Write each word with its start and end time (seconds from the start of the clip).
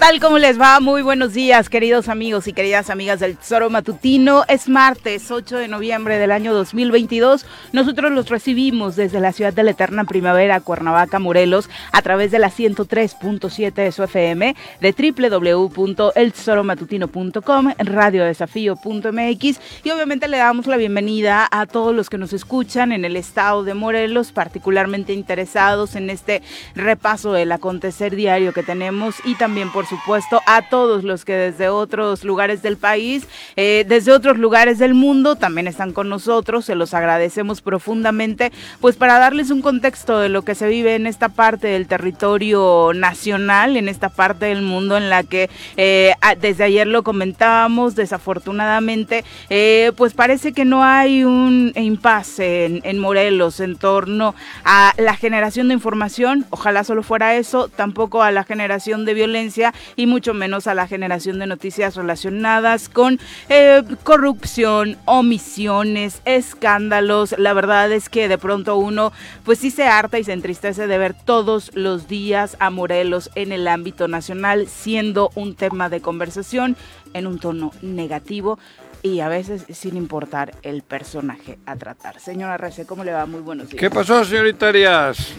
tal? 0.00 0.18
¿Cómo 0.18 0.38
les 0.38 0.58
va? 0.58 0.80
Muy 0.80 1.02
buenos 1.02 1.34
días, 1.34 1.68
queridos 1.68 2.08
amigos 2.08 2.48
y 2.48 2.54
queridas 2.54 2.88
amigas 2.88 3.20
del 3.20 3.36
Tesoro 3.36 3.68
Matutino. 3.68 4.44
Es 4.48 4.66
martes 4.66 5.30
8 5.30 5.58
de 5.58 5.68
noviembre 5.68 6.16
del 6.16 6.32
año 6.32 6.54
2022. 6.54 7.44
Nosotros 7.72 8.10
los 8.10 8.30
recibimos 8.30 8.96
desde 8.96 9.20
la 9.20 9.32
ciudad 9.32 9.52
de 9.52 9.62
la 9.62 9.72
eterna 9.72 10.04
primavera, 10.04 10.58
Cuernavaca, 10.60 11.18
Morelos, 11.18 11.68
a 11.92 12.00
través 12.00 12.30
de 12.30 12.38
la 12.38 12.50
103.7 12.50 13.74
de 13.74 13.92
su 13.92 14.02
FM, 14.02 14.56
de 14.80 15.12
www.eltesoromatutino.com, 15.52 17.74
radiodesafío.mx 17.76 19.60
y 19.84 19.90
obviamente 19.90 20.28
le 20.28 20.38
damos 20.38 20.66
la 20.66 20.78
bienvenida 20.78 21.46
a 21.50 21.66
todos 21.66 21.94
los 21.94 22.08
que 22.08 22.16
nos 22.16 22.32
escuchan 22.32 22.92
en 22.92 23.04
el 23.04 23.16
estado 23.16 23.64
de 23.64 23.74
Morelos, 23.74 24.32
particularmente 24.32 25.12
interesados 25.12 25.94
en 25.94 26.08
este 26.08 26.40
repaso 26.74 27.34
del 27.34 27.52
acontecer 27.52 28.16
diario 28.16 28.54
que 28.54 28.62
tenemos 28.62 29.16
y 29.26 29.34
también 29.34 29.70
por 29.70 29.89
supuesto, 29.90 30.40
a 30.46 30.62
todos 30.68 31.04
los 31.04 31.24
que 31.24 31.34
desde 31.34 31.68
otros 31.68 32.24
lugares 32.24 32.62
del 32.62 32.76
país, 32.76 33.26
eh, 33.56 33.84
desde 33.88 34.12
otros 34.12 34.38
lugares 34.38 34.78
del 34.78 34.94
mundo, 34.94 35.34
también 35.34 35.66
están 35.66 35.92
con 35.92 36.08
nosotros. 36.08 36.64
Se 36.64 36.76
los 36.76 36.94
agradecemos 36.94 37.60
profundamente, 37.60 38.52
pues 38.80 38.96
para 38.96 39.18
darles 39.18 39.50
un 39.50 39.62
contexto 39.62 40.20
de 40.20 40.28
lo 40.28 40.42
que 40.42 40.54
se 40.54 40.68
vive 40.68 40.94
en 40.94 41.06
esta 41.06 41.28
parte 41.28 41.68
del 41.68 41.88
territorio 41.88 42.92
nacional, 42.94 43.76
en 43.76 43.88
esta 43.88 44.08
parte 44.08 44.46
del 44.46 44.62
mundo 44.62 44.96
en 44.96 45.10
la 45.10 45.24
que 45.24 45.50
eh, 45.76 46.14
desde 46.40 46.64
ayer 46.64 46.86
lo 46.86 47.02
comentábamos, 47.02 47.96
desafortunadamente, 47.96 49.24
eh, 49.48 49.92
pues 49.96 50.14
parece 50.14 50.52
que 50.52 50.64
no 50.64 50.84
hay 50.84 51.24
un 51.24 51.72
impasse 51.74 52.66
en, 52.66 52.80
en 52.84 52.98
Morelos 52.98 53.58
en 53.58 53.76
torno 53.76 54.36
a 54.64 54.94
la 54.96 55.16
generación 55.16 55.68
de 55.68 55.74
información, 55.74 56.46
ojalá 56.50 56.84
solo 56.84 57.02
fuera 57.02 57.34
eso, 57.34 57.68
tampoco 57.68 58.22
a 58.22 58.30
la 58.30 58.44
generación 58.44 59.04
de 59.04 59.14
violencia 59.14 59.74
y 59.96 60.06
mucho 60.06 60.34
menos 60.34 60.66
a 60.66 60.74
la 60.74 60.86
generación 60.86 61.38
de 61.38 61.46
noticias 61.46 61.96
relacionadas 61.96 62.88
con 62.88 63.18
eh, 63.48 63.82
corrupción, 64.02 64.96
omisiones, 65.04 66.22
escándalos. 66.24 67.34
La 67.38 67.52
verdad 67.52 67.90
es 67.92 68.08
que 68.08 68.28
de 68.28 68.38
pronto 68.38 68.76
uno 68.76 69.12
pues 69.44 69.58
sí 69.58 69.70
se 69.70 69.84
harta 69.84 70.18
y 70.18 70.24
se 70.24 70.32
entristece 70.32 70.86
de 70.86 70.98
ver 70.98 71.14
todos 71.14 71.70
los 71.74 72.08
días 72.08 72.56
a 72.60 72.70
Morelos 72.70 73.30
en 73.34 73.52
el 73.52 73.68
ámbito 73.68 74.08
nacional 74.08 74.66
siendo 74.68 75.30
un 75.34 75.54
tema 75.54 75.88
de 75.88 76.00
conversación 76.00 76.76
en 77.12 77.26
un 77.26 77.38
tono 77.38 77.72
negativo 77.82 78.58
y 79.02 79.20
a 79.20 79.28
veces 79.28 79.64
sin 79.72 79.96
importar 79.96 80.54
el 80.62 80.82
personaje 80.82 81.58
a 81.66 81.76
tratar. 81.76 82.20
Señora 82.20 82.56
Rece, 82.56 82.86
¿cómo 82.86 83.04
le 83.04 83.12
va? 83.12 83.26
Muy 83.26 83.40
buenos 83.40 83.68
días. 83.68 83.80
¿Qué 83.80 83.90
pasó, 83.90 84.24
señorita 84.24 84.68
Arias? 84.68 85.34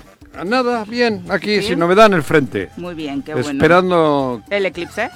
Nada, 0.45 0.85
bien, 0.85 1.25
aquí 1.29 1.61
sin 1.61 1.77
novedad 1.77 2.05
en 2.07 2.13
el 2.13 2.23
frente. 2.23 2.69
Muy 2.77 2.95
bien, 2.95 3.21
qué 3.21 3.33
bueno. 3.33 3.50
Esperando... 3.50 4.41
¿El 4.50 4.66
eclipse? 4.66 5.09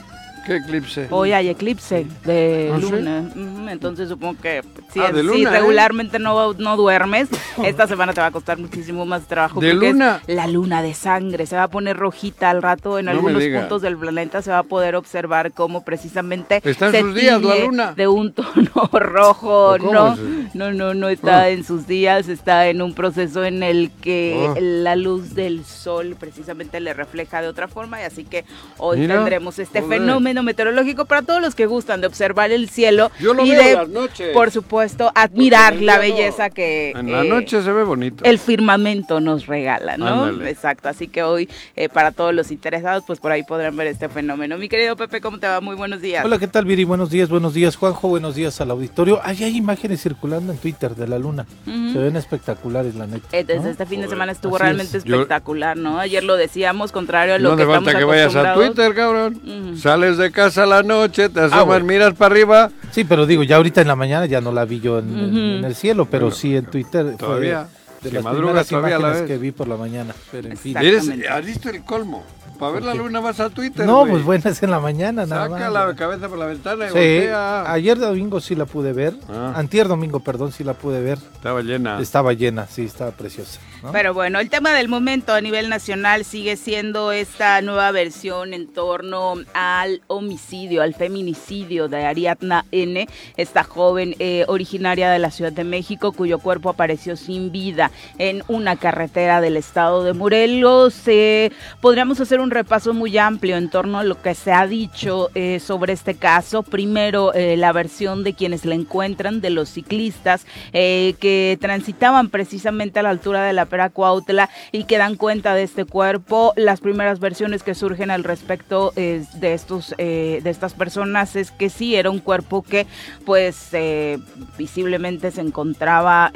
¿Qué 0.45 0.57
eclipse? 0.57 1.07
Hoy 1.09 1.31
hay 1.31 1.49
eclipse 1.49 2.05
de 2.23 2.71
¿Ah, 2.71 2.77
luna. 2.77 3.71
Entonces 3.71 4.09
supongo 4.09 4.39
que 4.39 4.61
si, 4.93 4.99
ah, 4.99 5.09
¿eh? 5.09 5.49
regularmente 5.49 6.19
no, 6.19 6.53
no 6.53 6.77
duermes, 6.77 7.29
esta 7.63 7.87
semana 7.87 8.13
te 8.13 8.21
va 8.21 8.27
a 8.27 8.31
costar 8.31 8.59
muchísimo 8.59 9.07
más 9.07 9.23
trabajo. 9.23 9.59
¿De 9.59 9.73
luna? 9.73 10.21
la 10.27 10.45
luna 10.45 10.83
de 10.83 10.93
sangre. 10.93 11.47
Se 11.47 11.55
va 11.55 11.63
a 11.63 11.67
poner 11.67 11.97
rojita 11.97 12.51
al 12.51 12.61
rato. 12.61 12.99
En 12.99 13.09
algunos 13.09 13.43
puntos 13.43 13.81
del 13.81 13.97
planeta 13.97 14.43
se 14.43 14.51
va 14.51 14.59
a 14.59 14.63
poder 14.63 14.95
observar 14.95 15.51
cómo 15.51 15.83
precisamente 15.83 16.61
¿Está 16.63 16.95
en 16.95 17.05
sus 17.05 17.15
días 17.15 17.41
la 17.41 17.55
luna? 17.65 17.93
de 17.93 18.07
un 18.07 18.31
tono 18.33 18.89
rojo. 18.91 19.79
No, 19.79 20.15
no, 20.53 20.71
no, 20.73 20.93
no 20.93 21.09
está 21.09 21.41
ah. 21.41 21.49
en 21.49 21.63
sus 21.63 21.87
días. 21.87 22.29
Está 22.29 22.67
en 22.67 22.83
un 22.83 22.93
proceso 22.93 23.43
en 23.43 23.63
el 23.63 23.89
que 23.99 24.53
la 24.59 24.95
luz 24.95 25.33
del 25.33 25.65
sol 25.65 26.15
precisamente 26.19 26.79
le 26.79 26.93
refleja 26.93 27.41
de 27.41 27.47
otra 27.47 27.67
forma. 27.67 27.99
Y 27.99 28.03
así 28.03 28.25
que 28.25 28.45
hoy 28.77 29.07
tendremos 29.07 29.57
este 29.57 29.81
fenómeno 29.81 30.34
meteorológico 30.43 31.05
para 31.05 31.21
todos 31.21 31.41
los 31.41 31.55
que 31.55 31.65
gustan 31.65 32.01
de 32.01 32.07
observar 32.07 32.51
el 32.51 32.69
cielo 32.69 33.11
y 33.19 33.51
de, 33.51 34.31
por 34.33 34.51
supuesto, 34.51 35.11
admirar 35.15 35.75
la 35.75 35.97
belleza 35.97 36.49
que 36.49 36.91
en 36.91 37.11
la 37.11 37.23
noche 37.23 37.61
se 37.61 37.71
ve 37.71 37.83
bonito. 37.83 38.23
El 38.23 38.39
firmamento 38.39 39.19
nos 39.19 39.47
regala, 39.47 39.97
¿no? 39.97 40.29
Exacto, 40.43 40.89
así 40.89 41.07
que 41.07 41.23
hoy 41.23 41.49
eh, 41.75 41.89
para 41.89 42.11
todos 42.11 42.33
los 42.33 42.51
interesados, 42.51 43.03
pues 43.05 43.19
por 43.19 43.31
ahí 43.31 43.43
podrán 43.43 43.75
ver 43.75 43.87
este 43.87 44.09
fenómeno. 44.09 44.57
Mi 44.57 44.69
querido 44.69 44.95
Pepe, 44.95 45.21
¿cómo 45.21 45.39
te 45.39 45.47
va? 45.47 45.61
Muy 45.61 45.75
buenos 45.75 46.01
días. 46.01 46.25
Hola, 46.25 46.39
¿qué 46.39 46.47
tal, 46.47 46.65
Viri? 46.65 46.83
Buenos 46.83 47.09
días, 47.09 47.29
buenos 47.29 47.53
días, 47.53 47.75
Juanjo, 47.75 48.07
buenos 48.07 48.35
días 48.35 48.59
al 48.61 48.71
auditorio. 48.71 49.19
Ahí 49.23 49.43
hay 49.43 49.57
imágenes 49.57 50.01
circulando 50.01 50.51
en 50.51 50.57
Twitter 50.57 50.95
de 50.95 51.07
la 51.07 51.19
luna. 51.19 51.45
Se 51.65 51.99
ven 51.99 52.15
espectaculares, 52.15 52.95
la 52.95 53.07
neta. 53.07 53.27
Desde 53.31 53.69
este 53.69 53.85
fin 53.85 54.01
de 54.01 54.07
semana 54.07 54.31
estuvo 54.31 54.57
realmente 54.57 54.97
espectacular, 54.97 55.77
¿no? 55.77 55.99
Ayer 55.99 56.23
lo 56.23 56.35
decíamos, 56.35 56.91
contrario 56.91 57.35
a 57.35 57.39
lo 57.39 57.55
que 57.55 57.63
estamos 57.63 57.93
que 57.93 58.03
vayas 58.03 58.35
a 58.35 58.53
Twitter, 58.53 58.93
cabrón. 58.93 59.75
Sales 59.77 60.17
de 60.17 60.24
casa 60.31 60.65
la 60.65 60.83
noche, 60.83 61.29
te 61.29 61.39
ah, 61.39 61.45
asomas, 61.45 61.83
miras 61.83 62.13
para 62.13 62.33
arriba. 62.33 62.71
Sí, 62.91 63.03
pero 63.03 63.25
digo, 63.25 63.43
ya 63.43 63.57
ahorita 63.57 63.81
en 63.81 63.87
la 63.87 63.95
mañana 63.95 64.25
ya 64.25 64.41
no 64.41 64.51
la 64.51 64.65
vi 64.65 64.79
yo 64.79 64.99
en, 64.99 65.63
el 65.63 65.75
cielo, 65.75 66.05
pero 66.05 66.31
sí 66.31 66.55
en 66.55 66.65
Twitter. 66.65 67.15
Todavía. 67.17 67.67
de 68.01 68.11
las 68.11 68.25
primeras 68.25 68.71
imágenes 68.71 69.21
que 69.23 69.37
vi 69.37 69.51
por 69.51 69.67
la 69.67 69.77
mañana. 69.77 70.13
Pero 70.31 70.49
en 70.49 70.57
fin. 70.57 70.77
¿Has 70.77 71.45
visto 71.45 71.69
el 71.69 71.83
colmo? 71.83 72.23
Para 72.59 72.71
ver 72.71 72.83
la 72.83 72.93
luna 72.93 73.19
vas 73.19 73.39
a 73.39 73.49
Twitter. 73.49 73.85
No, 73.85 74.05
pues 74.05 74.23
bueno, 74.23 74.49
es 74.49 74.63
en 74.63 74.71
la 74.71 74.79
mañana, 74.79 75.25
nada 75.25 75.49
Saca 75.49 75.69
más. 75.69 75.73
la 75.73 75.95
cabeza 75.95 76.29
por 76.29 76.37
la 76.37 76.45
ventana 76.45 76.85
y 76.85 76.89
Sí, 76.89 76.93
voltea. 76.93 77.71
ayer 77.71 77.97
domingo 77.99 78.39
sí 78.39 78.55
la 78.55 78.65
pude 78.65 78.93
ver. 78.93 79.13
Ah. 79.29 79.53
Antier 79.55 79.87
domingo, 79.87 80.21
perdón, 80.21 80.51
sí 80.51 80.63
la 80.63 80.73
pude 80.73 81.01
ver. 81.01 81.17
Estaba 81.33 81.61
llena. 81.61 81.99
Estaba 81.99 82.33
llena, 82.33 82.65
sí, 82.67 82.85
estaba 82.85 83.11
preciosa. 83.11 83.59
Pero 83.91 84.13
bueno, 84.13 84.39
el 84.39 84.49
tema 84.49 84.73
del 84.73 84.87
momento 84.87 85.33
a 85.33 85.41
nivel 85.41 85.69
nacional 85.69 86.25
sigue 86.25 86.57
siendo 86.57 87.11
esta 87.11 87.61
nueva 87.61 87.91
versión 87.91 88.53
en 88.53 88.67
torno 88.67 89.35
al 89.53 90.01
homicidio, 90.07 90.81
al 90.81 90.93
feminicidio 90.93 91.87
de 91.87 92.05
Ariadna 92.05 92.65
N, 92.71 93.07
esta 93.37 93.63
joven 93.63 94.15
eh, 94.19 94.45
originaria 94.47 95.09
de 95.09 95.19
la 95.19 95.31
Ciudad 95.31 95.51
de 95.51 95.63
México 95.63 96.11
cuyo 96.11 96.39
cuerpo 96.39 96.69
apareció 96.69 97.15
sin 97.15 97.51
vida 97.51 97.91
en 98.17 98.43
una 98.47 98.75
carretera 98.75 99.41
del 99.41 99.57
estado 99.57 100.03
de 100.03 100.13
Morelos. 100.13 101.01
Eh, 101.07 101.51
podríamos 101.81 102.19
hacer 102.19 102.39
un 102.39 102.51
repaso 102.51 102.93
muy 102.93 103.17
amplio 103.17 103.57
en 103.57 103.69
torno 103.69 103.99
a 103.99 104.03
lo 104.03 104.21
que 104.21 104.35
se 104.35 104.51
ha 104.51 104.67
dicho 104.67 105.29
eh, 105.35 105.59
sobre 105.59 105.93
este 105.93 106.15
caso. 106.15 106.63
Primero, 106.63 107.33
eh, 107.33 107.57
la 107.57 107.71
versión 107.71 108.23
de 108.23 108.33
quienes 108.33 108.65
la 108.65 108.75
encuentran, 108.75 109.41
de 109.41 109.49
los 109.49 109.69
ciclistas 109.69 110.45
que 110.71 111.57
transitaban 111.61 112.29
precisamente 112.29 112.99
a 112.99 113.03
la 113.03 113.09
altura 113.09 113.43
de 113.43 113.53
la 113.53 113.65
Cuautla 113.89 114.49
y 114.71 114.85
que 114.85 114.97
dan 114.97 115.15
cuenta 115.15 115.53
de 115.53 115.63
este 115.63 115.85
cuerpo. 115.85 116.53
Las 116.55 116.79
primeras 116.79 117.19
versiones 117.19 117.63
que 117.63 117.75
surgen 117.75 118.11
al 118.11 118.23
respecto 118.23 118.93
eh, 118.95 119.23
de 119.35 119.53
estos 119.53 119.93
eh, 119.97 120.41
de 120.43 120.49
estas 120.49 120.73
personas 120.73 121.35
es 121.35 121.51
que 121.51 121.69
sí 121.69 121.95
era 121.95 122.09
un 122.09 122.19
cuerpo 122.19 122.61
que 122.61 122.87
pues 123.25 123.69
eh, 123.73 124.17
visiblemente 124.57 125.31
se 125.31 125.41
encontraba 125.41 126.31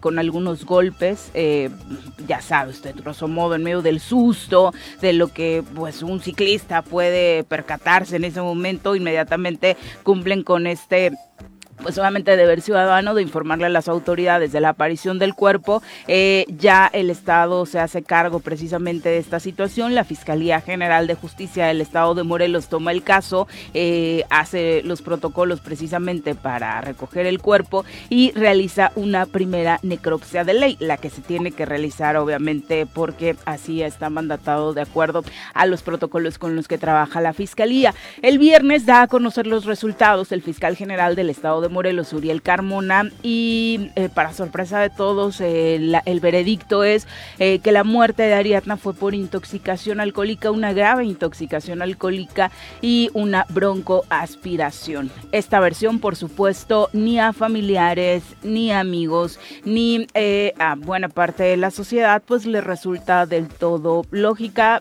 con 0.00 0.18
algunos 0.18 0.64
golpes, 0.64 1.30
ya 2.26 2.40
sabe 2.40 2.70
usted, 2.70 2.94
grosso 2.96 3.28
modo, 3.28 3.54
en 3.54 3.62
medio 3.62 3.82
del 3.82 4.00
susto, 4.00 4.72
de 5.00 5.12
lo 5.12 5.28
que 5.28 5.62
pues 5.74 6.02
un 6.02 6.20
ciclista 6.20 6.82
puede 6.82 7.44
percatarse 7.44 8.16
en 8.16 8.24
ese 8.24 8.40
momento, 8.40 8.94
inmediatamente 8.94 9.76
cumplen 10.02 10.42
con 10.42 10.66
este 10.66 11.12
pues 11.82 11.98
obviamente 11.98 12.36
deber 12.36 12.60
ciudadano 12.60 13.14
de 13.14 13.22
informarle 13.22 13.66
a 13.66 13.70
las 13.70 13.88
autoridades 13.88 14.52
de 14.52 14.60
la 14.60 14.70
aparición 14.70 15.18
del 15.18 15.34
cuerpo. 15.34 15.82
Eh, 16.06 16.44
ya 16.48 16.90
el 16.92 17.10
Estado 17.10 17.66
se 17.66 17.78
hace 17.78 18.02
cargo 18.02 18.40
precisamente 18.40 19.08
de 19.08 19.18
esta 19.18 19.40
situación. 19.40 19.94
La 19.94 20.04
Fiscalía 20.04 20.60
General 20.60 21.06
de 21.06 21.14
Justicia 21.14 21.66
del 21.66 21.80
Estado 21.80 22.14
de 22.14 22.22
Morelos 22.22 22.68
toma 22.68 22.92
el 22.92 23.02
caso, 23.02 23.48
eh, 23.74 24.24
hace 24.30 24.82
los 24.82 25.02
protocolos 25.02 25.60
precisamente 25.60 26.34
para 26.34 26.80
recoger 26.80 27.26
el 27.26 27.40
cuerpo 27.40 27.84
y 28.08 28.32
realiza 28.32 28.92
una 28.94 29.26
primera 29.26 29.78
necropsia 29.82 30.44
de 30.44 30.54
ley, 30.54 30.76
la 30.80 30.96
que 30.96 31.10
se 31.10 31.22
tiene 31.22 31.52
que 31.52 31.66
realizar 31.66 32.16
obviamente 32.16 32.86
porque 32.86 33.36
así 33.44 33.82
está 33.82 34.10
mandatado 34.10 34.74
de 34.74 34.82
acuerdo 34.82 35.24
a 35.54 35.66
los 35.66 35.82
protocolos 35.82 36.38
con 36.38 36.56
los 36.56 36.68
que 36.68 36.78
trabaja 36.78 37.20
la 37.20 37.32
Fiscalía. 37.32 37.94
El 38.22 38.38
viernes 38.38 38.86
da 38.86 39.02
a 39.02 39.06
conocer 39.06 39.46
los 39.46 39.64
resultados 39.64 40.32
el 40.32 40.42
fiscal 40.42 40.76
general 40.76 41.14
del 41.16 41.30
Estado 41.30 41.60
de 41.60 41.67
Morelos, 41.68 42.12
Uriel 42.12 42.42
Carmona, 42.42 43.10
y 43.22 43.90
eh, 43.96 44.08
para 44.12 44.32
sorpresa 44.32 44.80
de 44.80 44.90
todos, 44.90 45.40
eh, 45.40 45.76
el 46.04 46.20
veredicto 46.20 46.84
es 46.84 47.06
eh, 47.38 47.58
que 47.60 47.72
la 47.72 47.84
muerte 47.84 48.22
de 48.22 48.34
Ariadna 48.34 48.76
fue 48.76 48.94
por 48.94 49.14
intoxicación 49.14 50.00
alcohólica, 50.00 50.50
una 50.50 50.72
grave 50.72 51.04
intoxicación 51.04 51.82
alcohólica 51.82 52.50
y 52.80 53.10
una 53.14 53.46
broncoaspiración. 53.48 55.10
Esta 55.32 55.60
versión, 55.60 55.98
por 55.98 56.16
supuesto, 56.16 56.88
ni 56.92 57.18
a 57.18 57.32
familiares, 57.32 58.22
ni 58.42 58.72
amigos, 58.72 59.38
ni 59.64 60.06
a 60.58 60.74
buena 60.74 61.08
parte 61.08 61.44
de 61.44 61.56
la 61.56 61.70
sociedad, 61.70 62.22
pues 62.24 62.46
le 62.46 62.60
resulta 62.60 63.26
del 63.26 63.48
todo 63.48 64.04
lógica. 64.10 64.80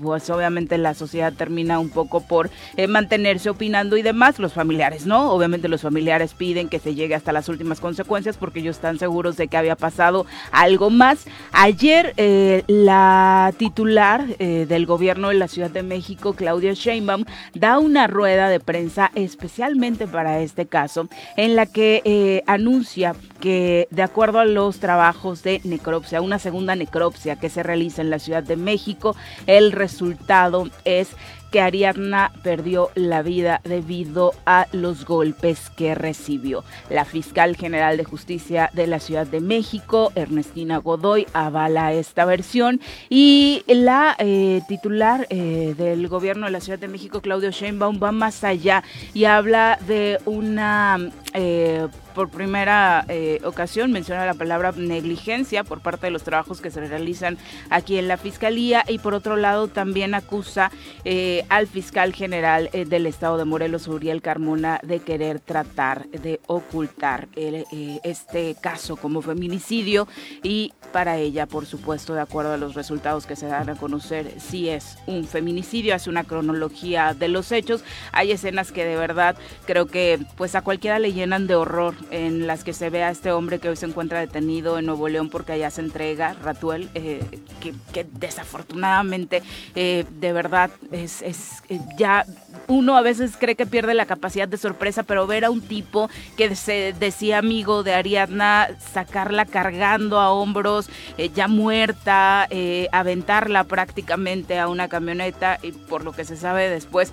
pues 0.00 0.30
obviamente 0.30 0.78
la 0.78 0.94
sociedad 0.94 1.32
termina 1.32 1.78
un 1.78 1.90
poco 1.90 2.20
por 2.20 2.50
mantenerse 2.88 3.50
opinando 3.50 3.96
y 3.96 4.02
demás. 4.02 4.38
Los 4.38 4.52
familiares, 4.52 5.06
¿no? 5.06 5.30
Obviamente 5.32 5.68
los 5.68 5.82
familiares 5.82 6.27
piden 6.34 6.68
que 6.68 6.78
se 6.78 6.94
llegue 6.94 7.14
hasta 7.14 7.32
las 7.32 7.48
últimas 7.48 7.80
consecuencias 7.80 8.36
porque 8.36 8.60
ellos 8.60 8.76
están 8.76 8.98
seguros 8.98 9.36
de 9.36 9.48
que 9.48 9.56
había 9.56 9.76
pasado 9.76 10.26
algo 10.52 10.90
más. 10.90 11.26
Ayer 11.52 12.14
eh, 12.16 12.64
la 12.66 13.52
titular 13.56 14.24
eh, 14.38 14.66
del 14.68 14.86
gobierno 14.86 15.28
de 15.28 15.34
la 15.34 15.48
Ciudad 15.48 15.70
de 15.70 15.82
México, 15.82 16.34
Claudia 16.34 16.72
Sheinbaum, 16.74 17.24
da 17.54 17.78
una 17.78 18.06
rueda 18.06 18.48
de 18.48 18.60
prensa 18.60 19.10
especialmente 19.14 20.06
para 20.06 20.40
este 20.40 20.66
caso 20.66 21.08
en 21.36 21.56
la 21.56 21.66
que 21.66 22.02
eh, 22.04 22.42
anuncia 22.46 23.14
que 23.40 23.86
de 23.90 24.02
acuerdo 24.02 24.40
a 24.40 24.44
los 24.44 24.78
trabajos 24.78 25.42
de 25.42 25.60
necropsia, 25.64 26.20
una 26.20 26.38
segunda 26.38 26.74
necropsia 26.74 27.36
que 27.36 27.50
se 27.50 27.62
realiza 27.62 28.02
en 28.02 28.10
la 28.10 28.18
Ciudad 28.18 28.42
de 28.42 28.56
México, 28.56 29.16
el 29.46 29.72
resultado 29.72 30.68
es 30.84 31.08
que 31.50 31.60
Ariadna 31.60 32.32
perdió 32.42 32.90
la 32.94 33.22
vida 33.22 33.60
debido 33.64 34.34
a 34.46 34.66
los 34.72 35.04
golpes 35.04 35.70
que 35.70 35.94
recibió. 35.94 36.64
La 36.90 37.04
fiscal 37.04 37.56
general 37.56 37.96
de 37.96 38.04
justicia 38.04 38.70
de 38.72 38.86
la 38.86 39.00
Ciudad 39.00 39.26
de 39.26 39.40
México, 39.40 40.12
Ernestina 40.14 40.78
Godoy, 40.78 41.26
avala 41.32 41.92
esta 41.92 42.24
versión 42.24 42.80
y 43.08 43.62
la 43.66 44.16
eh, 44.18 44.60
titular 44.68 45.26
eh, 45.30 45.74
del 45.76 46.08
gobierno 46.08 46.46
de 46.46 46.52
la 46.52 46.60
Ciudad 46.60 46.78
de 46.78 46.88
México, 46.88 47.20
Claudio 47.20 47.50
Sheinbaum, 47.50 48.00
va 48.02 48.12
más 48.12 48.44
allá 48.44 48.82
y 49.14 49.24
habla 49.24 49.78
de 49.86 50.18
una... 50.24 50.98
eh, 51.34 51.88
por 52.18 52.30
primera 52.30 53.04
eh, 53.06 53.38
ocasión 53.44 53.92
menciona 53.92 54.26
la 54.26 54.34
palabra 54.34 54.72
negligencia 54.72 55.62
por 55.62 55.80
parte 55.80 56.06
de 56.06 56.10
los 56.10 56.24
trabajos 56.24 56.60
que 56.60 56.72
se 56.72 56.80
realizan 56.84 57.38
aquí 57.70 57.96
en 57.96 58.08
la 58.08 58.16
Fiscalía 58.16 58.84
y 58.88 58.98
por 58.98 59.14
otro 59.14 59.36
lado 59.36 59.68
también 59.68 60.14
acusa 60.14 60.72
eh, 61.04 61.44
al 61.48 61.68
fiscal 61.68 62.12
general 62.12 62.70
eh, 62.72 62.86
del 62.86 63.06
Estado 63.06 63.38
de 63.38 63.44
Morelos, 63.44 63.86
Uriel 63.86 64.20
Carmona, 64.20 64.80
de 64.82 64.98
querer 64.98 65.38
tratar 65.38 66.08
de 66.08 66.40
ocultar 66.48 67.28
este 67.36 68.56
caso 68.60 68.96
como 68.96 69.22
feminicidio 69.22 70.08
y 70.42 70.72
para 70.92 71.18
ella, 71.18 71.46
por 71.46 71.66
supuesto, 71.66 72.14
de 72.14 72.22
acuerdo 72.22 72.54
a 72.54 72.56
los 72.56 72.74
resultados 72.74 73.26
que 73.26 73.36
se 73.36 73.46
dan 73.46 73.68
a 73.68 73.76
conocer, 73.76 74.34
sí 74.38 74.68
es 74.68 74.98
un 75.06 75.24
feminicidio, 75.24 75.94
hace 75.94 76.10
una 76.10 76.24
cronología 76.24 77.14
de 77.14 77.28
los 77.28 77.52
hechos. 77.52 77.84
Hay 78.10 78.32
escenas 78.32 78.72
que 78.72 78.84
de 78.84 78.96
verdad 78.96 79.36
creo 79.66 79.86
que 79.86 80.18
pues 80.36 80.54
a 80.54 80.62
cualquiera 80.62 80.98
le 80.98 81.12
llenan 81.12 81.46
de 81.46 81.54
horror 81.54 81.94
en 82.10 82.46
las 82.46 82.64
que 82.64 82.72
se 82.72 82.90
ve 82.90 83.02
a 83.02 83.10
este 83.10 83.32
hombre 83.32 83.58
que 83.58 83.68
hoy 83.68 83.76
se 83.76 83.86
encuentra 83.86 84.20
detenido 84.20 84.78
en 84.78 84.86
Nuevo 84.86 85.08
León 85.08 85.28
porque 85.28 85.52
allá 85.52 85.70
se 85.70 85.80
entrega, 85.80 86.34
Ratuel, 86.42 86.88
eh, 86.94 87.22
que, 87.60 88.06
desafortunadamente 88.12 89.42
eh, 89.74 90.04
de 90.20 90.32
verdad 90.32 90.70
es, 90.92 91.22
eh, 91.22 91.80
ya 91.96 92.24
uno 92.66 92.96
a 92.96 93.02
veces 93.02 93.36
cree 93.38 93.56
que 93.56 93.66
pierde 93.66 93.94
la 93.94 94.06
capacidad 94.06 94.48
de 94.48 94.56
sorpresa, 94.56 95.02
pero 95.02 95.26
ver 95.26 95.44
a 95.44 95.50
un 95.50 95.60
tipo 95.60 96.10
que 96.36 96.54
se 96.54 96.94
decía 96.98 97.38
amigo 97.38 97.82
de 97.82 97.94
Ariadna, 97.94 98.68
sacarla 98.92 99.46
cargando 99.46 100.20
a 100.20 100.30
hombros, 100.32 100.88
ya 101.34 101.48
muerta, 101.48 102.48
aventarla 102.92 103.64
prácticamente 103.64 104.58
a 104.58 104.68
una 104.68 104.88
camioneta 104.88 105.58
y 105.62 105.72
por 105.72 106.04
lo 106.04 106.12
que 106.12 106.24
se 106.24 106.36
sabe 106.36 106.68
después 106.68 107.12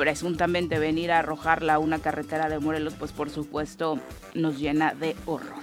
presuntamente 0.00 0.78
venir 0.78 1.12
a 1.12 1.18
arrojarla 1.18 1.74
a 1.74 1.78
una 1.78 1.98
carretera 1.98 2.48
de 2.48 2.58
Morelos, 2.58 2.94
pues 2.98 3.12
por 3.12 3.28
supuesto 3.28 3.98
nos 4.32 4.58
llena 4.58 4.94
de 4.94 5.14
horror. 5.26 5.60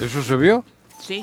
¿Eso 0.00 0.22
se 0.22 0.34
vio? 0.36 0.64
Sí, 0.98 1.22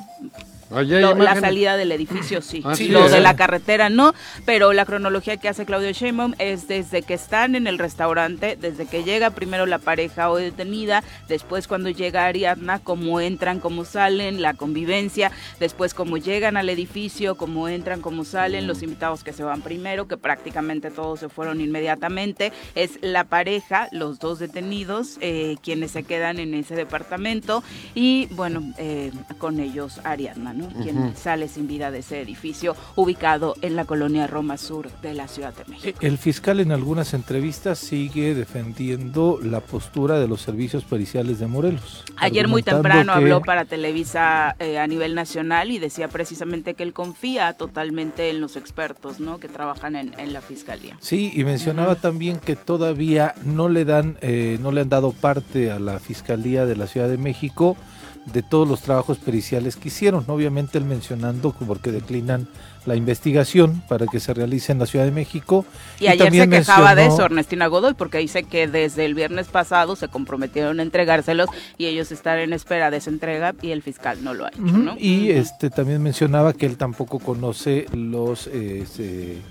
lo- 1.02 1.10
la 1.26 1.32
salida 1.48 1.78
del 1.78 1.92
edificio 1.92 2.42
sí, 2.42 2.62
Ah, 2.66 2.74
lo 2.90 3.10
de 3.10 3.20
la 3.20 3.36
carretera 3.36 3.90
no, 3.90 4.14
pero 4.46 4.74
la 4.74 4.86
cronología 4.86 5.38
que 5.38 5.48
hace 5.50 5.66
Claudio 5.66 5.92
Sheinbaum 5.92 6.34
es 6.40 6.68
desde 6.68 7.02
que 7.04 7.14
están 7.14 7.56
en 7.56 7.68
el 7.68 7.78
restaurante, 7.78 8.58
desde 8.60 8.86
que 8.86 9.04
llega 9.04 9.30
primero 9.32 9.66
la 9.66 9.78
pareja 9.80 10.30
o 10.32 10.38
detenida, 10.38 11.04
después 11.28 11.68
cuando 11.68 11.90
llega 11.90 12.26
Ariadna, 12.26 12.80
cómo 12.80 13.20
entran, 13.20 13.60
cómo 13.60 13.86
salen, 13.86 14.42
la 14.42 14.54
convivencia, 14.54 15.32
después 15.60 15.94
cómo 15.94 16.18
llegan 16.18 16.58
al 16.58 16.70
edificio, 16.70 17.36
cómo 17.36 17.68
entran, 17.68 18.02
cómo 18.02 18.24
salen, 18.26 18.66
los 18.68 18.82
invitados 18.84 19.24
que 19.24 19.34
se 19.34 19.44
van 19.44 19.62
primero, 19.62 20.08
que 20.08 20.18
prácticamente 20.18 20.90
todos 20.92 21.20
se 21.20 21.30
fueron 21.30 21.62
inmediatamente, 21.62 22.52
es 22.76 22.98
la 23.02 23.26
pareja, 23.26 23.90
los 23.92 24.20
dos 24.20 24.40
detenidos, 24.40 25.18
eh, 25.22 25.56
quienes 25.62 25.92
se 25.92 26.04
quedan 26.04 26.40
en 26.40 26.54
ese 26.54 26.76
departamento 26.76 27.64
y 27.94 28.28
bueno, 28.32 28.74
eh, 28.78 29.12
con 29.38 29.60
ellos 29.60 30.00
Ariadna, 30.04 30.53
¿no? 30.54 30.68
Quien 30.70 31.16
sale 31.16 31.48
sin 31.48 31.68
vida 31.68 31.92
de 31.92 32.00
ese 32.00 32.22
edificio 32.22 32.76
ubicado 32.96 33.56
en 33.62 33.76
la 33.76 33.86
colonia 33.86 34.28
Roma 34.28 34.58
Sur 34.58 34.90
de 35.02 35.14
la 35.14 35.28
Ciudad 35.28 35.54
de 35.56 35.66
México. 35.70 35.98
El 36.02 36.18
fiscal 36.18 36.60
en 36.60 36.72
algunas 36.72 37.14
entrevistas 37.14 37.80
sigue 37.80 38.34
defendiendo 38.36 39.40
la 39.42 39.60
postura 39.60 40.20
de 40.20 40.28
los 40.28 40.42
servicios 40.42 40.84
periciales 40.84 41.40
de 41.40 41.48
Morelos. 41.48 42.04
Ayer 42.18 42.48
muy 42.48 42.64
temprano 42.64 43.14
que- 43.14 43.18
habló 43.20 43.42
para 43.42 43.66
Televisa 43.66 44.56
eh, 44.60 44.78
a 44.80 44.88
nivel 44.88 45.16
nacional 45.16 45.72
y 45.72 45.80
decía 45.80 46.08
precisamente 46.08 46.74
que 46.74 46.84
él 46.84 46.94
confía 46.94 47.54
totalmente 47.54 48.30
en 48.30 48.42
los 48.42 48.56
expertos, 48.56 49.20
¿no? 49.20 49.40
Que 49.40 49.48
trabajan 49.48 49.96
en, 49.96 50.14
en 50.20 50.34
la 50.34 50.42
fiscalía. 50.42 50.98
Sí, 51.00 51.32
y 51.34 51.44
mencionaba 51.44 51.96
también 51.96 52.40
que 52.40 52.56
todavía 52.56 53.36
no 53.46 53.70
le 53.70 53.86
dan, 53.86 54.18
eh, 54.22 54.58
no 54.62 54.72
le 54.72 54.82
han 54.82 54.90
dado 54.90 55.12
parte 55.12 55.72
a 55.72 55.80
la 55.80 56.00
Fiscalía 56.00 56.66
de 56.66 56.76
la 56.76 56.88
Ciudad 56.88 57.10
de 57.10 57.18
México 57.18 57.76
de 58.26 58.42
todos 58.42 58.68
los 58.68 58.82
trabajos 58.82 59.18
periciales 59.18 59.76
que 59.76 59.90
hicieron. 59.90 60.24
Obviamente 60.28 60.78
él 60.78 60.86
mencionando 60.86 61.54
porque 61.68 61.92
declinan 61.92 62.48
la 62.86 62.96
investigación 62.96 63.82
para 63.88 64.08
que 64.08 64.20
se 64.20 64.34
realice 64.34 64.72
en 64.72 64.80
la 64.80 64.86
Ciudad 64.86 65.06
de 65.06 65.12
México. 65.12 65.66
Y, 66.00 66.08
ayer 66.08 66.32
se 66.32 66.50
quejaba 66.50 66.96
de 66.96 67.06
eso 67.06 67.26
Ernestina 67.26 67.68
Godoy 67.68 67.94
porque 67.94 68.18
dice 68.18 68.44
que 68.44 68.68
desde 68.68 69.06
el 69.06 69.14
viernes 69.14 69.48
pasado 69.48 69.96
se 69.96 70.08
comprometieron 70.08 70.80
a 70.80 70.84
entregárselos 70.84 71.50
y 71.78 71.86
ellos 71.86 72.12
están 72.12 72.40
en 72.40 72.54
espera 72.54 72.92
de 72.92 72.98
esa 72.98 73.10
entrega 73.10 73.56
y 73.62 73.72
el 73.72 73.82
fiscal 73.82 74.24
no 74.24 74.34
lo 74.34 74.46
ha 74.46 74.50
hecho. 74.50 74.96
Y 75.00 75.32
este 75.32 75.70
también 75.70 76.02
mencionaba 76.02 76.54
que 76.54 76.66
él 76.66 76.78
tampoco 76.78 77.20
conoce 77.20 77.88
los 77.94 78.48
este, 78.48 79.42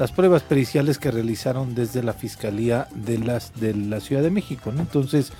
las 0.00 0.12
pruebas 0.12 0.42
periciales 0.42 0.96
que 0.96 1.10
realizaron 1.10 1.74
desde 1.74 2.02
la 2.02 2.14
Fiscalía 2.14 2.88
de, 2.94 3.18
las, 3.18 3.52
de 3.60 3.74
la 3.74 4.00
Ciudad 4.00 4.22
de 4.22 4.30
México. 4.30 4.72
Entonces, 4.74 5.30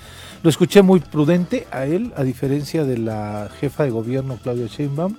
lo 0.43 0.51
escuché 0.51 0.83
muy 0.83 0.99
prudente 0.99 1.65
a 1.71 1.87
él, 1.87 2.13
a 2.15 2.23
diferencia 2.23 2.85
de 2.85 2.99
la 2.99 3.49
jefa 3.59 3.85
de 3.85 3.89
gobierno, 3.89 4.37
Claudia 4.41 4.67
Sheinbaum, 4.67 5.15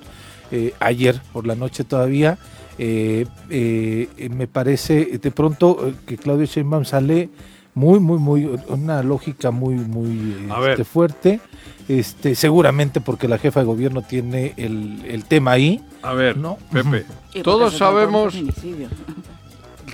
eh, 0.53 0.75
ayer 0.79 1.21
por 1.33 1.45
la 1.45 1.57
noche 1.57 1.83
todavía. 1.83 2.39
Eh, 2.79 3.27
eh, 3.51 4.09
me 4.31 4.47
parece 4.47 5.19
de 5.21 5.31
pronto 5.33 5.93
que 6.07 6.17
Claudia 6.19 6.47
Sheinbaum 6.47 6.85
sale 6.85 7.29
muy, 7.75 7.99
muy, 7.99 8.19
muy, 8.19 8.61
una 8.69 9.03
lógica 9.03 9.51
muy, 9.51 9.75
muy 9.75 10.37
este, 10.69 10.85
fuerte. 10.85 11.41
Este, 11.89 12.37
seguramente 12.37 13.01
porque 13.01 13.27
la 13.27 13.39
jefa 13.39 13.59
de 13.59 13.67
gobierno 13.67 14.03
tiene 14.03 14.55
el, 14.57 15.03
el 15.05 15.25
tema 15.25 15.53
ahí. 15.53 15.83
A 16.03 16.15
ver, 16.15 16.37
¿no? 16.37 16.59
Pepe, 16.71 17.05
todos 17.43 17.77
sabemos 17.77 18.35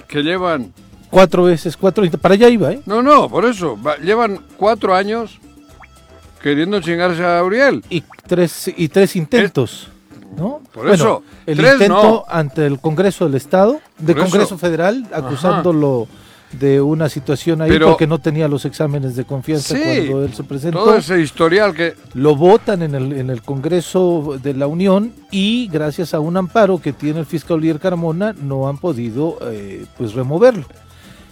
que 0.08 0.22
llevan... 0.22 0.72
Cuatro 1.10 1.44
veces, 1.44 1.76
cuatro... 1.76 2.04
Para 2.20 2.34
allá 2.34 2.48
iba, 2.48 2.72
¿eh? 2.72 2.80
No, 2.84 3.02
no, 3.02 3.28
por 3.28 3.44
eso. 3.44 3.78
llevan 4.02 4.40
cuatro 4.56 4.94
años 4.94 5.38
queriendo 6.42 6.80
chingarse 6.80 7.24
a 7.24 7.42
Uriel. 7.42 7.84
Y 7.88 8.02
tres, 8.26 8.70
y 8.76 8.88
tres 8.88 9.16
intentos. 9.16 9.88
¿no? 10.36 10.60
Por 10.72 10.88
eso. 10.90 11.22
El 11.46 11.60
intento 11.60 12.24
ante 12.28 12.66
el 12.66 12.80
Congreso 12.80 13.26
del 13.26 13.34
Estado, 13.34 13.80
del 13.98 14.16
Congreso 14.16 14.58
Federal, 14.58 15.06
acusándolo 15.12 16.06
de 16.52 16.80
una 16.80 17.08
situación 17.08 17.60
ahí 17.60 17.78
porque 17.78 18.06
no 18.06 18.18
tenía 18.18 18.48
los 18.48 18.64
exámenes 18.64 19.16
de 19.16 19.24
confianza 19.24 19.76
cuando 19.78 20.24
él 20.24 20.34
se 20.34 20.44
presentó. 20.44 20.84
Todo 20.84 20.96
ese 20.96 21.20
historial 21.20 21.74
que... 21.74 21.94
Lo 22.14 22.36
votan 22.36 22.82
en 22.82 22.94
el, 22.94 23.12
en 23.12 23.30
el 23.30 23.42
Congreso 23.42 24.38
de 24.42 24.54
la 24.54 24.66
Unión 24.66 25.12
y 25.30 25.68
gracias 25.68 26.14
a 26.14 26.20
un 26.20 26.36
amparo 26.36 26.78
que 26.78 26.92
tiene 26.92 27.20
el 27.20 27.26
fiscal 27.26 27.58
Olier 27.58 27.78
Carmona 27.78 28.32
no 28.32 28.68
han 28.68 28.78
podido 28.78 29.38
eh, 29.42 29.84
pues 29.96 30.14
removerlo. 30.14 30.64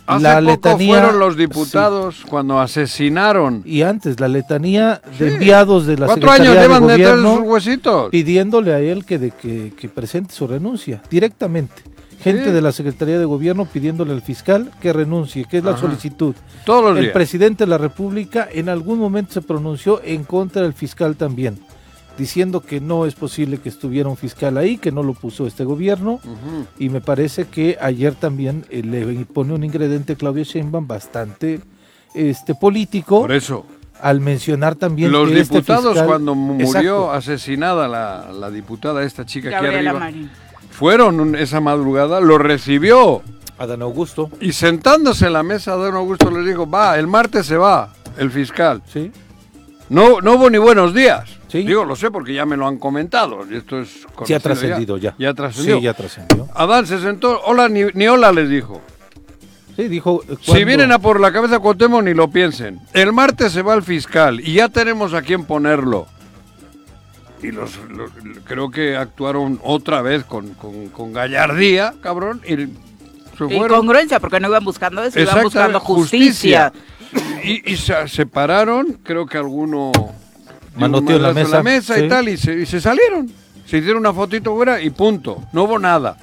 Hace 0.07 0.23
la 0.23 0.35
poco 0.35 0.47
letanía, 0.47 1.01
fueron 1.01 1.19
los 1.19 1.37
diputados 1.37 2.25
cuando 2.29 2.61
asesinaron. 2.61 3.63
Y 3.65 3.83
antes, 3.83 4.21
la 4.21 4.29
letanía 4.29 5.01
de 5.19 5.35
enviados 5.35 5.85
de 5.87 5.97
la 5.99 6.07
Cuatro 6.07 6.31
años 6.31 6.55
llevan 6.55 6.87
de 6.87 7.05
sus 7.05 7.41
huesitos. 7.41 8.11
pidiéndole 8.11 8.73
a 8.73 8.79
él 8.79 9.05
que, 9.05 9.19
de, 9.19 9.33
que, 9.33 9.73
que 9.77 9.89
presente 9.89 10.33
su 10.33 10.47
renuncia 10.47 11.03
directamente 11.11 11.96
gente 12.21 12.53
de 12.53 12.61
la 12.61 12.73
Secretaría 12.73 13.19
de 13.19 13.25
Gobierno 13.25 13.67
pidiéndole 13.67 14.13
al 14.13 14.23
fiscal 14.23 14.71
que 14.81 14.93
renuncie, 14.93 15.45
que 15.45 15.59
es 15.59 15.65
la 15.65 15.77
solicitud. 15.77 16.35
Todos 16.65 16.99
El 16.99 17.13
presidente 17.13 17.65
de 17.65 17.71
la 17.71 17.79
República 17.79 18.49
en 18.51 18.69
algún 18.69 18.99
momento 18.99 19.35
se 19.35 19.43
pronunció 19.43 20.01
en 20.03 20.25
contra 20.25 20.63
del 20.63 20.73
fiscal 20.73 21.17
también, 21.17 21.59
diciendo 22.19 22.61
que 22.61 22.81
no 22.81 23.07
es 23.07 23.15
posible 23.15 23.59
que 23.59 23.69
estuviera 23.69 24.09
un 24.09 24.17
fiscal 24.17 24.57
ahí, 24.57 24.79
que 24.79 24.93
no 24.93 25.03
lo 25.03 25.15
puso 25.15 25.47
este 25.47 25.65
gobierno, 25.65 26.21
y 26.79 26.89
me 26.89 27.01
parece 27.01 27.47
que 27.47 27.77
ayer 27.81 28.15
también 28.15 28.65
eh, 28.71 28.83
le 28.83 29.25
pone 29.27 29.53
un 29.53 29.65
ingrediente 29.65 30.17
Claudia 30.17 30.45
Sheinbaum 30.45 30.87
bastante 30.87 31.61
este 32.15 32.55
político. 32.55 33.21
Por 33.21 33.33
eso. 33.33 33.67
al 34.01 34.21
mencionar 34.21 34.75
también 34.75 35.11
los 35.11 35.29
que 35.29 35.41
este 35.41 35.55
diputados 35.55 36.03
cuando 36.03 36.35
murió 36.35 37.13
asesinada 37.13 37.89
la, 37.89 38.51
diputada 38.51 39.03
esta 39.05 39.25
chica 39.25 39.49
que 39.49 39.57
arriba 39.57 40.11
fueron 40.77 41.35
esa 41.37 41.61
madrugada, 41.61 42.21
lo 42.21 42.37
recibió. 42.37 43.23
Adán 43.59 43.81
Augusto. 43.81 44.31
Y 44.41 44.53
sentándose 44.53 45.27
en 45.27 45.33
la 45.33 45.43
mesa, 45.43 45.73
Adán 45.73 45.95
Augusto 45.95 46.31
le 46.31 46.47
dijo, 46.47 46.69
va, 46.69 46.99
el 46.99 47.07
martes 47.07 47.47
se 47.47 47.57
va 47.57 47.95
el 48.19 48.31
fiscal. 48.31 48.83
Sí. 48.87 49.11
No, 49.89 50.21
no 50.21 50.35
hubo 50.35 50.51
ni 50.51 50.59
buenos 50.59 50.93
días. 50.93 51.31
¿Sí? 51.49 51.63
Digo, 51.63 51.85
lo 51.85 51.97
sé 51.97 52.11
porque 52.11 52.35
ya 52.35 52.45
me 52.45 52.59
lo 52.59 52.67
han 52.67 52.77
comentado. 52.77 53.47
Y 53.51 53.57
esto 53.57 53.81
es 53.81 54.07
ya 54.27 54.37
ha 54.37 54.41
trascendido 54.41 54.99
ya. 54.99 55.15
Ya, 55.19 55.33
trascendió. 55.33 55.79
Sí, 55.79 55.83
ya 55.83 55.95
trascendió. 55.95 56.49
Adán 56.55 56.87
se 56.87 57.01
sentó, 57.01 57.41
hola, 57.47 57.71
ni, 57.71 57.85
ni 57.95 58.07
hola 58.07 58.31
les 58.33 58.51
dijo. 58.51 58.83
Sí, 59.77 59.89
dijo. 59.89 60.23
Si 60.43 60.65
vienen 60.65 60.93
a 60.93 60.99
por 60.99 61.21
la 61.21 61.33
cabeza 61.33 61.59
Cuauhtémoc, 61.59 62.03
ni 62.03 62.13
lo 62.13 62.29
piensen. 62.29 62.81
El 62.93 63.15
martes 63.15 63.53
se 63.53 63.63
va 63.63 63.75
el 63.75 63.83
fiscal 63.83 64.41
y 64.41 64.55
ya 64.55 64.69
tenemos 64.69 65.15
a 65.15 65.23
quién 65.23 65.45
ponerlo 65.45 66.07
y 67.47 67.53
los, 67.53 67.79
creo 68.45 68.71
que 68.71 68.97
actuaron 68.97 69.61
otra 69.63 70.03
vez 70.03 70.25
con, 70.25 70.55
con, 70.55 71.13
gallardía, 71.13 71.95
cabrón, 72.01 72.43
y 72.45 72.57
se 73.37 73.69
congruencia, 73.69 74.19
porque 74.19 74.41
no 74.41 74.49
iban 74.49 74.65
buscando 74.65 75.05
eso, 75.05 75.21
iban 75.21 75.43
buscando 75.45 75.79
justicia. 75.79 76.73
Y, 77.45 77.73
y, 77.73 77.77
se 77.77 78.09
separaron, 78.09 78.99
creo 79.05 79.27
que 79.27 79.39
alguno 79.39 79.93
manoteó 80.75 81.19
la 81.21 81.33
mesa, 81.33 81.57
la 81.59 81.63
mesa 81.63 81.99
y 81.99 82.09
tal, 82.09 82.29
y 82.29 82.37
se, 82.37 82.55
y 82.55 82.67
se, 82.67 82.81
salieron. 82.81 83.31
Se 83.65 83.79
hicieron 83.79 84.01
una 84.01 84.13
fotito 84.13 84.55
fuera 84.55 84.81
y 84.81 84.91
punto. 84.91 85.43
No 85.53 85.65
hubo 85.65 85.79
nada. 85.79 86.17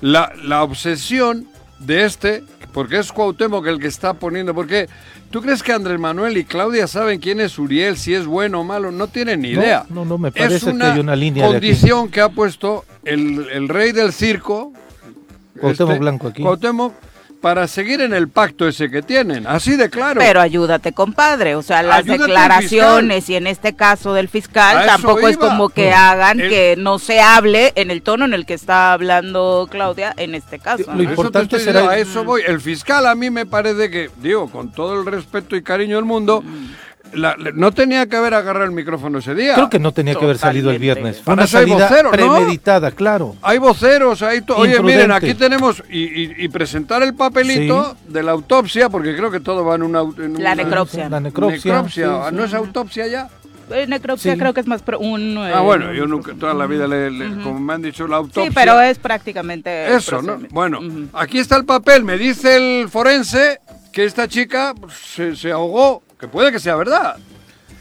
La, 0.00 0.32
la 0.42 0.62
obsesión 0.62 1.48
de 1.78 2.04
este, 2.04 2.44
porque 2.72 2.98
es 2.98 3.12
Cuauhtémoc 3.12 3.66
el 3.66 3.78
que 3.78 3.88
está 3.88 4.14
poniendo, 4.14 4.54
porque 4.54 4.88
¿Tú 5.30 5.40
crees 5.40 5.62
que 5.62 5.72
Andrés 5.72 5.98
Manuel 5.98 6.36
y 6.36 6.44
Claudia 6.44 6.88
saben 6.88 7.20
quién 7.20 7.40
es 7.40 7.56
Uriel, 7.56 7.96
si 7.96 8.14
es 8.14 8.26
bueno 8.26 8.60
o 8.60 8.64
malo? 8.64 8.90
No 8.90 9.06
tienen 9.06 9.42
ni 9.42 9.50
idea. 9.50 9.86
No, 9.88 10.04
no, 10.04 10.18
me 10.18 10.32
parece 10.32 10.76
que 10.76 10.82
hay 10.82 10.98
una 10.98 11.14
línea 11.14 11.46
condición 11.46 12.08
que 12.08 12.20
ha 12.20 12.30
puesto 12.30 12.84
el, 13.04 13.46
el 13.52 13.68
rey 13.68 13.92
del 13.92 14.12
circo. 14.12 14.72
Cuauhtémoc 15.60 15.92
este, 15.92 16.00
Blanco 16.00 16.28
aquí. 16.28 16.42
Cuauhtémoc, 16.42 16.94
para 17.40 17.66
seguir 17.66 18.00
en 18.00 18.12
el 18.12 18.28
pacto 18.28 18.68
ese 18.68 18.90
que 18.90 19.02
tienen, 19.02 19.46
así 19.46 19.76
de 19.76 19.88
claro. 19.88 20.20
Pero 20.20 20.40
ayúdate, 20.40 20.92
compadre, 20.92 21.54
o 21.54 21.62
sea, 21.62 21.82
las 21.82 22.04
declaraciones 22.04 23.28
y 23.30 23.36
en 23.36 23.46
este 23.46 23.74
caso 23.74 24.12
del 24.12 24.28
fiscal 24.28 24.86
tampoco 24.86 25.28
es 25.28 25.36
como 25.36 25.70
que 25.70 25.92
hagan 25.92 26.38
que 26.38 26.74
no 26.76 26.98
se 26.98 27.20
hable 27.20 27.72
en 27.76 27.90
el 27.90 28.02
tono 28.02 28.24
en 28.24 28.34
el 28.34 28.46
que 28.46 28.54
está 28.54 28.92
hablando 28.92 29.68
Claudia 29.70 30.12
en 30.16 30.34
este 30.34 30.58
caso. 30.58 30.84
Lo 30.94 31.02
importante 31.02 31.58
será 31.58 31.90
a 31.90 31.98
eso 31.98 32.24
voy. 32.24 32.42
El 32.46 32.60
fiscal 32.60 33.06
a 33.06 33.14
mí 33.14 33.30
me 33.30 33.46
parece 33.46 33.90
que, 33.90 34.10
digo, 34.16 34.50
con 34.50 34.72
todo 34.72 35.00
el 35.00 35.06
respeto 35.06 35.56
y 35.56 35.62
cariño 35.62 35.96
del 35.96 36.04
mundo, 36.04 36.44
no 37.54 37.72
tenía 37.72 38.06
que 38.06 38.16
haber 38.16 38.34
agarrado 38.34 38.64
el 38.64 38.72
micrófono 38.72 39.18
ese 39.18 39.34
día. 39.34 39.54
Creo 39.54 39.70
que 39.70 39.78
no 39.78 39.92
tenía 39.92 40.14
que 40.14 40.24
haber 40.24 40.38
salido 40.38 40.70
el 40.70 40.78
viernes. 40.78 41.20
Fue 41.20 41.34
una 41.34 41.46
salida 41.46 41.88
premeditada, 42.10 42.90
claro. 42.90 43.36
Hay 43.42 43.58
voceros, 43.58 44.22
hay 44.22 44.42
Oye, 44.56 44.80
miren, 44.82 45.12
aquí 45.12 45.34
tenemos 45.34 45.82
y, 45.88 46.48
presentar 46.48 47.02
el 47.02 47.14
papelito 47.14 47.96
de 48.08 48.22
la 48.22 48.32
autopsia, 48.32 48.88
porque 48.88 49.16
creo 49.16 49.30
que 49.30 49.40
todo 49.40 49.64
va 49.64 49.76
en 49.76 49.82
una... 49.82 50.02
la 50.38 50.54
necropsia. 50.54 51.08
La 51.08 51.20
necropsia. 51.20 52.30
¿No 52.32 52.44
es 52.44 52.54
autopsia 52.54 53.06
ya? 53.06 53.28
Eh, 53.70 53.86
necropsia 53.86 54.36
creo 54.36 54.52
que 54.52 54.60
es 54.60 54.66
más 54.66 54.82
un... 54.98 55.38
ah, 55.38 55.60
bueno, 55.60 55.92
yo 55.92 56.06
nunca, 56.06 56.34
toda 56.34 56.54
la 56.54 56.66
vida, 56.66 56.88
le, 56.88 57.08
como 57.42 57.60
me 57.60 57.74
han 57.74 57.82
dicho, 57.82 58.06
la 58.08 58.16
autopsia... 58.16 58.44
Sí, 58.44 58.50
pero 58.52 58.80
es 58.80 58.98
prácticamente... 58.98 59.94
Eso, 59.94 60.20
¿no? 60.22 60.40
Bueno, 60.50 60.80
aquí 61.12 61.38
está 61.38 61.56
el 61.56 61.64
papel, 61.64 62.04
me 62.04 62.18
dice 62.18 62.56
el 62.56 62.88
forense 62.88 63.60
que 63.92 64.04
esta 64.04 64.26
chica 64.28 64.74
se, 65.14 65.36
se 65.36 65.52
ahogó 65.52 66.02
que 66.20 66.28
puede 66.28 66.52
que 66.52 66.60
sea 66.60 66.76
verdad. 66.76 67.16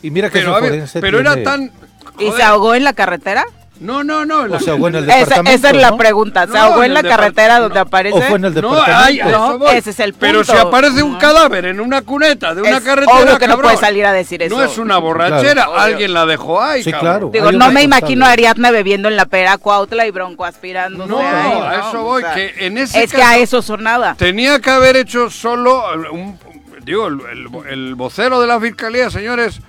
Y 0.01 0.11
mira 0.11 0.29
que 0.29 0.39
pero, 0.39 0.57
pero 1.01 1.19
era 1.19 1.43
tan... 1.43 1.71
¿Y 2.17 2.31
se 2.31 2.43
ahogó 2.43 2.73
en 2.75 2.83
la 2.83 2.93
carretera? 2.93 3.45
No, 3.79 4.03
no, 4.03 4.25
no. 4.25 4.43
O 4.53 4.59
se 4.59 4.71
ahogó 4.71 4.89
en 4.89 4.95
el 4.95 5.05
departamento. 5.05 5.51
Esa, 5.51 5.69
es 5.69 5.75
la 5.77 5.95
pregunta. 5.95 6.47
¿Se 6.47 6.57
ahogó 6.57 6.83
en, 6.83 6.93
la 6.93 7.01
carretera 7.01 7.59
donde 7.59 7.79
aparece? 7.79 8.17
¿O 8.17 8.21
fue 8.21 8.37
en 8.37 8.45
el 8.45 8.53
departamento? 8.53 9.57
No, 9.57 9.69
ese 9.69 9.91
es 9.91 9.99
el 10.01 10.11
punto. 10.11 10.25
Pero 10.25 10.43
si 10.43 10.51
aparece 10.51 11.01
un 11.01 11.15
cadáver 11.17 11.65
en 11.65 11.79
una 11.79 12.01
cuneta 12.01 12.53
de 12.53 12.61
una 12.61 12.77
es 12.77 12.83
carretera, 12.83 13.17
obvio 13.17 13.37
que 13.37 13.47
no 13.47 13.59
puede 13.59 13.77
salir 13.77 14.05
a 14.05 14.11
decir 14.11 14.43
eso. 14.43 14.57
No 14.57 14.63
es 14.63 14.77
una 14.77 14.97
borrachera, 14.97 15.67
alguien 15.77 16.13
la 16.13 16.25
dejó 16.25 16.61
ahí, 16.61 16.83
Sí, 16.83 16.91
claro. 16.91 17.29
Digo, 17.31 17.51
no 17.51 17.71
me 17.71 17.83
imagino 17.83 18.25
a 18.25 18.31
Ariadna 18.31 18.71
bebiendo 18.71 19.07
en 19.07 19.15
la 19.15 19.25
pera 19.25 19.57
Cuautla 19.57 20.05
y 20.05 20.11
Bronco 20.11 20.45
aspirando. 20.45 21.07
No, 21.07 21.19
a 21.19 21.89
eso 21.89 22.03
voy, 22.03 22.23
que 22.33 22.65
en 22.65 22.77
ese 22.77 23.03
Es 23.03 23.13
que 23.13 23.23
a 23.23 23.37
eso 23.37 23.61
sonaba. 23.61 24.15
Tenía 24.15 24.59
que 24.59 24.69
haber 24.69 24.97
hecho 24.97 25.29
solo 25.29 25.83
un, 26.11 26.37
digo, 26.89 27.07
el, 27.07 27.95
vocero 27.95 28.41
de 28.41 28.47
la 28.47 28.59
fiscalía, 28.59 29.09
señores, 29.09 29.61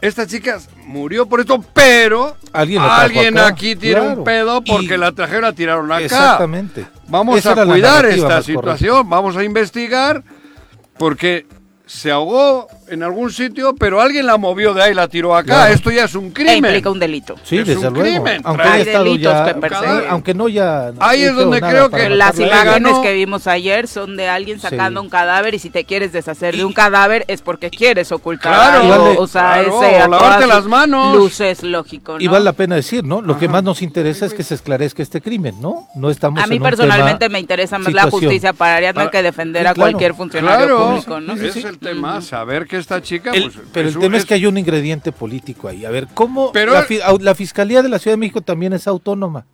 esta 0.00 0.26
chica 0.26 0.60
murió 0.86 1.26
por 1.26 1.40
esto, 1.40 1.62
pero 1.72 2.36
alguien, 2.52 3.38
aquí 3.38 3.74
tiene 3.74 4.00
un 4.00 4.24
pedo 4.24 4.62
porque 4.62 4.96
la 4.96 5.12
trajeron 5.12 5.44
a 5.44 5.52
tiraron 5.52 5.90
acá. 5.90 6.04
Exactamente. 6.04 6.86
Vamos 7.08 7.44
a 7.44 7.64
cuidar 7.64 8.06
esta 8.06 8.42
situación, 8.42 9.08
vamos 9.08 9.36
a 9.36 9.42
investigar 9.42 10.22
porque 10.96 11.46
se 11.86 12.10
ahogó 12.10 12.68
en 12.90 13.02
algún 13.02 13.30
sitio, 13.32 13.74
pero 13.74 14.00
alguien 14.00 14.26
la 14.26 14.36
movió 14.36 14.74
de 14.74 14.82
ahí, 14.82 14.94
la 14.94 15.08
tiró 15.08 15.34
acá. 15.36 15.44
Claro. 15.54 15.74
Esto 15.74 15.90
ya 15.90 16.04
es 16.04 16.14
un 16.14 16.26
E 16.26 16.32
crimen. 16.32 16.56
implica 16.56 16.90
un 16.90 16.98
delito. 16.98 17.34
Sí, 17.44 17.58
Es 17.58 17.66
desde 17.66 17.88
un 17.88 17.94
luego. 17.94 18.08
crimen, 18.24 18.40
Aunque 18.44 18.80
estado 18.80 19.04
delitos 19.04 19.32
ya, 19.32 19.44
que 19.44 19.54
persiguen. 19.60 20.02
aunque 20.08 20.34
no 20.34 20.48
ya. 20.48 20.92
no 20.94 21.02
Ahí 21.04 21.22
es 21.22 21.34
donde 21.34 21.60
creo 21.60 21.90
que 21.90 22.08
Las 22.10 22.38
imágenes 22.38 22.82
ganó. 22.92 23.02
que 23.02 23.12
vimos 23.14 23.46
ayer 23.46 23.86
son 23.88 24.16
de 24.16 24.28
alguien 24.28 24.60
sacando 24.60 25.00
Sí. 25.00 25.06
un 25.06 25.10
cadáver 25.10 25.54
y 25.54 25.58
si 25.58 25.70
te 25.70 25.84
quieres 25.84 26.12
deshacer 26.12 26.56
de 26.56 26.64
un 26.64 26.72
cadáver 26.72 27.24
es 27.28 27.42
porque 27.42 27.70
quieres 27.70 28.10
ocultar 28.12 28.54
Claro, 28.54 28.92
algo. 28.92 29.20
o 29.22 29.26
sea, 29.26 29.54
claro, 29.62 29.82
ese 29.82 29.98
a 30.00 30.06
o 30.06 30.08
lavarte 30.08 30.46
las 30.46 30.64
manos. 30.64 31.14
Luces, 31.16 31.62
lógico, 31.62 32.14
¿no? 32.14 32.20
Y 32.20 32.26
vale 32.28 32.44
la 32.44 32.52
pena 32.52 32.74
decir, 32.76 33.04
¿no? 33.04 33.20
Lo 33.20 33.38
que 33.38 33.48
más 33.48 33.62
nos 33.62 33.82
interesa 33.82 34.26
es 34.26 34.34
que 34.34 34.42
se 34.42 34.54
esclarezca 34.54 35.02
este 35.02 35.20
crimen, 35.20 35.60
¿no? 35.60 35.88
No 35.94 36.10
estamos 36.10 36.42
A 36.42 36.46
mí 36.46 36.56
en 36.56 36.62
un 36.62 36.68
personalmente 36.68 37.18
tema- 37.26 37.32
me 37.34 37.40
interesa 37.40 37.78
más 37.78 37.92
la 37.92 38.10
justicia 38.10 38.52
para 38.52 38.76
Ariadna 38.76 39.00
Para- 39.02 39.10
que 39.10 39.22
defender 39.22 39.62
Sí, 39.62 39.68
a 39.68 39.74
cualquier 39.74 40.14
funcionario 40.14 40.78
público, 40.78 41.20
¿no? 41.20 41.34
ese 41.34 41.58
es 41.58 41.64
el 41.64 41.78
tema, 41.78 42.20
saber 42.22 42.66
que 42.66 42.77
esta 42.78 43.02
chica... 43.02 43.32
El- 43.32 43.42
pues, 43.50 43.56
pero 43.72 43.88
es 43.88 43.94
el 43.94 43.98
un- 43.98 44.02
tema 44.04 44.16
es 44.16 44.22
es- 44.22 44.28
que 44.28 44.34
hay 44.34 44.46
un 44.46 44.56
ingrediente 44.58 45.12
político 45.12 45.68
ahí. 45.68 45.84
A 45.84 45.90
ver, 45.90 46.08
¿cómo 46.14 46.52
Pero- 46.52 46.72
la, 47.20 47.34
Fiscalía 47.34 47.82
de 47.82 47.88
la 47.88 47.98
Ciudad 47.98 48.14
de 48.14 48.18
México 48.18 48.40
también 48.40 48.72
es 48.72 48.86
autónoma? 48.86 49.44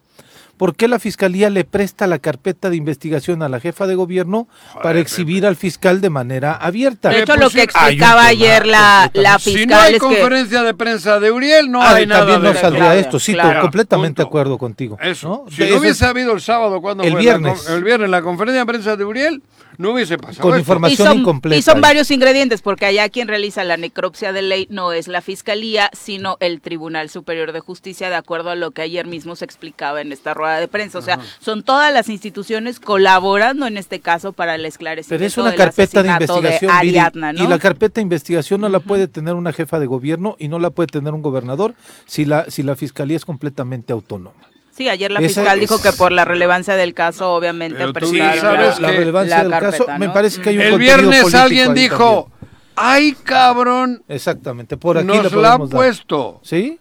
¿Por 0.56 0.76
qué 0.76 0.86
la 0.86 1.00
Fiscalía 1.00 1.50
le 1.50 1.64
presta 1.64 2.06
la 2.06 2.20
carpeta 2.20 2.70
de 2.70 2.76
investigación 2.76 3.42
a 3.42 3.48
la 3.48 3.58
jefa 3.58 3.88
de 3.88 3.96
gobierno 3.96 4.46
para 4.84 5.00
exhibir 5.00 5.44
al 5.46 5.56
fiscal 5.56 6.00
de 6.00 6.10
manera 6.10 6.52
abierta? 6.54 7.08
De 7.08 7.22
hecho, 7.22 7.34
lo 7.34 7.50
que 7.50 7.62
explicaba 7.64 8.26
ayer 8.26 8.64
la, 8.64 9.10
la 9.14 9.32
completamente- 9.32 9.40
Si 9.42 9.50
no 9.50 9.58
fiscal 9.58 9.80
hay 9.80 9.86
es 9.88 9.92
que... 9.94 9.98
conferencia 10.06 10.62
de 10.62 10.74
prensa 10.74 11.18
de 11.18 11.32
Uriel, 11.32 11.72
no 11.72 11.82
Ah, 11.82 11.96
hay 11.96 12.06
nada 12.06 12.20
también 12.20 12.42
no 12.54 12.60
saldría 12.60 12.84
Claro, 12.84 13.00
esto, 13.00 13.18
sí, 13.18 13.32
claro, 13.32 13.62
completamente 13.62 14.22
de 14.22 14.28
acuerdo 14.28 14.56
contigo. 14.56 14.96
Eso. 15.02 15.28
¿no? 15.28 15.50
Si 15.50 15.56
De 15.56 15.64
no 15.64 15.70
eso 15.70 15.80
hubiese 15.80 16.04
es- 16.04 16.10
habido 16.10 16.32
el 16.32 16.40
sábado, 16.40 16.80
cuando 16.80 17.02
El 17.02 17.10
fue? 17.14 17.20
Viernes. 17.22 17.68
el 17.68 17.82
viernes, 17.82 18.08
la 18.10 18.22
conferencia 18.22 18.60
de 18.60 18.66
prensa 18.66 18.96
de 18.96 19.04
Uriel, 19.04 19.42
no 19.78 19.92
hubiese 19.92 20.18
pasado 20.18 20.42
Con 20.42 20.52
esto. 20.52 20.60
información 20.60 21.08
y 21.08 21.10
son, 21.10 21.18
incompleta. 21.18 21.56
y 21.56 21.62
son 21.62 21.76
ahí. 21.76 21.82
varios 21.82 22.10
ingredientes, 22.10 22.62
porque 22.62 22.86
allá 22.86 23.08
quien 23.08 23.28
realiza 23.28 23.64
la 23.64 23.76
necropsia 23.76 24.32
de 24.32 24.42
ley 24.42 24.66
no 24.70 24.92
es 24.92 25.08
la 25.08 25.20
fiscalía, 25.20 25.90
sino 25.92 26.36
el 26.40 26.60
Tribunal 26.60 27.08
Superior 27.10 27.52
de 27.52 27.60
Justicia, 27.60 28.08
de 28.08 28.16
acuerdo 28.16 28.50
a 28.50 28.54
lo 28.54 28.70
que 28.70 28.82
ayer 28.82 29.06
mismo 29.06 29.36
se 29.36 29.44
explicaba 29.44 30.00
en 30.00 30.12
esta 30.12 30.34
rueda 30.34 30.60
de 30.60 30.68
prensa. 30.68 30.98
O 30.98 31.02
sea, 31.02 31.18
son 31.40 31.62
todas 31.62 31.92
las 31.92 32.08
instituciones 32.08 32.80
colaborando 32.80 33.66
en 33.66 33.76
este 33.76 34.00
caso 34.00 34.32
para 34.32 34.54
el 34.54 34.64
esclarecimiento 34.66 35.18
Pero 35.18 35.26
es 35.26 35.36
una 35.38 35.50
del 35.50 35.58
carpeta 35.58 36.02
de 36.02 36.08
investigación, 36.08 36.72
Viri, 36.80 36.98
Ariadna, 36.98 37.32
¿no? 37.32 37.44
y 37.44 37.46
la 37.46 37.58
carpeta 37.58 37.96
de 37.96 38.02
investigación 38.02 38.60
no 38.60 38.68
la 38.68 38.80
puede 38.80 39.08
tener 39.08 39.34
una 39.34 39.52
jefa 39.52 39.78
de 39.78 39.86
gobierno 39.86 40.36
y 40.38 40.48
no 40.48 40.58
la 40.58 40.70
puede 40.70 40.86
tener 40.88 41.12
un 41.14 41.22
gobernador 41.22 41.74
si 42.06 42.24
la 42.24 42.50
si 42.50 42.62
la 42.62 42.76
fiscalía 42.76 43.16
es 43.16 43.24
completamente 43.24 43.92
autónoma. 43.92 44.53
Sí, 44.76 44.88
ayer 44.88 45.10
la 45.12 45.20
Esa 45.20 45.28
fiscal 45.42 45.54
es- 45.58 45.60
dijo 45.60 45.80
que 45.80 45.92
por 45.92 46.10
la 46.10 46.24
relevancia 46.24 46.74
del 46.74 46.94
caso, 46.94 47.32
obviamente, 47.32 47.76
Pero 47.78 47.88
tú 47.88 47.92
presentaron 47.92 48.40
sabes 48.40 48.80
la 48.80 48.90
que 48.90 48.96
relevancia 48.96 49.36
la 49.36 49.42
del 49.44 49.50
carpeta, 49.52 49.84
caso, 49.86 49.98
me 49.98 50.08
parece 50.10 50.40
que 50.42 50.48
hay 50.50 50.56
un 50.58 50.62
El 50.64 50.78
viernes 50.78 51.34
alguien 51.34 51.74
dijo, 51.74 52.30
¡ay, 52.74 53.12
cabrón! 53.22 54.02
exactamente, 54.08 54.76
por 54.76 54.98
aquí 54.98 55.06
Nos 55.06 55.32
la 55.32 55.54
ha 55.54 55.58
dar. 55.58 55.68
puesto. 55.68 56.40
¿Sí? 56.42 56.80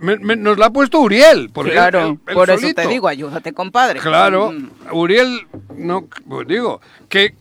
Me- 0.00 0.16
me- 0.18 0.36
nos 0.36 0.58
la 0.58 0.66
ha 0.66 0.70
puesto 0.70 1.00
Uriel. 1.00 1.50
Porque 1.52 1.72
Claro, 1.72 2.18
por 2.34 2.50
eso 2.50 2.66
te 2.74 2.86
digo, 2.88 3.06
ayúdate, 3.08 3.52
compadre. 3.52 4.00
Claro, 4.00 4.52
Mm. 4.52 4.70
Uriel, 4.92 5.46
no, 5.76 6.06
pues 6.28 6.46
digo, 6.48 6.80
que 7.08 7.34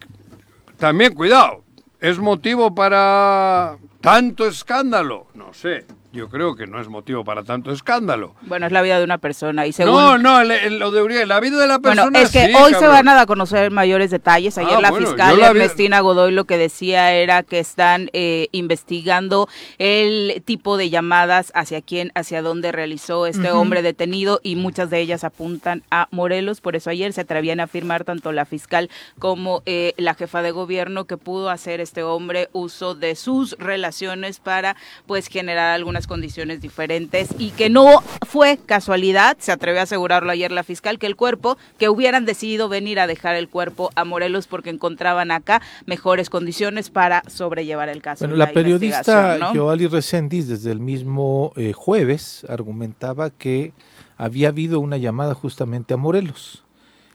también, 0.78 1.14
cuidado, 1.14 1.64
¿es 2.00 2.18
motivo 2.20 2.74
para 2.76 3.78
tanto 4.02 4.46
escándalo? 4.48 5.28
No 5.36 5.52
sé, 5.54 5.86
yo 6.18 6.30
creo 6.30 6.56
que 6.56 6.68
no 6.68 6.82
es 6.82 6.88
motivo 6.90 7.24
para 7.24 7.44
tanto 7.44 7.72
escándalo. 7.72 8.36
Bueno, 8.42 8.66
es 8.66 8.72
la 8.72 8.82
vida 8.82 8.98
de 8.98 9.04
una 9.04 9.18
persona 9.20 9.66
y 9.68 9.72
según... 9.72 9.94
No, 9.94 10.18
no, 10.18 10.42
el- 10.42 10.52
el- 10.52 10.80
lo 10.80 10.92
de 10.92 11.02
Uriel, 11.02 11.28
la 11.30 11.40
vida 11.40 11.58
de 11.58 11.68
la 11.68 11.80
persona 11.80 12.04
Bueno, 12.10 12.20
es 12.20 12.32
que 12.32 12.48
sí, 12.48 12.54
hoy 12.56 12.74
se 12.74 12.88
van 12.88 13.08
a 13.08 13.14
dar 13.14 13.24
a 13.24 13.26
conocer 13.28 13.72
mayores 13.72 14.12
detalles. 14.12 14.58
Ayer 14.58 14.74
Ah, 14.76 14.82
la 14.82 14.90
bueno, 14.90 15.08
fiscal 15.08 15.40
la 15.40 15.52
vi- 15.54 15.60
Ernestina 15.60 16.00
Godoy 16.02 16.32
lo 16.32 16.46
que 16.46 16.58
decía 16.58 17.14
era 17.14 17.44
que 17.44 17.60
están 17.60 18.10
eh, 18.14 18.48
investigando 18.52 19.48
el 19.78 20.42
tipo 20.46 20.78
de 20.78 20.90
llamadas 20.90 21.52
hacia 21.56 21.82
quién, 21.82 22.12
hacia 22.16 22.42
dónde 22.42 22.72
realizó 22.72 23.28
este 23.28 23.52
hombre 23.52 23.82
detenido 23.82 24.40
y 24.44 24.56
muchas 24.56 24.90
de 24.90 25.00
ellas 25.00 25.24
apuntan 25.24 25.84
a 25.92 26.08
Morelos. 26.12 26.62
Por 26.62 26.76
eso 26.76 26.90
ayer 26.90 27.14
se 27.14 27.22
atrevían 27.22 27.60
a 27.60 27.64
afirmar 27.64 28.04
tanto 28.04 28.32
la 28.32 28.46
fiscal 28.46 28.90
como 29.20 29.62
eh, 29.66 29.94
la 29.98 30.14
jefa 30.16 30.42
de 30.42 30.52
gobierno 30.52 31.06
que 31.06 31.18
pudo 31.18 31.50
hacer 31.50 31.80
este 31.82 32.04
hombre 32.04 32.50
uso 32.54 32.96
de 32.96 33.16
sus 33.16 33.56
relaciones 33.60 34.40
para 34.40 34.76
pues 35.06 35.28
generar 35.28 35.76
algunas 35.76 36.07
condiciones 36.08 36.62
diferentes 36.62 37.30
y 37.38 37.52
que 37.52 37.70
no 37.70 38.02
fue 38.26 38.58
casualidad, 38.66 39.38
se 39.40 39.52
atrevió 39.52 39.82
a 39.82 39.84
asegurarlo 39.84 40.32
ayer 40.32 40.52
la 40.52 40.64
fiscal, 40.64 40.98
que 40.98 41.06
el 41.06 41.16
cuerpo, 41.16 41.58
que 41.78 41.90
hubieran 41.90 42.26
decidido 42.26 42.70
venir 42.70 43.00
a 43.00 43.08
dejar 43.08 43.36
el 43.36 43.50
cuerpo 43.50 43.92
a 43.96 44.06
Morelos 44.06 44.48
porque 44.48 44.70
encontraban 44.70 45.32
acá 45.32 45.62
mejores 45.86 46.30
condiciones 46.30 46.90
para 46.90 47.24
sobrellevar 47.28 47.90
el 47.90 48.02
caso. 48.02 48.26
Bueno, 48.26 48.36
en 48.36 48.40
la 48.40 48.52
periodista 48.52 49.38
¿no? 49.38 49.54
Joali 49.54 49.88
Reséndiz 49.88 50.48
desde 50.48 50.72
el 50.72 50.80
mismo 50.80 51.54
eh, 51.56 51.74
jueves 51.74 52.46
argumentaba 52.50 53.30
que 53.30 53.74
había 54.18 54.50
habido 54.50 54.80
una 54.80 54.98
llamada 54.98 55.34
justamente 55.34 55.94
a 55.94 55.98
Morelos. 55.98 56.64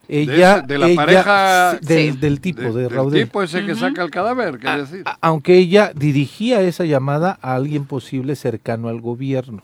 Ella, 0.09 0.59
ese- 0.59 0.67
de 0.67 0.79
la 0.79 0.87
ella- 0.89 0.97
pareja- 0.97 1.79
del, 1.81 2.13
Sí. 2.13 2.19
del 2.19 2.41
tipo, 2.41 2.73
de, 2.73 2.89
Raudel. 2.89 3.25
tipo 3.25 3.43
ese 3.43 3.65
que 3.65 3.75
saca 3.75 4.03
el 4.03 4.11
cadáver, 4.11 4.59
¿qué 4.59 4.69
A- 4.69 4.79
decir? 4.79 5.03
a- 5.07 5.17
aunque 5.21 5.57
ella 5.59 5.93
dirigía 5.95 6.61
esa 6.63 6.85
llamada 6.85 7.39
a 7.41 7.55
alguien 7.55 7.85
posible 7.87 8.35
cercano 8.37 8.89
al 8.89 9.01
gobierno. 9.01 9.63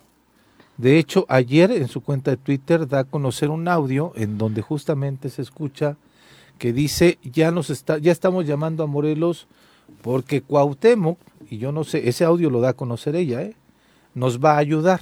De 0.77 0.99
hecho, 0.99 1.27
ayer 1.29 1.73
en 1.73 1.89
su 1.89 2.01
cuenta 2.03 2.31
de 2.31 2.37
Twitter 2.37 2.87
da 2.87 3.01
a 3.01 3.05
conocer 3.05 3.51
un 3.51 3.67
audio 3.67 4.13
en 4.15 4.39
donde 4.39 4.63
justamente 4.63 5.29
se 5.29 5.43
escucha 5.43 5.97
que 6.57 6.73
dice 6.73 7.19
ya 7.25 7.51
nos 7.51 7.69
está, 7.71 7.99
ya 7.99 8.13
estamos 8.13 8.47
llamando 8.47 8.85
a 8.85 8.87
Morelos 8.87 9.49
porque 10.03 10.41
Cuauhtémoc, 10.41 11.19
y 11.51 11.59
yo 11.59 11.73
no 11.73 11.83
sé, 11.83 12.09
ese 12.09 12.25
audio 12.25 12.49
lo 12.49 12.61
da 12.61 12.71
a 12.71 12.73
conocer 12.75 13.17
ella, 13.17 13.43
¿eh? 13.43 13.55
nos 14.15 14.39
va 14.39 14.53
a 14.55 14.59
ayudar. 14.59 15.01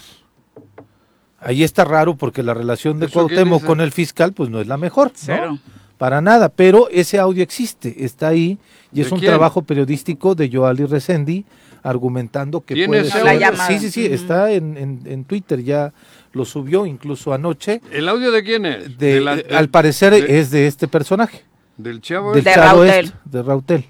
Ahí 1.49 1.63
está 1.63 1.85
raro 1.85 2.17
porque 2.17 2.43
la 2.43 2.55
relación 2.55 2.99
de 2.99 3.07
¿Eso 3.07 3.27
quién 3.27 3.29
Cuauhtémoc 3.29 3.65
con 3.65 3.81
el 3.81 3.93
fiscal 3.93 4.33
pues 4.33 4.51
no 4.51 4.61
es 4.61 4.67
la 4.67 4.77
mejor, 4.77 5.09
¿no? 5.09 5.13
Cero. 5.15 5.59
Para 5.97 6.21
nada, 6.21 6.49
pero 6.49 6.89
ese 6.91 7.19
audio 7.19 7.43
existe, 7.43 8.05
está 8.05 8.29
ahí 8.29 8.59
y 8.93 9.01
es 9.01 9.09
¿De 9.09 9.15
un 9.15 9.21
quién? 9.21 9.31
trabajo 9.31 9.63
periodístico 9.63 10.35
de 10.35 10.51
Joali 10.53 10.85
Resendi 10.85 11.45
argumentando 11.83 12.61
que 12.63 12.75
¿Tiene 12.75 12.89
puede 12.89 13.11
ser-? 13.11 13.25
La 13.25 13.35
llamada. 13.35 13.67
Sí, 13.69 13.79
sí, 13.79 13.91
sí, 13.91 14.07
está 14.07 14.51
en, 14.51 14.77
en- 14.77 15.01
en 15.07 15.25
Twitter, 15.25 15.63
ya 15.63 15.93
lo 16.33 16.45
subió 16.45 16.85
incluso 16.85 17.33
anoche. 17.33 17.81
¿El 17.93 18.09
audio 18.09 18.31
de 18.33 18.43
quién 18.43 18.67
es? 18.67 18.99
De, 18.99 19.21
la- 19.21 19.37
eh, 19.37 19.47
al 19.53 19.69
parecer 19.69 20.13
de- 20.13 20.39
es 20.41 20.51
de 20.51 20.67
este 20.67 20.89
personaje, 20.89 21.45
Del 21.77 22.01
chavo 22.01 22.35
del 22.35 22.43
De 22.45 22.51
este? 22.51 22.61
chavo 22.61 22.83
Rautel. 22.83 23.05
este, 23.07 23.17
de 23.25 23.43
Rautel, 23.43 23.85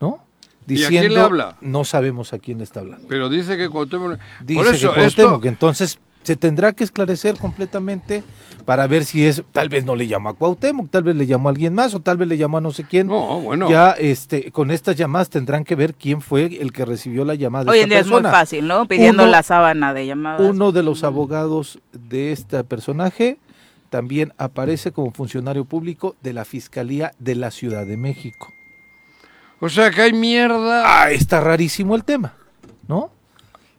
¿no? 0.00 0.24
¿Y 0.66 0.82
a 0.84 0.88
quién 0.88 1.12
le 1.14 1.20
habla? 1.20 1.56
No 1.60 1.84
sabemos 1.84 2.32
a 2.32 2.38
quién 2.38 2.58
le 2.58 2.64
está 2.64 2.80
hablando. 2.80 3.06
Pero 3.08 3.28
dice 3.28 3.56
que 3.56 3.68
Cuauhtémoc... 3.68 4.18
Dice 4.42 4.60
Por 4.64 4.74
eso, 4.74 4.88
que 4.94 5.00
Cuauhtémoc, 5.00 5.34
esto... 5.44 5.48
entonces 5.48 5.98
se 6.26 6.34
tendrá 6.34 6.72
que 6.72 6.82
esclarecer 6.82 7.38
completamente 7.38 8.24
para 8.64 8.88
ver 8.88 9.04
si 9.04 9.24
es, 9.24 9.44
tal 9.52 9.68
vez 9.68 9.84
no 9.84 9.94
le 9.94 10.08
llamó 10.08 10.30
a 10.30 10.34
Cuauhtémoc, 10.34 10.90
tal 10.90 11.04
vez 11.04 11.14
le 11.14 11.24
llamó 11.24 11.48
a 11.48 11.52
alguien 11.52 11.72
más 11.72 11.94
o 11.94 12.00
tal 12.00 12.16
vez 12.16 12.26
le 12.26 12.36
llamó 12.36 12.58
a 12.58 12.60
no 12.60 12.72
sé 12.72 12.82
quién. 12.82 13.06
No, 13.06 13.40
bueno. 13.40 13.70
Ya 13.70 13.92
este, 13.92 14.50
con 14.50 14.72
estas 14.72 14.96
llamadas 14.96 15.30
tendrán 15.30 15.62
que 15.62 15.76
ver 15.76 15.94
quién 15.94 16.20
fue 16.20 16.46
el 16.60 16.72
que 16.72 16.84
recibió 16.84 17.24
la 17.24 17.36
llamada 17.36 17.66
de 17.66 17.70
Hoy 17.70 17.76
esta 17.76 17.84
en 17.84 17.90
día 17.90 18.00
es 18.00 18.08
muy 18.08 18.22
fácil, 18.22 18.66
¿no? 18.66 18.86
Pidiendo 18.88 19.22
Uno- 19.22 19.30
la 19.30 19.44
sábana 19.44 19.94
de 19.94 20.06
llamadas. 20.06 20.40
Uno 20.40 20.72
de 20.72 20.82
los 20.82 21.04
abogados 21.04 21.78
de 21.92 22.32
este 22.32 22.64
personaje 22.64 23.38
también 23.88 24.32
aparece 24.36 24.90
como 24.90 25.12
funcionario 25.12 25.64
público 25.64 26.16
de 26.20 26.32
la 26.32 26.44
Fiscalía 26.44 27.12
de 27.20 27.36
la 27.36 27.52
Ciudad 27.52 27.86
de 27.86 27.96
México. 27.96 28.52
O 29.60 29.68
sea 29.68 29.92
que 29.92 30.02
hay 30.02 30.12
mierda... 30.12 30.82
Ah, 31.04 31.10
está 31.12 31.40
rarísimo 31.40 31.94
el 31.94 32.02
tema, 32.02 32.34
¿no? 32.88 33.12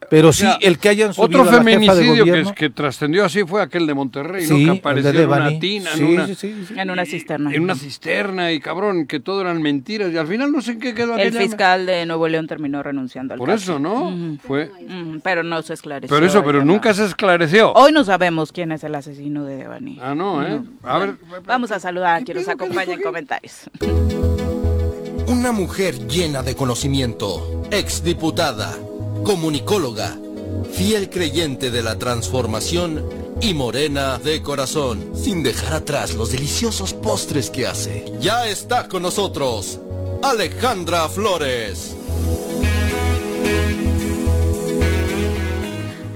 Pero 0.10 0.32
sí, 0.32 0.44
sea, 0.44 0.58
el 0.62 0.78
que 0.78 0.88
hayan 0.88 1.14
subido 1.14 1.42
Otro 1.42 1.42
a 1.42 1.46
la 1.46 1.52
jefa 1.52 1.64
de 1.66 2.04
feminicidio 2.06 2.54
que, 2.56 2.70
trascendió 2.70 3.26
así 3.26 3.44
fue 3.44 3.62
aquel 3.62 3.86
de 3.86 3.94
Monterrey, 3.94 4.46
Sí, 4.46 4.54
¿no? 4.54 4.58
Que 4.58 4.64
de 4.74 4.80
apareció 4.80 5.10
en 5.12 5.28
una 5.30 5.60
tina, 5.60 5.92
en 5.92 5.98
Sí, 5.98 6.04
una... 6.04 6.28
sí, 6.28 6.36
sí, 6.36 6.66
sí. 6.66 6.74
En 6.78 6.90
una 6.90 7.06
cisterna. 7.06 7.54
En 7.54 7.64
una 7.64 7.76
cisterna 7.76 8.52
y 8.54 8.60
cabrón, 8.62 9.06
que 9.06 9.20
todo 9.20 9.42
eran 9.42 9.62
mentiras. 9.62 10.14
Y 10.14 10.18
al 10.18 10.28
final 10.28 10.52
no 10.54 10.62
sé 10.62 10.72
en 10.72 10.80
qué 10.80 10.94
quedó 10.94 11.16
El 11.16 11.28
aquella- 11.28 11.42
fiscal 11.42 11.86
de 11.86 12.06
Nuevo 12.06 12.28
León 12.30 12.48
terminó 12.48 12.82
renunciando 12.84 13.34
al 13.34 13.38
Por 13.38 13.50
caso. 13.50 13.64
eso, 13.74 13.80
¿no? 13.80 14.38
Fue... 14.48 14.72
Mm, 14.88 15.18
pero 15.24 15.44
no 15.44 15.62
se 15.62 15.74
esclareció. 15.74 16.16
Pero 16.16 16.26
eso, 16.26 16.42
pero 16.44 16.64
nunca 16.64 16.94
se 16.94 17.04
esclareció. 17.04 17.74
Hoy 17.74 17.92
no 17.92 18.06
sabemos 18.06 18.54
quién 18.54 18.72
es 18.72 18.86
el 18.86 18.96
asesino 18.96 19.44
de 19.44 19.58
Devani. 19.58 20.00
Ah, 20.02 20.16
no, 20.16 20.42
¿eh? 20.42 20.62
A 20.84 21.00
ver... 21.00 21.16
Vamos 21.46 21.72
a 21.72 21.80
saludar 21.82 22.16
a 22.16 22.20
¿Qué 22.20 22.26
quien 22.26 22.38
nos 22.38 22.48
acompaña 22.48 22.94
en 22.94 23.02
comentarios. 23.02 23.70
Una 25.28 25.52
mujer 25.52 26.08
llena 26.08 26.42
de 26.44 26.56
conocimiento, 26.56 27.64
exdiputada, 27.72 28.74
comunicóloga, 29.38 30.16
fiel 30.72 31.10
creyente 31.10 31.70
de 31.70 31.84
la 31.84 32.00
transformación 32.00 33.04
y 33.42 33.54
morena 33.54 34.18
de 34.20 34.42
corazón, 34.42 35.12
sin 35.22 35.44
dejar 35.44 35.74
atrás 35.74 36.14
los 36.16 36.32
deliciosos 36.32 36.94
postres 36.94 37.50
que 37.50 37.68
hace. 37.68 38.06
Ya 38.22 38.48
está 38.48 38.88
con 38.88 39.04
nosotros, 39.04 39.82
Alejandra 40.24 41.10
Flores. 41.10 41.94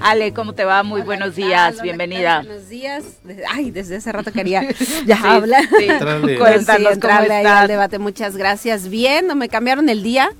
Ale, 0.00 0.32
¿cómo 0.32 0.54
te 0.54 0.64
va? 0.64 0.82
Muy 0.82 0.96
Hola, 1.02 1.04
buenos 1.04 1.34
¿qué 1.34 1.44
días? 1.44 1.74
Hola, 1.74 1.82
bienvenida. 1.82 2.42
Buenos 2.46 2.70
días. 2.70 3.04
Ay, 3.52 3.70
desde 3.70 3.96
hace 3.96 4.10
rato 4.10 4.32
quería 4.32 4.62
ya 5.06 5.16
Sí, 5.18 5.22
hablar. 5.22 5.64
sí. 5.64 5.86
Cuéntanos 5.86 6.30
Sí, 6.30 6.36
cómo 6.38 6.90
entrarle 6.94 7.34
ahí 7.34 7.44
estás. 7.44 7.60
al 7.60 7.68
debate. 7.68 7.98
Muchas 7.98 8.38
gracias. 8.38 8.88
Bien, 8.88 9.26
no 9.26 9.34
me 9.36 9.50
cambiaron 9.50 9.90
el 9.90 10.02
día. 10.02 10.30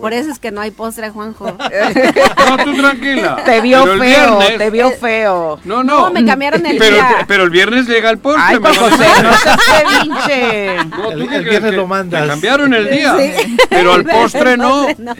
Por 0.00 0.12
eso 0.12 0.30
es 0.30 0.38
que 0.38 0.50
no 0.50 0.60
hay 0.60 0.70
postre, 0.70 1.10
Juanjo. 1.10 1.56
No, 2.48 2.56
tú 2.64 2.74
tranquila. 2.76 3.42
Te 3.44 3.60
vio 3.60 3.84
Pero 3.84 3.98
feo, 3.98 4.38
viernes- 4.38 4.58
te 4.58 4.70
vio 4.70 4.90
feo. 4.92 5.60
No, 5.64 5.82
no. 5.82 6.00
No, 6.02 6.10
me 6.12 6.24
cambiaron 6.24 6.64
el 6.66 6.76
pero, 6.78 6.96
día. 6.96 7.24
pero 7.26 7.44
el 7.44 7.50
viernes 7.50 7.86
llega 7.86 8.10
el 8.10 8.18
postre. 8.18 8.42
Ay, 8.44 8.60
me 8.60 8.74
José, 8.74 9.04
no 9.22 9.32
seas 9.36 9.58
pedinche. 9.82 10.76
No, 10.90 11.10
El- 11.12 11.18
¿tú 11.20 11.28
qué 11.28 11.36
el 11.36 11.42
crees 11.42 11.48
viernes 11.50 11.74
lo 11.74 11.86
mandas. 11.86 12.22
te 12.22 12.28
cambiaron 12.28 12.74
el 12.74 12.90
día. 12.90 13.16
Sí. 13.18 13.56
Pero 13.70 13.94
el 13.96 14.00
El 14.02 14.06
postre 14.06 14.56
no. 14.56 14.86
no. 14.98 15.14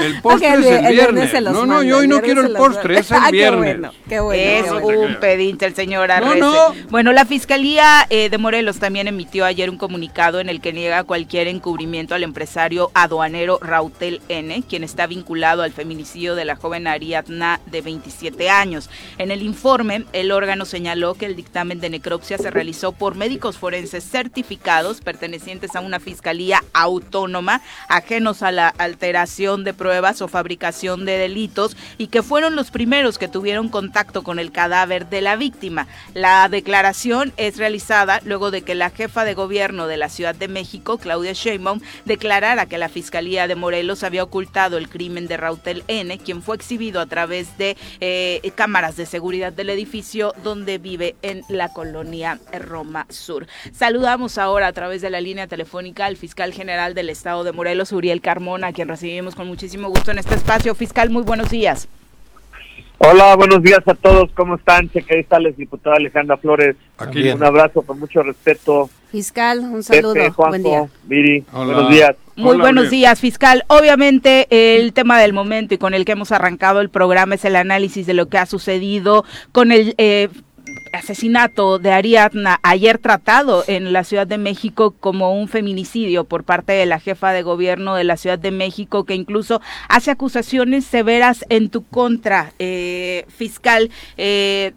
El 0.00 0.20
postre 0.20 0.48
Ok, 0.48 0.54
el 0.54 0.64
es 0.64 0.66
el 0.70 0.80
vi- 0.80 0.86
el 0.86 0.92
viernes 0.92 0.94
viernes. 1.14 1.30
se 1.30 1.40
los 1.40 1.52
No, 1.52 1.66
no, 1.66 1.82
yo 1.82 1.98
hoy 1.98 2.08
no 2.08 2.20
quiero 2.20 2.42
el 2.42 2.52
postre, 2.52 2.98
es 2.98 3.10
el 3.10 3.16
Ah, 3.18 3.26
qué 3.26 3.32
viernes. 3.32 3.58
bueno, 3.78 3.92
qué 4.08 4.20
bueno. 4.20 4.42
Es 4.42 4.64
qué 4.64 4.70
no 4.70 4.80
bueno. 4.80 4.88
te 4.88 4.96
un 4.98 5.06
creo. 5.08 5.20
pedinche 5.20 5.66
el 5.66 5.74
señor 5.74 6.08
No, 6.08 6.14
Arrece. 6.14 6.40
no. 6.40 6.74
Bueno, 6.90 7.12
la 7.12 7.24
Fiscalía 7.24 8.06
eh, 8.10 8.28
de 8.30 8.38
Morelos 8.38 8.78
también 8.78 9.08
emitió 9.08 9.44
ayer 9.44 9.70
un 9.70 9.78
comunicado 9.78 10.40
en 10.40 10.48
el 10.48 10.60
que 10.60 10.72
niega 10.72 11.04
cualquier 11.04 11.48
encubrimiento 11.48 12.14
al 12.14 12.22
empresario 12.22 12.90
aduanero 12.94 13.58
Rautel 14.06 14.22
N., 14.28 14.62
quien 14.68 14.84
está 14.84 15.06
vinculado 15.06 15.62
al 15.62 15.72
feminicidio 15.72 16.34
de 16.34 16.44
la 16.44 16.56
joven 16.56 16.86
Ariadna 16.86 17.60
de 17.66 17.80
27 17.80 18.50
años. 18.50 18.88
En 19.18 19.30
el 19.30 19.42
informe, 19.42 20.04
el 20.12 20.32
órgano 20.32 20.64
señaló 20.64 21.14
que 21.14 21.26
el 21.26 21.36
dictamen 21.36 21.80
de 21.80 21.90
necropsia 21.90 22.38
se 22.38 22.50
realizó 22.50 22.92
por 22.92 23.14
médicos 23.16 23.58
forenses 23.58 24.04
certificados 24.04 25.00
pertenecientes 25.00 25.74
a 25.74 25.80
una 25.80 26.00
fiscalía 26.00 26.62
autónoma, 26.72 27.62
ajenos 27.88 28.42
a 28.42 28.52
la 28.52 28.68
alteración 28.68 29.64
de 29.64 29.74
pruebas 29.74 30.22
o 30.22 30.28
fabricación 30.28 31.04
de 31.04 31.18
delitos 31.18 31.76
y 31.98 32.08
que 32.08 32.22
fueron 32.22 32.56
los 32.56 32.70
primeros 32.70 33.18
que 33.18 33.28
tuvieron 33.28 33.68
contacto 33.68 34.22
con 34.22 34.38
el 34.38 34.52
cadáver 34.52 35.08
de 35.08 35.20
la 35.20 35.36
víctima. 35.36 35.86
La 36.14 36.48
declaración 36.48 37.32
es 37.36 37.56
realizada 37.56 38.20
luego 38.24 38.50
de 38.50 38.62
que 38.62 38.74
la 38.74 38.90
jefa 38.90 39.24
de 39.24 39.34
gobierno 39.34 39.86
de 39.86 39.96
la 39.96 40.08
Ciudad 40.08 40.34
de 40.34 40.48
México, 40.48 40.98
Claudia 40.98 41.32
Sheinbaum, 41.32 41.80
declarara 42.04 42.66
que 42.66 42.78
la 42.78 42.88
Fiscalía 42.88 43.48
de 43.48 43.54
Morelos 43.56 43.95
había 44.02 44.22
ocultado 44.22 44.78
el 44.78 44.88
crimen 44.88 45.26
de 45.28 45.36
Rautel 45.36 45.84
N., 45.88 46.18
quien 46.18 46.42
fue 46.42 46.56
exhibido 46.56 47.00
a 47.00 47.06
través 47.06 47.56
de 47.58 47.76
eh, 48.00 48.40
cámaras 48.54 48.96
de 48.96 49.06
seguridad 49.06 49.52
del 49.52 49.70
edificio 49.70 50.34
donde 50.42 50.78
vive 50.78 51.16
en 51.22 51.42
la 51.48 51.72
colonia 51.72 52.38
Roma 52.58 53.06
Sur. 53.08 53.46
Saludamos 53.72 54.38
ahora 54.38 54.68
a 54.68 54.72
través 54.72 55.02
de 55.02 55.10
la 55.10 55.20
línea 55.20 55.46
telefónica 55.46 56.06
al 56.06 56.16
fiscal 56.16 56.52
general 56.52 56.94
del 56.94 57.10
estado 57.10 57.44
de 57.44 57.52
Morelos, 57.52 57.92
Uriel 57.92 58.20
Carmona, 58.20 58.68
a 58.68 58.72
quien 58.72 58.88
recibimos 58.88 59.34
con 59.34 59.46
muchísimo 59.46 59.88
gusto 59.88 60.10
en 60.10 60.18
este 60.18 60.34
espacio. 60.34 60.74
Fiscal, 60.74 61.10
muy 61.10 61.22
buenos 61.22 61.50
días. 61.50 61.88
Hola, 62.98 63.36
buenos 63.36 63.62
días 63.62 63.80
a 63.86 63.94
todos. 63.94 64.30
¿Cómo 64.32 64.56
están? 64.56 64.90
Secretariales, 64.90 65.56
diputada 65.56 65.96
Alejandra 65.96 66.36
Flores. 66.38 66.76
Aquí. 66.96 67.28
Un 67.28 67.44
abrazo 67.44 67.82
con 67.82 67.98
mucho 67.98 68.22
respeto. 68.22 68.88
Fiscal, 69.10 69.60
un 69.60 69.82
saludo. 69.82 70.14
Pepe, 70.14 70.32
Buen 70.36 70.62
día. 70.62 70.88
Hola. 71.52 71.74
Buenos 71.74 71.90
días. 71.90 72.16
Muy 72.36 72.50
Hola, 72.50 72.64
buenos 72.64 72.90
días, 72.90 73.18
fiscal. 73.18 73.64
Obviamente 73.68 74.46
el 74.50 74.92
tema 74.92 75.18
del 75.18 75.32
momento 75.32 75.72
y 75.72 75.78
con 75.78 75.94
el 75.94 76.04
que 76.04 76.12
hemos 76.12 76.32
arrancado 76.32 76.82
el 76.82 76.90
programa 76.90 77.36
es 77.36 77.46
el 77.46 77.56
análisis 77.56 78.06
de 78.06 78.12
lo 78.12 78.28
que 78.28 78.36
ha 78.36 78.44
sucedido 78.44 79.24
con 79.52 79.72
el 79.72 79.94
eh, 79.96 80.28
asesinato 80.92 81.78
de 81.78 81.92
Ariadna, 81.92 82.60
ayer 82.62 82.98
tratado 82.98 83.64
en 83.66 83.90
la 83.94 84.04
Ciudad 84.04 84.26
de 84.26 84.36
México 84.36 84.94
como 85.00 85.34
un 85.34 85.48
feminicidio 85.48 86.24
por 86.24 86.44
parte 86.44 86.74
de 86.74 86.84
la 86.84 87.00
jefa 87.00 87.32
de 87.32 87.42
gobierno 87.42 87.94
de 87.94 88.04
la 88.04 88.18
Ciudad 88.18 88.38
de 88.38 88.50
México, 88.50 89.04
que 89.04 89.14
incluso 89.14 89.62
hace 89.88 90.10
acusaciones 90.10 90.84
severas 90.84 91.46
en 91.48 91.70
tu 91.70 91.84
contra, 91.84 92.52
eh, 92.58 93.24
fiscal. 93.28 93.90
Eh, 94.18 94.74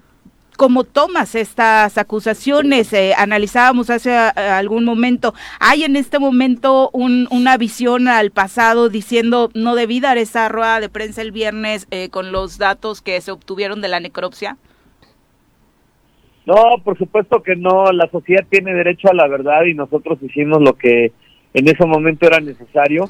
¿Cómo 0.60 0.84
tomas 0.84 1.36
estas 1.36 1.98
acusaciones? 1.98 2.92
Eh, 2.92 3.14
analizábamos 3.18 3.90
hace 3.90 4.10
eh, 4.12 4.30
algún 4.36 4.84
momento, 4.84 5.34
¿hay 5.62 5.86
en 5.86 5.96
este 5.96 6.20
momento 6.20 6.90
un- 6.92 7.30
una 7.32 7.56
visión 7.56 8.10
al 8.10 8.32
pasado 8.32 8.90
diciendo 8.90 9.52
no 9.54 9.76
debí 9.76 10.02
dar 10.02 10.18
esa 10.18 10.50
rueda 10.50 10.82
de 10.82 10.90
prensa 10.90 11.22
el 11.22 11.32
viernes 11.32 11.88
eh, 11.92 12.10
con 12.10 12.34
los 12.34 12.58
datos 12.58 13.02
que 13.02 13.22
se 13.22 13.32
obtuvieron 13.32 13.80
de 13.80 13.88
la 13.88 14.02
necropsia? 14.02 14.58
No, 16.46 16.56
por 16.84 16.98
supuesto 16.98 17.42
que 17.42 17.56
no. 17.56 17.94
La 17.94 18.10
sociedad 18.10 18.46
tiene 18.50 18.74
derecho 18.74 19.08
a 19.10 19.14
la 19.14 19.30
verdad 19.30 19.64
y 19.64 19.74
nosotros 19.74 20.20
hicimos 20.22 20.62
lo 20.62 20.74
que 20.74 21.14
en 21.54 21.68
ese 21.70 21.86
momento 21.86 22.28
era 22.28 22.42
necesario. 22.42 23.10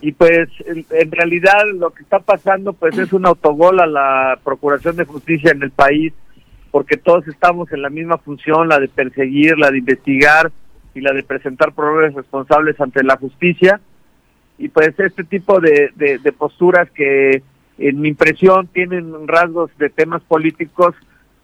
Y 0.00 0.12
pues 0.12 0.48
en, 0.64 0.86
en 0.90 1.10
realidad 1.10 1.64
lo 1.74 1.90
que 1.90 2.04
está 2.04 2.20
pasando 2.20 2.74
pues 2.74 2.96
es 2.96 3.12
un 3.12 3.26
autogol 3.26 3.80
a 3.80 3.88
la 3.88 4.38
Procuración 4.44 4.94
de 4.94 5.04
Justicia 5.04 5.50
en 5.50 5.64
el 5.64 5.72
país 5.72 6.12
porque 6.76 6.98
todos 6.98 7.26
estamos 7.26 7.72
en 7.72 7.80
la 7.80 7.88
misma 7.88 8.18
función, 8.18 8.68
la 8.68 8.78
de 8.78 8.88
perseguir, 8.88 9.56
la 9.56 9.70
de 9.70 9.78
investigar 9.78 10.52
y 10.94 11.00
la 11.00 11.14
de 11.14 11.22
presentar 11.22 11.72
probadores 11.72 12.12
responsables 12.12 12.78
ante 12.78 13.02
la 13.02 13.16
justicia. 13.16 13.80
Y 14.58 14.68
pues 14.68 14.88
este 14.98 15.24
tipo 15.24 15.58
de, 15.58 15.90
de, 15.96 16.32
posturas 16.32 16.90
que 16.90 17.42
en 17.78 17.98
mi 18.02 18.10
impresión 18.10 18.66
tienen 18.66 19.26
rasgos 19.26 19.70
de 19.78 19.88
temas 19.88 20.20
políticos, 20.24 20.94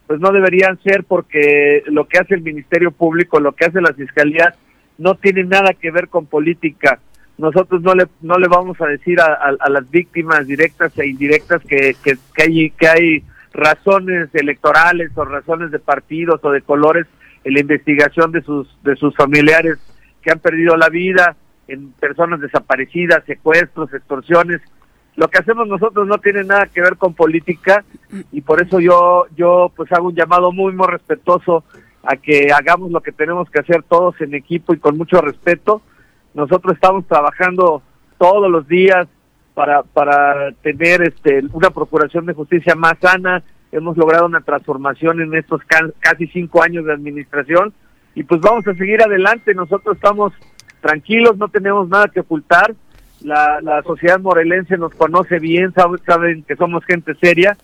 pues 0.06 0.20
no 0.20 0.32
deberían 0.32 0.78
ser 0.82 1.02
porque 1.04 1.82
lo 1.86 2.04
que 2.06 2.18
hace 2.18 2.34
el 2.34 2.42
Ministerio 2.42 2.90
Público, 2.90 3.40
lo 3.40 3.52
que 3.52 3.64
hace 3.64 3.80
la 3.80 3.94
Fiscalía, 3.94 4.54
no 4.98 5.14
tiene 5.14 5.44
nada 5.44 5.72
que 5.72 5.90
ver 5.90 6.08
con 6.08 6.26
política. 6.26 6.98
Nosotros 7.38 7.80
no 7.80 7.94
le, 7.94 8.04
no 8.20 8.34
le 8.36 8.48
vamos 8.48 8.78
a 8.82 8.86
decir 8.86 9.18
a, 9.18 9.32
a- 9.32 9.56
a 9.58 9.70
las 9.70 9.90
víctimas 9.90 10.46
directas 10.46 10.92
e 10.98 11.06
indirectas 11.06 11.62
que, 11.62 11.96
que, 12.04 12.18
que 12.34 12.42
hay, 12.42 12.70
que 12.72 12.86
hay 12.86 13.24
razones 13.52 14.28
electorales 14.34 15.10
o 15.16 15.24
razones 15.24 15.70
de 15.70 15.78
partidos 15.78 16.40
o 16.42 16.50
de 16.50 16.62
colores 16.62 17.06
en 17.44 17.54
la 17.54 17.60
investigación 17.60 18.32
de 18.32 18.42
sus, 18.42 18.68
de 18.82 18.96
sus 18.96 19.14
familiares 19.16 19.78
que 20.22 20.30
han 20.30 20.38
perdido 20.38 20.76
la 20.76 20.88
vida, 20.88 21.36
en 21.68 21.92
personas 21.92 22.40
desaparecidas, 22.40 23.24
secuestros, 23.24 23.92
extorsiones. 23.92 24.60
Lo 25.16 25.28
que 25.28 25.38
hacemos 25.38 25.68
nosotros 25.68 26.06
no 26.06 26.18
tiene 26.18 26.44
nada 26.44 26.66
que 26.66 26.80
ver 26.80 26.96
con 26.96 27.14
política 27.14 27.84
y 28.30 28.40
por 28.40 28.62
eso 28.62 28.80
yo 28.80 29.26
yo 29.36 29.70
pues 29.76 29.92
hago 29.92 30.08
un 30.08 30.14
llamado 30.14 30.52
muy 30.52 30.72
muy 30.72 30.86
respetuoso 30.86 31.64
a 32.02 32.16
que 32.16 32.48
hagamos 32.52 32.90
lo 32.90 33.00
que 33.00 33.12
tenemos 33.12 33.50
que 33.50 33.60
hacer 33.60 33.82
todos 33.82 34.20
en 34.20 34.34
equipo 34.34 34.72
y 34.72 34.78
con 34.78 34.96
mucho 34.96 35.20
respeto. 35.20 35.82
Nosotros 36.34 36.74
estamos 36.74 37.06
trabajando 37.06 37.82
todos 38.18 38.50
los 38.50 38.66
días 38.66 39.06
para 39.54 39.82
para 39.82 40.52
tener 40.62 41.02
este 41.02 41.42
una 41.52 41.70
procuración 41.70 42.26
de 42.26 42.34
justicia 42.34 42.74
más 42.74 42.98
sana. 43.00 43.42
Hemos 43.70 43.96
logrado 43.96 44.26
una 44.26 44.40
transformación 44.40 45.20
en 45.20 45.34
estos 45.34 45.62
ca- 45.64 45.90
casi 46.00 46.26
cinco 46.28 46.62
años 46.62 46.84
de 46.84 46.92
administración 46.92 47.72
y 48.14 48.22
pues 48.24 48.40
vamos 48.40 48.66
a 48.66 48.74
seguir 48.74 49.02
adelante. 49.02 49.54
Nosotros 49.54 49.96
estamos 49.96 50.32
tranquilos, 50.80 51.36
no 51.38 51.48
tenemos 51.48 51.88
nada 51.88 52.08
que 52.08 52.20
ocultar. 52.20 52.74
La, 53.22 53.60
la 53.62 53.82
sociedad 53.84 54.18
morelense 54.20 54.76
nos 54.76 54.92
conoce 54.94 55.38
bien, 55.38 55.72
sabe- 55.72 55.98
saben 56.04 56.42
que 56.42 56.56
somos 56.56 56.84
gente 56.84 57.14
seria 57.14 57.56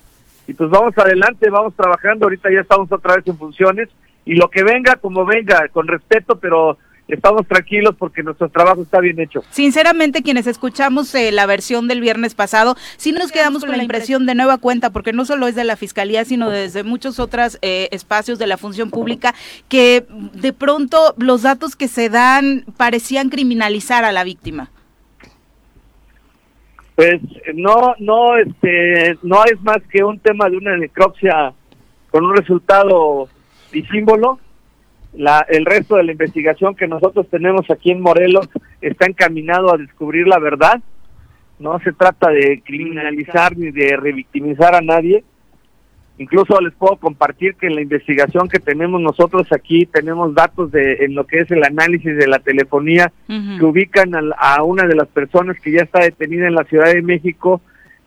y 0.46 0.54
pues 0.54 0.70
vamos 0.70 0.96
adelante, 0.96 1.50
vamos 1.50 1.74
trabajando. 1.74 2.26
Ahorita 2.26 2.50
ya 2.50 2.60
estamos 2.60 2.90
otra 2.92 3.16
vez 3.16 3.26
en 3.26 3.36
funciones 3.36 3.88
y 4.24 4.34
lo 4.36 4.48
que 4.48 4.62
venga, 4.62 4.96
como 4.96 5.24
venga, 5.26 5.68
con 5.68 5.88
respeto, 5.88 6.38
pero 6.38 6.78
estamos 7.08 7.46
tranquilos 7.46 7.94
porque 7.98 8.22
nuestro 8.22 8.48
trabajo 8.48 8.82
está 8.82 9.00
bien 9.00 9.18
hecho. 9.18 9.42
Sinceramente, 9.50 10.22
quienes 10.22 10.46
escuchamos 10.46 11.14
eh, 11.14 11.32
la 11.32 11.46
versión 11.46 11.88
del 11.88 12.00
viernes 12.00 12.34
pasado, 12.34 12.76
sí 12.96 13.12
nos 13.12 13.32
quedamos 13.32 13.64
con 13.64 13.76
la 13.76 13.82
impresión 13.82 14.26
de 14.26 14.34
nueva 14.34 14.58
cuenta, 14.58 14.90
porque 14.90 15.12
no 15.12 15.24
solo 15.24 15.46
es 15.46 15.54
de 15.54 15.64
la 15.64 15.76
Fiscalía, 15.76 16.24
sino 16.24 16.50
desde 16.50 16.84
muchos 16.84 17.18
otros 17.18 17.58
eh, 17.62 17.88
espacios 17.90 18.38
de 18.38 18.46
la 18.46 18.58
función 18.58 18.90
pública, 18.90 19.34
que 19.68 20.06
de 20.34 20.52
pronto 20.52 21.14
los 21.16 21.42
datos 21.42 21.76
que 21.76 21.88
se 21.88 22.08
dan 22.10 22.64
parecían 22.76 23.30
criminalizar 23.30 24.04
a 24.04 24.12
la 24.12 24.24
víctima. 24.24 24.70
Pues 26.94 27.20
no, 27.54 27.94
no, 28.00 28.36
este, 28.36 29.16
no 29.22 29.44
es 29.44 29.60
más 29.62 29.78
que 29.88 30.02
un 30.02 30.18
tema 30.18 30.50
de 30.50 30.56
una 30.56 30.76
necropsia 30.76 31.52
con 32.10 32.24
un 32.24 32.34
resultado 32.34 33.28
disímbolo. 33.70 34.40
La, 35.18 35.44
el 35.48 35.64
resto 35.66 35.96
de 35.96 36.04
la 36.04 36.12
investigación 36.12 36.76
que 36.76 36.86
nosotros 36.86 37.26
tenemos 37.28 37.68
aquí 37.70 37.90
en 37.90 38.00
Morelos 38.00 38.48
está 38.80 39.06
encaminado 39.06 39.74
a 39.74 39.76
descubrir 39.76 40.28
la 40.28 40.38
verdad. 40.38 40.80
No 41.58 41.78
se 41.80 41.92
trata 41.92 42.30
de 42.30 42.62
criminalizar 42.64 43.56
ni 43.58 43.72
de 43.72 43.96
revictimizar 43.96 44.76
a 44.76 44.80
nadie. 44.80 45.24
Incluso 46.18 46.60
les 46.60 46.72
puedo 46.74 46.96
compartir 46.96 47.54
que 47.56 47.66
en 47.66 47.74
la 47.74 47.80
investigación 47.80 48.48
que 48.48 48.60
tenemos 48.60 49.00
nosotros 49.00 49.46
aquí 49.52 49.86
tenemos 49.86 50.34
datos 50.34 50.70
de 50.72 51.04
en 51.04 51.14
lo 51.16 51.26
que 51.26 51.38
es 51.40 51.50
el 51.50 51.64
análisis 51.64 52.16
de 52.16 52.26
la 52.28 52.38
telefonía 52.40 53.12
que 53.58 53.64
ubican 53.64 54.14
al- 54.14 54.34
a, 54.38 54.62
una 54.62 54.84
de 54.86 54.94
las 54.96 55.08
personas 55.08 55.58
que 55.60 55.72
ya 55.72 55.82
está 55.82 56.00
detenida 56.00 56.46
en 56.48 56.54
la 56.54 56.64
Ciudad 56.64 56.92
de 56.92 57.02
México 57.02 57.60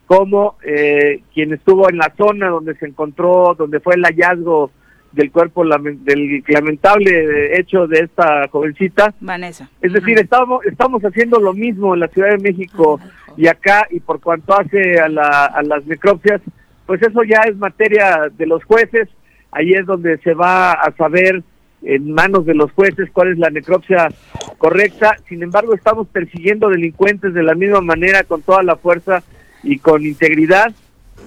como 0.07 0.55
eh, 0.65 1.21
quien 1.33 1.53
estuvo 1.53 1.89
en 1.89 1.97
la 1.97 2.13
zona 2.17 2.49
donde 2.49 2.75
se 2.75 2.85
encontró, 2.85 3.55
donde 3.57 3.79
fue 3.81 3.95
el 3.95 4.03
hallazgo 4.03 4.71
del 5.11 5.31
cuerpo 5.31 5.63
del 5.65 6.43
lamentable 6.47 7.59
hecho 7.59 7.87
de 7.87 7.99
esta 7.99 8.47
jovencita. 8.49 9.13
Vanessa. 9.19 9.69
Es 9.81 9.93
decir, 9.93 10.17
estamos 10.19 10.65
estamos 10.65 11.03
haciendo 11.03 11.39
lo 11.39 11.53
mismo 11.53 11.93
en 11.93 12.01
la 12.01 12.07
Ciudad 12.07 12.29
de 12.29 12.37
México 12.37 12.99
y 13.37 13.47
acá 13.47 13.87
y 13.89 13.99
por 13.99 14.19
cuanto 14.19 14.59
hace 14.59 14.99
a, 14.99 15.07
la, 15.07 15.45
a 15.45 15.61
las 15.63 15.85
necropsias, 15.85 16.41
pues 16.85 17.01
eso 17.01 17.23
ya 17.23 17.41
es 17.47 17.55
materia 17.57 18.29
de 18.37 18.45
los 18.45 18.63
jueces. 18.63 19.09
Ahí 19.51 19.73
es 19.73 19.85
donde 19.85 20.17
se 20.19 20.33
va 20.33 20.71
a 20.71 20.91
saber 20.95 21.43
en 21.83 22.13
manos 22.13 22.45
de 22.45 22.53
los 22.53 22.71
jueces 22.71 23.09
cuál 23.11 23.31
es 23.31 23.37
la 23.37 23.49
necropsia 23.49 24.09
correcta. 24.57 25.17
Sin 25.27 25.43
embargo, 25.43 25.73
estamos 25.73 26.07
persiguiendo 26.07 26.69
delincuentes 26.69 27.33
de 27.33 27.43
la 27.43 27.55
misma 27.55 27.81
manera, 27.81 28.23
con 28.23 28.41
toda 28.41 28.63
la 28.63 28.75
fuerza 28.75 29.23
y 29.63 29.79
con 29.79 30.05
integridad. 30.05 30.71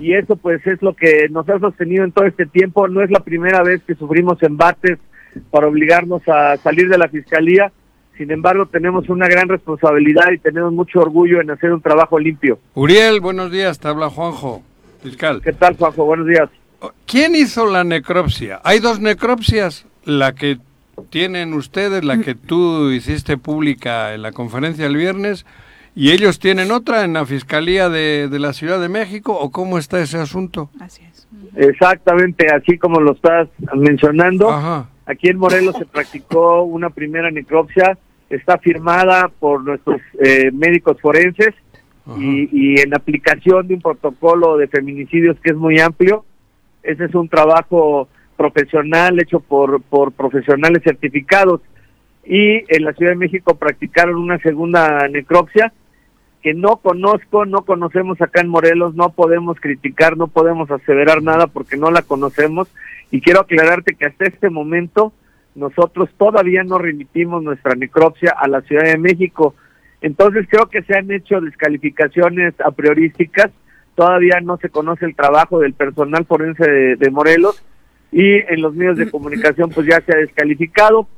Y 0.01 0.15
eso 0.15 0.37
pues 0.37 0.67
es 0.67 0.83
lo 0.83 0.95
que 0.95 1.29
nos 1.31 1.49
ha 1.49 1.59
sostenido 1.59 2.05
en 2.05 2.13
todo 2.13 2.27
este 2.27 2.47
tiempo. 2.47 2.89
No 2.89 3.03
es 3.03 3.11
la 3.11 3.21
primera 3.21 3.63
vez 3.63 3.83
que 3.87 3.95
sufrimos 3.95 4.43
embates 4.43 4.99
para 5.51 5.67
obligarnos 5.67 6.23
a 6.29 6.57
salir 6.59 6.89
de 6.89 6.99
la 6.99 7.09
fiscalía. 7.09 7.73
Sin 8.17 8.31
embargo, 8.31 8.67
tenemos 8.67 9.09
una 9.09 9.27
gran 9.27 9.49
responsabilidad 9.49 10.31
y 10.33 10.39
tenemos 10.39 10.73
mucho 10.73 11.01
orgullo 11.01 11.41
en 11.41 11.51
hacer 11.51 11.73
un 11.73 11.81
trabajo 11.81 12.19
limpio. 12.19 12.59
Uriel, 12.75 13.21
buenos 13.21 13.51
días, 13.51 13.81
te 13.81 13.89
habla 13.89 14.09
Juanjo, 14.09 14.63
fiscal. 15.03 15.41
¿Qué 15.43 15.53
tal, 15.53 15.77
Juanjo? 15.77 16.05
Buenos 16.05 16.27
días. 16.29 16.49
¿Quién 17.07 17.35
hizo 17.35 17.67
la 17.67 17.83
necropsia? 17.83 18.61
Hay 18.63 18.79
dos 18.79 19.01
necropsias, 19.01 19.87
la 20.05 20.35
que 20.35 20.59
tienen 21.11 21.55
ustedes, 21.55 22.05
la 22.05 22.19
que 22.19 22.35
tú 22.35 22.91
hiciste 22.91 23.37
pública 23.37 24.15
en 24.15 24.23
la 24.23 24.33
conferencia 24.33 24.87
el 24.87 24.97
viernes, 24.97 25.45
y 25.95 26.13
ellos 26.13 26.39
tienen 26.39 26.71
otra 26.71 27.05
en 27.05 27.13
la 27.13 27.25
Fiscalía 27.25 27.89
de, 27.89 28.29
de 28.29 28.39
la 28.39 28.53
Ciudad 28.53 28.81
de 28.81 28.89
México, 28.89 29.37
¿o 29.39 29.51
cómo 29.51 29.79
está 29.79 30.01
ese 30.01 30.19
asunto? 30.19 30.71
Así 30.81 31.03
es. 31.05 31.29
Exactamente, 31.57 32.47
así 32.53 32.79
como 32.79 33.01
lo 33.01 33.13
estás 33.13 33.49
mencionando. 33.75 34.51
Ajá. 34.51 34.89
Aquí 35.07 35.29
en 35.29 35.39
Morelos 35.39 35.77
se 35.77 35.85
practicó 35.85 36.63
una 36.63 36.91
primera 36.91 37.31
necropsia, 37.31 37.99
está 38.31 38.59
firmada 38.59 39.31
por 39.39 39.63
nuestros 39.63 40.01
eh, 40.21 40.51
médicos 40.53 41.01
forenses 41.01 41.55
y, 42.19 42.49
y 42.53 42.81
en 42.81 42.95
aplicación 42.95 43.69
de 43.69 43.75
un 43.75 43.83
protocolo 43.83 44.57
de 44.57 44.67
feminicidios 44.67 45.39
que 45.41 45.51
es 45.51 45.57
muy 45.57 45.79
amplio. 45.79 46.25
Ese 46.83 47.05
es 47.05 47.15
un 47.15 47.29
trabajo 47.29 48.09
profesional 48.37 49.21
hecho 49.21 49.41
por, 49.41 49.81
por 49.83 50.13
profesionales 50.13 50.83
certificados. 50.83 51.61
Y 52.25 52.65
en 52.75 52.85
la 52.85 52.95
Ciudad 52.95 53.13
de 53.13 53.17
México 53.17 53.55
practicaron 53.55 54.17
una 54.17 54.39
segunda 54.39 55.07
necropsia 55.09 55.73
que 56.45 56.53
no 56.53 56.77
conozco, 56.77 57.47
no 57.47 57.63
conocemos 57.65 58.21
acá 58.21 58.43
en 58.43 58.49
Morelos, 58.51 58.95
no 58.95 59.09
podemos 59.15 59.59
criticar, 59.59 60.19
no 60.19 60.27
podemos 60.27 60.71
aseverar 60.71 61.23
nada 61.23 61.47
porque 61.47 61.79
no 61.79 61.91
la 61.91 62.03
conocemos. 62.03 62.69
Y 63.11 63.23
quiero 63.23 63.41
aclararte 63.41 63.95
que 63.95 64.05
hasta 64.05 64.27
este 64.27 64.51
momento 64.51 65.15
nosotros 65.55 66.11
todavía 66.19 66.63
no 66.63 66.77
remitimos 66.77 67.43
nuestra 67.43 67.75
necropsia 67.77 68.35
a 68.39 68.47
la 68.47 68.61
Ciudad 68.61 68.85
de 68.85 68.99
México. 68.99 69.55
Entonces 70.03 70.47
creo 70.51 70.67
que 70.67 70.83
se 70.83 70.95
han 70.95 71.11
hecho 71.11 71.41
descalificaciones 71.41 72.53
a 72.61 72.73
priorísticas, 72.73 73.51
todavía 73.95 74.39
no 74.43 74.59
se 74.59 74.69
conoce 74.69 75.07
el 75.07 75.17
trabajo 75.17 75.61
del 75.61 75.73
personal 75.73 76.27
forense 76.27 76.71
de, 76.71 76.97
de 76.97 77.11
Morelos 77.11 77.65
y 78.13 78.35
en 78.35 78.61
los 78.61 78.75
medios 78.75 78.99
de 78.99 79.11
comunicación 79.11 79.71
pues 79.71 79.87
ya 79.87 80.03
se 80.03 80.13
ha 80.13 80.17
descalificado. 80.19 81.09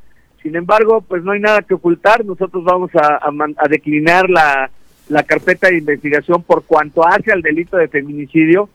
Sin 0.41 0.55
embargo, 0.55 1.01
pues 1.01 1.25
no 1.25 1.33
hay 1.33 1.41
nada 1.41 1.63
que 1.63 1.75
ocultar, 1.75 2.25
nosotros 2.25 2.63
vamos 2.63 2.93
a, 2.95 3.17
a 3.27 3.33
man- 3.33 3.57
a 3.59 3.67
declinar 3.67 4.31
la, 4.31 4.71
la 5.09 5.23
carpeta 5.23 5.69
de 5.69 5.79
investigación 5.79 6.43
por 6.43 6.65
cuanto 6.65 7.07
hace 7.07 7.33
al 7.33 7.43
delito 7.43 7.77
de 7.77 7.89
feminicidio. 7.89 8.69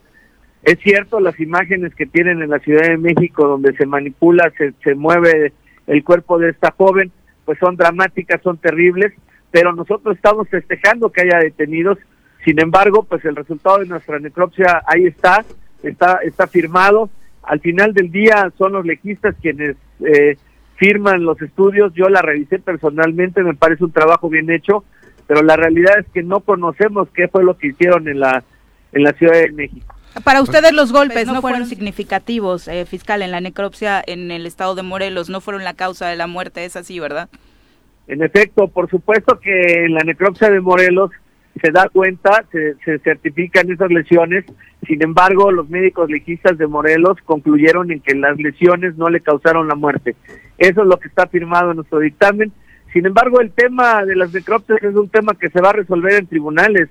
Es 0.63 0.80
cierto, 0.80 1.20
las 1.20 1.39
imágenes 1.39 1.96
que 1.96 2.06
tienen 2.06 2.41
en 2.41 2.50
la 2.50 2.60
Ciudad 2.60 2.84
de 2.84 2.98
México 2.98 3.48
donde 3.48 3.76
se 3.76 3.86
manipula, 3.86 4.52
se, 4.58 4.74
se 4.84 4.96
mueve 4.96 5.54
el 5.88 6.04
cuerpo 6.04 6.38
de 6.38 6.50
esta 6.50 6.72
joven, 6.72 7.12
pues 7.46 7.58
son 7.60 7.76
dramáticas, 7.76 8.41
son 8.41 8.58
terribles, 8.58 9.13
pero 9.50 9.74
nosotros 9.74 10.15
estamos 10.15 10.48
festejando 10.50 11.12
que 11.12 11.22
haya 11.22 11.39
detenidos. 11.39 11.98
Sin 12.46 12.60
embargo, 12.60 13.04
pues 13.04 13.24
el 13.26 13.36
resultado 13.36 13.80
de 13.80 13.88
nuestra 13.88 14.20
necropsia 14.20 14.82
ahí 14.88 15.06
está, 15.06 15.44
está, 15.84 16.20
está 16.24 16.48
firmado. 16.48 17.10
Al 17.44 17.60
final 17.60 17.94
del 17.94 18.12
día 18.12 18.52
son 18.58 18.74
los 18.74 18.86
legistas 18.86 19.36
quienes 19.41 19.76
eh, 20.00 20.38
firman 20.76 21.24
los 21.24 21.41
estudios. 21.41 21.94
Yo 21.94 22.08
la 22.08 22.22
revisé 22.22 22.60
personalmente, 22.60 23.44
me 23.44 23.54
parece 23.54 23.84
un 23.84 23.91
trabajo 23.91 24.30
bien 24.30 24.50
hecho, 24.50 24.84
pero 25.32 25.44
la 25.44 25.56
realidad 25.56 25.98
es 25.98 26.06
que 26.13 26.24
no 26.24 26.41
conocemos 26.41 27.08
qué 27.13 27.30
fue 27.30 27.46
lo 27.46 27.58
que 27.58 27.67
hicieron 27.67 28.06
en 28.10 28.20
la 28.20 28.44
en 28.91 29.04
la 29.04 29.13
Ciudad 29.13 29.39
de 29.39 29.50
México. 29.54 29.96
Para 30.26 30.41
ustedes 30.41 30.74
los 30.74 30.91
golpes 30.91 31.26
no 31.26 31.39
fueron 31.39 31.65
significativos, 31.67 32.67
eh, 32.67 32.86
fiscal, 32.86 33.22
en 33.22 33.32
la 33.32 33.39
necropsia 33.39 34.04
en 34.06 34.30
el 34.30 34.46
estado 34.46 34.76
de 34.76 34.84
Morelos, 34.84 35.30
no 35.30 35.39
fueron 35.39 35.63
la 35.63 35.74
causa 35.74 36.10
de 36.10 36.17
la 36.17 36.28
muerte, 36.28 36.65
es 36.65 36.76
así, 36.76 37.00
¿verdad? 37.00 37.30
En 38.10 38.22
efecto, 38.22 38.67
por 38.67 38.89
supuesto 38.89 39.39
que 39.39 39.86
en 39.86 39.94
la 39.94 40.02
necropsia 40.04 40.50
de 40.50 40.60
Morelos 40.60 41.12
se 41.62 41.72
da 41.72 41.88
cuenta, 41.88 42.44
se, 42.52 42.76
se 42.84 43.00
certifican 43.00 43.72
esas 43.72 43.89
lesiones, 43.89 44.44
sin 44.86 45.02
embargo, 45.02 45.50
los 45.50 45.70
médicos 45.70 46.10
legistas 46.10 46.58
de 46.58 46.67
Morelos 46.67 47.17
concluyeron 47.24 47.89
en 47.89 48.02
que 48.02 48.15
las 48.15 48.38
lesiones 48.38 48.98
no 48.98 49.08
le 49.08 49.22
causaron 49.22 49.70
la 49.70 49.76
muerte. 49.76 50.17
Eso 50.58 50.82
es 50.82 50.88
lo 50.88 51.00
que 51.00 51.08
está 51.08 51.28
firmado 51.28 51.72
en 51.72 51.78
nuestro 51.78 52.00
dictamen. 52.00 52.52
Sin 52.93 53.06
embargo, 53.06 53.39
el 53.39 53.51
tema 53.51 54.06
de 54.06 54.15
las 54.15 54.34
necropsias 54.34 54.84
es 54.84 54.95
un 54.95 55.10
tema 55.10 55.34
que 55.34 55.49
se 55.49 55.62
va 55.62 55.69
a 55.69 55.73
resolver 55.73 56.13
en 56.13 56.27
tribunales 56.27 56.89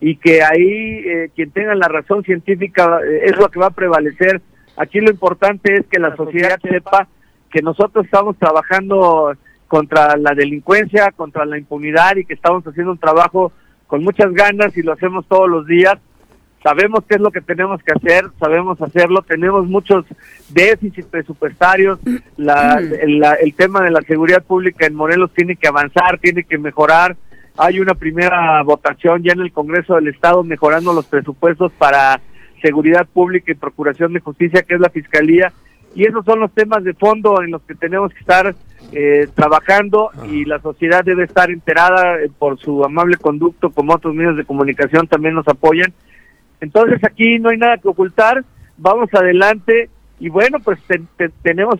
y 0.00 0.16
que 0.16 0.42
ahí 0.42 1.02
eh, 1.04 1.30
quien 1.34 1.50
tenga 1.50 1.74
la 1.74 1.88
razón 1.88 2.24
científica 2.24 3.00
eh, 3.06 3.26
es 3.26 3.36
lo 3.36 3.48
que 3.50 3.60
va 3.60 3.66
a 3.66 3.70
prevalecer. 3.70 4.40
Aquí 4.76 5.00
lo 5.00 5.10
importante 5.10 5.74
es 5.74 5.86
que 5.86 6.00
la 6.00 6.16
sociedad 6.16 6.58
sepa 6.60 7.06
que 7.50 7.60
nosotros 7.60 8.06
estamos 8.06 8.36
trabajando 8.38 9.36
contra 9.68 10.16
la 10.16 10.34
delincuencia, 10.34 11.12
contra 11.12 11.44
la 11.44 11.58
impunidad 11.58 12.16
y 12.16 12.24
que 12.24 12.34
estamos 12.34 12.66
haciendo 12.66 12.92
un 12.92 12.98
trabajo 12.98 13.52
con 13.86 14.02
muchas 14.02 14.32
ganas 14.32 14.76
y 14.76 14.82
lo 14.82 14.92
hacemos 14.92 15.26
todos 15.28 15.48
los 15.48 15.66
días. 15.66 15.98
Sabemos 16.62 17.00
qué 17.08 17.16
es 17.16 17.20
lo 17.20 17.30
que 17.32 17.40
tenemos 17.40 17.82
que 17.82 17.92
hacer, 17.92 18.26
sabemos 18.38 18.80
hacerlo, 18.80 19.22
tenemos 19.22 19.66
muchos 19.66 20.04
déficits 20.50 21.06
presupuestarios, 21.08 21.98
la, 22.36 22.78
el, 22.78 23.18
la- 23.18 23.34
el 23.34 23.52
tema 23.54 23.80
de 23.82 23.90
la 23.90 24.00
seguridad 24.02 24.44
pública 24.44 24.86
en 24.86 24.94
Morelos 24.94 25.32
tiene 25.34 25.56
que 25.56 25.66
avanzar, 25.68 26.18
tiene 26.20 26.44
que 26.44 26.58
mejorar. 26.58 27.16
Hay 27.58 27.80
una 27.80 27.94
primera 27.94 28.62
votación 28.62 29.22
ya 29.24 29.32
en 29.32 29.40
el 29.40 29.52
Congreso 29.52 29.96
del 29.96 30.08
Estado 30.08 30.44
mejorando 30.44 30.92
los 30.94 31.06
presupuestos 31.06 31.72
para 31.72 32.20
seguridad 32.62 33.06
pública 33.12 33.50
y 33.50 33.56
procuración 33.56 34.12
de 34.12 34.20
justicia, 34.20 34.62
que 34.62 34.74
es 34.74 34.80
la 34.80 34.88
Fiscalía. 34.88 35.52
Y 35.94 36.06
esos 36.06 36.24
son 36.24 36.40
los 36.40 36.52
temas 36.52 36.84
de 36.84 36.94
fondo 36.94 37.42
en 37.42 37.50
los 37.50 37.60
que 37.62 37.74
tenemos 37.74 38.12
que 38.14 38.20
estar 38.20 38.54
eh, 38.92 39.26
trabajando 39.34 40.10
y 40.30 40.44
la 40.46 40.58
sociedad 40.60 41.04
debe 41.04 41.24
estar 41.24 41.50
enterada 41.50 42.20
eh, 42.22 42.30
por 42.38 42.58
su 42.58 42.84
amable 42.84 43.16
conducto, 43.16 43.70
como 43.70 43.94
otros 43.94 44.14
medios 44.14 44.36
de 44.36 44.44
comunicación 44.44 45.06
también 45.08 45.34
nos 45.34 45.46
apoyan. 45.48 45.92
Entonces 46.62 47.02
aquí 47.04 47.38
no 47.38 47.50
hay 47.50 47.58
nada 47.58 47.76
que 47.76 47.88
ocultar, 47.88 48.42
vamos 48.78 49.12
adelante 49.12 49.90
y 50.20 50.28
bueno, 50.30 50.58
pues 50.60 50.78
te- 50.86 51.02
te- 51.18 51.28
tenemos 51.42 51.74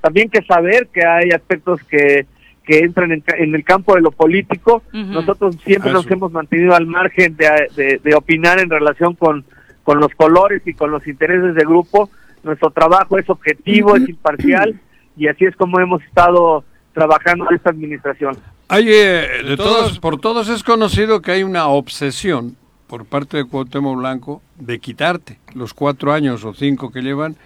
también 0.00 0.30
que 0.30 0.40
saber 0.42 0.86
que 0.94 1.04
hay 1.04 1.30
aspectos 1.30 1.80
que, 1.90 2.26
que 2.64 2.78
entran 2.78 3.10
en, 3.12 3.20
ca- 3.20 3.36
en 3.36 3.54
el 3.54 3.64
campo 3.64 3.94
de 3.96 4.00
lo 4.00 4.12
político. 4.12 4.82
Nosotros 4.92 5.56
siempre 5.64 5.90
nos 5.92 6.08
hemos 6.10 6.30
mantenido 6.32 6.74
al 6.76 6.86
margen 6.86 7.36
de, 7.36 7.48
de- 7.76 8.00
de 8.02 8.14
opinar 8.14 8.60
en 8.60 8.70
relación 8.70 9.14
con, 9.16 9.44
con 9.82 9.98
los 9.98 10.12
colores 10.14 10.62
y 10.64 10.74
con 10.74 10.92
los 10.92 11.04
intereses 11.08 11.54
de 11.56 11.64
grupo. 11.64 12.08
Nuestro 12.44 12.70
trabajo 12.70 13.18
es 13.18 13.28
objetivo, 13.28 13.96
es 13.96 14.08
imparcial 14.08 14.80
y 15.16 15.26
así 15.26 15.44
es 15.44 15.56
como 15.56 15.80
hemos 15.80 16.02
estado 16.04 16.64
trabajando 16.94 17.46
en 17.50 17.56
esta 17.56 17.70
administración. 17.70 18.36
Hay, 18.68 18.86
eh, 18.88 19.26
de 19.44 19.56
todos, 19.56 19.98
por 19.98 20.20
todos 20.20 20.48
es 20.48 20.62
conocido 20.62 21.20
que 21.20 21.32
hay 21.32 21.42
una 21.42 21.66
obsesión 21.66 22.56
por 22.92 23.06
parte 23.06 23.38
de 23.38 23.46
Cuauhtémoc 23.46 23.96
Blanco 23.96 24.42
de 24.58 24.78
quitarte 24.78 25.38
los 25.54 25.72
cuatro 25.72 26.12
años 26.12 26.44
o 26.44 26.52
cinco 26.52 26.92
que 26.92 27.00
llevan. 27.00 27.36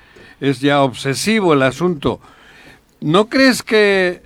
Es 0.41 0.61
ya 0.61 0.83
obsesivo 0.83 1.53
el 1.53 1.63
asunto. 1.63 2.19
¿No 3.01 3.27
crees 3.29 3.63
que 3.63 4.23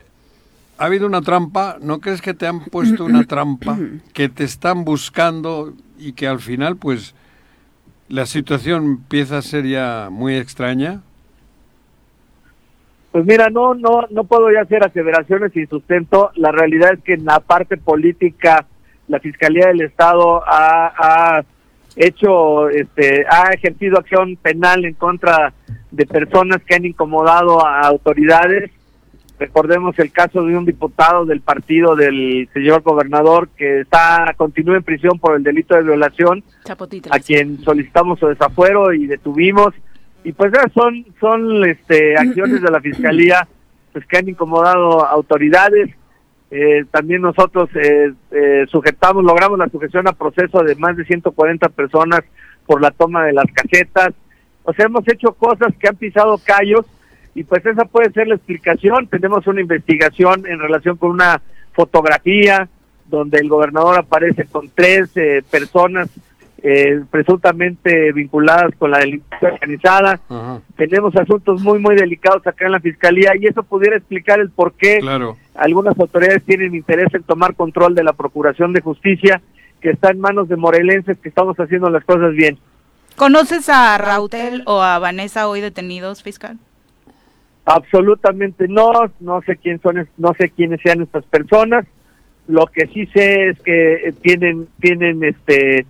ha 0.79 0.87
habido 0.87 1.07
una 1.07 1.21
trampa? 1.21 1.77
¿No 1.83 2.01
crees 2.01 2.23
que 2.23 2.33
te 2.33 2.47
han 2.47 2.65
puesto 2.65 3.05
una 3.05 3.25
trampa? 3.29 3.77
Que 4.15 4.31
te 4.31 4.45
están 4.45 4.87
buscando 4.87 5.75
y 5.99 6.15
que 6.15 6.27
al 6.27 6.39
final, 6.39 6.77
pues, 6.77 7.15
la 8.09 8.25
situación 8.25 8.85
empieza 8.85 9.37
a 9.37 9.43
ser 9.43 9.67
ya 9.67 10.09
muy 10.11 10.37
extraña. 10.37 11.03
Pues 13.13 13.27
mira, 13.27 13.51
no, 13.51 13.75
no, 13.75 14.07
no 14.09 14.25
puedo 14.25 14.51
ya 14.51 14.63
hacer 14.63 14.83
aseveraciones 14.83 15.53
sin 15.53 15.69
sustento. 15.69 16.31
La 16.37 16.51
realidad 16.51 16.95
es 16.95 17.05
que 17.05 17.13
en 17.13 17.27
la 17.27 17.41
parte 17.41 17.77
política, 17.77 18.65
la 19.11 19.21
Fiscalía 19.21 19.67
del 19.67 19.83
Estado 19.83 20.43
ha, 20.47 20.93
ha 20.97 21.45
hecho, 21.97 22.71
este, 22.71 23.27
ha 23.29 23.53
ejercido 23.53 23.99
acción 23.99 24.37
penal 24.37 24.85
en 24.85 24.95
contra 24.95 25.53
de 25.91 26.07
personas 26.07 26.63
que 26.65 26.77
han 26.77 26.87
incomodado 26.87 27.67
a 27.67 27.81
autoridades. 27.81 28.71
Recordemos 29.39 29.99
el 29.99 30.13
caso 30.13 30.45
de 30.45 30.57
un 30.57 30.65
diputado 30.65 31.25
del 31.25 31.41
partido 31.41 31.97
del 31.97 32.49
señor 32.53 32.83
gobernador 32.83 33.49
que 33.57 33.81
está 33.81 34.33
continúa 34.37 34.77
en 34.77 34.85
prisión 34.85 35.19
por 35.19 35.35
el 35.35 35.43
delito 35.43 35.75
de 35.75 35.83
violación 35.83 36.45
Chapotitla. 36.65 37.17
a 37.17 37.19
quien 37.19 37.59
solicitamos 37.65 38.21
su 38.21 38.29
desafuero 38.29 38.93
y 38.93 39.07
detuvimos 39.07 39.75
y 40.25 40.33
pues 40.33 40.53
ya 40.53 40.69
son 40.75 41.07
son 41.19 41.65
este 41.65 42.19
acciones 42.19 42.61
de 42.61 42.71
la 42.71 42.83
fiscalía 42.83 43.49
pues 43.95 44.05
que 44.05 44.19
han 44.19 44.29
incomodado 44.29 45.07
a 45.07 45.11
autoridades 45.11 45.89
Eh, 46.51 46.85
también 46.91 47.23
nosotros 47.23 47.69
eh, 47.77 48.13
eh, 48.33 48.67
sujetamos 48.69 49.23
logramos 49.23 49.57
la 49.57 49.69
sujeción 49.69 50.09
a 50.09 50.13
proceso 50.13 50.65
de 50.65 50.75
más 50.75 50.97
de 50.97 51.05
140 51.05 51.69
personas 51.69 52.23
por 52.67 52.83
la 52.83 52.91
toma 52.91 53.25
de 53.25 53.33
las 53.33 53.45
casetas 53.53 54.15
o 54.65 54.73
sea 54.73 54.87
hemos 54.87 55.07
hecho 55.07 55.33
cosas 55.35 55.73
que 55.79 55.87
han 55.87 55.95
pisado 55.95 56.37
callos 56.39 56.87
y 57.37 57.45
pues 57.45 57.65
esa 57.65 57.85
puede 57.85 58.11
ser 58.11 58.27
la 58.27 58.35
explicación. 58.35 59.07
Tenemos 59.07 59.47
una 59.47 59.61
investigación 59.61 60.45
en 60.47 60.59
relación 60.59 60.97
con 60.97 61.13
una 61.13 61.41
fotografía 61.73 62.69
donde 63.07 63.39
el 63.39 63.49
gobernador 63.49 63.99
aparece 63.99 64.47
con 64.47 64.69
tres 64.69 65.11
personas 65.49 66.11
eh, 66.63 67.03
presuntamente 67.11 68.13
vinculadas 68.13 68.73
con 68.79 68.91
la 68.91 68.99
delincuencia 68.99 69.53
organizada. 69.53 70.21
Tenemos 70.77 71.17
asuntos 71.17 71.63
muy, 71.63 71.79
muy 71.79 71.97
delicados 71.97 72.47
acá 72.47 72.67
en 72.67 72.73
la 72.73 72.81
Fiscalía 72.81 73.33
y 73.39 73.47
eso 73.47 73.63
pudiera 73.63 73.97
explicar 73.97 74.41
el 74.41 74.51
por 74.51 74.73
qué 74.75 75.01
algunas 75.55 75.99
autoridades 75.99 76.45
tienen 76.45 76.75
interés 76.75 77.13
en 77.15 77.23
tomar 77.23 77.55
control 77.55 77.95
de 77.95 78.05
la 78.05 78.13
Procuración 78.13 78.73
de 78.73 78.81
Justicia, 78.81 79.41
que 79.81 79.91
está 79.91 80.11
en 80.11 80.21
manos 80.21 80.49
de 80.49 80.57
morelenses 80.57 81.19
que 81.19 81.29
estamos 81.31 81.57
haciendo 81.59 81.89
las 81.89 82.05
cosas 82.05 82.35
bien. 82.35 82.59
¿Conoces 83.17 83.69
a 83.69 83.97
Rautel 83.99 84.63
o 84.67 84.83
a 84.83 84.99
Vanessa 84.99 85.49
hoy 85.49 85.61
detenidos, 85.61 86.23
fiscal? 86.23 86.59
Absolutamente 87.65 88.67
no, 88.69 88.91
no 89.21 89.43
sé 89.43 89.57
quién 89.57 89.81
son, 89.81 90.09
no 90.17 90.35
sé 90.39 90.51
quiénes 90.51 90.81
sean 90.83 91.03
estas 91.03 91.25
personas. 91.25 91.87
Lo 92.49 92.67
que 92.67 92.87
sí 92.89 93.07
sé 93.15 93.49
es 93.49 93.61
que 93.61 93.93
eh, 94.09 94.13
tienen 94.23 94.67
tienen 94.81 95.23
este 95.23 95.87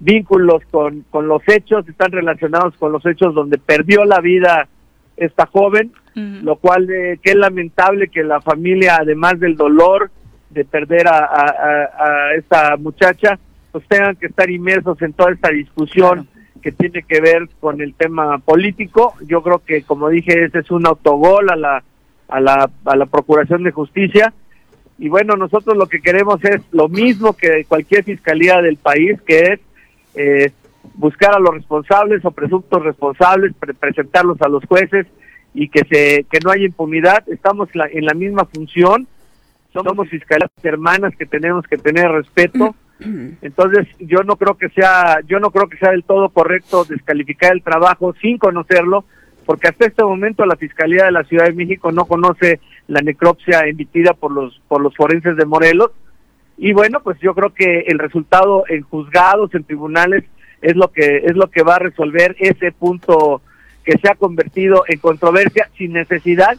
vínculos 0.00 0.62
con, 0.70 1.04
con 1.10 1.26
los 1.28 1.42
hechos, 1.48 1.88
están 1.88 2.12
relacionados 2.12 2.74
con 2.76 2.92
los 2.92 3.04
hechos 3.04 3.34
donde 3.34 3.58
perdió 3.58 4.04
la 4.04 4.20
vida 4.20 4.68
esta 5.16 5.46
joven, 5.46 5.92
lo 6.14 6.56
cual 6.56 6.90
eh, 6.90 7.18
que 7.22 7.30
es 7.30 7.36
lamentable 7.36 8.08
que 8.08 8.24
la 8.24 8.40
familia, 8.40 8.96
además 9.00 9.38
del 9.38 9.56
dolor 9.56 10.10
de 10.50 10.64
perder 10.64 11.06
a, 11.06 11.18
a, 11.24 12.34
esta 12.34 12.76
muchacha, 12.76 13.38
pues 13.70 13.86
tengan 13.86 14.16
que 14.16 14.26
estar 14.26 14.50
inmersos 14.50 15.00
en 15.02 15.12
toda 15.12 15.32
esta 15.32 15.50
discusión 15.50 16.26
que 16.60 16.72
tiene 16.72 17.02
que 17.02 17.20
ver 17.20 17.48
con 17.60 17.80
el 17.80 17.94
tema 17.94 18.38
político. 18.38 19.14
Yo 19.26 19.42
creo 19.42 19.60
que, 19.64 19.82
como 19.82 20.08
dije, 20.08 20.44
ese 20.44 20.60
es 20.60 20.70
un 20.72 20.86
autogol 20.86 21.50
a 21.50 21.56
la, 21.56 21.84
a 22.28 22.40
la, 22.40 22.70
a 22.84 22.96
la 22.96 23.06
Procuración 23.06 23.62
de 23.62 23.70
Justicia. 23.70 24.32
Y 24.98 25.08
bueno, 25.08 25.36
nosotros 25.36 25.76
lo 25.76 25.86
que 25.86 26.00
queremos 26.00 26.42
es 26.44 26.62
lo 26.72 26.88
mismo 26.88 27.34
que 27.34 27.64
cualquier 27.68 28.02
fiscalía 28.02 28.60
del 28.60 28.76
país, 28.76 29.20
que 29.22 29.38
es 29.38 29.60
eh, 30.18 30.50
buscar 30.94 31.32
a 31.34 31.38
los 31.38 31.54
responsables 31.54 32.24
o 32.24 32.32
presuntos 32.32 32.82
responsables, 32.82 33.54
presentarlos 33.78 34.40
a 34.42 34.48
los 34.48 34.64
jueces 34.64 35.06
y 35.54 35.68
que 35.68 35.84
se 35.84 36.26
que 36.30 36.40
no 36.44 36.50
haya 36.50 36.64
impunidad. 36.64 37.28
Estamos 37.28 37.68
en 37.72 38.04
la 38.04 38.14
misma 38.14 38.44
función. 38.46 39.06
Somos 39.72 40.08
fiscalías 40.08 40.50
hermanas 40.62 41.14
que 41.16 41.24
tenemos 41.24 41.66
que 41.68 41.76
tener 41.76 42.10
respeto. 42.10 42.74
Entonces, 43.42 43.86
yo 44.00 44.24
no 44.24 44.34
creo 44.36 44.58
que 44.58 44.68
sea 44.70 45.20
yo 45.26 45.38
no 45.38 45.50
creo 45.52 45.68
que 45.68 45.78
sea 45.78 45.92
del 45.92 46.02
todo 46.02 46.30
correcto 46.30 46.84
descalificar 46.84 47.52
el 47.52 47.62
trabajo 47.62 48.12
sin 48.20 48.38
conocerlo, 48.38 49.04
porque 49.46 49.68
hasta 49.68 49.86
este 49.86 50.02
momento 50.02 50.44
la 50.46 50.56
Fiscalía 50.56 51.04
de 51.04 51.12
la 51.12 51.22
Ciudad 51.24 51.46
de 51.46 51.52
México 51.52 51.92
no 51.92 52.06
conoce 52.06 52.60
la 52.88 53.02
necropsia 53.02 53.68
emitida 53.68 54.14
por 54.14 54.32
los 54.32 54.60
por 54.66 54.80
los 54.80 54.96
forenses 54.96 55.36
de 55.36 55.46
Morelos 55.46 55.92
y 56.58 56.72
bueno, 56.72 57.00
pues 57.00 57.18
yo 57.20 57.34
creo 57.34 57.54
que 57.54 57.84
el 57.86 58.00
resultado 58.00 58.64
en 58.68 58.82
juzgados, 58.82 59.54
en 59.54 59.62
tribunales, 59.62 60.24
es 60.60 60.74
lo 60.74 60.88
que 60.88 61.18
es 61.18 61.36
lo 61.36 61.48
que 61.50 61.62
va 61.62 61.76
a 61.76 61.78
resolver 61.78 62.34
ese 62.40 62.72
punto 62.72 63.40
que 63.84 63.96
se 63.96 64.10
ha 64.10 64.16
convertido 64.16 64.82
en 64.88 64.98
controversia 64.98 65.70
sin 65.78 65.92
necesidad. 65.92 66.58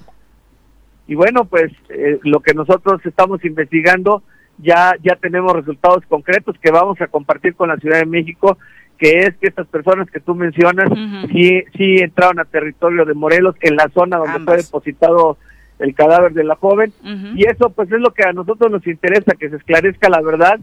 Y 1.05 1.15
bueno, 1.15 1.43
pues 1.45 1.73
eh, 1.89 2.17
lo 2.23 2.39
que 2.39 2.53
nosotros 2.53 3.05
estamos 3.05 3.43
investigando 3.43 4.23
ya 4.57 4.93
ya 5.03 5.17
tenemos 5.17 5.53
resultados 5.53 6.05
concretos 6.07 6.57
que 6.59 6.71
vamos 6.71 6.99
a 7.01 7.07
compartir 7.07 7.55
con 7.55 7.67
la 7.67 7.77
Ciudad 7.77 7.99
de 7.99 8.05
México, 8.05 8.57
que 8.97 9.19
es 9.19 9.35
que 9.35 9.47
estas 9.47 9.67
personas 9.67 10.09
que 10.09 10.21
tú 10.21 10.33
mencionas 10.33 10.89
sí 11.29 11.61
sí 11.75 11.97
entraron 11.97 12.39
a 12.39 12.45
territorio 12.45 13.03
de 13.03 13.15
Morelos 13.15 13.55
en 13.59 13.75
la 13.75 13.89
zona 13.89 14.15
donde 14.15 14.39
fue 14.39 14.57
depositado 14.57 15.37
el 15.79 15.95
cadáver 15.95 16.33
de 16.33 16.43
la 16.43 16.55
joven. 16.55 16.93
Y 17.35 17.47
eso 17.47 17.69
pues 17.69 17.91
es 17.91 17.99
lo 17.99 18.13
que 18.13 18.23
a 18.23 18.33
nosotros 18.33 18.69
nos 18.71 18.85
interesa 18.85 19.35
que 19.39 19.49
se 19.49 19.55
esclarezca 19.55 20.09
la 20.09 20.21
verdad. 20.21 20.59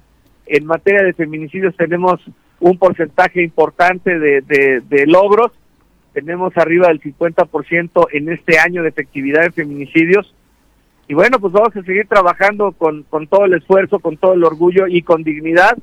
En 0.47 0.67
materia 0.67 1.03
de 1.03 1.15
feminicidios 1.15 1.75
tenemos 1.77 2.21
un 2.61 2.79
porcentaje 2.79 3.43
importante 3.43 4.19
de, 4.19 4.43
de, 4.87 5.07
logros. 5.07 5.53
Tenemos 6.13 6.57
arriba 6.57 6.89
del 6.89 7.01
50% 7.01 8.07
en 8.13 8.29
este 8.31 8.59
año 8.59 8.83
de 8.83 8.91
efectividad 8.91 9.43
de 9.43 9.51
feminicidios. 9.51 10.35
Y 11.09 11.15
bueno 11.15 11.39
pues 11.41 11.53
vamos 11.53 11.75
a 11.77 11.83
seguir 11.83 12.07
trabajando 12.07 12.73
con, 12.73 13.05
con 13.05 13.27
todo 13.27 13.45
el 13.45 13.55
esfuerzo 13.55 14.01
con 14.01 14.17
todo 14.17 14.35
el 14.35 14.43
orgullo 14.43 14.89
y 14.89 15.03
con 15.03 15.23
dignidad 15.23 15.79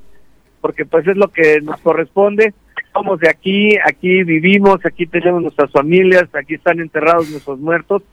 porque 0.60 0.86
pues 0.86 1.08
es 1.08 1.16
lo 1.16 1.30
que 1.30 1.62
nos 1.62 1.80
corresponde. 1.80 2.54
Somos 2.92 3.20
de 3.20 3.30
aquí 3.30 3.78
aquí 3.86 4.24
vivimos 4.24 4.86
aquí 4.86 5.06
tenemos 5.06 5.42
nuestras 5.42 5.72
familias 5.72 6.26
aquí 6.34 6.56
están 6.56 6.82
enterrados 6.82 7.30
nuestros 7.30 7.58
muertos 7.60 8.04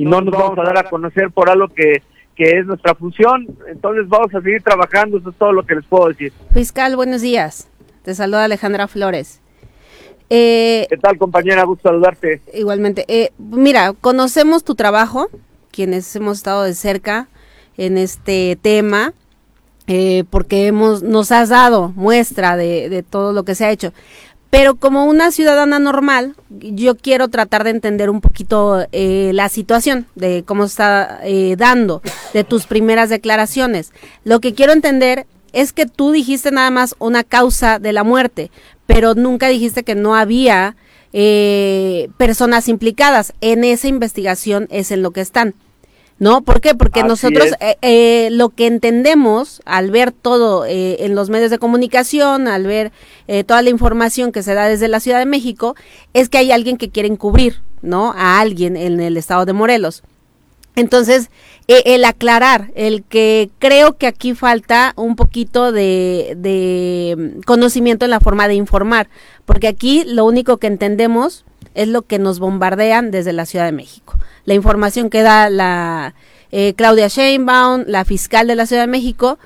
y 0.00 0.06
no 0.06 0.22
nos 0.22 0.32
vamos 0.32 0.58
a 0.58 0.62
dar 0.62 0.78
a 0.78 0.88
conocer 0.88 1.30
por 1.30 1.50
algo 1.50 1.68
que, 1.68 2.02
que 2.34 2.58
es 2.58 2.64
nuestra 2.64 2.94
función. 2.94 3.46
Entonces 3.68 4.08
vamos 4.08 4.34
a 4.34 4.40
seguir 4.40 4.62
trabajando, 4.62 5.18
eso 5.18 5.28
es 5.28 5.36
todo 5.36 5.52
lo 5.52 5.62
que 5.62 5.74
les 5.74 5.84
puedo 5.84 6.08
decir. 6.08 6.32
Fiscal, 6.54 6.96
buenos 6.96 7.20
días. 7.20 7.68
Te 8.02 8.14
saluda 8.14 8.44
Alejandra 8.44 8.88
Flores. 8.88 9.42
Eh, 10.30 10.86
¿Qué 10.88 10.96
tal, 10.96 11.18
compañera? 11.18 11.64
Gusto 11.64 11.90
saludarte. 11.90 12.40
Igualmente. 12.54 13.04
Eh, 13.08 13.32
mira, 13.36 13.92
conocemos 13.92 14.64
tu 14.64 14.74
trabajo, 14.74 15.28
quienes 15.70 16.16
hemos 16.16 16.38
estado 16.38 16.62
de 16.62 16.72
cerca 16.72 17.28
en 17.76 17.98
este 17.98 18.56
tema, 18.62 19.12
eh, 19.86 20.24
porque 20.30 20.66
hemos, 20.66 21.02
nos 21.02 21.30
has 21.30 21.50
dado 21.50 21.92
muestra 21.94 22.56
de, 22.56 22.88
de 22.88 23.02
todo 23.02 23.34
lo 23.34 23.44
que 23.44 23.54
se 23.54 23.66
ha 23.66 23.70
hecho. 23.70 23.92
Pero 24.50 24.74
como 24.74 25.04
una 25.04 25.30
ciudadana 25.30 25.78
normal, 25.78 26.34
yo 26.50 26.96
quiero 26.96 27.28
tratar 27.28 27.62
de 27.62 27.70
entender 27.70 28.10
un 28.10 28.20
poquito 28.20 28.84
eh, 28.90 29.30
la 29.32 29.48
situación 29.48 30.06
de 30.16 30.42
cómo 30.44 30.64
está 30.64 31.20
eh, 31.22 31.54
dando, 31.56 32.02
de 32.34 32.42
tus 32.42 32.66
primeras 32.66 33.10
declaraciones. 33.10 33.92
Lo 34.24 34.40
que 34.40 34.52
quiero 34.52 34.72
entender 34.72 35.26
es 35.52 35.72
que 35.72 35.86
tú 35.86 36.10
dijiste 36.10 36.50
nada 36.50 36.70
más 36.70 36.96
una 36.98 37.22
causa 37.22 37.78
de 37.78 37.92
la 37.92 38.02
muerte, 38.02 38.50
pero 38.86 39.14
nunca 39.14 39.48
dijiste 39.48 39.84
que 39.84 39.94
no 39.94 40.16
había 40.16 40.76
eh, 41.12 42.08
personas 42.16 42.68
implicadas. 42.68 43.32
En 43.40 43.62
esa 43.62 43.86
investigación 43.86 44.66
es 44.70 44.90
en 44.90 45.02
lo 45.02 45.12
que 45.12 45.20
están. 45.20 45.54
¿No? 46.20 46.42
¿Por 46.42 46.60
qué? 46.60 46.74
Porque 46.74 47.02
nosotros 47.02 47.48
eh, 47.60 47.76
eh, 47.80 48.28
lo 48.30 48.50
que 48.50 48.66
entendemos 48.66 49.62
al 49.64 49.90
ver 49.90 50.12
todo 50.12 50.66
eh, 50.66 50.98
en 51.00 51.14
los 51.14 51.30
medios 51.30 51.50
de 51.50 51.58
comunicación, 51.58 52.46
al 52.46 52.66
ver 52.66 52.92
toda 53.46 53.62
la 53.62 53.70
información 53.70 54.32
que 54.32 54.42
se 54.42 54.54
da 54.54 54.68
desde 54.68 54.88
la 54.88 55.00
Ciudad 55.00 55.18
de 55.18 55.26
México, 55.26 55.76
es 56.14 56.28
que 56.28 56.38
hay 56.38 56.52
alguien 56.52 56.76
que 56.76 56.90
quiere 56.90 57.08
encubrir, 57.08 57.60
¿no? 57.80 58.12
A 58.16 58.40
alguien 58.40 58.76
en 58.76 59.00
el 59.00 59.16
estado 59.16 59.46
de 59.46 59.52
Morelos. 59.52 60.02
Entonces, 60.76 61.30
el 61.84 62.04
aclarar, 62.04 62.70
el 62.74 63.02
que 63.04 63.50
creo 63.58 63.96
que 63.96 64.06
aquí 64.06 64.34
falta 64.34 64.92
un 64.96 65.16
poquito 65.16 65.72
de, 65.72 66.34
de 66.36 67.40
conocimiento 67.46 68.04
en 68.04 68.10
la 68.10 68.20
forma 68.20 68.48
de 68.48 68.54
informar, 68.54 69.08
porque 69.44 69.68
aquí 69.68 70.04
lo 70.06 70.24
único 70.24 70.56
que 70.56 70.66
entendemos 70.66 71.44
es 71.74 71.88
lo 71.88 72.02
que 72.02 72.18
nos 72.18 72.38
bombardean 72.38 73.10
desde 73.10 73.32
la 73.32 73.46
Ciudad 73.46 73.66
de 73.66 73.72
México 73.72 74.18
la 74.44 74.54
información 74.54 75.10
que 75.10 75.22
da 75.22 75.50
la 75.50 76.14
eh, 76.50 76.74
Claudia 76.74 77.08
Sheinbaum, 77.08 77.84
la 77.86 78.04
fiscal 78.04 78.46
de 78.46 78.56
la 78.56 78.66
Ciudad 78.66 78.82
de 78.82 78.88
México, 78.88 79.38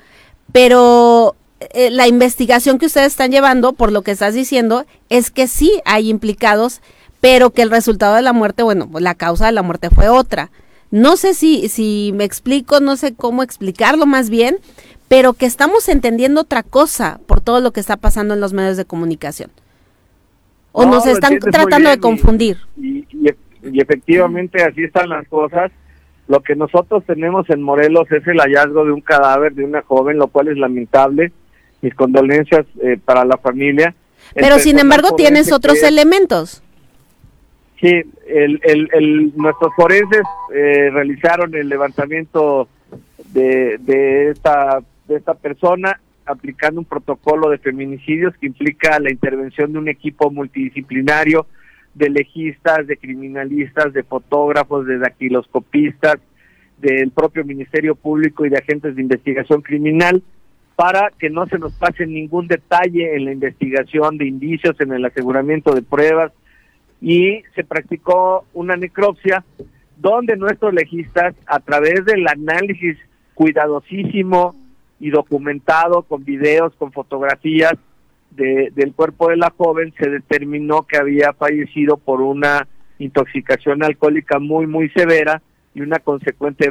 pero 0.51 1.35
eh, 1.59 1.89
la 1.91 2.07
investigación 2.07 2.79
que 2.79 2.87
ustedes 2.87 3.07
están 3.07 3.31
llevando, 3.31 3.73
por 3.73 3.91
lo 3.91 4.01
que 4.01 4.11
estás 4.11 4.33
diciendo, 4.33 4.85
es 5.09 5.31
que 5.31 5.47
sí 5.47 5.81
hay 5.85 6.09
implicados, 6.09 6.81
pero 7.21 7.51
que 7.51 7.61
el 7.61 7.69
resultado 7.69 8.15
de 8.15 8.21
la 8.21 8.33
muerte, 8.33 8.63
bueno, 8.63 8.87
pues 8.89 9.03
la 9.03 9.15
causa 9.15 9.45
de 9.45 9.51
la 9.51 9.61
muerte 9.61 9.89
fue 9.89 10.09
otra. 10.09 10.49
No 10.95 11.17
sé 11.17 11.33
si, 11.33 11.67
si 11.67 12.11
me 12.15 12.23
explico, 12.23 12.79
no 12.79 12.95
sé 12.95 13.13
cómo 13.13 13.43
explicarlo 13.43 14.05
más 14.05 14.29
bien, 14.29 14.57
pero 15.07 15.33
que 15.33 15.45
estamos 15.45 15.89
entendiendo 15.89 16.41
otra 16.41 16.63
cosa 16.63 17.19
por 17.27 17.41
todo 17.41 17.59
lo 17.59 17.71
que 17.71 17.81
está 17.81 17.97
pasando 17.97 18.33
en 18.33 18.39
los 18.39 18.53
medios 18.53 18.77
de 18.77 18.85
comunicación. 18.85 19.51
O 20.71 20.85
nos 20.85 21.05
están 21.05 21.39
tratando 21.39 21.89
de 21.89 21.99
confundir 21.99 22.57
y 23.71 23.81
efectivamente 23.81 24.63
así 24.63 24.83
están 24.83 25.09
las 25.09 25.27
cosas. 25.27 25.71
Lo 26.27 26.41
que 26.41 26.55
nosotros 26.55 27.03
tenemos 27.05 27.49
en 27.49 27.61
Morelos 27.61 28.11
es 28.11 28.25
el 28.27 28.39
hallazgo 28.39 28.85
de 28.85 28.91
un 28.91 29.01
cadáver 29.01 29.53
de 29.53 29.63
una 29.63 29.81
joven, 29.81 30.17
lo 30.17 30.27
cual 30.27 30.47
es 30.47 30.57
lamentable. 30.57 31.31
Mis 31.81 31.93
condolencias 31.93 32.65
eh, 32.81 32.97
para 33.03 33.25
la 33.25 33.37
familia. 33.37 33.93
Pero 34.33 34.57
sin 34.59 34.79
embargo 34.79 35.15
tienes 35.15 35.51
otros 35.51 35.83
elementos. 35.83 36.63
Sí, 37.85 38.01
el, 38.27 38.59
el, 38.63 39.31
nuestros 39.35 39.71
forenses 39.75 40.23
eh, 40.51 40.89
realizaron 40.91 41.53
el 41.53 41.69
levantamiento 41.69 42.67
de, 43.31 43.77
de, 43.77 44.31
esta, 44.31 44.79
de 45.07 45.17
esta 45.17 45.35
persona 45.35 45.99
aplicando 46.25 46.79
un 46.79 46.87
protocolo 46.87 47.51
de 47.51 47.59
feminicidios 47.59 48.35
que 48.37 48.47
implica 48.47 48.99
la 48.99 49.11
intervención 49.11 49.71
de 49.71 49.77
un 49.77 49.87
equipo 49.87 50.31
multidisciplinario 50.31 51.45
de 51.93 52.09
legistas, 52.09 52.87
de 52.87 52.97
criminalistas, 52.97 53.93
de 53.93 54.01
fotógrafos, 54.01 54.87
de 54.87 54.97
daquiloscopistas, 54.97 56.15
del 56.79 57.11
propio 57.11 57.45
Ministerio 57.45 57.93
Público 57.93 58.47
y 58.47 58.49
de 58.49 58.57
agentes 58.57 58.95
de 58.95 59.01
investigación 59.03 59.61
criminal, 59.61 60.23
para 60.75 61.11
que 61.19 61.29
no 61.29 61.45
se 61.45 61.59
nos 61.59 61.73
pase 61.73 62.07
ningún 62.07 62.47
detalle 62.47 63.15
en 63.15 63.25
la 63.25 63.31
investigación 63.31 64.17
de 64.17 64.25
indicios, 64.25 64.75
en 64.81 64.91
el 64.91 65.05
aseguramiento 65.05 65.75
de 65.75 65.83
pruebas, 65.83 66.31
y 67.01 67.43
se 67.55 67.63
practicó 67.63 68.45
una 68.53 68.75
necropsia 68.75 69.43
donde 69.97 70.35
nuestros 70.37 70.73
legistas, 70.73 71.35
a 71.45 71.59
través 71.59 72.05
del 72.05 72.27
análisis 72.27 72.97
cuidadosísimo 73.33 74.55
y 74.99 75.09
documentado 75.09 76.03
con 76.03 76.23
videos, 76.23 76.73
con 76.75 76.91
fotografías 76.91 77.73
del 78.31 78.93
cuerpo 78.93 79.29
de 79.29 79.37
la 79.37 79.53
joven, 79.55 79.93
se 79.97 80.09
determinó 80.09 80.83
que 80.83 80.97
había 80.97 81.31
fallecido 81.33 81.97
por 81.97 82.21
una 82.21 82.67
intoxicación 82.99 83.83
alcohólica 83.83 84.39
muy, 84.39 84.67
muy 84.67 84.89
severa 84.89 85.41
y 85.73 85.81
una 85.81 85.99
consecuente 85.99 86.69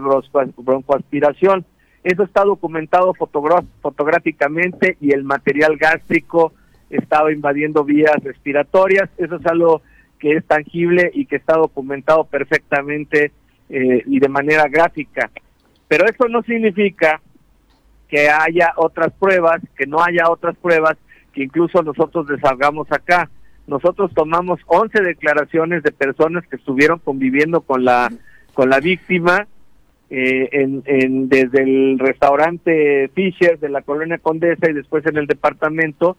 broncoaspiración. 0.56 1.64
Eso 2.02 2.22
está 2.22 2.44
documentado 2.44 3.14
fotográficamente 3.14 4.98
y 5.00 5.12
el 5.12 5.24
material 5.24 5.76
gástrico 5.78 6.52
estaba 6.90 7.32
invadiendo 7.32 7.82
vías 7.82 8.16
respiratorias. 8.22 9.08
Eso 9.16 9.36
es 9.36 9.46
algo 9.46 9.80
que 10.24 10.38
es 10.38 10.46
tangible 10.46 11.10
y 11.12 11.26
que 11.26 11.36
está 11.36 11.54
documentado 11.54 12.24
perfectamente 12.24 13.30
eh, 13.68 14.02
y 14.06 14.18
de 14.18 14.28
manera 14.30 14.68
gráfica. 14.68 15.30
Pero 15.86 16.06
eso 16.06 16.28
no 16.28 16.42
significa 16.44 17.20
que 18.08 18.30
haya 18.30 18.72
otras 18.76 19.12
pruebas, 19.12 19.60
que 19.76 19.84
no 19.84 20.02
haya 20.02 20.30
otras 20.30 20.56
pruebas 20.56 20.96
que 21.34 21.42
incluso 21.42 21.82
nosotros 21.82 22.26
desargamos 22.26 22.90
acá. 22.90 23.28
Nosotros 23.66 24.12
tomamos 24.14 24.60
11 24.64 25.02
declaraciones 25.02 25.82
de 25.82 25.92
personas 25.92 26.46
que 26.46 26.56
estuvieron 26.56 27.00
conviviendo 27.00 27.60
con 27.60 27.84
la 27.84 28.10
con 28.54 28.70
la 28.70 28.80
víctima 28.80 29.46
eh, 30.08 30.48
en, 30.52 31.28
desde 31.28 31.64
el 31.64 31.98
restaurante 31.98 33.10
Fisher 33.14 33.58
de 33.58 33.68
la 33.68 33.82
colonia 33.82 34.16
Condesa 34.16 34.70
y 34.70 34.72
después 34.72 35.04
en 35.04 35.18
el 35.18 35.26
departamento 35.26 36.16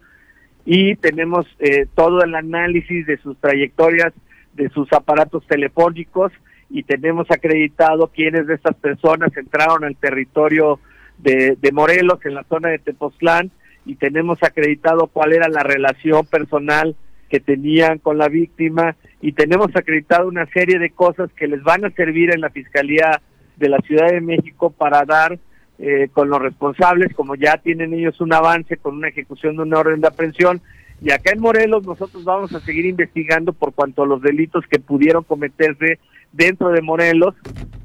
y 0.66 0.96
tenemos 0.96 1.46
eh, 1.60 1.86
todo 1.94 2.22
el 2.22 2.34
análisis 2.34 3.06
de 3.06 3.16
sus 3.18 3.38
trayectorias, 3.38 4.12
de 4.54 4.68
sus 4.70 4.92
aparatos 4.92 5.46
telefónicos 5.46 6.32
y 6.68 6.82
tenemos 6.82 7.30
acreditado 7.30 8.08
quiénes 8.08 8.48
de 8.48 8.54
estas 8.54 8.74
personas 8.74 9.34
entraron 9.36 9.84
al 9.84 9.96
territorio 9.96 10.80
de, 11.18 11.56
de 11.60 11.72
Morelos 11.72 12.18
en 12.24 12.34
la 12.34 12.42
zona 12.44 12.70
de 12.70 12.80
Tepoztlán 12.80 13.52
y 13.84 13.94
tenemos 13.94 14.42
acreditado 14.42 15.06
cuál 15.06 15.32
era 15.32 15.48
la 15.48 15.62
relación 15.62 16.26
personal 16.26 16.96
que 17.30 17.38
tenían 17.38 17.98
con 17.98 18.18
la 18.18 18.28
víctima 18.28 18.96
y 19.20 19.32
tenemos 19.32 19.68
acreditado 19.76 20.26
una 20.26 20.46
serie 20.46 20.80
de 20.80 20.90
cosas 20.90 21.30
que 21.34 21.46
les 21.46 21.62
van 21.62 21.84
a 21.84 21.90
servir 21.90 22.34
en 22.34 22.40
la 22.40 22.50
Fiscalía 22.50 23.22
de 23.56 23.68
la 23.68 23.78
Ciudad 23.78 24.10
de 24.10 24.20
México 24.20 24.70
para 24.70 25.04
dar 25.04 25.38
eh, 25.78 26.08
con 26.10 26.30
los 26.30 26.40
responsables, 26.40 27.14
como 27.14 27.34
ya 27.34 27.58
tienen 27.58 27.92
ellos 27.92 28.20
un 28.22 28.32
avance 28.32 28.78
con 28.78 28.96
una 28.96 29.08
ejecución 29.08 29.56
de 29.56 29.62
una 29.62 29.78
orden 29.78 30.00
de 30.00 30.08
aprehensión. 30.08 30.62
Y 31.02 31.10
acá 31.10 31.32
en 31.34 31.40
Morelos 31.40 31.84
nosotros 31.84 32.24
vamos 32.24 32.54
a 32.54 32.60
seguir 32.60 32.86
investigando 32.86 33.52
por 33.52 33.74
cuanto 33.74 34.02
a 34.02 34.06
los 34.06 34.22
delitos 34.22 34.64
que 34.66 34.78
pudieron 34.78 35.22
cometerse 35.24 35.98
dentro 36.32 36.70
de 36.70 36.80
Morelos, 36.80 37.34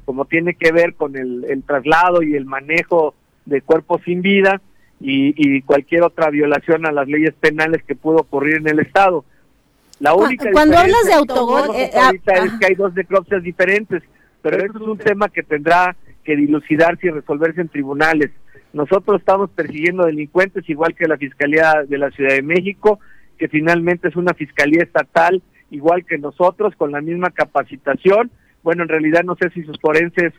como 0.06 0.24
tiene 0.24 0.54
que 0.54 0.72
ver 0.72 0.94
con 0.94 1.16
el, 1.16 1.62
traslado 1.66 2.22
y 2.22 2.34
el 2.34 2.46
manejo 2.46 3.14
de 3.44 3.60
cuerpos 3.60 4.00
sin 4.06 4.22
vida 4.22 4.62
y, 4.98 5.60
cualquier 5.62 6.04
otra 6.04 6.30
violación 6.30 6.86
a 6.86 6.92
las 6.92 7.08
leyes 7.08 7.34
penales 7.34 7.82
que 7.82 7.94
pudo 7.94 8.18
ocurrir 8.18 8.56
en 8.56 8.68
el 8.68 8.78
Estado. 8.78 9.24
La 9.98 10.14
única 10.14 10.50
Cuando 10.50 10.78
hablas 10.78 11.04
de 11.06 11.12
autogol, 11.12 11.70
eh, 11.74 11.90
ahorita 11.94 12.32
es 12.32 12.52
que 12.58 12.66
hay 12.66 12.74
dos 12.74 12.94
necropsias 12.94 13.42
diferentes, 13.42 14.02
pero 14.40 14.56
eso 14.64 14.78
es 14.78 14.82
un 14.82 14.98
tema 14.98 15.28
que 15.28 15.42
tendrá 15.42 15.94
que 16.24 16.36
dilucidarse 16.36 17.06
y 17.06 17.10
resolverse 17.10 17.60
en 17.60 17.68
tribunales. 17.68 18.30
Nosotros 18.72 19.20
estamos 19.20 19.50
persiguiendo 19.50 20.04
delincuentes 20.04 20.68
igual 20.68 20.94
que 20.94 21.06
la 21.06 21.16
Fiscalía 21.16 21.84
de 21.86 21.98
la 21.98 22.10
Ciudad 22.10 22.34
de 22.34 22.42
México, 22.42 23.00
que 23.38 23.48
finalmente 23.48 24.08
es 24.08 24.16
una 24.16 24.34
fiscalía 24.34 24.82
estatal 24.82 25.42
igual 25.70 26.04
que 26.04 26.18
nosotros, 26.18 26.74
con 26.76 26.92
la 26.92 27.00
misma 27.00 27.30
capacitación. 27.30 28.30
Bueno, 28.62 28.82
en 28.82 28.88
realidad 28.88 29.24
no 29.24 29.36
sé 29.36 29.50
si 29.50 29.62
sus 29.62 29.80
forenses 29.80 30.32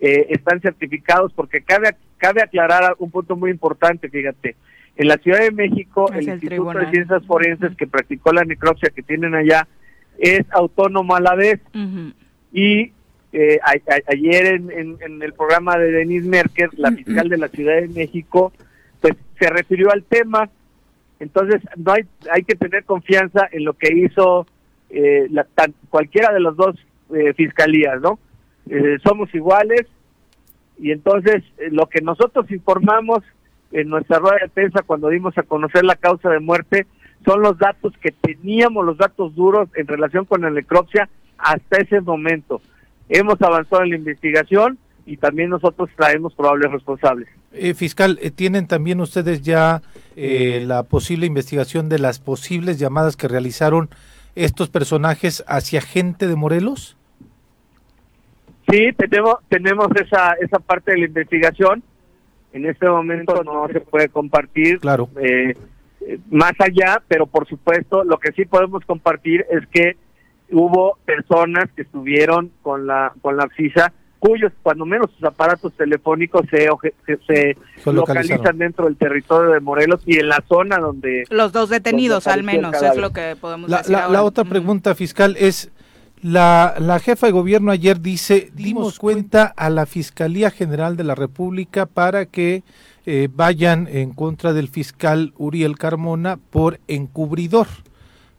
eh, 0.00 0.26
están 0.30 0.60
certificados, 0.60 1.32
porque 1.34 1.60
cabe, 1.60 1.94
cabe 2.16 2.42
aclarar 2.42 2.94
un 2.98 3.10
punto 3.10 3.36
muy 3.36 3.50
importante, 3.50 4.08
fíjate. 4.08 4.56
En 4.96 5.08
la 5.08 5.16
Ciudad 5.18 5.40
de 5.40 5.52
México, 5.52 6.10
el, 6.12 6.28
Instituto 6.28 6.72
de 6.72 6.90
Ciencias 6.90 7.24
Forenses 7.26 7.76
que 7.76 7.86
practicó 7.86 8.32
la 8.32 8.44
necropsia 8.44 8.90
que 8.90 9.02
tienen 9.02 9.34
allá 9.34 9.68
es 10.18 10.44
autónomo 10.50 11.14
a 11.14 11.20
la 11.20 11.34
vez. 11.36 11.60
Y 12.52 12.92
eh, 13.32 13.58
ayer 14.06 14.46
en, 14.46 14.98
el 15.22 15.32
programa 15.34 15.76
de 15.76 15.90
Denise 15.90 16.28
Merker, 16.28 16.70
la 16.76 16.92
fiscal 16.92 17.28
de 17.28 17.36
la 17.36 17.48
Ciudad 17.48 17.76
de 17.80 17.88
México, 17.88 18.52
pues 19.00 19.14
se 19.38 19.50
refirió 19.50 19.90
al 19.92 20.02
tema. 20.04 20.48
Entonces, 21.20 21.60
no 21.76 21.92
hay, 21.92 22.04
hay 22.32 22.42
que 22.42 22.54
tener 22.54 22.84
confianza 22.84 23.48
en 23.50 23.64
lo 23.64 23.74
que 23.74 23.92
hizo 23.94 24.46
eh, 24.90 25.26
la, 25.30 25.46
cualquiera 25.90 26.32
de 26.32 26.40
las 26.40 26.56
dos 26.56 26.76
eh, 27.14 27.32
fiscalías, 27.34 28.00
¿no? 28.00 28.18
somos 29.02 29.34
iguales 29.34 29.86
y 30.78 30.92
entonces 30.92 31.42
lo 31.70 31.86
que 31.86 32.02
nosotros 32.02 32.50
informamos 32.50 33.20
en 33.72 33.88
nuestra 33.88 34.18
rueda 34.18 34.36
de 34.42 34.50
prensa 34.50 34.82
cuando 34.82 35.08
dimos 35.08 35.36
a 35.38 35.42
conocer 35.42 35.84
la 35.84 35.96
causa 35.96 36.28
de 36.28 36.40
muerte 36.40 36.86
son 37.24 37.42
los 37.42 37.58
datos 37.58 37.92
que 38.00 38.12
teníamos, 38.12 38.84
los 38.84 38.96
datos 38.96 39.34
duros 39.34 39.68
en 39.74 39.86
relación 39.86 40.24
con 40.24 40.42
la 40.42 40.50
necropsia 40.50 41.08
hasta 41.36 41.78
ese 41.78 42.00
momento. 42.00 42.60
Hemos 43.08 43.40
avanzado 43.40 43.82
en 43.82 43.90
la 43.90 43.96
investigación 43.96 44.78
y 45.08 45.16
también 45.16 45.48
nosotros 45.48 45.88
traemos 45.96 46.34
probables 46.34 46.70
responsables. 46.70 47.28
Eh, 47.52 47.72
fiscal, 47.72 48.18
eh, 48.20 48.30
¿tienen 48.30 48.66
también 48.66 49.00
ustedes 49.00 49.40
ya 49.40 49.80
eh, 50.16 50.62
la 50.66 50.82
posible 50.82 51.24
investigación 51.24 51.88
de 51.88 51.98
las 51.98 52.18
posibles 52.18 52.78
llamadas 52.78 53.16
que 53.16 53.26
realizaron 53.26 53.88
estos 54.34 54.68
personajes 54.68 55.42
hacia 55.48 55.80
gente 55.80 56.26
de 56.26 56.36
Morelos? 56.36 56.98
Sí, 58.70 58.90
tenemos, 58.98 59.36
tenemos 59.48 59.88
esa, 59.96 60.34
esa 60.34 60.58
parte 60.58 60.92
de 60.92 60.98
la 60.98 61.06
investigación. 61.06 61.82
En 62.52 62.66
este 62.66 62.86
momento 62.86 63.42
no 63.42 63.66
se 63.72 63.80
puede 63.80 64.10
compartir. 64.10 64.78
Claro. 64.78 65.08
más 66.30 66.52
allá, 66.58 67.02
pero 67.08 67.26
por 67.26 67.48
supuesto, 67.48 68.04
lo 68.04 68.18
que 68.18 68.32
sí 68.32 68.44
podemos 68.44 68.84
compartir 68.84 69.46
es 69.50 69.66
que 69.68 69.96
hubo 70.50 70.98
personas 71.04 71.68
que 71.74 71.82
estuvieron 71.82 72.50
con 72.62 72.86
la 72.86 73.12
con 73.20 73.36
la 73.36 73.48
FISA 73.48 73.92
cuyos 74.18 74.52
cuando 74.62 74.84
menos 74.84 75.10
sus 75.12 75.24
aparatos 75.24 75.72
telefónicos 75.74 76.44
se, 76.50 76.68
se, 77.26 77.56
localizan 77.90 78.58
dentro 78.58 78.86
del 78.86 78.96
territorio 78.96 79.52
de 79.52 79.60
Morelos 79.60 80.00
y 80.06 80.18
en 80.18 80.28
la 80.28 80.42
zona 80.48 80.78
donde 80.78 81.24
los 81.30 81.52
dos 81.52 81.68
detenidos 81.68 82.26
al 82.26 82.42
menos 82.42 82.74
es 82.82 82.96
lo 82.96 83.12
que 83.12 83.36
podemos 83.40 83.70
la, 83.70 83.78
decir 83.78 83.92
la, 83.92 84.22
otra 84.22 84.44
pregunta 84.44 84.94
fiscal 84.94 85.36
es 85.38 85.70
la, 86.20 86.74
la 86.78 86.98
jefa 86.98 87.26
de 87.26 87.32
gobierno 87.32 87.70
ayer 87.70 88.00
dice 88.00 88.50
dimos 88.54 88.98
cuenta 88.98 89.44
a 89.44 89.70
la 89.70 89.86
fiscalía 89.86 90.50
general 90.50 90.96
de 90.96 91.04
la 91.04 91.14
República 91.14 91.86
para 91.86 92.26
que 92.26 92.64
eh, 93.06 93.28
vayan 93.32 93.88
en 93.88 94.12
contra 94.12 94.52
del 94.52 94.68
fiscal 94.68 95.32
Uriel 95.38 95.78
Carmona 95.78 96.38
por 96.50 96.80
encubridor 96.88 97.68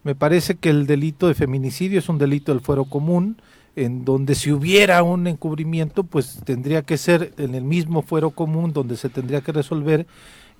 me 0.02 0.14
parece 0.14 0.56
que 0.56 0.70
el 0.70 0.86
delito 0.86 1.28
de 1.28 1.34
feminicidio 1.34 1.98
es 1.98 2.08
un 2.08 2.18
delito 2.18 2.52
del 2.52 2.62
fuero 2.62 2.84
común, 2.84 3.36
en 3.76 4.04
donde 4.04 4.34
si 4.34 4.50
hubiera 4.50 5.02
un 5.02 5.26
encubrimiento, 5.26 6.04
pues 6.04 6.42
tendría 6.44 6.82
que 6.82 6.96
ser 6.96 7.32
en 7.38 7.54
el 7.54 7.64
mismo 7.64 8.02
fuero 8.02 8.30
común 8.30 8.72
donde 8.72 8.96
se 8.96 9.08
tendría 9.08 9.42
que 9.42 9.52
resolver 9.52 10.06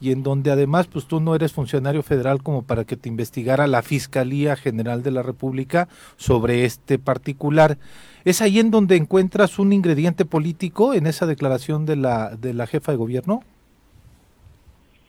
y 0.00 0.12
en 0.12 0.22
donde 0.22 0.50
además 0.50 0.86
pues 0.86 1.06
tú 1.06 1.20
no 1.20 1.34
eres 1.34 1.52
funcionario 1.52 2.02
federal 2.02 2.42
como 2.42 2.62
para 2.62 2.84
que 2.84 2.96
te 2.96 3.08
investigara 3.08 3.66
la 3.66 3.82
Fiscalía 3.82 4.56
General 4.56 5.02
de 5.02 5.10
la 5.10 5.22
República 5.22 5.88
sobre 6.16 6.64
este 6.64 6.98
particular. 6.98 7.76
¿Es 8.24 8.40
ahí 8.40 8.58
en 8.58 8.70
donde 8.70 8.96
encuentras 8.96 9.58
un 9.58 9.72
ingrediente 9.72 10.24
político 10.24 10.94
en 10.94 11.06
esa 11.06 11.26
declaración 11.26 11.84
de 11.84 11.96
la 11.96 12.34
de 12.36 12.54
la 12.54 12.66
jefa 12.66 12.92
de 12.92 12.98
gobierno? 12.98 13.42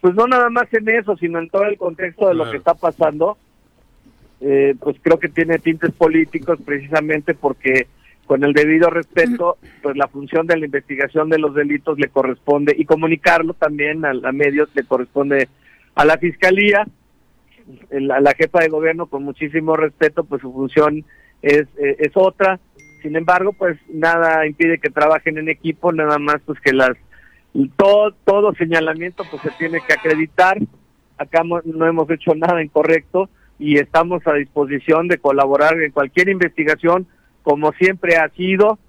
Pues 0.02 0.16
no 0.16 0.28
nada 0.28 0.50
más 0.50 0.74
en 0.74 0.90
eso, 0.90 1.16
sino 1.18 1.40
en 1.40 1.50
todo 1.50 1.64
el 1.64 1.78
contexto 1.78 2.28
de 2.28 2.34
lo 2.34 2.50
que 2.50 2.58
está 2.58 2.74
pasando 2.74 3.38
eh, 4.42 4.74
pues 4.80 4.98
creo 5.02 5.20
que 5.20 5.30
tiene 5.30 5.60
tintes 5.60 5.92
políticos 5.92 6.58
precisamente 6.66 7.36
porque 7.36 7.88
con 8.26 8.44
el 8.44 8.54
debido 8.54 8.90
respeto, 8.90 9.58
pues 9.84 9.96
la 9.96 10.08
función 10.08 10.48
de 10.48 10.58
la 10.58 10.66
investigación 10.66 11.30
de 11.30 11.38
los 11.38 11.54
delitos 11.54 12.00
le 12.00 12.08
corresponde 12.08 12.74
y 12.76 12.86
comunicarlo 12.86 13.54
también 13.54 14.04
a, 14.04 14.32
medios 14.32 14.70
le 14.74 14.84
corresponde 14.84 15.48
a 15.94 16.06
la 16.06 16.18
fiscalía, 16.18 16.88
a 17.92 18.20
la 18.20 18.34
jefa 18.34 18.62
de 18.62 18.70
gobierno 18.70 19.06
con 19.08 19.24
muchísimo 19.24 19.76
respeto, 19.76 20.24
pues 20.24 20.42
su 20.42 20.52
función 20.52 21.04
es, 21.42 21.64
eh, 21.78 21.98
es 22.00 22.12
otra. 22.16 22.60
Sin 23.04 23.16
embargo, 23.16 23.54
pues 23.54 23.78
nada 23.90 24.48
impide 24.48 24.80
que 24.80 24.90
trabajen 24.90 25.38
en 25.38 25.50
equipo, 25.50 25.92
nada 25.92 26.18
más 26.18 26.38
pues 26.46 26.60
que 26.62 26.74
las 26.74 26.98
todo 27.76 28.14
todo 28.24 28.56
señalamiento 28.56 29.24
pues 29.30 29.44
se 29.44 29.52
tiene 29.52 29.80
que 29.86 29.94
acreditar. 29.94 30.58
Acá 31.18 31.44
no 31.44 31.86
hemos 31.86 32.10
hecho 32.10 32.34
nada 32.34 32.64
incorrecto 32.64 33.30
y 33.62 33.78
estamos 33.78 34.26
a 34.26 34.34
disposición 34.34 35.08
de 35.08 35.20
colaborar 35.20 35.80
en 35.80 35.92
cualquier 35.92 36.30
investigación, 36.30 37.06
como 37.44 37.72
siempre 37.74 38.18
ha 38.18 38.28
sido. 38.30 38.80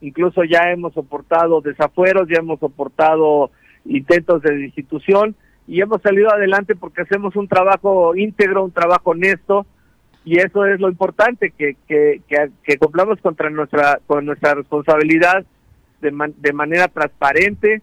Incluso 0.00 0.42
ya 0.44 0.70
hemos 0.70 0.94
soportado 0.94 1.60
desafueros, 1.60 2.26
ya 2.30 2.38
hemos 2.38 2.58
soportado 2.58 3.50
intentos 3.84 4.40
de 4.40 4.56
destitución 4.56 5.36
y 5.68 5.82
hemos 5.82 6.00
salido 6.00 6.32
adelante 6.32 6.74
porque 6.74 7.02
hacemos 7.02 7.36
un 7.36 7.46
trabajo 7.46 8.16
íntegro, 8.16 8.64
un 8.64 8.72
trabajo 8.72 9.10
honesto 9.10 9.66
y 10.24 10.38
eso 10.38 10.64
es 10.64 10.80
lo 10.80 10.88
importante, 10.88 11.50
que, 11.50 11.76
que, 11.86 12.22
que, 12.26 12.78
cumplamos 12.78 13.20
contra 13.20 13.50
nuestra, 13.50 14.00
con 14.06 14.24
nuestra 14.24 14.54
responsabilidad 14.54 15.44
de, 16.00 16.32
de 16.38 16.52
manera 16.54 16.88
transparente, 16.88 17.82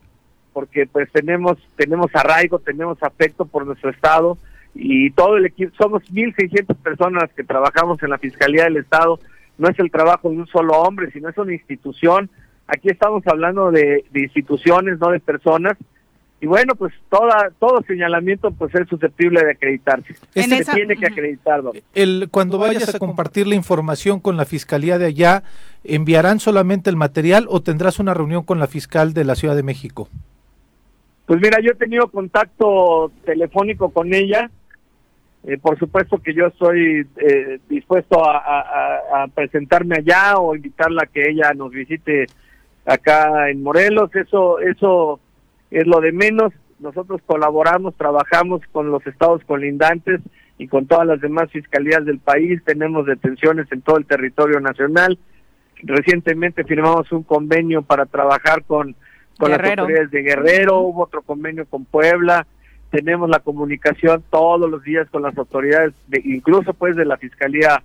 porque 0.52 0.88
pues 0.88 1.12
tenemos, 1.12 1.60
tenemos 1.76 2.10
arraigo, 2.16 2.58
tenemos 2.58 2.98
afecto 3.04 3.46
por 3.46 3.68
nuestro 3.68 3.92
Estado 3.92 4.40
y 4.76 5.12
todo 5.12 5.38
el 5.38 5.46
equipo, 5.46 5.74
somos 5.78 6.04
1.600 6.12 6.76
personas 6.78 7.30
que 7.36 7.44
trabajamos 7.44 8.02
en 8.04 8.10
la 8.10 8.18
Fiscalía 8.18 8.66
del 8.66 8.78
Estado, 8.78 9.20
no 9.58 9.70
es 9.70 9.78
el 9.80 9.92
trabajo 9.92 10.30
de 10.30 10.38
un 10.38 10.48
solo 10.48 10.74
hombre, 10.82 11.12
sino 11.12 11.30
es 11.30 11.38
una 11.38 11.54
institución, 11.54 12.30
aquí 12.68 12.90
estamos 12.90 13.24
hablando 13.28 13.72
de, 13.72 14.06
de 14.12 14.22
instituciones, 14.22 15.00
no 15.00 15.10
de 15.10 15.20
personas, 15.20 15.78
y 16.42 16.48
bueno, 16.48 16.74
pues 16.76 16.94
toda, 17.10 17.52
todo 17.60 17.84
señalamiento 17.86 18.52
pues 18.52 18.74
es 18.74 18.88
susceptible 18.88 19.44
de 19.44 19.52
acreditarse. 19.52 20.16
Se 20.34 20.66
tiene 20.74 20.96
que 20.96 21.06
acreditarlo. 21.06 21.74
El, 21.94 22.30
cuando 22.32 22.58
vayas 22.58 22.96
a 22.96 22.98
compartir 22.98 23.46
la 23.46 23.56
información 23.56 24.22
con 24.22 24.38
la 24.38 24.46
fiscalía 24.46 24.98
de 24.98 25.08
allá, 25.08 25.44
¿enviarán 25.84 26.40
solamente 26.40 26.90
el 26.90 26.96
material 26.96 27.46
o 27.50 27.62
tendrás 27.62 28.00
una 28.00 28.14
reunión 28.14 28.44
con 28.44 28.58
la 28.58 28.68
fiscal 28.68 29.14
de 29.14 29.26
la 29.26 29.36
Ciudad 29.36 29.56
de 29.56 29.64
México? 29.64 30.08
Pues 31.26 31.42
mira, 31.42 31.58
yo 31.62 31.72
he 31.72 31.76
tenido 31.76 32.08
contacto 32.08 33.12
telefónico 33.26 33.90
con 33.90 34.14
ella. 34.14 34.50
Eh, 35.46 35.58
por 35.58 35.80
supuesto 35.80 36.18
que 36.18 36.34
yo 36.34 36.48
estoy 36.48 37.08
eh, 37.18 37.60
dispuesto 37.70 38.24
a, 38.30 39.24
a 39.24 39.28
presentarme 39.28 39.96
allá 39.98 40.38
o 40.38 40.56
invitarla 40.56 41.04
a 41.04 41.08
que 41.08 41.30
ella 41.30 41.54
nos 41.54 41.72
visite 41.72 42.28
acá 42.86 43.50
en 43.50 43.64
Morelos. 43.64 44.14
Eso, 44.16 44.60
eso 44.60 45.20
es 45.72 45.88
lo 45.88 46.02
de 46.02 46.12
menos. 46.12 46.54
Nosotros 46.80 47.22
colaboramos, 47.26 47.96
trabajamos 47.96 48.62
con 48.72 48.92
los 48.92 49.06
estados 49.08 49.44
colindantes 49.46 50.22
y 50.58 50.68
con 50.68 50.88
todas 50.88 51.08
las 51.08 51.22
demás 51.22 51.50
fiscalías 51.52 52.06
del 52.06 52.20
país. 52.20 52.62
Tenemos 52.66 53.06
detenciones 53.06 53.72
en 53.72 53.82
todo 53.82 53.98
el 53.98 54.06
territorio 54.06 54.60
nacional. 54.60 55.18
Recientemente 55.84 56.66
firmamos 56.66 57.12
un 57.12 57.24
convenio 57.24 57.82
para 57.82 58.06
trabajar 58.06 58.64
con, 58.66 58.96
con 59.38 59.52
las 59.52 59.64
autoridades 59.64 60.12
de 60.12 60.22
Guerrero, 60.22 60.80
hubo 60.80 61.04
otro 61.04 61.22
convenio 61.22 61.66
con 61.66 61.86
Puebla. 61.86 62.46
Tenemos 62.92 63.30
la 63.30 63.40
comunicación 63.40 64.24
todos 64.30 64.70
los 64.70 64.84
días 64.84 65.08
con 65.10 65.22
las 65.22 65.38
autoridades, 65.38 65.94
de, 66.08 66.22
incluso 66.26 66.74
pues 66.74 66.96
de 66.96 67.06
la 67.06 67.18
Fiscalía 67.18 67.84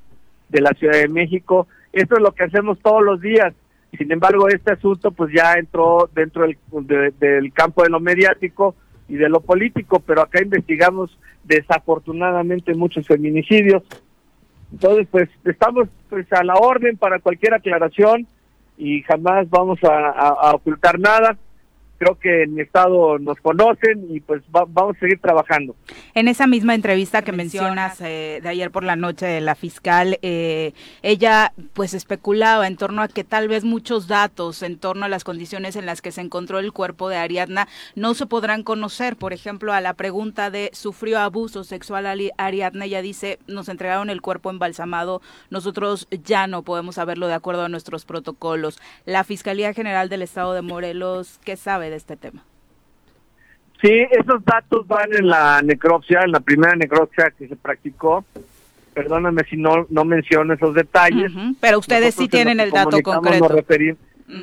de 0.48 0.60
la 0.60 0.70
Ciudad 0.72 0.94
de 0.94 1.08
México. 1.08 1.66
Esto 1.92 2.16
es 2.16 2.22
lo 2.22 2.32
que 2.32 2.44
hacemos 2.44 2.78
todos 2.80 3.02
los 3.02 3.20
días 3.20 3.54
sin 3.96 4.10
embargo, 4.10 4.48
este 4.48 4.72
asunto 4.72 5.10
pues 5.12 5.32
ya 5.32 5.54
entró 5.54 6.08
dentro 6.14 6.44
del, 6.46 7.52
campo 7.52 7.82
de 7.82 7.90
lo 7.90 8.00
mediático 8.00 8.74
y 9.08 9.14
de 9.14 9.28
lo 9.28 9.40
político, 9.40 10.00
pero 10.00 10.22
acá 10.22 10.42
investigamos 10.42 11.16
desafortunadamente 11.44 12.74
muchos 12.74 13.06
feminicidios. 13.06 13.82
Entonces, 14.72 15.06
pues 15.10 15.28
estamos 15.44 15.88
pues 16.08 16.30
a 16.32 16.42
la 16.42 16.54
orden 16.54 16.96
para 16.96 17.20
cualquier 17.20 17.54
aclaración 17.54 18.26
y 18.76 19.02
jamás 19.02 19.48
vamos 19.48 19.78
a 19.84 20.52
ocultar 20.54 20.98
nada 20.98 21.36
creo 21.98 22.18
que 22.18 22.42
en 22.42 22.54
mi 22.54 22.62
estado 22.62 23.18
nos 23.18 23.38
conocen 23.38 24.06
y 24.10 24.20
pues 24.20 24.42
vamos 24.48 24.96
a 24.96 25.00
seguir 25.00 25.20
trabajando. 25.20 25.74
En 26.14 26.28
esa 26.28 26.46
misma 26.46 26.74
entrevista 26.74 27.22
que 27.22 27.32
mencionas 27.32 28.00
eh, 28.00 28.40
de 28.42 28.48
ayer 28.48 28.70
por 28.70 28.84
la 28.84 28.96
noche 28.96 29.26
de 29.26 29.40
la 29.40 29.54
fiscal, 29.54 30.18
eh, 30.22 30.72
ella 31.02 31.52
pues 31.72 31.94
especulaba 31.94 32.66
en 32.66 32.76
torno 32.76 33.02
a 33.02 33.08
que 33.08 33.24
tal 33.24 33.48
vez 33.48 33.64
muchos 33.64 34.08
datos 34.08 34.62
en 34.62 34.78
torno 34.78 35.04
a 35.04 35.08
las 35.08 35.24
condiciones 35.24 35.76
en 35.76 35.86
las 35.86 36.02
que 36.02 36.12
se 36.12 36.20
encontró 36.20 36.58
el 36.58 36.72
cuerpo 36.72 37.08
de 37.08 37.16
Ariadna 37.16 37.68
no 37.94 38.14
se 38.14 38.26
podrán 38.26 38.62
conocer. 38.62 39.16
Por 39.16 39.32
ejemplo, 39.32 39.72
a 39.72 39.80
la 39.80 39.94
pregunta 39.94 40.50
de 40.50 40.70
sufrió 40.72 41.18
abuso 41.18 41.64
sexual 41.64 42.06
Ariadna, 42.36 42.84
ella 42.84 43.02
dice, 43.02 43.38
nos 43.46 43.68
entregaron 43.68 44.10
el 44.10 44.20
cuerpo 44.20 44.50
embalsamado, 44.50 45.22
nosotros 45.50 46.08
ya 46.24 46.46
no 46.46 46.62
podemos 46.62 46.96
saberlo 46.96 47.26
de 47.26 47.34
acuerdo 47.34 47.64
a 47.64 47.68
nuestros 47.68 48.04
protocolos. 48.04 48.78
La 49.04 49.24
Fiscalía 49.24 49.72
General 49.72 50.08
del 50.08 50.22
Estado 50.22 50.54
de 50.54 50.62
Morelos, 50.62 51.38
¿qué 51.44 51.56
sabe 51.56 51.83
de 51.90 51.96
este 51.96 52.16
tema. 52.16 52.44
Sí, 53.82 54.06
esos 54.10 54.44
datos 54.44 54.86
van 54.86 55.12
en 55.12 55.28
la 55.28 55.60
necropsia, 55.62 56.22
en 56.24 56.32
la 56.32 56.40
primera 56.40 56.74
necropsia 56.74 57.32
que 57.36 57.48
se 57.48 57.56
practicó. 57.56 58.24
Perdóname 58.94 59.42
si 59.44 59.56
no 59.56 59.86
no 59.90 60.04
menciono 60.04 60.54
esos 60.54 60.74
detalles. 60.74 61.32
Pero 61.60 61.80
ustedes 61.80 62.14
sí 62.14 62.28
tienen 62.28 62.60
el 62.60 62.70
dato 62.70 62.98
concreto. 63.02 63.48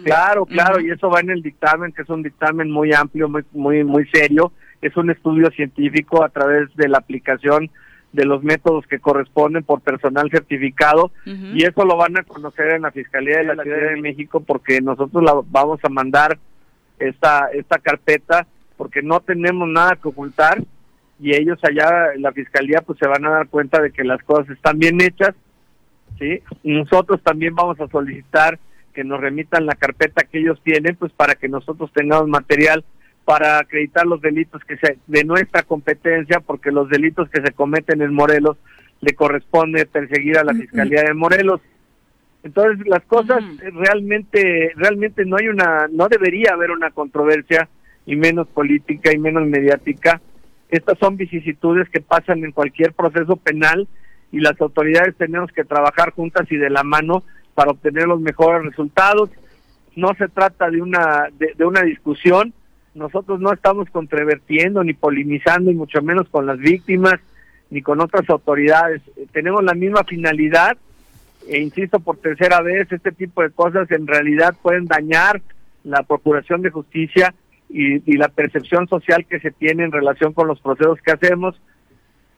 Claro, 0.03 0.45
claro, 0.45 0.79
y 0.79 0.91
eso 0.91 1.09
va 1.09 1.21
en 1.21 1.31
el 1.31 1.41
dictamen, 1.41 1.91
que 1.91 2.03
es 2.03 2.09
un 2.09 2.21
dictamen 2.21 2.69
muy 2.69 2.93
amplio, 2.93 3.29
muy 3.29 3.43
muy 3.53 3.83
muy 3.83 4.05
serio. 4.13 4.51
Es 4.81 4.95
un 4.95 5.09
estudio 5.09 5.49
científico 5.51 6.23
a 6.23 6.29
través 6.29 6.73
de 6.75 6.87
la 6.87 6.99
aplicación 6.99 7.71
de 8.13 8.25
los 8.25 8.43
métodos 8.43 8.85
que 8.87 8.99
corresponden 8.99 9.63
por 9.63 9.81
personal 9.81 10.29
certificado 10.29 11.11
y 11.25 11.63
eso 11.63 11.85
lo 11.85 11.95
van 11.95 12.17
a 12.17 12.23
conocer 12.23 12.71
en 12.71 12.81
la 12.81 12.91
Fiscalía 12.91 13.37
de 13.37 13.55
la 13.55 13.63
Ciudad 13.63 13.89
de 13.89 14.01
México 14.01 14.41
porque 14.41 14.81
nosotros 14.81 15.23
la 15.23 15.33
vamos 15.45 15.79
a 15.83 15.89
mandar 15.89 16.37
esta, 17.01 17.49
esta 17.53 17.79
carpeta 17.79 18.47
porque 18.77 19.01
no 19.01 19.19
tenemos 19.19 19.67
nada 19.67 19.95
que 19.95 20.07
ocultar 20.07 20.63
y 21.19 21.35
ellos 21.35 21.59
allá 21.63 22.13
en 22.15 22.21
la 22.23 22.31
fiscalía 22.31 22.81
pues 22.81 22.97
se 22.99 23.07
van 23.07 23.25
a 23.25 23.29
dar 23.29 23.47
cuenta 23.47 23.81
de 23.81 23.91
que 23.91 24.03
las 24.03 24.23
cosas 24.23 24.49
están 24.49 24.79
bien 24.79 24.99
hechas, 25.01 25.35
¿sí? 26.17 26.41
nosotros 26.63 27.21
también 27.21 27.53
vamos 27.53 27.79
a 27.79 27.87
solicitar 27.87 28.57
que 28.93 29.03
nos 29.03 29.21
remitan 29.21 29.65
la 29.65 29.75
carpeta 29.75 30.23
que 30.23 30.39
ellos 30.39 30.59
tienen 30.63 30.95
pues 30.95 31.11
para 31.11 31.35
que 31.35 31.47
nosotros 31.47 31.91
tengamos 31.93 32.27
material 32.27 32.83
para 33.23 33.59
acreditar 33.59 34.05
los 34.05 34.21
delitos 34.21 34.63
que 34.65 34.77
se 34.77 34.97
de 35.07 35.23
nuestra 35.23 35.63
competencia 35.63 36.39
porque 36.39 36.71
los 36.71 36.89
delitos 36.89 37.29
que 37.29 37.41
se 37.41 37.51
cometen 37.51 38.01
en 38.01 38.13
Morelos 38.13 38.57
le 38.99 39.13
corresponde 39.13 39.85
perseguir 39.85 40.37
a 40.37 40.43
la 40.43 40.53
Fiscalía 40.53 41.03
de 41.03 41.13
Morelos 41.13 41.61
entonces 42.43 42.87
las 42.87 43.03
cosas 43.03 43.43
realmente, 43.73 44.71
realmente 44.75 45.25
no 45.25 45.37
hay 45.37 45.47
una, 45.47 45.87
no 45.91 46.07
debería 46.07 46.53
haber 46.53 46.71
una 46.71 46.89
controversia 46.91 47.69
y 48.05 48.15
menos 48.15 48.47
política 48.47 49.11
y 49.13 49.19
menos 49.19 49.45
mediática. 49.45 50.21
Estas 50.69 50.97
son 50.97 51.17
vicisitudes 51.17 51.87
que 51.89 52.01
pasan 52.01 52.43
en 52.43 52.51
cualquier 52.51 52.93
proceso 52.93 53.35
penal 53.35 53.87
y 54.31 54.39
las 54.39 54.59
autoridades 54.59 55.15
tenemos 55.17 55.51
que 55.51 55.65
trabajar 55.65 56.11
juntas 56.11 56.51
y 56.51 56.55
de 56.55 56.69
la 56.69 56.83
mano 56.83 57.23
para 57.53 57.71
obtener 57.71 58.07
los 58.07 58.21
mejores 58.21 58.63
resultados. 58.63 59.29
No 59.95 60.13
se 60.17 60.27
trata 60.29 60.69
de 60.69 60.81
una, 60.81 61.27
de, 61.37 61.53
de 61.55 61.65
una 61.65 61.81
discusión, 61.81 62.53
nosotros 62.95 63.39
no 63.39 63.53
estamos 63.53 63.89
controvertiendo 63.89 64.83
ni 64.83 64.93
polinizando 64.93 65.69
y 65.69 65.75
mucho 65.75 66.01
menos 66.01 66.27
con 66.29 66.45
las 66.45 66.57
víctimas 66.57 67.19
ni 67.69 67.81
con 67.81 68.01
otras 68.01 68.29
autoridades. 68.29 69.01
Tenemos 69.31 69.63
la 69.63 69.73
misma 69.73 70.03
finalidad 70.03 70.77
e 71.47 71.59
insisto 71.59 71.99
por 71.99 72.17
tercera 72.17 72.61
vez, 72.61 72.91
este 72.91 73.11
tipo 73.11 73.41
de 73.41 73.51
cosas 73.51 73.89
en 73.91 74.07
realidad 74.07 74.55
pueden 74.61 74.85
dañar 74.85 75.41
la 75.83 76.03
procuración 76.03 76.61
de 76.61 76.69
justicia 76.69 77.33
y, 77.69 78.17
la 78.17 78.27
percepción 78.27 78.87
social 78.87 79.25
que 79.25 79.39
se 79.39 79.51
tiene 79.51 79.83
en 79.83 79.91
relación 79.91 80.33
con 80.33 80.47
los 80.47 80.59
procesos 80.59 80.99
que 81.01 81.11
hacemos. 81.11 81.59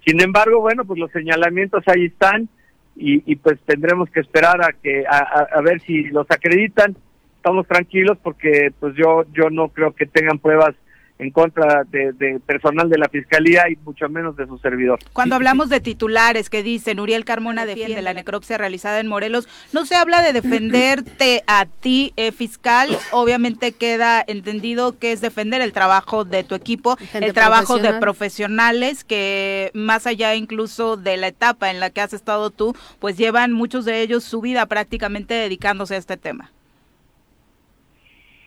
Sin 0.05 0.21
embargo, 0.21 0.59
bueno, 0.61 0.85
pues 0.85 0.99
los 0.99 1.11
señalamientos 1.11 1.83
ahí 1.87 2.05
están 2.05 2.49
y, 2.95 3.35
pues 3.37 3.59
tendremos 3.65 4.09
que 4.11 4.19
esperar 4.19 4.63
a 4.63 4.73
que 4.73 5.03
a, 5.07 5.61
ver 5.61 5.81
si 5.81 6.03
los 6.05 6.29
acreditan. 6.29 6.95
Estamos 7.37 7.67
tranquilos 7.67 8.17
porque 8.21 8.71
pues 8.79 8.95
yo 8.95 9.25
yo 9.33 9.49
no 9.49 9.67
creo 9.69 9.93
que 9.93 10.05
tengan 10.05 10.39
pruebas 10.39 10.75
en 11.19 11.29
contra 11.31 11.83
de, 11.83 12.39
personal 12.45 12.89
de 12.89 12.97
la 12.97 13.07
fiscalía 13.07 13.69
y 13.69 13.77
mucho 13.85 14.09
menos 14.09 14.35
de 14.35 14.47
su 14.47 14.57
servidor. 14.57 14.99
Cuando 15.13 15.35
hablamos 15.35 15.69
de 15.69 15.79
titulares 15.79 16.49
que 16.49 16.63
dicen 16.63 16.99
Uriel 16.99 17.23
Carmona 17.25 17.65
defiende 17.65 18.01
la 18.01 18.13
necropsia 18.13 18.57
realizada 18.57 18.99
en 18.99 19.07
Morelos, 19.07 19.47
no 19.71 19.85
se 19.85 19.95
habla 19.95 20.21
de 20.21 20.33
defenderte 20.33 21.43
a 21.47 21.65
ti, 21.65 22.13
eh, 22.15 22.31
fiscal. 22.31 22.97
Obviamente 23.11 23.71
queda 23.71 24.23
entendido 24.25 24.97
que 24.97 25.11
es 25.11 25.21
defender 25.21 25.61
el 25.61 25.71
trabajo 25.71 26.25
de 26.25 26.43
tu 26.43 26.55
equipo, 26.55 26.97
el 27.13 27.33
trabajo 27.33 27.77
de 27.77 27.93
profesionales 27.93 29.03
que 29.03 29.71
más 29.73 30.07
allá 30.07 30.35
incluso 30.35 30.97
de 30.97 31.17
la 31.17 31.27
etapa 31.27 31.69
en 31.69 31.79
la 31.79 31.89
que 31.89 32.01
has 32.01 32.13
estado 32.13 32.49
tú, 32.49 32.75
pues 32.99 33.17
llevan 33.17 33.53
muchos 33.53 33.85
de 33.85 34.01
ellos 34.01 34.23
su 34.23 34.41
vida 34.41 34.65
prácticamente 34.65 35.33
dedicándose 35.33 35.95
a 35.95 35.99
este 35.99 36.17
tema. 36.17 36.51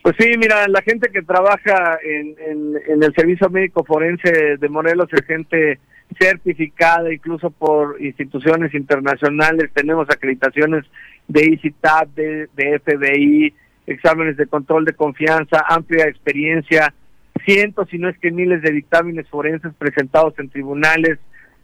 Pues 0.07 0.15
sí, 0.21 0.37
mira, 0.37 0.65
la 0.69 0.81
gente 0.83 1.09
que 1.09 1.21
trabaja 1.21 1.99
en, 2.01 2.33
en, 2.39 3.03
el 3.03 3.13
Servicio 3.13 3.49
Médico 3.49 3.83
Forense 3.83 4.55
de 4.55 4.69
Morelos 4.69 5.09
es 5.11 5.25
gente 5.25 5.79
certificada 6.17 7.11
incluso 7.11 7.49
por 7.49 8.01
instituciones 8.01 8.73
internacionales, 8.73 9.69
tenemos 9.73 10.09
acreditaciones 10.09 10.85
de 11.27 11.51
ICITAP, 11.51 12.07
de, 12.15 12.47
de 12.55 12.79
FBI, 12.79 13.53
exámenes 13.85 14.37
de 14.37 14.47
control 14.47 14.85
de 14.85 14.93
confianza, 14.93 15.65
amplia 15.67 16.05
experiencia, 16.05 16.93
cientos, 17.43 17.89
si 17.89 17.97
no 17.97 18.07
es 18.07 18.17
que 18.17 18.31
miles 18.31 18.61
de 18.61 18.71
dictámenes 18.71 19.27
forenses 19.27 19.73
presentados 19.77 20.39
en 20.39 20.47
tribunales 20.47 21.19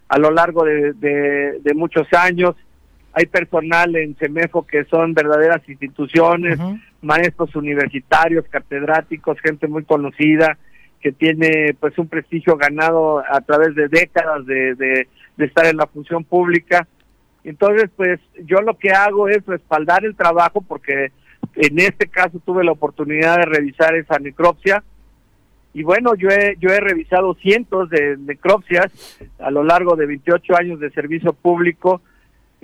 a 0.09 0.19
lo 0.19 0.31
largo 0.31 0.65
de 0.65 1.73
muchos 1.75 2.11
años 2.11 2.57
hay 3.13 3.25
personal 3.27 3.95
en 3.95 4.15
CEMEFO 4.15 4.65
que 4.65 4.85
son 4.85 5.13
verdaderas 5.13 5.61
instituciones, 5.67 6.59
maestros 7.01 7.55
universitarios, 7.55 8.45
catedráticos, 8.49 9.39
gente 9.39 9.67
muy 9.67 9.83
conocida, 9.83 10.57
que 10.99 11.11
tiene 11.11 11.75
pues 11.79 11.97
un 11.97 12.07
prestigio 12.07 12.55
ganado 12.57 13.19
a 13.19 13.41
través 13.41 13.75
de 13.75 13.87
décadas 13.87 14.45
de, 14.45 14.75
de, 14.75 15.07
estar 15.37 15.65
en 15.65 15.77
la 15.77 15.87
función 15.87 16.23
pública. 16.23 16.87
Entonces, 17.43 17.89
pues 17.95 18.19
yo 18.45 18.61
lo 18.61 18.77
que 18.77 18.91
hago 18.91 19.27
es 19.27 19.45
respaldar 19.45 20.05
el 20.05 20.15
trabajo 20.15 20.61
porque 20.61 21.11
en 21.55 21.79
este 21.79 22.07
caso 22.07 22.39
tuve 22.45 22.63
la 22.63 22.71
oportunidad 22.71 23.37
de 23.37 23.45
revisar 23.45 23.95
esa 23.95 24.17
necropsia 24.17 24.83
y 25.73 25.81
bueno, 25.83 26.13
yo 26.15 26.29
he, 26.29 26.55
yo 26.59 26.69
he 26.69 26.79
revisado 26.79 27.33
cientos 27.35 27.89
de 27.89 28.15
necropsias 28.17 29.19
a 29.39 29.49
lo 29.49 29.63
largo 29.63 29.95
de 29.95 30.05
28 30.05 30.55
años 30.55 30.79
de 30.79 30.91
servicio 30.91 31.33
público. 31.33 32.01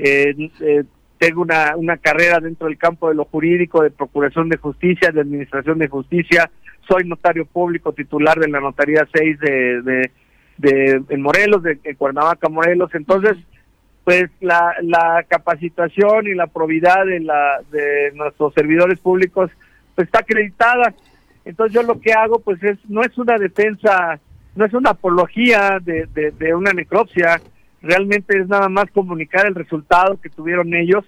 Eh, 0.02 0.34
eh, 0.62 0.84
tengo 1.18 1.42
una, 1.42 1.76
una 1.76 1.98
carrera 1.98 2.40
dentro 2.40 2.68
del 2.68 2.78
campo 2.78 3.10
de 3.10 3.16
lo 3.16 3.26
jurídico, 3.26 3.84
de 3.84 3.92
procuración 3.92 4.48
de 4.48 4.56
justicia, 4.56 5.12
de 5.12 5.20
administración 5.20 5.78
de 5.78 5.90
justicia. 5.90 6.50
Soy 6.88 7.04
notario 7.04 7.46
público 7.46 7.92
titular 7.92 8.40
de 8.40 8.48
la 8.48 8.62
Notaría 8.62 9.06
6 9.14 9.40
de, 9.40 9.82
de, 9.82 10.12
de 10.58 11.04
en 11.10 11.22
Morelos, 11.22 11.62
de, 11.62 11.76
de 11.76 11.96
Cuernavaca, 11.96 12.48
Morelos. 12.48 12.90
Entonces, 12.96 13.36
pues 14.06 14.32
la, 14.40 14.74
la 14.82 15.26
capacitación 15.28 16.28
y 16.28 16.34
la 16.34 16.48
probidad 16.48 17.06
de, 17.06 17.20
la, 17.20 17.60
de 17.70 18.14
nuestros 18.16 18.54
servidores 18.54 19.00
públicos 19.00 19.52
pues 19.96 20.08
está 20.08 20.20
acreditada. 20.20 20.94
Entonces 21.44 21.76
yo 21.76 21.84
lo 21.84 22.00
que 22.00 22.14
hago 22.14 22.40
pues 22.40 22.64
es 22.64 22.78
no 22.88 23.02
es 23.02 23.18
una 23.18 23.38
defensa, 23.38 24.18
no 24.56 24.66
es 24.66 24.74
una 24.74 24.92
apología 24.92 25.80
de, 25.82 26.08
de, 26.14 26.32
de 26.32 26.56
una 26.56 26.72
necropsia, 26.72 27.42
realmente 27.82 28.38
es 28.38 28.48
nada 28.48 28.70
más 28.70 28.86
comunicar 28.92 29.46
el 29.46 29.56
resultado 29.56 30.20
que 30.22 30.30
tuvieron 30.30 30.74
ellos. 30.74 31.06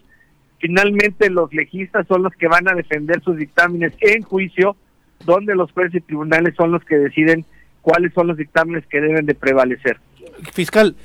Finalmente 0.60 1.30
los 1.30 1.54
legistas 1.54 2.06
son 2.08 2.24
los 2.24 2.34
que 2.34 2.48
van 2.48 2.68
a 2.68 2.76
defender 2.76 3.22
sus 3.24 3.38
dictámenes 3.38 3.94
en 4.00 4.22
juicio, 4.22 4.76
donde 5.26 5.56
los 5.56 5.72
jueces 5.72 5.96
y 5.96 6.02
tribunales 6.02 6.56
son 6.56 6.72
los 6.72 6.84
que 6.84 6.98
deciden 6.98 7.46
cuáles 7.82 8.14
son 8.14 8.28
los 8.28 8.38
dictámenes 8.38 8.86
que 8.88 9.02
deben 9.02 9.26
de 9.26 9.36
prevalecer. 9.36 10.00
Fiscal, 10.54 10.96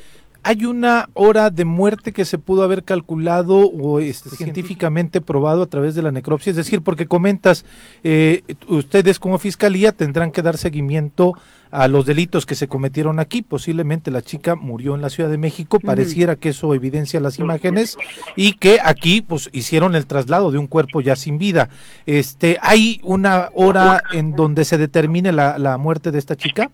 ¿Hay 0.49 0.65
una 0.65 1.09
hora 1.15 1.51
de 1.51 1.65
muerte 1.65 2.13
que 2.13 2.25
se 2.25 2.39
pudo 2.39 2.63
haber 2.63 2.85
calculado 2.85 3.69
o 3.69 3.99
este, 3.99 4.31
científicamente 4.31 5.21
probado 5.21 5.63
a 5.63 5.67
través 5.67 5.97
de 5.97 6.03
la 6.03 6.13
necropsia? 6.13 6.51
Es 6.51 6.57
decir, 6.57 6.83
porque 6.83 7.09
comentas, 7.09 7.65
eh, 8.05 8.45
ustedes 8.69 9.19
como 9.19 9.39
fiscalía 9.39 9.91
tendrán 9.91 10.31
que 10.31 10.43
dar 10.43 10.57
seguimiento 10.57 11.33
a 11.73 11.89
los 11.89 12.07
delitos 12.07 12.47
que 12.47 12.55
se 12.55 12.69
cometieron 12.69 13.19
aquí. 13.19 13.43
Posiblemente 13.43 14.13
la 14.13 14.23
chica 14.23 14.55
murió 14.55 14.95
en 14.95 15.03
la 15.03 15.11
Ciudad 15.11 15.31
de 15.31 15.37
México, 15.37 15.81
pareciera 15.81 16.37
que 16.37 16.51
eso 16.51 16.73
evidencia 16.75 17.19
las 17.19 17.41
imágenes 17.41 17.99
y 18.37 18.53
que 18.53 18.79
aquí 18.81 19.23
pues 19.23 19.51
hicieron 19.53 19.97
el 19.97 20.07
traslado 20.07 20.53
de 20.53 20.59
un 20.59 20.69
cuerpo 20.69 21.01
ya 21.01 21.17
sin 21.17 21.39
vida. 21.39 21.71
Este, 22.07 22.57
¿hay 22.63 23.01
una 23.03 23.51
hora 23.53 24.01
en 24.13 24.37
donde 24.37 24.65
se 24.65 24.79
determine 24.79 25.33
la, 25.33 25.59
la 25.59 25.77
muerte 25.77 26.13
de 26.13 26.21
esta 26.21 26.37
chica? 26.37 26.71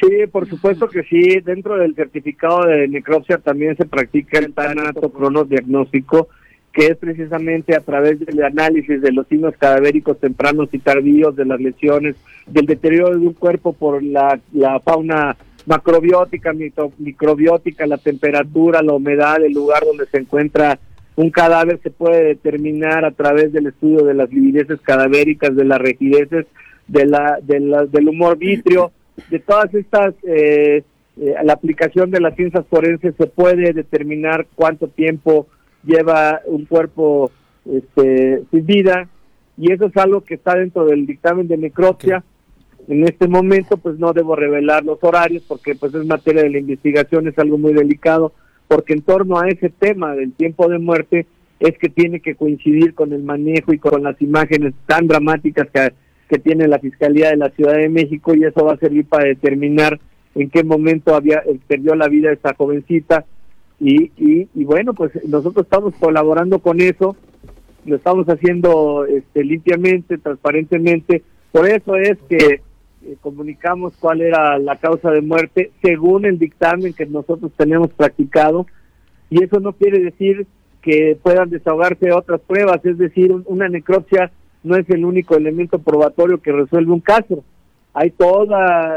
Sí, 0.00 0.26
por 0.32 0.48
supuesto 0.48 0.88
que 0.88 1.02
sí. 1.02 1.40
Dentro 1.40 1.76
del 1.76 1.94
certificado 1.94 2.66
de 2.66 2.88
necropsia 2.88 3.38
también 3.38 3.76
se 3.76 3.84
practica 3.84 4.38
el 4.38 4.54
tanato 4.54 5.12
diagnóstico, 5.46 6.28
que 6.72 6.86
es 6.86 6.96
precisamente 6.96 7.76
a 7.76 7.80
través 7.80 8.18
del 8.20 8.42
análisis 8.42 9.02
de 9.02 9.12
los 9.12 9.26
signos 9.26 9.54
cadavéricos 9.58 10.18
tempranos 10.18 10.70
y 10.72 10.78
tardíos, 10.78 11.36
de 11.36 11.44
las 11.44 11.60
lesiones, 11.60 12.16
del 12.46 12.64
deterioro 12.64 13.18
de 13.18 13.26
un 13.26 13.34
cuerpo 13.34 13.74
por 13.74 14.02
la, 14.02 14.40
la 14.52 14.80
fauna 14.80 15.36
macrobiótica, 15.66 16.54
microbiótica, 16.98 17.86
la 17.86 17.98
temperatura, 17.98 18.82
la 18.82 18.94
humedad, 18.94 19.44
el 19.44 19.52
lugar 19.52 19.84
donde 19.84 20.06
se 20.06 20.18
encuentra 20.18 20.78
un 21.16 21.30
cadáver 21.30 21.78
se 21.82 21.90
puede 21.90 22.24
determinar 22.24 23.04
a 23.04 23.10
través 23.10 23.52
del 23.52 23.66
estudio 23.66 24.04
de 24.04 24.14
las 24.14 24.32
livideces 24.32 24.80
cadavéricas, 24.80 25.54
de 25.54 25.64
las 25.64 25.78
rigideces, 25.78 26.46
de 26.88 27.04
la, 27.04 27.38
de 27.42 27.88
del 27.90 28.08
humor 28.08 28.38
vitrio 28.38 28.92
de 29.28 29.38
todas 29.40 29.72
estas, 29.74 30.14
eh, 30.24 30.82
eh, 31.20 31.34
la 31.42 31.52
aplicación 31.52 32.10
de 32.10 32.20
las 32.20 32.34
ciencias 32.36 32.64
forenses 32.68 33.14
se 33.16 33.26
puede 33.26 33.72
determinar 33.72 34.46
cuánto 34.54 34.88
tiempo 34.88 35.46
lleva 35.84 36.40
un 36.46 36.64
cuerpo 36.66 37.30
este, 37.64 38.42
sin 38.50 38.66
vida 38.66 39.08
y 39.56 39.72
eso 39.72 39.86
es 39.86 39.96
algo 39.96 40.22
que 40.22 40.34
está 40.34 40.54
dentro 40.56 40.86
del 40.86 41.06
dictamen 41.06 41.48
de 41.48 41.58
necropsia. 41.58 42.24
En 42.88 43.04
este 43.04 43.28
momento 43.28 43.76
pues 43.76 43.98
no 43.98 44.12
debo 44.12 44.34
revelar 44.34 44.84
los 44.84 44.98
horarios 45.02 45.42
porque 45.46 45.74
pues 45.74 45.94
es 45.94 46.06
materia 46.06 46.42
de 46.42 46.50
la 46.50 46.58
investigación, 46.58 47.28
es 47.28 47.38
algo 47.38 47.58
muy 47.58 47.74
delicado, 47.74 48.32
porque 48.68 48.94
en 48.94 49.02
torno 49.02 49.38
a 49.38 49.48
ese 49.48 49.68
tema 49.68 50.14
del 50.14 50.32
tiempo 50.32 50.68
de 50.68 50.78
muerte 50.78 51.26
es 51.60 51.76
que 51.76 51.90
tiene 51.90 52.20
que 52.20 52.34
coincidir 52.34 52.94
con 52.94 53.12
el 53.12 53.22
manejo 53.22 53.72
y 53.72 53.78
con 53.78 54.02
las 54.02 54.20
imágenes 54.22 54.72
tan 54.86 55.06
dramáticas 55.06 55.68
que 55.70 55.92
que 56.30 56.38
tiene 56.38 56.68
la 56.68 56.78
Fiscalía 56.78 57.30
de 57.30 57.36
la 57.36 57.50
Ciudad 57.50 57.74
de 57.74 57.88
México 57.88 58.34
y 58.34 58.44
eso 58.44 58.64
va 58.64 58.74
a 58.74 58.78
servir 58.78 59.04
para 59.04 59.24
determinar 59.24 59.98
en 60.36 60.48
qué 60.48 60.62
momento 60.62 61.16
había 61.16 61.38
eh, 61.38 61.58
perdió 61.66 61.96
la 61.96 62.08
vida 62.08 62.32
esta 62.32 62.54
jovencita. 62.54 63.24
Y, 63.80 64.12
y, 64.16 64.48
y, 64.54 64.64
bueno 64.64 64.92
pues 64.92 65.10
nosotros 65.26 65.64
estamos 65.64 65.94
colaborando 65.98 66.58
con 66.58 66.82
eso 66.82 67.16
lo 67.86 67.96
estamos 67.96 68.26
haciendo 68.28 69.06
este, 69.06 69.44
limpiamente 69.44 70.18
transparentemente. 70.18 71.22
Por 71.50 71.66
eso 71.66 71.96
es 71.96 72.18
que 72.28 72.60
eh, 73.02 73.16
comunicamos 73.20 73.94
cuál 73.98 74.20
era 74.20 74.58
la 74.58 74.76
causa 74.76 75.10
de 75.10 75.22
muerte 75.22 75.70
según 75.82 76.26
el 76.26 76.38
dictamen 76.38 76.92
que 76.92 77.06
nosotros 77.06 77.52
tenemos 77.56 77.90
practicado. 77.90 78.66
Y 79.30 79.42
eso 79.42 79.60
no 79.60 79.72
quiere 79.72 80.00
decir 80.00 80.46
que 80.82 81.18
puedan 81.22 81.50
desahogarse 81.50 82.12
otras 82.12 82.40
pruebas 82.40 82.84
es 82.84 82.98
decir 82.98 83.32
una 83.46 83.68
necropsia 83.68 84.30
no 84.62 84.76
es 84.76 84.88
el 84.90 85.04
único 85.04 85.36
elemento 85.36 85.78
probatorio 85.78 86.40
que 86.40 86.52
resuelve 86.52 86.92
un 86.92 87.00
caso. 87.00 87.44
Hay 87.92 88.10
todo 88.10 88.46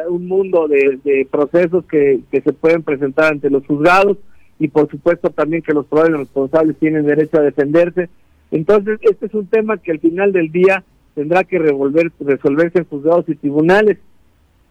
un 0.09 0.27
mundo 0.27 0.67
de, 0.67 1.27
procesos 1.31 1.85
que, 1.85 2.19
que, 2.31 2.41
se 2.41 2.53
pueden 2.53 2.83
presentar 2.83 3.31
ante 3.31 3.49
los 3.49 3.65
juzgados 3.65 4.17
y 4.59 4.67
por 4.67 4.89
supuesto 4.89 5.29
también 5.31 5.63
que 5.63 5.73
los 5.73 5.85
probables 5.87 6.19
responsables 6.19 6.77
tienen 6.77 7.05
derecho 7.05 7.39
a 7.39 7.43
defenderse. 7.43 8.09
Entonces, 8.51 8.99
este 9.01 9.25
es 9.25 9.33
un 9.33 9.47
tema 9.47 9.77
que 9.77 9.91
al 9.91 9.99
final 9.99 10.31
del 10.31 10.51
día 10.51 10.83
tendrá 11.15 11.43
que 11.43 11.57
revolver, 11.59 12.11
resolverse 12.19 12.79
en 12.79 12.85
juzgados 12.85 13.27
y 13.27 13.35
tribunales. 13.35 13.97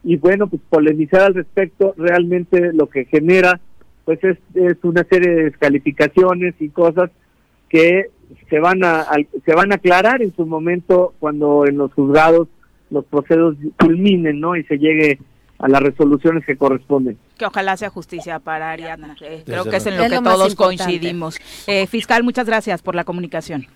Y 0.04 0.16
bueno, 0.16 0.46
pues 0.46 0.62
polemizar 0.68 1.22
al 1.22 1.34
respecto 1.34 1.94
realmente 1.96 2.72
lo 2.72 2.88
que 2.88 3.04
genera 3.06 3.60
pues 4.04 4.22
es, 4.24 4.38
es 4.54 4.76
una 4.82 5.04
serie 5.04 5.32
de 5.32 5.44
descalificaciones 5.44 6.54
y 6.58 6.68
cosas 6.70 7.10
que 7.68 8.10
se 8.48 8.58
van 8.58 8.84
a, 8.84 9.06
se 9.44 9.54
van 9.54 9.72
a 9.72 9.76
aclarar 9.76 10.22
en 10.22 10.34
su 10.34 10.46
momento 10.46 11.14
cuando 11.18 11.66
en 11.66 11.78
los 11.78 11.92
juzgados 11.92 12.48
los 12.90 13.04
procesos 13.06 13.56
culminen, 13.78 14.40
¿no? 14.40 14.56
Y 14.56 14.64
se 14.64 14.78
llegue 14.78 15.18
a 15.58 15.68
las 15.68 15.80
resoluciones 15.80 16.44
que 16.44 16.56
corresponden. 16.56 17.16
Que 17.38 17.46
ojalá 17.46 17.76
sea 17.76 17.88
justicia 17.88 18.40
para 18.40 18.72
Ariana. 18.72 19.16
Eh, 19.20 19.42
creo 19.46 19.64
que 19.64 19.76
es 19.76 19.86
en 19.86 19.96
lo 19.96 20.08
que 20.08 20.20
todos 20.20 20.54
coincidimos. 20.54 21.38
Eh, 21.66 21.86
fiscal, 21.86 22.24
muchas 22.24 22.46
gracias 22.46 22.82
por 22.82 22.94
la 22.94 23.04
comunicación. 23.04 23.66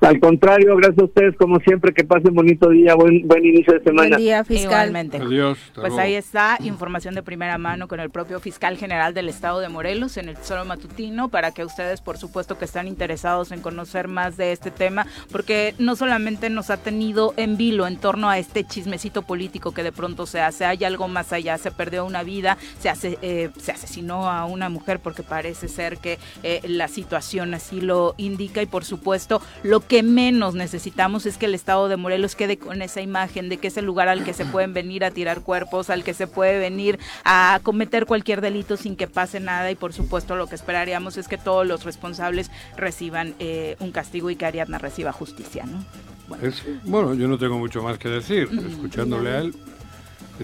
Al 0.00 0.20
contrario, 0.20 0.76
gracias 0.76 0.98
a 0.98 1.04
ustedes, 1.04 1.36
como 1.36 1.58
siempre, 1.60 1.92
que 1.92 2.04
pasen 2.04 2.34
bonito 2.34 2.68
día, 2.68 2.94
buen, 2.94 3.26
buen 3.26 3.44
inicio 3.44 3.74
de 3.74 3.82
semana. 3.82 4.08
Buen 4.10 4.20
día, 4.20 4.44
fiscal. 4.44 4.64
Igualmente. 4.64 5.18
Adiós. 5.18 5.58
Pues 5.74 5.96
ahí 5.98 6.14
está, 6.14 6.58
información 6.60 7.14
de 7.14 7.22
primera 7.22 7.58
mano 7.58 7.88
con 7.88 8.00
el 8.00 8.10
propio 8.10 8.38
fiscal 8.40 8.76
general 8.76 9.14
del 9.14 9.28
estado 9.28 9.60
de 9.60 9.68
Morelos 9.68 10.16
en 10.16 10.28
el 10.28 10.36
Tesoro 10.36 10.64
Matutino, 10.64 11.28
para 11.28 11.52
que 11.52 11.64
ustedes, 11.64 12.00
por 12.00 12.18
supuesto, 12.18 12.58
que 12.58 12.66
están 12.66 12.88
interesados 12.88 13.52
en 13.52 13.60
conocer 13.60 14.08
más 14.08 14.36
de 14.36 14.52
este 14.52 14.70
tema, 14.70 15.06
porque 15.32 15.74
no 15.78 15.96
solamente 15.96 16.50
nos 16.50 16.70
ha 16.70 16.76
tenido 16.76 17.34
en 17.36 17.56
vilo 17.56 17.86
en 17.86 17.96
torno 17.96 18.28
a 18.28 18.38
este 18.38 18.64
chismecito 18.64 19.22
político 19.22 19.72
que 19.72 19.82
de 19.82 19.92
pronto 19.92 20.26
se 20.26 20.40
hace, 20.40 20.64
hay 20.64 20.84
algo 20.84 21.08
más 21.08 21.32
allá, 21.32 21.58
se 21.58 21.70
perdió 21.70 22.04
una 22.04 22.22
vida, 22.22 22.58
se, 22.78 22.88
hace, 22.88 23.18
eh, 23.22 23.50
se 23.58 23.72
asesinó 23.72 24.30
a 24.30 24.44
una 24.44 24.68
mujer 24.68 25.00
porque 25.00 25.22
parece 25.22 25.68
ser 25.68 25.98
que 25.98 26.18
eh, 26.42 26.60
la 26.64 26.88
situación 26.88 27.54
así 27.54 27.80
lo 27.80 28.14
indica 28.18 28.62
y, 28.62 28.66
por 28.66 28.84
supuesto, 28.84 29.40
lo 29.62 29.75
que 29.80 30.02
menos 30.02 30.54
necesitamos 30.54 31.26
es 31.26 31.38
que 31.38 31.46
el 31.46 31.54
estado 31.54 31.88
de 31.88 31.96
Morelos 31.96 32.36
quede 32.36 32.56
con 32.56 32.82
esa 32.82 33.00
imagen 33.00 33.48
de 33.48 33.58
que 33.58 33.68
es 33.68 33.76
el 33.76 33.84
lugar 33.84 34.08
al 34.08 34.24
que 34.24 34.32
se 34.32 34.44
pueden 34.44 34.74
venir 34.74 35.04
a 35.04 35.10
tirar 35.10 35.42
cuerpos, 35.42 35.90
al 35.90 36.04
que 36.04 36.14
se 36.14 36.26
puede 36.26 36.58
venir 36.58 36.98
a 37.24 37.60
cometer 37.62 38.06
cualquier 38.06 38.40
delito 38.40 38.76
sin 38.76 38.96
que 38.96 39.06
pase 39.06 39.40
nada 39.40 39.70
y 39.70 39.74
por 39.74 39.92
supuesto 39.92 40.36
lo 40.36 40.46
que 40.46 40.54
esperaríamos 40.54 41.16
es 41.16 41.28
que 41.28 41.38
todos 41.38 41.66
los 41.66 41.84
responsables 41.84 42.50
reciban 42.76 43.34
eh, 43.38 43.76
un 43.80 43.92
castigo 43.92 44.30
y 44.30 44.36
que 44.36 44.46
Ariadna 44.46 44.78
reciba 44.78 45.12
justicia, 45.12 45.64
¿no? 45.64 45.84
Bueno. 46.28 46.54
bueno, 46.84 47.14
yo 47.14 47.28
no 47.28 47.38
tengo 47.38 47.56
mucho 47.56 47.82
más 47.82 47.98
que 47.98 48.08
decir. 48.08 48.48
Escuchándole 48.68 49.30
a 49.30 49.38
él, 49.38 49.54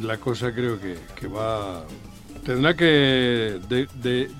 la 0.00 0.16
cosa 0.16 0.52
creo 0.52 0.80
que, 0.80 0.96
que 1.14 1.26
va... 1.26 1.84
Tendrá 2.44 2.74
que 2.74 3.60
de, 3.68 3.88
de, 3.94 4.30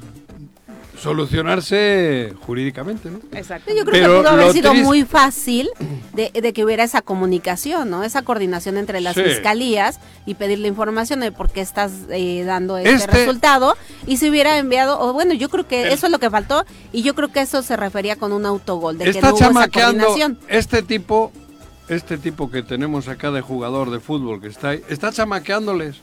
solucionarse 1.03 2.33
jurídicamente, 2.47 3.11
¿no? 3.11 3.19
Exacto. 3.33 3.75
Yo 3.75 3.85
creo 3.85 3.93
Pero 3.93 4.13
que 4.13 4.19
pudo 4.21 4.29
haber 4.29 4.53
sido 4.53 4.75
muy 4.75 5.05
fácil 5.05 5.69
de, 6.15 6.31
de, 6.31 6.53
que 6.53 6.65
hubiera 6.65 6.85
esa 6.85 7.03
comunicación, 7.03 7.91
¿no? 7.91 8.05
Esa 8.05 8.23
coordinación 8.23 8.77
entre 8.77 9.01
las 9.01 9.17
sí. 9.17 9.23
fiscalías 9.23 9.99
y 10.27 10.35
pedirle 10.35 10.69
información 10.69 11.21
de 11.21 11.33
por 11.33 11.51
qué 11.51 11.61
estás 11.61 11.93
eh, 12.11 12.45
dando 12.45 12.79
este, 12.79 12.95
este, 12.95 13.11
resultado 13.11 13.77
y 14.07 14.19
se 14.19 14.31
hubiera 14.31 14.59
enviado, 14.59 15.01
o 15.01 15.13
bueno, 15.13 15.35
yo 15.35 15.49
creo 15.49 15.67
que 15.67 15.83
el, 15.83 15.89
eso 15.89 16.07
es 16.07 16.13
lo 16.13 16.21
que 16.21 16.31
faltó 16.31 16.65
y 16.93 17.03
yo 17.03 17.15
creo 17.15 17.33
que 17.33 17.41
eso 17.41 17.63
se 17.63 17.77
refería 17.77 18.15
con 18.15 18.33
un 18.33 18.47
autogol, 18.47 18.97
de 18.97 19.13
que 19.13 19.21
no 19.21 19.31
hubo 19.31 19.39
esa 19.39 19.69
coordinación. 19.69 20.39
Este 20.47 20.83
tipo, 20.83 21.33
este 21.89 22.17
tipo 22.17 22.49
que 22.49 22.63
tenemos 22.63 23.09
acá 23.09 23.33
de 23.33 23.41
jugador 23.41 23.91
de 23.91 23.99
fútbol 23.99 24.41
que 24.41 24.47
está 24.47 24.71
ahí, 24.71 24.83
está 24.89 25.11
chamaqueándoles. 25.11 25.97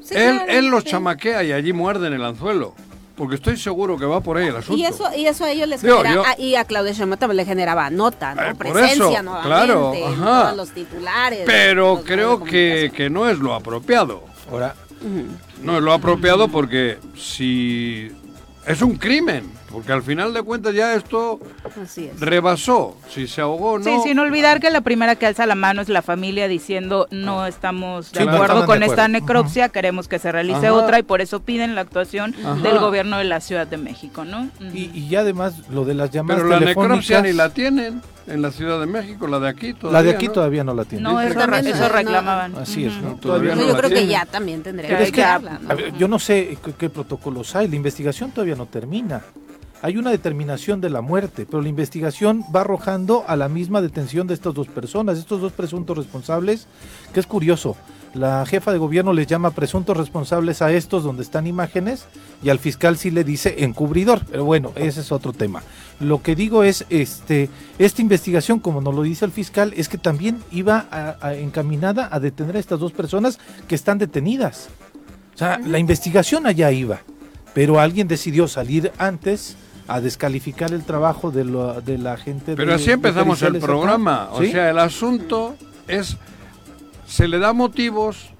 Sí, 0.00 0.14
él, 0.14 0.36
claro, 0.36 0.52
él 0.52 0.66
los 0.68 0.84
chamaquea 0.84 1.42
y 1.42 1.52
allí 1.52 1.72
muerden 1.72 2.12
el 2.12 2.24
anzuelo 2.24 2.74
porque 3.20 3.34
estoy 3.34 3.58
seguro 3.58 3.98
que 3.98 4.06
va 4.06 4.22
por 4.22 4.38
ahí 4.38 4.48
el 4.48 4.56
asunto. 4.56 4.80
Y 4.80 4.86
eso, 4.86 5.04
y 5.14 5.26
eso 5.26 5.44
a 5.44 5.50
ellos 5.50 5.68
les 5.68 5.82
Digo, 5.82 5.98
genera, 5.98 6.14
yo- 6.14 6.22
ah, 6.26 6.34
y 6.38 6.54
a 6.54 6.64
Claudia 6.64 6.92
Sheinbaum 6.92 7.18
también 7.18 7.36
le 7.36 7.44
generaba 7.44 7.90
nota, 7.90 8.34
¿no? 8.34 8.42
Eh, 8.42 8.54
por 8.54 8.72
Presencia 8.72 8.94
eso, 9.10 9.22
nuevamente, 9.22 9.46
claro, 9.46 9.92
en 9.94 10.04
ajá. 10.14 10.42
todos 10.44 10.56
los 10.56 10.70
titulares. 10.70 11.42
Pero 11.44 11.96
los 11.96 12.04
creo 12.06 12.42
que, 12.42 12.90
que 12.96 13.10
no 13.10 13.28
es 13.28 13.38
lo 13.38 13.54
apropiado. 13.54 14.24
Ahora, 14.50 14.74
No 15.62 15.76
es 15.76 15.82
lo 15.82 15.92
apropiado 15.92 16.48
porque 16.48 16.98
si 17.14 18.10
es 18.66 18.80
un 18.80 18.96
crimen, 18.96 19.50
porque 19.72 19.92
al 19.92 20.02
final 20.02 20.32
de 20.34 20.42
cuentas 20.42 20.74
ya 20.74 20.94
esto 20.94 21.38
Así 21.82 22.06
es. 22.06 22.18
rebasó, 22.20 22.96
si 23.08 23.26
se 23.26 23.40
ahogó 23.40 23.78
no. 23.78 23.84
Sí, 23.84 23.90
sin 24.04 24.18
olvidar 24.18 24.60
que 24.60 24.70
la 24.70 24.80
primera 24.80 25.14
que 25.16 25.26
alza 25.26 25.46
la 25.46 25.54
mano 25.54 25.80
es 25.82 25.88
la 25.88 26.02
familia 26.02 26.48
diciendo 26.48 27.06
no 27.10 27.46
estamos 27.46 28.10
de 28.12 28.22
Sí, 28.22 28.28
acuerdo 28.28 28.66
con 28.66 28.80
de 28.80 28.86
esta 28.86 29.08
necropsia, 29.08 29.68
queremos 29.68 30.08
que 30.08 30.18
se 30.18 30.32
realice 30.32 30.66
Ajá. 30.68 30.72
otra 30.74 30.98
y 30.98 31.02
por 31.02 31.20
eso 31.20 31.40
piden 31.40 31.74
la 31.74 31.82
actuación 31.82 32.34
Ajá. 32.44 32.54
del 32.56 32.78
gobierno 32.78 33.18
de 33.18 33.24
la 33.24 33.40
Ciudad 33.40 33.66
de 33.66 33.76
México, 33.76 34.24
¿no? 34.24 34.48
Y, 34.74 34.90
y 34.92 35.08
ya 35.08 35.20
además 35.20 35.54
lo 35.70 35.84
de 35.84 35.94
las 35.94 36.10
llamadas 36.10 36.42
Pero 36.42 36.50
la 36.50 36.58
telefónicas. 36.58 36.90
necropsia 36.98 37.22
ni 37.22 37.32
la 37.32 37.50
tienen 37.50 38.02
en 38.26 38.42
la 38.42 38.50
Ciudad 38.52 38.78
de 38.78 38.86
México, 38.86 39.26
la 39.26 39.40
de 39.40 39.48
aquí 39.48 39.72
todavía. 39.74 39.98
la 39.98 40.02
de 40.04 40.10
aquí 40.16 40.26
¿no? 40.26 40.32
todavía 40.32 40.62
no 40.64 40.74
la 40.74 40.84
tiene. 40.84 41.02
no, 41.02 41.20
eso, 41.20 41.34
también, 41.38 41.66
eso 41.66 41.78
no, 41.82 41.88
reclamaban. 41.88 42.54
Así 42.56 42.84
es. 42.84 42.94
¿no? 42.96 43.14
Todavía 43.16 43.54
no 43.56 43.62
yo 43.62 43.68
la 43.68 43.78
creo 43.78 43.88
que 43.90 43.96
tienen. 43.96 44.10
ya 44.10 44.26
también 44.26 44.62
tendría 44.62 44.96
que 44.96 45.02
es 45.04 45.12
que- 45.12 45.24
ver, 45.74 45.92
yo 45.98 46.06
no 46.06 46.18
sé 46.18 46.56
qué, 46.64 46.72
qué 46.74 46.90
protocolos 46.90 47.56
hay, 47.56 47.66
la 47.68 47.76
investigación 47.76 48.30
todavía 48.30 48.54
no 48.54 48.66
termina. 48.66 49.22
Hay 49.82 49.96
una 49.96 50.10
determinación 50.10 50.80
de 50.82 50.90
la 50.90 51.00
muerte, 51.00 51.46
pero 51.46 51.62
la 51.62 51.68
investigación 51.70 52.44
va 52.54 52.60
arrojando 52.60 53.24
a 53.26 53.34
la 53.36 53.48
misma 53.48 53.80
detención 53.80 54.26
de 54.26 54.34
estas 54.34 54.52
dos 54.52 54.68
personas, 54.68 55.16
estos 55.18 55.40
dos 55.40 55.52
presuntos 55.52 55.96
responsables, 55.96 56.66
que 57.14 57.20
es 57.20 57.26
curioso. 57.26 57.76
La 58.12 58.44
jefa 58.44 58.72
de 58.72 58.78
gobierno 58.78 59.12
les 59.12 59.26
llama 59.28 59.52
presuntos 59.52 59.96
responsables 59.96 60.60
a 60.60 60.72
estos 60.72 61.02
donde 61.04 61.22
están 61.22 61.46
imágenes 61.46 62.04
y 62.42 62.50
al 62.50 62.58
fiscal 62.58 62.98
sí 62.98 63.10
le 63.10 63.22
dice 63.24 63.62
encubridor, 63.64 64.22
pero 64.30 64.44
bueno, 64.44 64.72
ese 64.74 65.00
es 65.00 65.12
otro 65.12 65.32
tema. 65.32 65.62
Lo 66.00 66.20
que 66.20 66.34
digo 66.34 66.62
es, 66.64 66.84
este, 66.90 67.48
esta 67.78 68.02
investigación, 68.02 68.58
como 68.58 68.80
nos 68.82 68.94
lo 68.94 69.02
dice 69.02 69.24
el 69.24 69.30
fiscal, 69.30 69.72
es 69.76 69.88
que 69.88 69.96
también 69.96 70.38
iba 70.50 70.88
a- 70.90 71.16
a- 71.20 71.34
encaminada 71.36 72.08
a 72.10 72.18
detener 72.20 72.56
a 72.56 72.58
estas 72.58 72.80
dos 72.80 72.92
personas 72.92 73.38
que 73.68 73.76
están 73.76 73.96
detenidas. 73.98 74.68
O 75.36 75.38
sea, 75.38 75.58
la 75.58 75.78
investigación 75.78 76.46
allá 76.46 76.70
iba, 76.72 77.00
pero 77.54 77.78
alguien 77.80 78.08
decidió 78.08 78.48
salir 78.48 78.90
antes 78.98 79.56
a 79.92 80.00
descalificar 80.00 80.72
el 80.72 80.84
trabajo 80.84 81.30
de, 81.30 81.44
lo- 81.44 81.80
de 81.80 81.98
la 81.98 82.16
gente. 82.16 82.54
Pero 82.56 82.70
de- 82.70 82.76
así 82.76 82.86
de 82.86 82.92
empezamos 82.92 83.42
el 83.42 83.56
acá. 83.56 83.66
programa. 83.66 84.28
O 84.32 84.40
¿Sí? 84.40 84.52
sea, 84.52 84.70
el 84.70 84.78
asunto 84.78 85.56
es, 85.88 86.16
se 87.06 87.26
le 87.28 87.38
da 87.38 87.52
motivos 87.52 88.30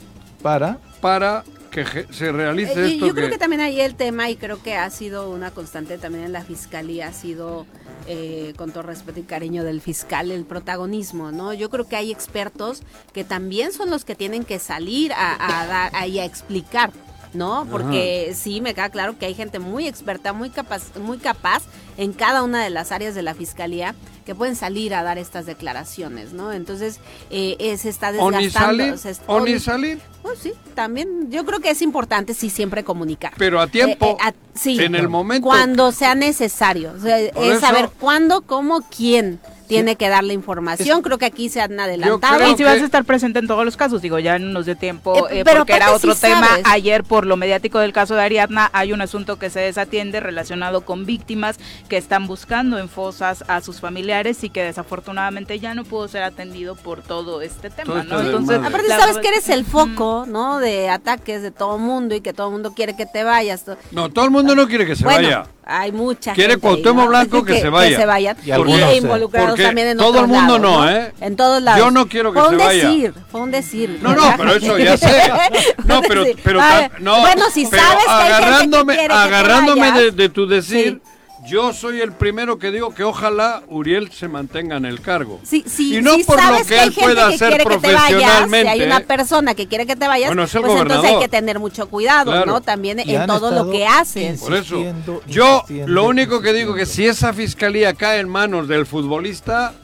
para 0.43 0.79
para 1.01 1.43
que 1.71 1.85
se 2.11 2.33
realice 2.33 2.73
Eh, 2.73 2.89
y 2.89 2.93
esto 2.95 3.07
yo 3.07 3.15
creo 3.15 3.27
que- 3.27 3.33
que 3.35 3.39
también 3.39 3.61
ahí 3.63 3.81
el 3.81 3.95
tema, 3.95 4.29
y 4.29 4.37
creo 4.37 4.61
que 4.63 4.75
ha 4.77 4.91
sido 4.91 5.31
una 5.31 5.51
constante 5.53 5.99
también 5.99 6.25
en 6.25 6.33
la 6.33 6.43
fiscalía, 6.43 7.07
ha 7.09 7.13
sido, 7.13 7.65
eh, 8.09 8.55
con 8.57 8.73
todo 8.73 8.83
respeto 8.83 9.21
y 9.21 9.23
cariño 9.23 9.63
del 9.65 9.81
fiscal, 9.81 10.31
el 10.33 10.45
protagonismo, 10.45 11.31
¿no? 11.31 11.55
Yo 11.55 11.71
creo 11.71 11.87
que 11.87 11.95
hay 11.97 12.11
expertos 12.11 12.83
que 13.13 13.23
también 13.25 13.73
son 13.73 13.89
los 13.89 14.05
que 14.05 14.15
tienen 14.17 14.45
que 14.45 14.59
salir 14.59 15.13
a, 15.13 15.63
a 15.63 15.67
dar, 15.67 15.91
ahí 15.95 16.19
a 16.19 16.25
explicar. 16.25 16.91
¿No? 17.33 17.65
Porque 17.71 18.33
sí, 18.35 18.61
me 18.61 18.75
queda 18.75 18.89
claro 18.91 19.17
que 19.17 19.25
hay 19.27 19.35
gente 19.35 19.61
muy 19.61 19.87
experta, 19.87 20.33
muy 20.33 20.51
capaz, 20.51 20.83
muy 21.01 21.19
capaz 21.19 21.63
en 21.97 22.13
cada 22.13 22.43
una 22.43 22.65
de 22.65 22.71
las 22.71 22.91
áreas 22.91 23.15
de 23.15 23.23
la 23.23 23.35
fiscalía 23.35 23.95
que 24.27 24.35
pueden 24.35 24.57
salir 24.57 24.95
a 24.95 25.05
dar 25.05 25.17
estas 25.17 25.47
declaraciones, 25.47 26.33
¿no? 26.33 26.53
Entonces, 26.53 26.99
eh, 27.31 27.55
eh, 27.61 27.77
se 27.79 27.89
está 27.89 28.11
desgastando. 28.11 28.41
ni 28.41 28.51
salir, 28.51 28.99
se 28.99 29.11
es- 29.11 29.21
o 29.29 29.35
o 29.37 29.41
ni 29.45 29.53
ni- 29.55 29.61
salir, 29.61 30.01
pues 30.23 30.41
sí, 30.41 30.53
también 30.75 31.31
yo 31.31 31.45
creo 31.47 31.61
que 31.61 31.71
es 31.71 31.83
importante 31.83 32.35
sí 32.35 32.51
siempre 32.51 32.83
comunicar. 32.83 33.33
pero 33.39 33.61
a 33.61 33.69
tiempo, 33.69 34.07
Eh, 34.07 34.11
eh, 34.11 34.17
a- 34.23 34.35
sí, 34.59 34.79
en 34.81 34.97
el 34.97 35.09
momento. 35.09 35.47
cuando 35.47 35.93
sea 35.93 36.17
necesario. 36.17 36.93
O 36.97 37.01
sea, 37.01 37.19
es 37.21 37.33
eso- 37.37 37.61
saber 37.61 37.91
cuándo, 38.01 38.41
cómo, 38.43 38.81
quién 38.95 39.39
tiene 39.71 39.97
que 39.97 40.09
dar 40.09 40.25
la 40.25 40.33
información. 40.33 41.03
creo 41.03 41.19
que 41.19 41.27
aquí 41.27 41.49
se 41.49 41.61
han 41.61 41.79
adelantado. 41.79 42.51
Y 42.51 42.57
si 42.57 42.65
vas 42.65 42.81
a 42.81 42.85
estar 42.85 43.05
presente 43.05 43.39
en 43.39 43.47
todos 43.47 43.65
los 43.65 43.77
casos, 43.77 44.03
digo, 44.03 44.19
ya 44.19 44.39
no 44.39 44.51
nos 44.53 44.67
dio 44.67 44.77
tiempo, 44.77 45.29
Eh, 45.29 45.41
eh, 45.41 45.45
pero 45.45 45.59
porque 45.59 45.75
era 45.75 45.93
otro 45.93 46.15
sí 46.15 46.21
tema. 46.23 46.47
sabes. 46.47 46.65
Ayer, 46.67 47.05
por 47.05 47.27
lo 47.27 47.37
mediático 47.37 47.79
del 47.79 47.93
caso 47.93 48.15
de 48.15 48.23
Ariadna, 48.23 48.71
hay 48.73 48.93
un 48.93 49.01
asunto 49.01 49.39
que 49.39 49.51
se 49.51 49.61
desatiende 49.61 50.21
relacionado 50.21 50.83
con 50.83 51.07
víctimas 51.07 51.59
que 51.89 51.97
están 51.97 52.27
buscando 52.27 52.79
en 52.79 52.89
fosas 52.89 53.45
a 53.49 53.61
sus 53.61 53.81
familiares 53.81 54.43
y 54.45 54.51
que 54.51 54.63
desafortunadamente 54.63 55.59
ya 55.59 55.75
no 55.75 55.85
pudo 55.85 56.09
ser 56.09 56.23
atendido 56.23 56.75
por 56.75 57.03
todo 57.03 57.43
este 57.43 57.71
tema, 57.71 58.05
Todo 58.05 58.23
¿no? 58.23 58.27
Entonces. 58.27 58.59
Aparte, 58.59 58.89
la 58.89 58.99
sabes 58.99 59.19
que 59.19 59.29
es 59.29 59.33
eres 59.35 59.49
el 59.51 59.65
foco, 59.65 60.25
¿no? 60.27 60.59
De 60.59 60.89
ataques 60.89 61.43
de 61.43 61.51
todo 61.51 61.79
mundo 61.79 62.15
y 62.15 62.21
que 62.21 62.33
todo 62.33 62.51
mundo 62.51 62.75
quiere 62.75 62.97
que 62.97 63.07
te 63.07 63.25
vayas. 63.25 63.65
No, 63.91 64.09
todo 64.11 64.25
el 64.25 64.31
mundo 64.31 64.55
no 64.55 64.67
quiere 64.67 64.87
que 64.87 64.97
se 64.97 65.05
bueno, 65.05 65.29
vaya. 65.29 65.47
Hay 65.65 65.93
mucha 65.93 66.33
Quiere 66.33 66.55
gente 66.55 66.67
ahí, 66.67 66.73
Cuauhtémoc 66.75 67.05
¿no? 67.05 67.09
Blanco 67.11 67.45
que 67.45 67.61
se 67.61 67.69
vaya. 67.69 67.97
se 67.99 68.07
vayan. 68.07 68.37
Y 68.45 68.51
algunos, 68.51 68.95
involucrados 68.95 69.51
porque 69.51 69.63
también 69.65 69.89
en 69.89 69.99
todo 69.99 70.09
otros 70.09 70.23
el 70.25 70.29
mundo 70.29 70.59
lados, 70.59 70.81
no, 70.81 70.91
¿eh? 70.91 71.13
En 71.21 71.37
todos 71.37 71.63
lados. 71.63 71.79
Yo 71.85 71.91
no 71.91 72.07
quiero 72.09 72.33
que 72.33 72.41
fue 72.41 72.49
se 72.49 72.55
un 72.57 72.59
vaya. 72.59 72.89
decir, 72.89 73.15
fue 73.31 73.41
un 73.41 73.51
decir. 73.51 73.99
No, 74.03 74.15
no, 74.15 74.35
pero 74.37 74.55
eso 74.55 74.79
ya 74.79 74.97
sé. 74.97 75.09
No, 75.85 75.87
Fue 75.87 75.97
un 75.99 76.03
pero, 76.09 76.25
pero, 76.45 76.61
Ay, 76.61 76.89
ta- 76.89 76.99
no, 77.01 77.21
Bueno, 77.21 77.45
si 77.53 77.67
pero 77.67 77.83
sabes 77.83 78.05
que 78.05 78.11
hay 78.11 78.19
gente 78.19 78.29
que 78.31 78.35
agarrándome, 78.45 78.95
quiere 78.95 79.09
que 79.09 79.15
te 79.15 79.21
agarrándome 79.21 79.81
vayas, 79.81 79.97
de, 79.99 80.11
de 80.13 80.29
tu 80.29 80.47
decir, 80.47 81.01
Sí. 81.05 81.10
Yo 81.51 81.73
soy 81.73 82.01
el 82.01 82.13
primero 82.13 82.59
que 82.59 82.71
digo 82.71 82.95
que 82.95 83.03
ojalá 83.05 83.63
Uriel 83.69 84.11
se 84.13 84.29
mantenga 84.29 84.77
en 84.77 84.85
el 84.85 85.01
cargo. 85.01 85.41
Sí, 85.43 85.65
sí, 85.67 85.97
y 85.99 86.03
no 86.03 86.15
sí 86.15 86.25
por 86.25 86.37
lo 86.37 86.65
que 86.65 86.83
él 86.83 86.93
pueda 86.93 87.29
que 87.29 87.35
hacer 87.35 87.49
quiere 87.49 87.65
que 87.65 87.71
te 87.79 87.93
vayas, 87.93 88.07
si 88.09 88.13
profesionalmente. 88.15 88.69
hay 88.71 88.83
una 88.83 89.01
persona 89.01 89.55
que 89.55 89.67
quiere 89.67 89.87
que 89.87 89.97
te 89.97 90.07
vayas, 90.09 90.29
Bueno, 90.31 90.45
es 90.45 90.55
el 90.55 90.63
pues 90.63 90.81
entonces 90.81 91.11
hay 91.13 91.19
que 91.19 91.29
tener 91.29 91.59
mucho 91.59 91.89
cuidado, 91.89 92.31
Claro. 92.31 92.47
¿no? 92.47 92.61
También 92.61 93.01
Y 93.05 93.15
en 93.15 93.27
todo 93.27 93.51
lo 93.51 93.71
que 93.71 93.87
haces. 93.87 94.41
Por 94.41 94.55
eso, 94.55 94.83
yo 95.27 95.65
lo 95.87 96.05
único 96.05 96.41
que 96.41 96.53
digo 96.53 96.75
que 96.75 96.87
si 96.87 97.07
esa 97.07 97.33
fiscalía 97.33 97.95
cae 97.95 98.21
en 98.21 98.29
manos 98.29 98.69
del 98.69 98.87
futbolista, 98.87 99.75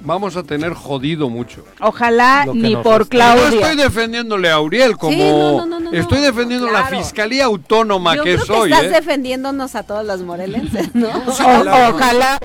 vamos 0.00 0.36
a 0.36 0.42
tener 0.42 0.72
jodido 0.74 1.28
mucho. 1.28 1.64
Ojalá 1.80 2.46
ni 2.52 2.76
por 2.76 3.00
resta. 3.00 3.16
Y 3.16 3.18
No 3.18 3.34
Claudia. 3.34 3.60
estoy 3.60 3.76
defendiéndole 3.76 4.50
a 4.50 4.60
Uriel 4.60 4.96
como 4.96 5.16
no, 5.16 5.58
no, 5.58 5.66
no, 5.66 5.80
no, 5.80 5.90
no. 5.90 5.98
estoy 5.98 6.20
defendiendo 6.20 6.70
la 6.70 6.86
fiscalía 6.86 7.44
autónoma 7.46 8.16
Yo 8.16 8.24
que 8.24 8.34
creo 8.34 8.46
soy. 8.46 8.68
que 8.70 8.74
estás 8.76 8.90
¿eh? 8.92 8.94
defendiéndonos 8.94 9.74
a 9.74 9.82
todos 9.82 10.04
los 10.06 10.22
morelenses, 10.22 10.94
¿no? 10.94 11.08
Ojalá, 11.26 11.88
ojalá 11.90 12.40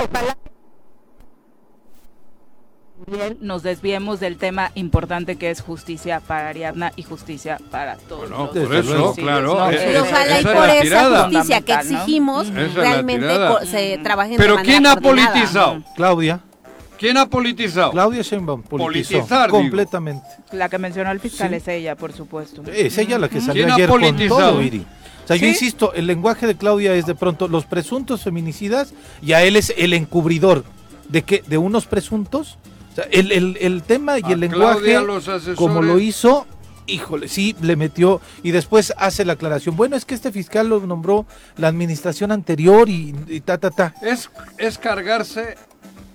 nos 3.41 3.64
desviemos 3.64 4.22
del 4.22 4.38
tema 4.38 4.72
importante 4.76 5.36
que 5.36 5.51
es 5.51 5.60
justicia 5.62 6.22
para 6.22 6.47
Ariadna 6.47 6.93
y 6.95 7.04
justicia 7.04 7.60
para 7.70 7.97
todos. 7.97 8.30
Bueno, 8.30 8.49
los 8.54 8.66
por 8.66 8.76
eso, 8.76 9.14
claro. 9.16 9.56
¿no? 9.60 9.72
eh, 9.72 9.93
Eh, 9.95 9.99
ojalá 9.99 10.36
y 10.36 10.39
es 10.39 10.45
por 10.45 10.70
esa 10.70 10.82
tirada. 10.82 11.24
justicia 11.26 11.62
que 11.62 11.74
exigimos 11.74 12.47
es 12.47 12.74
realmente 12.74 13.28
se 13.66 13.97
trabajen 14.01 14.38
Pero 14.38 14.54
de 14.54 14.58
manera 14.60 14.64
¿quién 14.78 14.88
ha 14.88 14.95
coordinada. 14.95 15.32
politizado? 15.34 15.84
Claudia, 15.97 16.39
¿Quién 17.00 17.18
ha 17.18 17.26
politizado? 17.28 17.91
Claudia 17.91 18.22
Sheinbaum 18.22 18.62
politizó 18.64 19.12
Politizar, 19.14 19.48
digo. 19.48 19.58
completamente. 19.60 20.26
La 20.52 20.70
que 20.70 20.78
mencionó 20.78 21.12
el 21.12 21.20
fiscal 21.20 21.50
Sí. 21.50 21.56
es 21.56 21.68
ella, 21.68 21.96
por 21.96 22.14
supuesto. 22.14 22.64
Es 22.72 22.98
ella 22.98 23.18
la 23.20 23.28
que 23.30 23.41
salió 23.41 23.64
¿Quién 23.64 23.72
ha 23.72 23.76
ayer 23.76 23.89
con 23.89 24.02
politizado? 24.02 24.39
todo, 24.52 24.58
Viri. 24.60 24.86
O 25.24 25.28
sea, 25.28 25.36
yo 25.38 25.41
¿Sí? 25.44 25.50
insisto, 25.50 25.94
el 25.94 26.08
lenguaje 26.08 26.48
de 26.48 26.56
Claudia 26.56 26.94
es 26.96 27.06
de 27.06 27.16
pronto 27.16 27.48
los 27.48 27.66
presuntos 27.66 28.22
feminicidas 28.24 28.94
y 29.22 29.34
a 29.34 29.44
él 29.44 29.56
es 29.56 29.74
el 29.78 29.94
encubridor 29.94 30.64
de 31.10 31.22
que 31.24 31.44
de 31.48 31.58
unos 31.58 31.86
presuntos. 31.86 32.58
O 32.91 32.96
sea, 32.96 33.06
el, 33.12 33.32
el- 33.32 33.58
el 33.60 33.84
tema 33.84 34.20
y 34.20 34.24
A 34.24 34.30
el 34.30 34.39
lenguaje, 34.41 34.80
Claudia, 34.80 35.02
los 35.02 35.28
asesores. 35.28 35.58
como 35.58 35.82
lo 35.82 35.98
hizo, 36.00 36.46
híjole, 36.88 37.28
sí, 37.28 37.56
le 37.62 37.76
metió 37.76 38.22
y 38.44 38.52
después 38.52 38.94
hace 38.98 39.24
la 39.26 39.34
aclaración. 39.34 39.76
Bueno, 39.76 39.96
es 39.96 40.06
que 40.06 40.14
este 40.14 40.32
fiscal 40.32 40.68
lo 40.70 40.80
nombró 40.82 41.26
la 41.58 41.70
administración 41.70 42.32
anterior 42.32 42.88
y, 42.89 43.16
y 43.30 43.41
ta, 43.41 43.58
ta, 43.58 43.72
ta. 43.72 43.96
Es, 44.02 44.30
es 44.58 44.78
cargarse, 44.78 45.56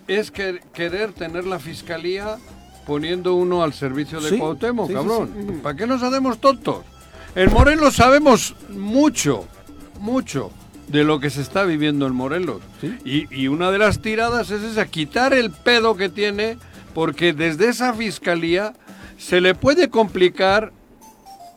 es 0.08 0.30
que- 0.30 0.60
querer 0.72 1.12
tener 1.12 1.46
la 1.46 1.58
fiscalía 1.58 2.38
poniendo 2.86 3.34
uno 3.34 3.62
al 3.62 3.72
servicio 3.74 4.20
de 4.20 4.30
Sí, 4.30 4.38
Cuauhtémoc, 4.38 4.86
sí, 4.88 4.92
sí, 4.92 4.98
cabrón. 4.98 5.60
¿Para 5.62 5.76
qué 5.76 5.86
nos 5.86 6.02
hacemos 6.02 6.38
tontos? 6.40 6.84
En 7.34 7.52
Morelos 7.52 7.94
sabemos 7.94 8.56
mucho, 8.70 9.46
mucho 10.00 10.50
de 10.88 11.04
lo 11.04 11.20
que 11.20 11.28
se 11.28 11.42
está 11.42 11.64
viviendo 11.64 12.06
en 12.06 12.14
Morelos. 12.14 12.62
Y, 13.04 13.32
y 13.34 13.48
una 13.48 13.70
de 13.70 13.78
las 13.78 14.00
tiradas 14.00 14.50
es 14.50 14.62
esa, 14.62 14.86
quitar 14.86 15.34
el 15.34 15.50
pedo 15.50 15.96
que 15.96 16.08
tiene, 16.08 16.56
porque 16.94 17.34
desde 17.34 17.68
esa 17.68 17.92
fiscalía 17.92 18.72
se 19.18 19.40
le 19.42 19.54
puede 19.54 19.90
complicar 19.90 20.72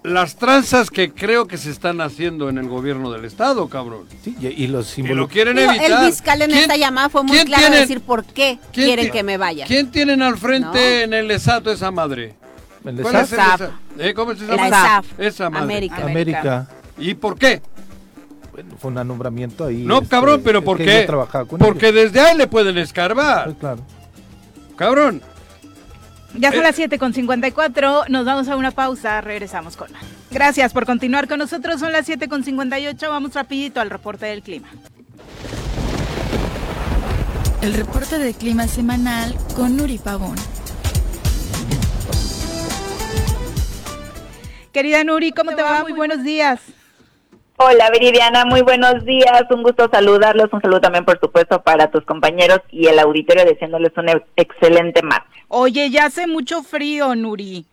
las 0.04 0.36
tranzas 0.36 0.90
que 0.90 1.12
creo 1.12 1.48
que 1.48 1.58
se 1.58 1.70
están 1.70 2.02
haciendo 2.02 2.50
en 2.50 2.58
el 2.58 2.68
gobierno 2.68 3.12
del 3.12 3.24
estado, 3.26 3.68
cabrón. 3.70 4.06
Sí, 4.24 4.36
y, 4.40 4.48
y 4.48 4.68
los 4.68 4.98
Y 4.98 5.04
lo 5.04 5.28
quieren 5.28 5.56
Digo, 5.58 5.72
evitar. 5.72 6.04
el 6.06 6.12
fiscal 6.12 6.42
en 6.42 6.50
¿Quién- 6.50 6.62
esta 6.62 6.76
llamada 6.78 7.10
fue 7.10 7.24
muy 7.24 7.38
claro 7.46 7.62
tiene- 7.62 7.78
a 7.78 7.80
decir 7.82 8.02
por 8.02 8.26
qué 8.26 8.58
quieren 8.74 9.12
que 9.12 9.22
me 9.24 9.38
vaya. 9.38 9.66
¿Quién 9.68 9.92
tienen 9.92 10.22
al 10.24 10.38
frente 10.38 10.68
No. 10.72 11.04
en 11.04 11.14
el 11.14 11.30
ESATO 11.30 11.72
esa 11.72 11.92
madre? 11.92 12.36
El 12.84 13.00
¿Cuál 13.02 13.16
es 13.18 13.32
el? 13.34 13.40
¿Eh? 14.00 14.14
¿Cómo 14.16 14.34
se 14.34 14.46
La 14.48 14.56
llama? 14.56 14.68
ESAF. 14.68 15.06
Esa 15.20 15.50
madre. 15.52 15.64
América. 15.66 16.04
América. 16.04 16.68
¿Y 16.98 17.14
por 17.14 17.38
qué? 17.38 17.62
Bueno, 18.52 18.76
fue 18.80 18.90
un 18.92 19.08
nombramiento 19.08 19.66
ahí. 19.66 19.84
No, 19.84 19.98
este, 19.98 20.10
cabrón, 20.10 20.42
pero 20.44 20.64
¿por 20.64 20.78
que 20.78 20.86
qué? 20.86 21.08
Porque 21.60 21.90
ellos. 21.90 22.12
desde 22.12 22.20
ahí 22.22 22.36
le 22.38 22.48
pueden 22.48 22.78
escarbar. 22.80 23.50
Sí, 23.50 23.56
claro. 23.60 23.82
Cabrón. 24.76 25.22
Ya 26.36 26.52
son 26.52 26.62
Eh. 26.62 26.64
las 26.64 26.76
7 26.76 26.98
con 26.98 27.14
54, 27.14 28.06
nos 28.10 28.26
vamos 28.26 28.48
a 28.48 28.56
una 28.56 28.72
pausa, 28.72 29.20
regresamos 29.22 29.76
con 29.76 29.92
más. 29.92 30.04
Gracias 30.32 30.72
por 30.74 30.86
continuar 30.86 31.28
con 31.28 31.40
nosotros. 31.40 31.80
Son 31.80 31.92
las 31.92 32.08
7.58. 32.08 33.10
Vamos 33.10 33.34
rapidito 33.34 33.82
al 33.82 33.90
reporte 33.90 34.26
del 34.28 34.42
clima. 34.42 34.70
El 37.62 37.74
reporte 37.74 38.18
del 38.18 38.34
clima 38.34 38.68
semanal 38.68 39.36
con 39.56 39.76
Nuri 39.78 39.98
Pavón. 39.98 40.36
Querida 44.72 45.04
Nuri, 45.04 45.32
¿cómo 45.32 45.54
te 45.54 45.62
va? 45.62 45.82
Muy 45.82 45.92
buenos 45.92 46.24
días. 46.24 46.62
Hola 47.58 47.92
Viridiana, 47.92 48.46
muy 48.46 48.62
buenos 48.62 49.06
días, 49.06 49.44
un 49.52 49.62
gusto 49.62 49.88
saludarlos, 49.92 50.48
un 50.52 50.62
saludo 50.62 50.82
también 50.82 51.06
por 51.06 51.20
supuesto 51.20 51.62
para 51.62 51.92
tus 51.92 52.04
compañeros 52.06 52.62
y 52.72 52.88
el 52.88 52.98
auditorio 52.98 53.46
deseándoles 53.46 53.92
un 53.98 54.10
excelente 54.36 55.04
martes. 55.04 55.31
Oye, 55.54 55.90
ya 55.90 56.06
hace 56.06 56.28
mucho 56.28 56.64
frío, 56.64 57.14
Nuri. 57.14 57.66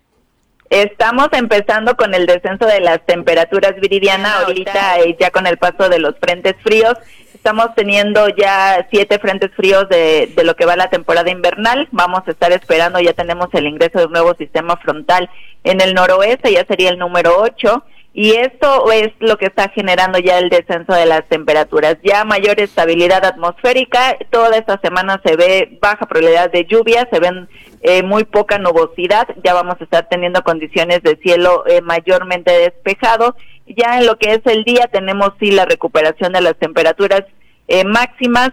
Estamos 0.69 1.29
empezando 1.31 1.97
con 1.97 2.13
el 2.13 2.27
descenso 2.27 2.67
de 2.67 2.81
las 2.81 3.07
temperaturas, 3.07 3.77
Viridiana, 3.81 4.41
ahorita. 4.41 4.99
eh, 4.99 5.17
ya 5.19 5.31
con 5.31 5.47
el 5.47 5.59
paso 5.59 5.89
de 5.89 6.01
los 6.01 6.17
frentes 6.19 6.57
fríos, 6.65 6.95
estamos 7.33 7.73
teniendo 7.77 8.29
ya 8.31 8.85
siete 8.91 9.21
frentes 9.21 9.53
fríos 9.55 9.89
de, 9.89 10.33
de 10.35 10.43
lo 10.43 10.57
que 10.57 10.67
va 10.67 10.75
la 10.75 10.91
temporada 10.91 11.31
invernal, 11.31 11.87
vamos 11.93 12.23
a 12.27 12.33
estar 12.33 12.51
esperando, 12.51 12.99
ya 12.99 13.13
tenemos 13.13 13.47
el 13.53 13.69
ingreso 13.69 14.01
de 14.01 14.07
un 14.07 14.13
nuevo 14.13 14.35
sistema 14.35 14.77
frontal 14.79 15.31
en 15.63 15.81
el 15.81 15.95
noroeste, 15.95 16.53
ya 16.53 16.67
sería 16.67 16.91
el 16.91 16.99
número 16.99 17.41
ocho, 17.41 17.85
y 18.13 18.33
esto 18.33 18.91
es 18.91 19.13
lo 19.21 19.39
que 19.39 19.47
está 19.47 19.69
generando 19.69 20.19
ya 20.19 20.39
el 20.39 20.49
descenso 20.49 20.93
de 20.95 21.07
las 21.07 21.25
temperaturas, 21.29 21.97
ya 22.03 22.25
mayor 22.25 22.61
estabilidad 22.61 23.25
atmosférica, 23.25 24.17
toda 24.31 24.57
esta 24.57 24.81
semana 24.81 25.21
se 25.25 25.37
ve 25.37 25.79
baja 25.81 26.07
probabilidad 26.07 26.51
de 26.51 26.65
lluvia, 26.65 27.09
se 27.13 27.21
ven 27.21 27.49
eh, 27.81 28.03
muy 28.03 28.25
poca 28.25 28.59
nubosidad, 28.59 29.29
ya 29.45 29.55
vamos 29.55 29.77
a 29.81 29.85
estar 29.85 30.09
teniendo 30.09 30.43
condiciones 30.43 31.03
de 31.03 31.17
cielo 31.23 31.65
eh, 31.67 31.81
mayormente 31.81 32.51
despejado, 32.53 33.37
ya 33.67 33.99
en 33.99 34.07
lo 34.07 34.17
que 34.17 34.33
es 34.33 34.41
el 34.47 34.65
día 34.65 34.89
tenemos 34.91 35.31
sí 35.39 35.51
la 35.51 35.65
recuperación 35.65 36.33
de 36.33 36.41
las 36.41 36.57
temperaturas 36.57 37.25
eh, 37.69 37.85
máximas. 37.85 38.51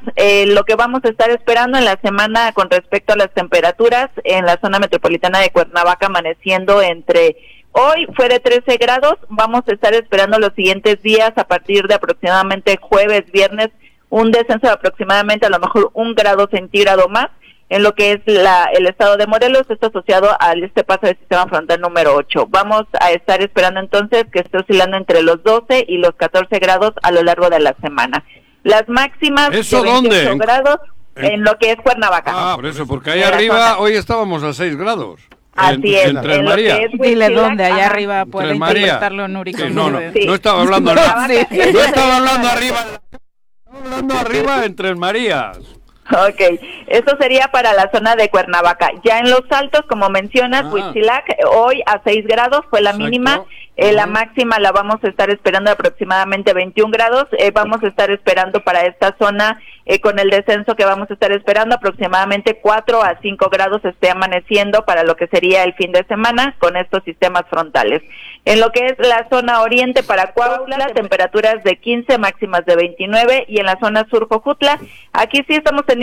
lo 0.48 0.64
que 0.66 0.76
vamos 0.76 1.00
a 1.06 1.10
estar 1.10 1.30
esperando 1.30 1.78
en 1.78 1.86
la 1.86 1.98
semana 2.04 2.52
con 2.52 2.70
respecto 2.70 3.14
a 3.14 3.18
las 3.18 3.34
temperaturas 3.34 4.10
en 4.26 4.46
la 4.46 4.60
zona 4.60 4.78
metropolitana 4.78 5.40
de 5.40 5.52
Cuernavaca 5.52 6.08
amaneciendo 6.08 6.82
entre 6.82 7.38
Hoy 7.78 8.08
fue 8.16 8.30
de 8.30 8.40
13 8.40 8.78
grados, 8.78 9.16
vamos 9.28 9.64
a 9.68 9.74
estar 9.74 9.94
esperando 9.94 10.40
los 10.40 10.54
siguientes 10.56 11.02
días 11.02 11.34
a 11.36 11.44
partir 11.44 11.88
de 11.88 11.96
aproximadamente 11.96 12.80
jueves, 12.82 13.30
viernes, 13.34 13.68
un 14.10 14.32
descenso 14.32 14.68
de 14.68 14.74
aproximadamente 14.74 15.46
a 15.46 15.50
lo 15.50 15.60
mejor 15.60 15.92
un 15.94 16.16
grado 16.16 16.48
centígrado 16.50 17.10
más 17.10 17.28
en 17.70 17.84
lo 17.84 17.96
que 17.96 18.14
es 18.14 18.22
la, 18.26 18.70
el 18.74 18.86
estado 18.86 19.18
de 19.18 19.28
Morelos, 19.28 19.64
esto 19.70 19.88
asociado 19.88 20.30
al 20.40 20.64
este 20.64 20.84
paso 20.84 21.08
del 21.08 21.18
sistema 21.18 21.48
frontal 21.48 21.82
número 21.82 22.16
8. 22.16 22.48
Vamos 22.50 22.84
a 23.00 23.12
estar 23.12 23.42
esperando 23.42 23.80
entonces 23.80 24.26
que 24.32 24.40
esté 24.40 24.60
oscilando 24.60 24.98
entre 24.98 25.24
los 25.24 25.44
12 25.44 25.86
y 25.88 25.98
los 25.98 26.14
14 26.16 26.60
grados 26.60 26.94
a 27.02 27.12
lo 27.12 27.24
largo 27.24 27.50
de 27.50 27.60
la 27.60 27.76
semana. 27.82 28.24
Las 28.64 28.88
máximas 28.88 29.50
¿Eso 29.52 29.82
de 29.82 29.92
28 29.92 30.38
grados 30.38 30.80
en, 31.16 31.44
lo 31.44 31.58
que 31.58 31.72
es 31.72 31.78
Cuernavaca. 31.78 32.32
Ah, 32.34 32.56
por 32.56 32.66
eso, 32.66 32.86
porque 32.86 33.12
ahí 33.12 33.24
arriba 33.24 33.80
hoy 33.80 33.94
estábamos 33.94 34.44
a 34.44 34.54
6 34.54 34.76
grados. 34.76 35.22
Así 35.56 35.96
es. 35.96 36.10
Entre 36.10 36.44
María. 36.44 36.80
Dile 37.00 37.30
dónde, 37.30 37.64
allá 37.64 37.86
arriba 37.88 38.26
puede 38.26 38.56
interpretarlo 38.56 39.28
Nuri. 39.28 39.54
Sí, 39.54 39.64
no, 39.72 39.90
no, 39.90 40.00
no 40.00 40.36
estaba 40.36 40.62
hablando, 40.62 40.94
no, 40.94 41.02
no 41.02 41.82
estaba 41.82 42.18
hablando 42.18 42.48
arriba. 42.50 42.78
Estaba 43.12 43.86
hablando 43.86 44.14
arriba 44.16 44.66
entre 44.66 44.96
Marías. 44.96 45.75
Ok, 46.12 46.60
eso 46.88 47.18
sería 47.20 47.48
para 47.48 47.74
la 47.74 47.90
zona 47.92 48.16
de 48.16 48.30
Cuernavaca. 48.30 48.92
Ya 49.04 49.20
en 49.20 49.30
los 49.30 49.42
altos, 49.50 49.82
como 49.90 50.10
mencionas, 50.10 50.66
ah. 50.66 51.48
hoy 51.50 51.82
a 51.88 52.02
6 52.04 52.28
grados 52.28 52.62
fue 52.70 52.82
la 52.82 52.94
mínima. 52.94 53.44
Eh, 53.78 53.92
la 53.92 54.06
máxima 54.06 54.58
la 54.60 54.72
vamos 54.72 55.04
a 55.04 55.10
estar 55.10 55.30
esperando 55.30 55.72
aproximadamente 55.72 56.54
21 56.54 56.92
grados. 56.92 57.26
Eh, 57.38 57.52
vamos 57.52 57.84
a 57.84 57.88
estar 57.88 58.10
esperando 58.10 58.64
para 58.64 58.86
esta 58.86 59.16
zona 59.20 59.60
eh, 59.86 60.00
con 60.00 60.18
el 60.18 60.30
descenso 60.30 60.76
que 60.76 60.86
vamos 60.86 61.10
a 61.12 61.14
estar 61.14 61.32
esperando 61.34 61.76
aproximadamente 61.76 62.60
4 62.62 63.04
a 63.04 63.20
5 63.22 63.50
grados 63.50 63.84
esté 63.84 64.10
amaneciendo 64.10 64.86
para 64.86 65.04
lo 65.04 65.16
que 65.16 65.28
sería 65.28 65.64
el 65.64 65.74
fin 65.74 65.92
de 65.92 66.06
semana 66.06 66.56
con 66.60 66.78
estos 66.78 67.04
sistemas 67.04 67.44
frontales. 67.50 68.02
En 68.46 68.62
lo 68.62 68.72
que 68.72 68.86
es 68.86 68.96
la 68.98 69.28
zona 69.30 69.62
oriente 69.62 70.04
para 70.04 70.34
Coahuila, 70.34 70.94
temperaturas 70.94 71.64
de 71.64 71.78
15, 71.78 72.18
máximas 72.18 72.66
de 72.66 72.76
29 72.76 73.46
y 73.50 73.60
en 73.60 73.66
la 73.66 73.78
zona 73.80 74.08
sur 74.10 74.28
Jojutla, 74.30 74.80
aquí 75.12 75.44
sí 75.48 75.56
estamos 75.56 75.86
teniendo 75.86 75.95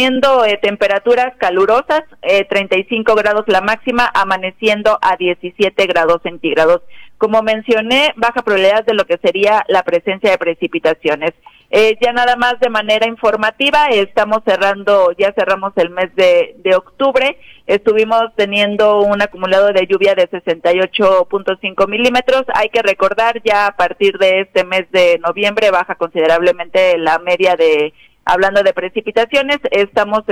temperaturas 0.60 1.34
calurosas, 1.38 2.02
35 2.48 3.14
grados 3.14 3.44
la 3.46 3.60
máxima, 3.60 4.10
amaneciendo 4.14 4.98
a 5.02 5.16
17 5.16 5.86
grados 5.86 6.20
centígrados. 6.22 6.82
Como 7.18 7.42
mencioné, 7.42 8.12
baja 8.16 8.42
probabilidad 8.42 8.84
de 8.84 8.94
lo 8.94 9.04
que 9.04 9.18
sería 9.18 9.64
la 9.68 9.82
presencia 9.82 10.30
de 10.30 10.38
precipitaciones. 10.38 11.32
Eh, 11.70 11.96
ya 12.02 12.12
nada 12.12 12.36
más 12.36 12.60
de 12.60 12.68
manera 12.68 13.06
informativa, 13.06 13.86
estamos 13.86 14.40
cerrando, 14.44 15.12
ya 15.12 15.32
cerramos 15.32 15.72
el 15.76 15.88
mes 15.88 16.14
de 16.16 16.74
octubre, 16.76 17.38
estuvimos 17.66 18.24
teniendo 18.36 19.00
un 19.00 19.22
acumulado 19.22 19.72
de 19.72 19.86
lluvia 19.86 20.14
de 20.14 20.28
68.5 20.28 21.88
milímetros. 21.88 22.42
Hay 22.54 22.68
que 22.68 22.82
recordar 22.82 23.40
ya 23.42 23.68
a 23.68 23.76
partir 23.76 24.18
de 24.18 24.40
este 24.40 24.64
mes 24.64 24.90
de 24.90 25.18
noviembre 25.20 25.70
baja 25.70 25.94
considerablemente 25.94 26.98
la 26.98 27.18
media 27.18 27.56
de 27.56 27.94
hablando 28.24 28.62
de 28.62 28.72
precipitaciones, 28.72 29.58
estamos 29.70 30.22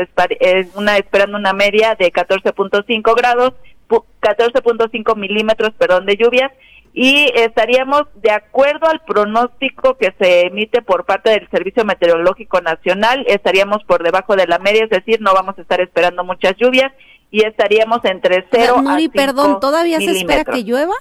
una, 0.75 0.97
esperando 0.97 1.37
una 1.37 1.53
media 1.53 1.97
de 1.99 2.13
14.5 2.13 3.17
grados, 3.17 3.55
14.5 3.89 5.17
milímetros, 5.17 5.73
perdón, 5.79 6.07
de 6.07 6.17
lluvias 6.17 6.53
y 6.93 7.31
estaríamos 7.35 8.03
de 8.17 8.33
acuerdo 8.33 8.89
al 8.89 9.01
pronóstico 9.05 9.97
que 9.97 10.13
se 10.19 10.47
emite 10.47 10.83
por 10.83 11.05
parte 11.05 11.31
del 11.31 11.49
Servicio 11.49 11.85
Meteorológico 11.85 12.61
Nacional, 12.61 13.25
estaríamos 13.29 13.85
por 13.85 14.03
debajo 14.03 14.35
de 14.35 14.47
la 14.47 14.59
media, 14.59 14.85
es 14.85 14.91
decir, 14.91 15.21
no 15.21 15.33
vamos 15.33 15.57
a 15.59 15.63
estar 15.63 15.81
esperando 15.81 16.25
muchas 16.25 16.57
lluvias 16.57 16.93
y 17.31 17.45
estaríamos 17.45 18.05
entre 18.05 18.45
cero 18.51 18.83
a 18.89 18.99
cinco 18.99 19.13
perdón, 19.15 19.61
¿todavía 19.61 19.99
se 19.99 20.11
espera 20.11 20.45
que 20.45 20.65
llueva? 20.65 20.95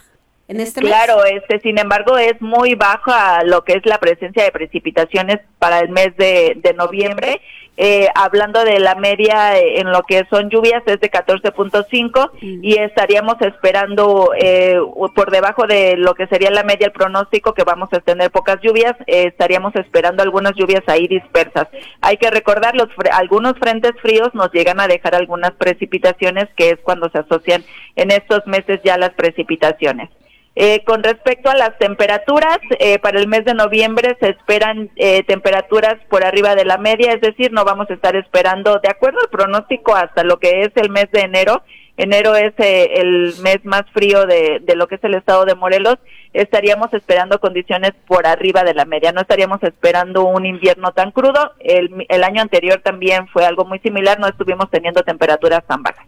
En 0.50 0.60
este 0.60 0.82
claro, 0.82 1.24
este, 1.24 1.60
sin 1.62 1.80
embargo, 1.80 2.18
es 2.18 2.42
muy 2.42 2.76
baja 2.76 3.44
lo 3.46 3.64
que 3.64 3.74
es 3.74 3.86
la 3.86 4.00
presencia 4.00 4.44
de 4.44 4.52
precipitaciones 4.52 5.40
para 5.60 5.80
el 5.80 5.90
mes 5.90 6.18
de, 6.18 6.58
de 6.58 6.74
noviembre 6.74 7.40
eh, 7.82 8.10
hablando 8.14 8.66
de 8.66 8.78
la 8.82 8.96
media 8.96 9.58
eh, 9.58 9.80
en 9.80 9.90
lo 9.90 10.04
que 10.04 10.26
son 10.30 10.50
lluvias 10.50 10.84
es 10.86 11.00
de 11.00 11.10
14.5 11.10 12.32
y 12.42 12.78
estaríamos 12.78 13.36
esperando 13.40 14.34
eh, 14.38 14.78
por 15.16 15.32
debajo 15.32 15.66
de 15.66 15.96
lo 15.96 16.14
que 16.14 16.28
sería 16.28 16.52
la 16.52 16.64
media 16.64 16.88
el 16.88 16.92
pronóstico 16.92 17.54
que 17.54 17.64
vamos 17.64 17.88
a 17.94 18.02
tener 18.02 18.32
pocas 18.32 18.58
lluvias, 18.62 18.98
estaríamos 19.08 19.74
esperando 19.78 20.22
algunas 20.22 20.56
lluvias 20.56 20.84
ahí 20.88 21.08
dispersas. 21.08 21.70
Hay 22.02 22.18
que 22.18 22.30
recordar 22.30 22.76
los 22.76 22.90
algunos 23.14 23.54
frentes 23.58 23.94
fríos 24.02 24.28
nos 24.34 24.52
llegan 24.52 24.82
a 24.82 24.88
dejar 24.90 25.16
algunas 25.16 25.52
precipitaciones 25.52 26.50
que 26.58 26.72
es 26.72 26.80
cuando 26.84 27.10
se 27.12 27.20
asocian 27.20 27.64
en 27.96 28.12
estos 28.12 28.46
meses 28.46 28.82
ya 28.84 28.98
las 28.98 29.12
precipitaciones. 29.12 30.10
Eh, 30.56 30.84
con 30.84 31.04
respecto 31.04 31.50
a 31.50 31.56
las 31.56 31.78
temperaturas, 31.78 32.60
eh, 32.80 33.00
para 33.00 33.20
el 33.20 33.28
mes 33.28 33.46
de 33.46 33.54
noviembre 33.54 34.18
se 34.20 34.30
esperan 34.30 34.90
eh, 34.96 35.24
temperaturas 35.24 35.96
por 36.10 36.26
arriba 36.26 36.56
de 36.56 36.66
la 36.66 36.78
media, 36.78 37.14
es 37.14 37.22
decir, 37.22 37.52
no 37.54 37.64
vamos 37.64 37.90
a 37.90 37.94
estar 37.94 38.16
esperando, 38.16 38.80
de 38.80 38.90
acuerdo 38.90 39.20
al 39.22 39.30
pronóstico, 39.30 39.96
hasta 39.96 40.24
lo 40.24 40.38
que 40.38 40.64
es 40.64 40.72
el 40.76 40.90
mes 40.90 41.10
de 41.12 41.22
enero. 41.22 41.64
Enero 41.96 42.36
es 42.36 42.54
el 42.58 43.34
mes 43.42 43.60
más 43.66 43.84
frío 43.94 44.26
de, 44.26 44.60
de, 44.62 44.76
lo 44.76 44.88
que 44.88 44.96
es 44.96 45.04
el 45.04 45.16
estado 45.16 45.44
de 45.44 45.56
Morelos. 45.56 45.98
Estaríamos 46.32 46.94
esperando 46.94 47.40
condiciones 47.40 47.92
por 48.08 48.26
arriba 48.26 48.64
de 48.64 48.74
la 48.74 48.86
media. 48.86 49.12
No 49.12 49.20
estaríamos 49.20 49.62
esperando 49.64 50.24
un 50.24 50.46
invierno 50.46 50.94
tan 50.94 51.12
crudo. 51.12 51.54
El, 51.60 52.06
el 52.08 52.24
año 52.24 52.42
anterior 52.42 52.80
también 52.82 53.28
fue 53.28 53.46
algo 53.46 53.66
muy 53.66 53.80
similar. 53.80 54.18
No 54.18 54.28
estuvimos 54.28 54.70
teniendo 54.72 55.04
temperaturas 55.04 55.66
tan 55.68 55.84
bajas. 55.84 56.08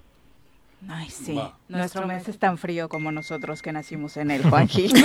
Ay, 0.87 1.09
sí. 1.09 1.39
Nuestro 1.67 2.07
mes 2.07 2.27
es 2.27 2.39
tan 2.39 2.57
frío 2.57 2.89
como 2.89 3.11
nosotros 3.11 3.61
que 3.61 3.71
nacimos 3.71 4.17
en 4.17 4.31
él, 4.31 4.43
Juanji. 4.43 4.91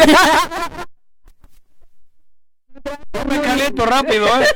me 3.29 3.41
caliento 3.41 3.87
rápido, 3.87 4.27
¿eh? 4.27 4.47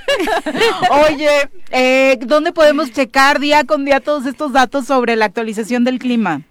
Oye, 1.09 1.51
eh, 1.71 2.18
¿dónde 2.21 2.53
podemos 2.53 2.93
checar 2.93 3.41
día 3.41 3.64
con 3.64 3.85
día 3.85 4.01
todos 4.01 4.27
estos 4.27 4.53
datos 4.53 4.87
sobre 4.87 5.16
la 5.16 5.27
actualización 5.27 5.85
del 5.85 5.99
clima? 5.99 6.43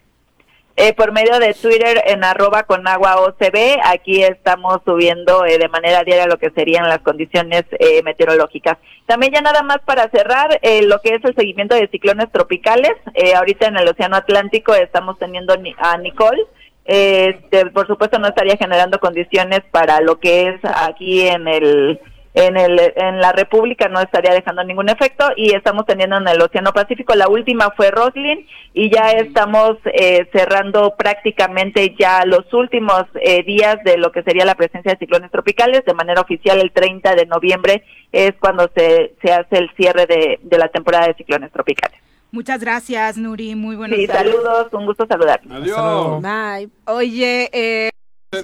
Eh, 0.82 0.94
por 0.94 1.12
medio 1.12 1.40
de 1.40 1.54
Twitter 1.54 2.02
en 2.06 2.24
arroba 2.24 2.64
con 2.64 2.88
agua 2.88 3.20
OCB. 3.20 3.82
Aquí 3.84 4.24
estamos 4.24 4.80
subiendo 4.86 5.44
eh, 5.44 5.58
de 5.58 5.68
manera 5.68 6.06
diaria 6.06 6.26
lo 6.26 6.38
que 6.38 6.52
serían 6.52 6.88
las 6.88 7.00
condiciones 7.00 7.66
eh, 7.80 8.02
meteorológicas. 8.04 8.78
También 9.06 9.34
ya 9.34 9.42
nada 9.42 9.62
más 9.62 9.80
para 9.80 10.10
cerrar 10.10 10.58
lo 10.84 11.02
que 11.02 11.16
es 11.16 11.26
el 11.26 11.36
seguimiento 11.36 11.76
de 11.76 11.90
ciclones 11.90 12.32
tropicales. 12.32 12.94
ahorita 13.36 13.68
en 13.68 13.76
el 13.76 13.90
Océano 13.90 14.16
Atlántico 14.16 14.74
estamos 14.74 15.20
teniendo 15.20 15.54
a 15.80 15.98
Nicole. 15.98 16.46
Este, 16.86 17.66
por 17.72 17.86
supuesto 17.86 18.18
no 18.18 18.30
estaría 18.30 18.56
generando 18.56 19.00
condiciones 19.00 19.60
para 19.72 20.00
lo 20.00 20.22
que 20.22 20.48
es 20.48 20.62
aquí 20.64 21.28
en 21.28 21.50
el 21.50 22.00
en, 22.34 22.58
el, 22.58 22.80
en 22.96 23.20
la 23.20 23.32
República 23.32 23.88
no 23.90 24.00
estaría 24.00 24.34
dejando 24.34 24.64
ningún 24.64 24.88
efecto 24.90 25.26
y 25.36 25.56
estamos 25.56 25.86
teniendo 25.86 26.18
en 26.18 26.28
el 26.28 26.42
Océano 26.42 26.72
Pacífico. 26.74 27.16
La 27.16 27.28
última 27.28 27.72
fue 27.76 27.90
Roslin 27.92 28.46
y 28.74 28.94
ya 28.94 29.12
estamos 29.12 29.78
eh, 29.86 30.30
cerrando 30.32 30.96
prácticamente 30.96 31.96
ya 32.00 32.24
los 32.26 32.54
últimos 32.54 33.04
eh, 33.16 33.44
días 33.44 33.78
de 33.84 33.98
lo 33.98 34.12
que 34.12 34.24
sería 34.24 34.46
la 34.46 34.56
presencia 34.56 34.92
de 34.92 34.98
ciclones 35.00 35.32
tropicales. 35.32 35.84
De 35.86 35.94
manera 35.94 36.22
oficial, 36.22 36.60
el 36.60 36.72
30 36.72 37.16
de 37.16 37.26
noviembre 37.26 37.84
es 38.12 38.34
cuando 38.40 38.70
se, 38.76 39.16
se 39.22 39.32
hace 39.34 39.58
el 39.58 39.70
cierre 39.76 40.06
de, 40.06 40.40
de 40.44 40.58
la 40.58 40.68
temporada 40.70 41.08
de 41.08 41.16
ciclones 41.16 41.52
tropicales. 41.52 42.00
Muchas 42.32 42.60
gracias, 42.62 43.18
Nuri. 43.18 43.56
Muy 43.56 43.76
buenos 43.76 43.98
Sí, 43.98 44.06
días. 44.06 44.16
saludos, 44.16 44.68
un 44.72 44.86
gusto 44.86 45.08
saludar. 45.08 45.42
Adiós. 45.50 46.22
Bye. 46.22 46.70
Oye, 46.86 47.50
eh, 47.52 47.90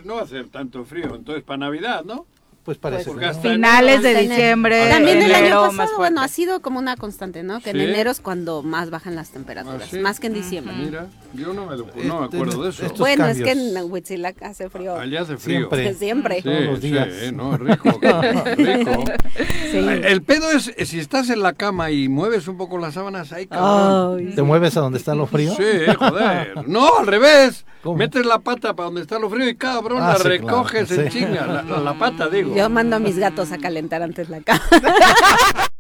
No 0.06 0.16
va 0.16 0.24
a 0.24 0.28
ser 0.28 0.48
tanto 0.50 0.84
frío, 0.86 1.14
entonces 1.16 1.44
para 1.44 1.58
Navidad, 1.58 2.04
¿no? 2.04 2.26
Pues 2.66 2.80
parece 2.80 3.12
que 3.12 3.18
no. 3.22 3.28
hasta 3.28 3.42
finales 3.50 4.02
de 4.02 4.16
diciembre. 4.16 4.90
También 4.90 5.22
el 5.22 5.36
año 5.36 5.62
más 5.68 5.76
pasado, 5.76 5.98
bueno, 6.00 6.22
ha 6.22 6.28
sido 6.28 6.62
como 6.64 6.80
una 6.80 6.98
constante, 6.98 7.44
¿no? 7.44 7.62
Que 7.62 7.70
en 7.70 7.80
enero 7.80 8.10
es 8.10 8.20
cuando 8.20 8.64
más 8.64 8.90
bajan 8.90 9.16
las 9.16 9.30
temperaturas, 9.30 9.84
¿Ah, 9.84 9.88
sí? 9.92 10.00
más 10.00 10.20
que 10.20 10.28
en 10.28 10.34
diciembre. 10.34 10.74
Mira, 10.76 11.06
yo 11.36 11.54
no 11.54 11.68
me, 11.68 11.78
no 11.78 11.86
me 11.86 12.26
Este, 12.26 12.38
acuerdo 12.38 12.64
de 12.64 12.70
eso. 12.72 12.84
estos 12.86 13.00
Bueno, 13.00 13.28
es 13.28 13.40
que 13.40 13.52
en 13.52 13.78
Huitzilac 13.92 14.42
hace 14.42 14.70
frío 14.70 14.96
Allá 14.98 15.22
hace 15.22 15.38
frío. 15.38 15.70
Siempre. 15.70 15.94
siempre. 16.00 16.36
Sí, 16.38 16.42
Todos 16.44 16.62
los 16.64 16.80
sí, 16.80 16.92
días. 16.92 17.08
no, 17.34 17.54
es 17.54 17.60
rico, 17.60 18.00
rico. 18.58 19.04
Sí. 19.72 19.78
El 19.78 20.22
pedo 20.24 20.50
es, 20.52 20.74
eh, 20.76 20.86
si 20.86 21.00
estás 21.00 21.30
en 21.30 21.42
la 21.44 21.54
cama 21.54 21.92
y 21.92 22.10
mueves 22.10 22.48
un 22.48 22.58
poco 22.58 22.80
las 22.80 22.96
sábanas, 22.96 23.32
ahí 23.32 23.46
cabrón. 23.46 24.34
¿Te 24.34 24.42
mueves 24.42 24.76
a 24.78 24.82
donde 24.82 24.98
está 24.98 25.14
lo 25.14 25.28
frío? 25.28 25.54
Sí, 25.56 25.64
joder. 26.00 26.68
No, 26.68 26.98
al 26.98 27.06
revés. 27.08 27.64
¿Cómo? 27.84 27.98
Metes 27.98 28.26
la 28.26 28.40
pata 28.40 28.76
para 28.76 28.88
donde 28.88 29.02
está 29.02 29.20
lo 29.20 29.30
frío 29.30 29.48
y 29.48 29.54
cabrón, 29.56 30.00
Ah, 30.02 30.14
la 30.14 30.16
sí, 30.18 30.28
recoges 30.28 30.88
claro, 30.88 31.04
en 31.04 31.12
sí. 31.12 31.20
chinga. 31.20 31.46
La, 31.46 31.62
la- 31.62 31.80
la 31.82 31.94
pata, 31.94 32.28
digo. 32.30 32.55
Yo 32.56 32.70
mando 32.70 32.96
a 32.96 33.00
mis 33.00 33.18
gatos 33.18 33.52
a 33.52 33.58
calentar 33.58 34.02
antes 34.02 34.30
la 34.30 34.40
cama. 34.40 34.62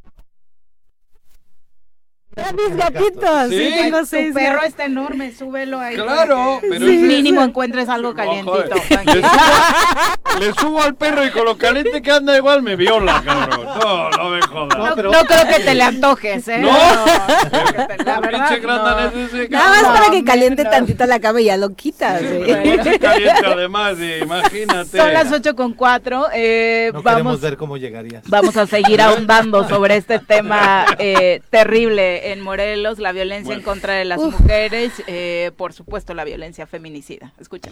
a 2.37 2.51
mis 2.51 2.75
gatitos, 2.75 3.49
sí, 3.49 3.57
Sí. 3.57 3.73
tengo 3.75 3.99
Tu 3.99 4.05
seis 4.07 4.33
perro 4.33 4.55
gatos. 4.55 4.69
está 4.69 4.85
enorme, 4.85 5.31
súbelo 5.33 5.79
ahí. 5.79 5.95
Claro, 5.95 6.59
pero 6.61 6.85
ese- 6.85 6.97
mínimo 6.97 7.41
encuentres 7.41 7.87
algo 7.89 8.09
No, 8.09 8.15
calientito. 8.15 8.63
Le 8.65 9.21
subo, 9.21 10.39
le 10.39 10.53
subo 10.53 10.81
al 10.81 10.95
perro 10.95 11.25
y 11.25 11.31
con 11.31 11.45
lo 11.45 11.57
caliente 11.57 12.01
que 12.01 12.11
anda 12.11 12.35
igual 12.35 12.61
me 12.61 12.75
viola, 12.75 13.21
cabrón. 13.25 13.65
No, 13.79 14.09
no 14.09 14.29
me 14.29 14.41
jodas. 14.41 14.77
No, 14.77 14.95
pero- 14.95 15.11
no 15.11 15.19
creo 15.25 15.47
que 15.47 15.59
te 15.63 15.75
le 15.75 15.83
antojes, 15.83 16.47
¿eh? 16.49 16.57
No. 16.59 16.67
la 16.71 17.95
La 18.05 18.19
verdad, 18.19 18.47
pinche 18.49 18.59
grandanés 18.61 19.13
no. 19.13 19.19
ese, 19.39 19.49
Nada 19.49 19.69
más 19.81 19.99
para 19.99 20.11
que 20.11 20.19
No, 20.19 20.25
caliente 20.25 20.63
no. 20.65 20.69
tantito 20.69 21.05
la 21.05 21.19
cama 21.19 21.41
y 21.41 21.45
ya 21.45 21.57
lo 21.57 21.69
quitas. 21.73 22.21
¿eh? 22.21 22.97
Caliente 23.01 23.45
además, 23.45 23.95
imagínate. 24.21 24.97
Son 24.97 25.13
las 25.13 25.31
8 25.31 25.55
con 25.55 25.73
4. 25.73 26.25
Eh, 26.33 26.89
No 26.93 27.01
vamos, 27.01 27.13
queremos 27.13 27.41
ver 27.41 27.57
cómo 27.57 27.77
llegarías. 27.77 28.23
vamos 28.27 28.57
a 28.57 28.67
seguir 28.67 29.01
ahondando 29.01 29.67
sobre 29.69 29.95
este 29.97 30.19
tema 30.19 30.85
eh, 30.99 31.41
terrible 31.49 32.24
en 32.31 32.41
Morelos, 32.41 32.99
la 32.99 33.11
violencia 33.11 33.53
en 33.53 33.61
contra 33.61 33.93
de 33.93 34.05
las 34.05 34.19
Uf. 34.19 34.39
mujeres, 34.39 34.91
eh, 35.07 35.51
por 35.57 35.73
supuesto 35.73 36.13
la 36.13 36.23
violencia 36.23 36.65
feminicida. 36.65 37.33
Escucha. 37.39 37.71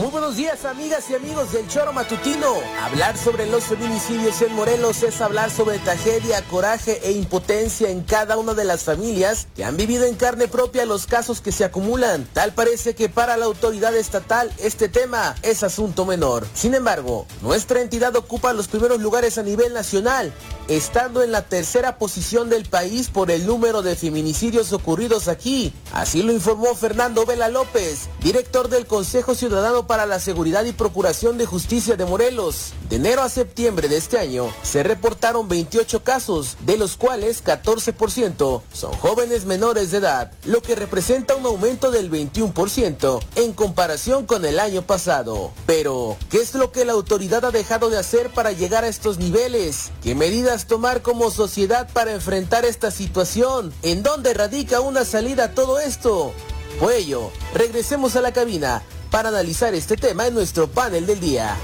Muy 0.00 0.10
buenos 0.10 0.36
días 0.36 0.64
amigas 0.64 1.10
y 1.10 1.14
amigos 1.14 1.52
del 1.52 1.68
Choro 1.68 1.92
Matutino. 1.92 2.54
Hablar 2.80 3.18
sobre 3.18 3.44
los 3.44 3.64
feminicidios 3.64 4.40
en 4.40 4.54
Morelos 4.54 5.02
es 5.02 5.20
hablar 5.20 5.50
sobre 5.50 5.78
tragedia, 5.80 6.40
coraje 6.48 6.98
e 7.04 7.12
impotencia 7.12 7.90
en 7.90 8.00
cada 8.00 8.38
una 8.38 8.54
de 8.54 8.64
las 8.64 8.84
familias 8.84 9.48
que 9.54 9.66
han 9.66 9.76
vivido 9.76 10.06
en 10.06 10.14
carne 10.14 10.48
propia 10.48 10.86
los 10.86 11.06
casos 11.06 11.42
que 11.42 11.52
se 11.52 11.64
acumulan. 11.64 12.26
Tal 12.32 12.54
parece 12.54 12.94
que 12.94 13.10
para 13.10 13.36
la 13.36 13.44
autoridad 13.44 13.94
estatal 13.94 14.50
este 14.56 14.88
tema 14.88 15.34
es 15.42 15.62
asunto 15.62 16.06
menor. 16.06 16.46
Sin 16.54 16.74
embargo, 16.74 17.26
nuestra 17.42 17.82
entidad 17.82 18.16
ocupa 18.16 18.54
los 18.54 18.68
primeros 18.68 18.98
lugares 18.98 19.36
a 19.36 19.42
nivel 19.42 19.74
nacional, 19.74 20.32
estando 20.68 21.22
en 21.22 21.32
la 21.32 21.42
tercera 21.42 21.98
posición 21.98 22.48
del 22.48 22.64
país 22.64 23.10
por 23.10 23.30
el 23.30 23.46
número 23.46 23.82
de 23.82 23.94
feminicidios 23.94 24.72
ocurridos 24.72 25.28
aquí. 25.28 25.74
Así 25.92 26.22
lo 26.22 26.32
informó 26.32 26.74
Fernando 26.74 27.26
Vela 27.26 27.50
López, 27.50 28.08
director 28.22 28.70
del 28.70 28.86
Consejo 28.86 29.34
Ciudadano 29.34 29.81
para 29.86 30.06
la 30.06 30.20
Seguridad 30.20 30.64
y 30.64 30.72
Procuración 30.72 31.38
de 31.38 31.46
Justicia 31.46 31.96
de 31.96 32.04
Morelos. 32.04 32.72
De 32.88 32.96
enero 32.96 33.22
a 33.22 33.28
septiembre 33.28 33.88
de 33.88 33.96
este 33.96 34.18
año 34.18 34.52
se 34.62 34.82
reportaron 34.82 35.48
28 35.48 36.02
casos, 36.04 36.56
de 36.60 36.76
los 36.76 36.96
cuales 36.96 37.44
14% 37.44 38.62
son 38.72 38.92
jóvenes 38.94 39.44
menores 39.44 39.90
de 39.90 39.98
edad, 39.98 40.32
lo 40.44 40.62
que 40.62 40.74
representa 40.74 41.34
un 41.34 41.46
aumento 41.46 41.90
del 41.90 42.10
21% 42.10 43.20
en 43.36 43.52
comparación 43.52 44.26
con 44.26 44.44
el 44.44 44.58
año 44.58 44.82
pasado. 44.82 45.52
Pero, 45.66 46.16
¿qué 46.30 46.38
es 46.38 46.54
lo 46.54 46.72
que 46.72 46.84
la 46.84 46.92
autoridad 46.92 47.44
ha 47.44 47.50
dejado 47.50 47.90
de 47.90 47.98
hacer 47.98 48.30
para 48.30 48.52
llegar 48.52 48.84
a 48.84 48.88
estos 48.88 49.18
niveles? 49.18 49.90
¿Qué 50.02 50.14
medidas 50.14 50.66
tomar 50.66 51.02
como 51.02 51.30
sociedad 51.30 51.88
para 51.92 52.12
enfrentar 52.12 52.64
esta 52.64 52.90
situación? 52.90 53.72
¿En 53.82 54.02
dónde 54.02 54.34
radica 54.34 54.80
una 54.80 55.04
salida 55.04 55.44
a 55.44 55.54
todo 55.54 55.78
esto? 55.78 56.32
Por 56.78 56.92
ello, 56.92 57.30
regresemos 57.54 58.16
a 58.16 58.22
la 58.22 58.32
cabina 58.32 58.82
para 59.12 59.28
analizar 59.28 59.74
este 59.74 59.96
tema 59.96 60.26
en 60.26 60.34
nuestro 60.34 60.66
panel 60.66 61.06
del 61.06 61.20
día. 61.20 61.54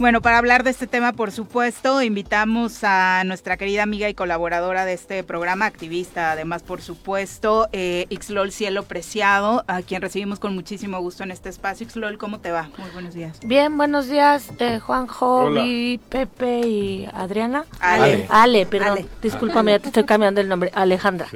Bueno, 0.00 0.22
para 0.22 0.38
hablar 0.38 0.64
de 0.64 0.70
este 0.70 0.86
tema, 0.86 1.12
por 1.12 1.30
supuesto, 1.30 2.00
invitamos 2.00 2.84
a 2.84 3.22
nuestra 3.26 3.58
querida 3.58 3.82
amiga 3.82 4.08
y 4.08 4.14
colaboradora 4.14 4.86
de 4.86 4.94
este 4.94 5.22
programa, 5.22 5.66
activista, 5.66 6.32
además, 6.32 6.62
por 6.62 6.80
supuesto, 6.80 7.68
eh, 7.72 8.06
Ixlol 8.08 8.50
Cielo 8.50 8.84
Preciado, 8.84 9.62
a 9.68 9.82
quien 9.82 10.00
recibimos 10.00 10.38
con 10.38 10.54
muchísimo 10.54 10.98
gusto 11.00 11.22
en 11.22 11.32
este 11.32 11.50
espacio. 11.50 11.84
Ixlol, 11.84 12.16
¿cómo 12.16 12.40
te 12.40 12.50
va? 12.50 12.70
Muy 12.78 12.88
buenos 12.92 13.12
días. 13.12 13.40
Bien, 13.44 13.76
buenos 13.76 14.08
días, 14.08 14.48
eh, 14.58 14.78
Juanjo. 14.78 15.50
Vi, 15.50 16.00
Pepe 16.08 16.60
y 16.60 17.08
Adriana. 17.12 17.66
Ale. 17.78 18.26
Ale, 18.30 18.64
perdón, 18.64 18.92
Ale. 18.92 19.06
discúlpame, 19.20 19.72
ya 19.72 19.80
te 19.80 19.88
estoy 19.88 20.04
cambiando 20.04 20.40
el 20.40 20.48
nombre. 20.48 20.70
Alejandra. 20.72 21.26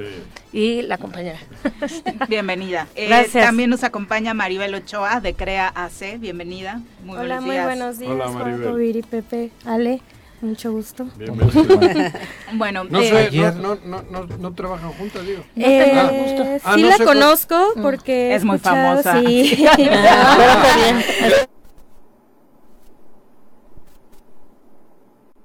Y 0.51 0.81
la 0.81 0.97
compañera. 0.97 1.37
Bienvenida. 2.29 2.87
Eh, 2.95 3.09
Gracias. 3.09 3.45
También 3.45 3.69
nos 3.69 3.83
acompaña 3.83 4.33
Maribel 4.33 4.73
Ochoa 4.73 5.19
de 5.19 5.35
Crea 5.35 5.67
AC. 5.67 6.17
Bienvenida. 6.17 6.81
Muy 7.05 7.17
Hola, 7.19 7.39
buenos 7.39 7.45
muy 7.45 7.57
buenos 7.59 7.99
días, 7.99 8.11
Hola, 8.11 8.29
Maribel. 8.29 8.61
Juanjo, 8.61 8.77
Viri, 8.77 9.01
Pepe, 9.03 9.51
Ale, 9.63 10.01
mucho 10.41 10.71
gusto. 10.71 11.07
Bueno, 12.55 12.83
No 12.85 12.99
eh, 12.99 13.09
sé, 13.09 13.17
Ayer- 13.27 13.55
no, 13.57 13.75
no, 13.85 14.01
no, 14.09 14.23
no, 14.25 14.37
no 14.39 14.53
trabajan 14.55 14.91
juntas, 14.93 15.23
digo. 15.23 15.43
Eh, 15.55 15.91
Ah. 15.93 16.09
sí 16.59 16.59
Ah, 16.63 16.77
no 16.77 16.87
la 16.89 16.97
conozco 16.97 17.55
porque 17.79 18.31
he 18.31 18.35
Es 18.35 18.43
muy 18.43 18.57
famosa. 18.57 19.19
Sí. 19.21 19.55
Pero 19.75 19.75
qué 19.77 19.83
bien. 19.93 21.03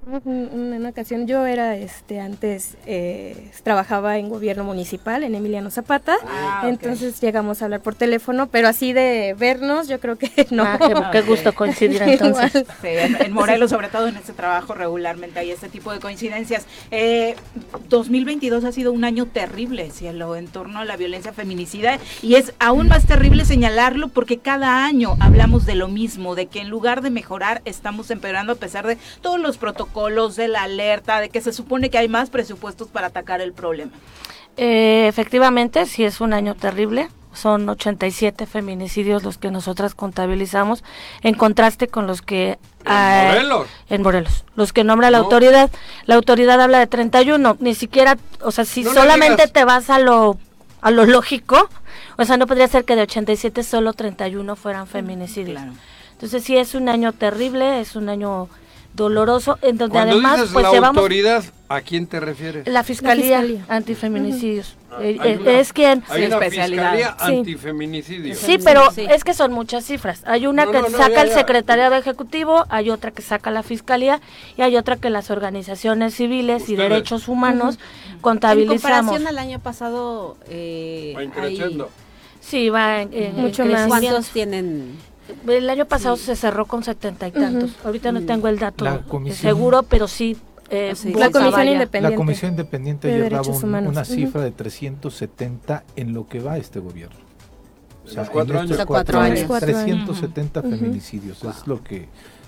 En 0.07 0.73
una 0.77 0.89
ocasión 0.89 1.27
yo 1.27 1.45
era, 1.45 1.75
este, 1.75 2.19
antes 2.19 2.75
eh, 2.87 3.51
trabajaba 3.61 4.17
en 4.17 4.29
gobierno 4.29 4.63
municipal 4.63 5.23
en 5.23 5.35
Emiliano 5.35 5.69
Zapata, 5.69 6.15
Ah, 6.27 6.63
entonces 6.65 7.21
llegamos 7.21 7.61
a 7.61 7.65
hablar 7.65 7.81
por 7.81 7.93
teléfono, 7.93 8.47
pero 8.47 8.67
así 8.67 8.93
de 8.93 9.35
vernos, 9.37 9.87
yo 9.87 9.99
creo 9.99 10.17
que 10.17 10.47
no. 10.49 10.63
Ah, 10.63 10.79
qué, 10.79 10.95
qué 11.11 11.21
gusto 11.21 11.53
coincidir 11.53 12.01
entonces. 12.05 12.65
Sí, 12.81 12.87
en, 12.87 13.21
en 13.21 13.31
Morelos, 13.31 13.69
sobre 13.69 13.89
todo 13.89 14.07
en 14.07 14.17
este 14.17 14.33
trabajo, 14.33 14.73
regularmente 14.73 15.39
hay 15.39 15.51
este 15.51 15.69
tipo 15.69 15.93
de 15.93 15.99
coincidencias. 15.99 16.65
Eh, 16.89 17.35
2022 17.89 18.63
ha 18.63 18.71
sido 18.71 18.91
un 18.91 19.03
año 19.03 19.27
terrible, 19.27 19.91
cielo, 19.91 20.35
en 20.35 20.47
torno 20.47 20.79
a 20.79 20.85
la 20.85 20.97
violencia 20.97 21.31
feminicida 21.31 21.99
y 22.23 22.35
es 22.35 22.53
aún 22.57 22.87
más 22.87 23.05
terrible 23.05 23.45
señalarlo 23.45 24.07
porque 24.07 24.39
cada 24.39 24.83
año 24.83 25.15
hablamos 25.19 25.67
de 25.67 25.75
lo 25.75 25.87
mismo, 25.89 26.33
de 26.33 26.47
que 26.47 26.59
en 26.59 26.69
lugar 26.69 27.01
de 27.01 27.11
mejorar 27.11 27.61
estamos 27.65 28.09
empeorando 28.09 28.53
a 28.53 28.55
pesar 28.55 28.87
de 28.87 28.97
todos 29.21 29.39
los 29.39 29.57
protocolos, 29.57 29.90
de 29.93 30.47
la 30.47 30.63
alerta, 30.63 31.19
de 31.19 31.29
que 31.29 31.41
se 31.41 31.51
supone 31.53 31.89
que 31.89 31.97
hay 31.97 32.07
más 32.07 32.29
presupuestos 32.29 32.87
para 32.87 33.07
atacar 33.07 33.41
el 33.41 33.53
problema. 33.53 33.91
Eh, 34.57 35.05
efectivamente, 35.07 35.85
sí 35.85 36.03
es 36.03 36.21
un 36.21 36.33
año 36.33 36.55
terrible. 36.55 37.09
Son 37.33 37.67
87 37.69 38.45
feminicidios 38.45 39.23
los 39.23 39.37
que 39.37 39.51
nosotras 39.51 39.95
contabilizamos, 39.95 40.83
en 41.21 41.33
contraste 41.33 41.87
con 41.87 42.05
los 42.05 42.21
que... 42.21 42.59
ah, 42.85 43.29
Morelos. 43.29 43.67
En 43.89 44.01
Morelos. 44.01 44.43
Los 44.55 44.73
que 44.73 44.83
nombra 44.83 45.11
la 45.11 45.19
No. 45.19 45.23
autoridad. 45.25 45.69
La 46.05 46.15
autoridad 46.15 46.59
habla 46.59 46.79
de 46.79 46.87
31. 46.87 47.55
Ni 47.59 47.73
siquiera, 47.73 48.17
o 48.41 48.51
sea, 48.51 48.65
si 48.65 48.83
No 48.83 48.93
solamente 48.93 49.47
te 49.47 49.63
vas 49.63 49.89
a 49.89 49.99
lo, 49.99 50.37
a 50.81 50.91
lo 50.91 51.05
lógico, 51.05 51.69
o 52.17 52.25
sea, 52.25 52.35
no 52.35 52.47
podría 52.47 52.67
ser 52.67 52.83
que 52.83 52.97
de 52.97 53.03
87 53.03 53.63
solo 53.63 53.93
31 53.93 54.55
fueran 54.57 54.87
feminicidios. 54.87 55.61
Claro. 55.61 55.73
Entonces 56.13 56.43
sí 56.43 56.57
es 56.57 56.75
un 56.75 56.89
año 56.89 57.13
terrible, 57.13 57.79
es 57.79 57.95
un 57.95 58.09
año 58.09 58.49
doloroso, 58.93 59.57
en 59.61 59.77
donde 59.77 59.93
Cuando 59.93 60.13
además 60.13 60.35
dices 60.37 60.49
pues 60.53 60.63
la 60.63 60.71
llevamos 60.71 60.97
autoridad, 60.97 61.43
¿a 61.69 61.81
quién 61.81 62.07
te 62.07 62.19
refieres? 62.19 62.67
la 62.67 62.83
Fiscalía, 62.83 63.39
Fiscalía. 63.41 63.65
Antifeminicidios. 63.69 64.75
Eh, 64.99 65.17
Hay 65.21 65.31
eh, 65.33 65.37
una- 65.41 65.51
es 65.51 65.71
quien... 65.71 66.03
Hay 66.09 66.25
una 66.25 66.35
especialidad. 66.35 66.91
fiscalía 66.93 67.15
Sí. 67.25 67.37
antifeminicidio. 67.37 68.35
Sí, 68.35 68.57
pero 68.61 68.91
Sí. 68.91 69.05
es 69.09 69.23
que 69.23 69.33
son 69.33 69.53
muchas 69.53 69.85
cifras. 69.85 70.21
Hay 70.25 70.47
una 70.47 70.65
No, 70.65 70.71
que 70.71 70.81
no, 70.81 70.89
no, 70.89 70.97
saca 70.97 71.15
ya, 71.15 71.21
el 71.21 71.29
ya. 71.29 71.35
secretariado 71.35 71.95
ejecutivo, 71.95 72.65
hay 72.69 72.89
otra 72.89 73.11
que 73.11 73.21
saca 73.21 73.51
la 73.51 73.63
fiscalía 73.63 74.19
y 74.57 74.61
hay 74.63 74.75
otra 74.75 74.97
que 74.97 75.09
las 75.09 75.31
organizaciones 75.31 76.13
civiles 76.15 76.67
y 76.67 76.75
derechos 76.75 77.29
humanos 77.29 77.79
En 78.11 78.19
contabilizamos. 78.19 78.81
comparación 78.81 79.27
al 79.27 79.37
año 79.37 79.59
pasado, 79.59 80.35
eh, 80.49 81.13
Va. 81.17 81.87
Sí, 82.41 82.69
va 82.69 83.03
en, 83.03 83.13
en- 83.13 83.35
Mucho 83.35 83.63
en 83.63 83.71
más. 83.71 83.87
¿cuántos 83.87 84.27
tienen 84.29 84.97
el 85.47 85.69
año 85.69 85.85
pasado 85.85 86.15
se 86.17 86.35
cerró 86.35 86.65
con 86.65 86.83
setenta 86.83 87.27
y 87.27 87.31
tantos. 87.31 87.71
Ahorita 87.83 88.11
no 88.11 88.21
tengo 88.21 88.47
el 88.47 88.59
dato 88.59 88.85
La 88.85 88.99
comisión- 89.03 89.41
seguro, 89.41 89.83
pero 89.83 90.07
sí. 90.07 90.37
eh, 90.69 90.93
Sí. 90.95 91.11
boca 91.11 91.25
La 91.25 91.31
Comisión. 91.31 91.67
Independiente. 91.67 92.09
La 92.11 92.15
Comisión 92.15 92.51
Independiente 92.51 93.07
de 93.09 93.13
ayer 93.15 93.31
daba 93.31 93.43
Derechos 93.43 93.63
un- 93.63 93.75
una 93.87 94.05
cifra 94.05 94.41
de 94.41 94.51
370 94.51 95.83
en 95.95 96.13
lo 96.13 96.27
que 96.27 96.39
va 96.39 96.57
este 96.57 96.79
gobierno. 96.79 97.17
O 98.09 98.15
los 98.15 98.29
cuatro 98.29 98.59
años. 98.59 98.77
Cuatro 98.85 99.19
años. 99.19 99.43
Cuatro 99.47 99.77
años. 99.77 100.05
370 100.05 100.59
Ujú. 100.61 100.69
feminicidios 100.69 101.43
es 101.43 101.67
lo 101.67 101.83
que 101.83 102.07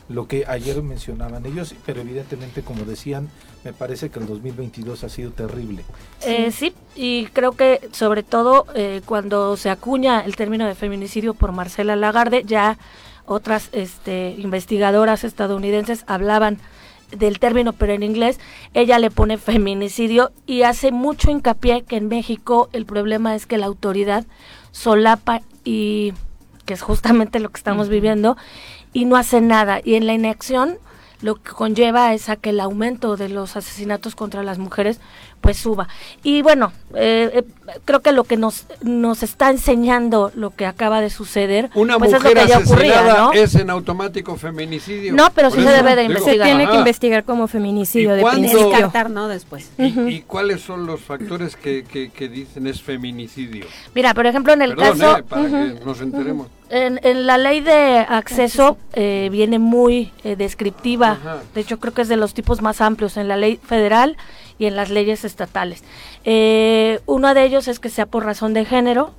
lo 0.10 0.28
que 0.28 0.44
ayer 0.48 0.82
mencionaban 0.84 1.46
ellos, 1.46 1.74
pero 1.86 2.02
evidentemente 2.02 2.62
como 2.62 2.84
decían, 2.84 3.30
me 3.64 3.74
parece 3.74 4.09
que 4.09 4.20
el 4.20 4.28
2022 4.28 5.03
ha 5.03 5.09
sido 5.09 5.32
terrible. 5.32 5.84
Eh, 6.26 6.51
sí, 6.51 6.74
y 6.95 7.26
creo 7.28 7.53
que 7.53 7.89
sobre 7.91 8.24
todo 8.24 8.66
eh, 8.76 9.01
cuando 9.05 9.55
se 9.57 9.70
acuña 9.70 10.22
el 10.22 10.36
término 10.36 10.68
de 10.68 10.76
feminicidio 10.76 11.34
por 11.34 11.51
Marcela 11.51 11.95
Lagarde, 11.95 12.43
ya 12.45 12.78
otras 13.26 13.70
este, 13.72 14.36
investigadoras 14.38 15.24
estadounidenses 15.24 16.03
hablaban 16.07 16.59
del 17.11 17.39
término, 17.39 17.74
pero 17.74 17.93
en 17.93 18.03
inglés, 18.03 18.39
ella 18.74 18.99
le 18.99 19.11
pone 19.11 19.38
feminicidio 19.38 20.32
y 20.45 20.64
hace 20.64 20.91
mucho 20.91 21.32
hincapié 21.32 21.84
que 21.84 21.97
en 21.97 22.07
México 22.07 22.70
el 22.74 22.86
problema 22.86 23.36
es 23.36 23.45
que 23.45 23.57
la 23.57 23.68
autoridad 23.68 24.26
solapa 24.72 25.41
y 25.64 26.14
que 26.66 26.74
es 26.74 26.82
justamente 26.82 27.39
lo 27.39 27.49
que 27.49 27.57
estamos 27.57 27.88
viviendo 27.88 28.36
y 28.93 29.05
no 29.05 29.16
hace 29.16 29.41
nada 29.41 29.80
y 29.84 29.95
en 29.95 30.07
la 30.07 30.14
inacción 30.14 30.78
lo 31.24 31.36
que 31.36 31.53
conlleva 31.53 32.13
es 32.13 32.28
a 32.28 32.36
que 32.36 32.49
el 32.49 32.59
aumento 32.59 33.15
de 33.15 33.30
los 33.30 33.55
asesinatos 33.55 34.13
contra 34.13 34.43
las 34.43 34.59
mujeres 34.59 34.99
pues 35.44 35.58
suba. 35.58 35.89
Y 36.24 36.41
bueno, 36.41 36.72
eh, 36.96 37.30
eh, 37.34 37.44
creo 37.84 38.00
que 38.00 38.14
lo 38.14 38.24
que 38.24 38.38
nos, 38.38 38.66
nos 38.82 39.24
está 39.24 39.50
enseñando 39.50 40.32
lo 40.36 40.52
que 40.52 40.66
acaba 40.66 41.02
de 41.02 41.10
suceder, 41.10 41.70
Una 41.76 41.98
pues 42.00 42.14
es 42.14 42.24
lo 42.24 42.30
mujer 42.30 42.44
que 42.46 42.50
ya 42.50 42.60
ocurría, 42.60 43.04
¿no? 43.04 43.34
es 43.34 43.54
en 43.56 43.70
automático 43.70 44.38
feminicidio. 44.38 45.12
No, 45.14 45.30
pero 45.36 45.50
Por 45.50 45.58
sí 45.60 45.66
se 45.66 45.74
eso 45.74 45.84
debe 45.84 45.96
de 45.98 46.08
digo, 46.08 46.14
Se 46.14 46.20
investigar. 46.20 46.48
tiene 46.48 46.64
que 46.64 46.70
Ajá. 46.72 46.80
investigar 46.80 47.24
como 47.26 47.48
feminicidio 47.48 48.14
¿Y 48.14 48.16
de 48.16 48.22
cuándo? 48.22 48.48
Descartar, 48.48 49.10
¿no? 49.10 49.28
Después. 49.28 49.70
¿Y, 49.78 49.84
y 50.10 50.22
cuáles 50.22 50.62
son 50.62 50.86
los 50.88 51.02
factores 51.02 51.58
que, 51.58 51.84
que- 51.84 52.10
que 52.10 52.30
dicen 52.30 52.66
es 52.68 52.82
feminicidio? 52.82 53.66
Mira, 53.94 54.14
por 54.14 54.26
ejemplo, 54.26 54.54
en 54.54 54.62
el 54.62 54.76
Perdón, 54.76 54.98
caso... 55.00 55.18
eh, 55.18 55.24
para 55.24 55.44
que 55.50 55.80
nos 55.86 56.00
enteremos. 56.00 56.48
En, 56.70 57.00
en 57.04 57.28
la 57.28 57.38
ley 57.38 57.60
de 57.60 57.98
acceso 58.00 58.78
eh, 58.94 59.28
viene 59.32 59.60
muy 59.60 60.12
eh, 60.24 60.36
descriptiva, 60.36 61.12
Ajá. 61.12 61.41
de 61.54 61.62
hecho 61.62 61.80
creo 61.80 61.94
que 61.94 62.02
es 62.02 62.08
de 62.08 62.16
los 62.18 62.34
tipos 62.34 62.62
más 62.64 62.80
amplios 62.82 63.18
en 63.18 63.28
la 63.28 63.36
ley 63.38 63.60
federal 63.64 64.16
y 64.64 64.66
en 64.68 64.76
las 64.76 64.89
leyes 64.89 65.26
estatales. 65.26 65.84
Eh, 66.24 66.99
uno 67.05 67.34
de 67.34 67.43
ellos 67.43 67.68
es 67.68 67.80
que 67.80 67.89
sea 67.89 68.05
por 68.05 68.26
razón 68.26 68.53
de 68.53 68.64
género. 68.66 69.14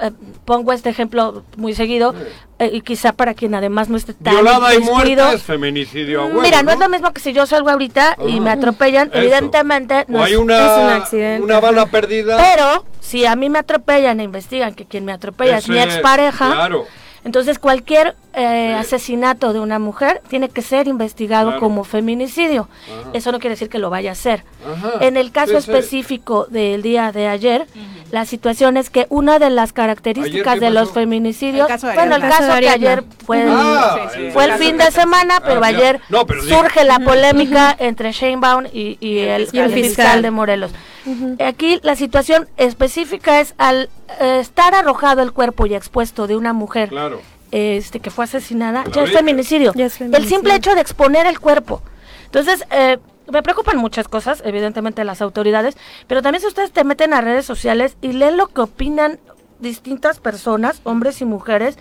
Eh, 0.00 0.10
pongo 0.44 0.72
este 0.72 0.90
ejemplo 0.90 1.42
muy 1.56 1.74
seguido 1.74 2.14
eh, 2.60 2.70
y 2.72 2.82
quizá 2.82 3.12
para 3.12 3.34
quien 3.34 3.54
además 3.56 3.88
no 3.88 3.96
esté 3.96 4.12
tan 4.14 4.32
Violada 4.34 4.72
y 4.74 4.78
muerta 4.80 5.32
es 5.32 5.42
feminicidio 5.42 6.28
Mira, 6.40 6.62
no, 6.62 6.70
es 6.70 6.78
lo 6.78 6.88
mismo 6.88 7.12
que 7.12 7.20
si 7.20 7.32
yo 7.32 7.46
salgo 7.46 7.70
ahorita 7.70 8.16
y 8.28 8.38
me 8.38 8.50
atropellan, 8.50 9.08
Eso. 9.08 9.18
evidentemente 9.18 10.04
no 10.06 10.20
o 10.20 10.22
hay 10.22 10.34
es- 10.34 10.38
una, 10.38 10.58
es 10.76 10.82
un 10.84 10.90
accidente, 10.90 11.42
una 11.42 11.58
bala 11.58 11.86
perdida. 11.86 12.36
pero 12.36 12.84
si 13.00 13.26
a 13.26 13.34
mí 13.34 13.48
me 13.50 13.58
atropellan 13.58 14.20
e 14.20 14.24
investigan 14.24 14.74
que 14.74 14.84
quien 14.84 15.04
me 15.04 15.10
atropella 15.12 15.58
es 15.58 15.68
mi 15.68 15.80
expareja, 15.80 16.52
Claro. 16.52 16.86
Entonces 17.28 17.58
cualquier 17.58 18.16
eh, 18.34 18.74
asesinato 18.74 19.52
de 19.52 19.60
una 19.60 19.78
mujer 19.78 20.22
tiene 20.28 20.48
que 20.48 20.62
ser 20.62 20.88
investigado 20.88 21.48
Claro. 21.50 21.60
como 21.60 21.84
feminicidio. 21.84 22.68
Ajá. 23.00 23.10
Eso 23.12 23.32
no 23.32 23.38
quiere 23.38 23.54
decir 23.54 23.68
que 23.68 23.78
lo 23.78 23.90
vaya 23.90 24.10
a 24.10 24.12
hacer. 24.12 24.44
Ajá. 24.66 24.92
En 25.04 25.16
el 25.16 25.30
caso 25.30 25.60
Sí, 25.60 25.62
sí. 25.62 25.70
específico 25.70 26.46
del 26.48 26.82
día 26.82 27.12
de 27.12 27.28
ayer, 27.28 27.66
la 28.10 28.24
situación 28.24 28.76
es 28.76 28.90
que 28.90 29.06
una 29.10 29.38
de 29.38 29.50
las 29.50 29.72
características 29.72 30.54
¿Ayer 30.54 30.60
de 30.62 30.70
los 30.70 30.90
feminicidios, 30.92 31.66
El 31.68 31.74
caso 31.74 31.86
de 31.88 31.94
bueno, 31.94 32.16
el 32.16 32.22
caso 32.22 32.54
de 32.54 32.60
que 32.60 32.68
ayer 32.70 33.04
fue, 33.26 33.44
Ah, 33.46 34.08
Sí, 34.14 34.18
sí, 34.20 34.30
fue 34.32 34.44
el 34.46 34.52
fin 34.54 34.78
de 34.78 34.90
semana, 34.90 35.40
pero 35.44 35.60
Ah, 35.62 35.70
ya. 35.70 35.76
ayer 35.78 36.00
No, 36.08 36.26
pero 36.26 36.42
digo- 36.42 36.58
surge 36.58 36.84
la 36.84 36.98
polémica 37.00 37.76
entre 37.78 38.12
Sheinbaum 38.12 38.64
y, 38.72 38.96
y 39.00 39.18
el, 39.18 39.48
Y 39.52 39.58
el 39.58 39.64
el 39.66 39.72
fiscal. 39.72 39.82
fiscal. 39.84 40.22
de 40.22 40.30
Morelos. 40.30 40.70
Aquí 41.44 41.80
la 41.82 41.96
situación 41.96 42.48
específica 42.56 43.40
es 43.40 43.54
al 43.58 43.88
eh, 44.20 44.38
estar 44.40 44.74
arrojado 44.74 45.22
el 45.22 45.32
cuerpo 45.32 45.66
y 45.66 45.74
expuesto 45.74 46.26
de 46.26 46.36
una 46.36 46.52
mujer 46.52 46.88
Claro. 46.88 47.20
este 47.50 48.00
que 48.00 48.10
fue 48.10 48.24
asesinada, 48.24 48.84
ya 48.92 49.02
es 49.04 49.12
feminicidio. 49.12 49.72
Ya 49.74 49.86
es 49.86 50.00
El 50.00 50.26
simple 50.26 50.54
hecho 50.54 50.74
de 50.74 50.80
exponer 50.80 51.26
el 51.26 51.40
cuerpo. 51.40 51.82
Entonces, 52.26 52.64
eh, 52.70 52.98
me 53.30 53.42
preocupan 53.42 53.76
muchas 53.78 54.08
cosas, 54.08 54.42
evidentemente 54.44 55.04
las 55.04 55.20
autoridades, 55.22 55.76
pero 56.06 56.22
también 56.22 56.40
si 56.42 56.48
ustedes 56.48 56.72
te 56.72 56.84
meten 56.84 57.12
a 57.14 57.20
redes 57.20 57.44
sociales 57.46 57.96
y 58.00 58.12
leen 58.12 58.36
lo 58.36 58.48
que 58.48 58.60
opinan 58.62 59.18
distintas 59.60 60.20
personas, 60.20 60.80
hombres 60.84 61.20
y 61.20 61.24
mujeres, 61.24 61.76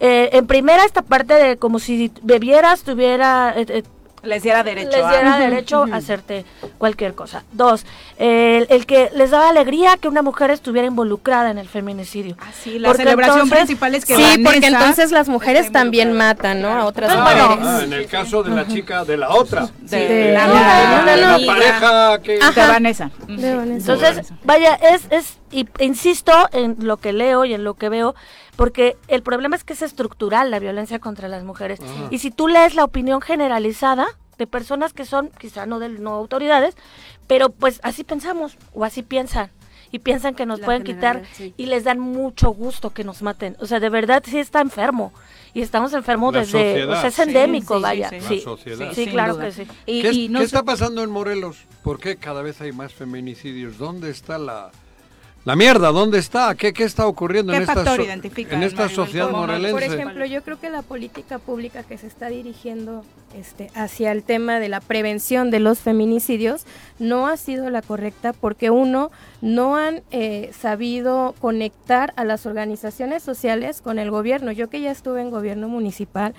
eh, 0.00 0.30
en 0.32 0.46
primera 0.46 0.84
esta 0.84 1.02
parte 1.02 1.34
de 1.34 1.56
como 1.56 1.78
si 1.78 2.12
bebieras, 2.22 2.82
tuviera... 2.82 3.54
eh, 3.56 3.66
eh, 3.68 3.82
Les 4.24 4.42
diera 4.42 4.62
derecho 4.62 4.90
les 4.96 5.04
a- 5.04 5.10
diera 5.10 5.38
derecho 5.50 5.84
a 5.92 5.96
hacerte 5.96 6.44
cualquier 6.78 7.14
cosa. 7.14 7.44
Dos, 7.52 7.84
el, 8.18 8.66
el 8.70 8.86
que 8.86 9.10
les 9.14 9.30
daba 9.30 9.48
alegría 9.48 9.96
que 9.96 10.08
una 10.08 10.22
mujer 10.22 10.50
estuviera 10.50 10.86
involucrada 10.88 11.50
en 11.50 11.58
el 11.58 11.68
feminicidio. 11.68 12.36
Sí, 12.62 12.78
la 12.78 12.88
Porque 12.88 13.02
celebración 13.04 13.40
entonces- 13.40 13.58
principal 13.66 13.94
es 13.94 14.04
que 14.04 14.16
Sí, 14.16 14.38
porque 14.44 14.66
entonces 14.66 15.10
las 15.12 15.28
mujeres 15.28 15.70
también 15.72 16.12
matan, 16.12 16.60
¿no? 16.62 16.68
A 16.68 16.84
otras 16.84 17.10
Ah, 17.14 17.22
bueno, 17.22 17.58
ah, 17.68 17.80
en 17.84 17.92
el 17.92 18.06
caso 18.06 18.42
de 18.42 18.50
la 18.54 18.66
chica 18.66 19.04
de 19.04 19.16
la 19.16 19.30
otra. 19.30 19.68
De, 19.80 19.96
de 20.08 20.32
la, 20.32 20.46
la- 20.48 20.54
la- 20.54 21.04
de 21.04 21.20
la 21.20 21.26
la 21.28 21.34
amiga 21.34 21.52
pareja 21.54 22.18
que... 22.22 22.32
de 22.32 22.42
Ajá. 22.42 22.66
Vanessa. 22.72 23.10
De 23.28 23.54
Vanessa. 23.56 23.92
Entonces, 23.94 24.32
vaya, 24.44 24.74
es, 24.74 25.02
es, 25.10 25.38
y 25.50 25.68
insisto 25.80 26.32
en 26.52 26.76
lo 26.80 26.96
que 26.96 27.12
leo 27.12 27.44
y 27.44 27.54
en 27.54 27.64
lo 27.64 27.74
que 27.74 27.88
veo, 27.88 28.14
porque 28.56 28.96
el 29.08 29.22
problema 29.22 29.56
es 29.56 29.64
que 29.64 29.72
es 29.72 29.82
estructural 29.82 30.50
la 30.50 30.58
violencia 30.58 30.98
contra 30.98 31.28
las 31.28 31.44
mujeres. 31.44 31.80
Y 32.10 32.18
si 32.18 32.30
tú 32.30 32.48
lees 32.48 32.74
la 32.74 32.84
opinión 32.84 33.20
generalizada 33.20 34.06
de 34.38 34.46
personas 34.46 34.92
que 34.92 35.04
son, 35.04 35.30
quizá 35.38 35.66
no 35.66 35.78
de 35.78 35.88
no 35.88 36.10
autoridades, 36.10 36.76
pero 37.26 37.50
pues 37.50 37.80
así 37.82 38.04
pensamos 38.04 38.56
o 38.72 38.84
así 38.84 39.02
piensan. 39.02 39.50
Y 39.92 40.00
piensan 40.00 40.34
que 40.34 40.44
nos 40.44 40.58
La 40.58 40.64
pueden 40.64 40.82
quitar 40.82 41.22
sí. 41.34 41.54
y 41.56 41.66
les 41.66 41.84
dan 41.84 42.00
mucho 42.00 42.50
gusto 42.50 42.90
que 42.90 43.04
nos 43.04 43.22
maten. 43.22 43.56
O 43.60 43.66
sea, 43.66 43.78
de 43.78 43.88
verdad 43.90 44.24
sí 44.26 44.38
está 44.40 44.60
enfermo. 44.60 45.12
Y 45.52 45.62
estamos 45.62 45.92
enfermos 45.92 46.34
La 46.34 46.40
desde... 46.40 46.50
sociedad. 46.72 46.96
O 46.98 47.00
sea, 47.00 47.08
es 47.10 47.18
endémico, 47.20 47.74
sí, 47.74 47.78
sí, 47.78 47.82
vaya. 47.82 48.10
sí. 48.10 48.20
Sí, 48.20 48.36
La 48.38 48.42
sociedad. 48.42 48.92
sí, 48.92 49.06
claro 49.06 49.34
duda. 49.34 49.44
que 49.44 49.52
sí. 49.52 49.66
Y, 49.86 50.02
¿Qué, 50.02 50.12
y 50.12 50.24
es- 50.24 50.30
no 50.32 50.40
qué 50.40 50.48
so- 50.48 50.56
está 50.56 50.62
pasando 50.64 51.04
en 51.04 51.10
Morelos? 51.10 51.58
¿Por 51.84 52.00
qué 52.00 52.16
cada 52.16 52.42
vez 52.42 52.60
hay 52.60 52.72
más 52.72 52.92
feminicidios? 52.92 53.78
¿Dónde 53.78 54.10
está 54.10 54.36
la, 54.36 54.72
la 55.44 55.56
mierda? 55.56 55.90
¿Dónde 55.92 56.18
está? 56.18 56.54
¿Qué, 56.54 56.72
qué 56.72 56.84
está 56.84 57.06
ocurriendo 57.06 57.52
¿Qué 57.52 57.58
en 57.58 57.62
esta, 57.64 57.84
so- 57.84 58.02
en 58.02 58.62
esta 58.62 58.88
sociedad 58.88 59.30
morelense? 59.30 59.72
Por 59.72 59.82
ejemplo, 59.82 60.24
yo 60.24 60.42
creo 60.42 60.58
que 60.58 60.70
la 60.70 60.82
política 60.82 61.38
pública 61.38 61.82
que 61.82 61.98
se 61.98 62.06
está 62.06 62.28
dirigiendo 62.28 63.04
este, 63.38 63.70
hacia 63.74 64.12
el 64.12 64.22
tema 64.22 64.58
de 64.58 64.68
la 64.68 64.80
prevención 64.80 65.50
de 65.50 65.60
los 65.60 65.80
feminicidios 65.80 66.64
no 66.98 67.28
ha 67.28 67.36
sido 67.36 67.68
la 67.68 67.82
correcta 67.82 68.32
porque 68.32 68.70
uno 68.70 69.10
no 69.42 69.76
han 69.76 70.02
eh, 70.10 70.50
sabido 70.58 71.34
conectar 71.40 72.12
a 72.16 72.24
las 72.24 72.46
organizaciones 72.46 73.22
sociales 73.22 73.82
con 73.82 73.98
el 73.98 74.10
gobierno. 74.10 74.50
Yo 74.52 74.70
que 74.70 74.80
ya 74.80 74.90
estuve 74.90 75.20
en 75.20 75.30
gobierno 75.30 75.68
municipal, 75.68 76.34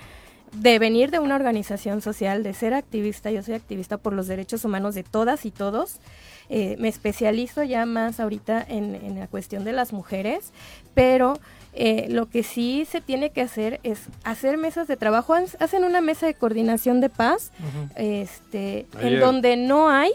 de 0.52 0.78
venir 0.78 1.10
de 1.10 1.18
una 1.18 1.36
organización 1.36 2.00
social, 2.00 2.42
de 2.42 2.54
ser 2.54 2.72
activista, 2.72 3.30
yo 3.30 3.42
soy 3.42 3.54
activista 3.54 3.98
por 3.98 4.12
los 4.14 4.26
derechos 4.26 4.64
humanos 4.64 4.94
de 4.94 5.02
todas 5.04 5.44
y 5.44 5.50
todos. 5.50 6.00
Eh, 6.48 6.76
me 6.78 6.88
especializo 6.88 7.62
ya 7.62 7.86
más 7.86 8.20
ahorita 8.20 8.64
en, 8.68 8.94
en 8.94 9.18
la 9.18 9.26
cuestión 9.26 9.64
de 9.64 9.72
las 9.72 9.92
mujeres, 9.92 10.52
pero 10.94 11.38
eh, 11.78 12.06
lo 12.08 12.26
que 12.30 12.42
sí 12.42 12.86
se 12.90 13.02
tiene 13.02 13.30
que 13.30 13.42
hacer 13.42 13.80
es 13.82 14.00
hacer 14.24 14.56
mesas 14.56 14.88
de 14.88 14.96
trabajo. 14.96 15.34
Hacen 15.34 15.84
una 15.84 16.00
mesa 16.00 16.26
de 16.26 16.32
coordinación 16.34 17.00
de 17.02 17.10
paz, 17.10 17.52
este, 17.96 18.86
Ayer. 18.98 19.14
en 19.14 19.20
donde 19.20 19.56
no 19.56 19.90
hay 19.90 20.12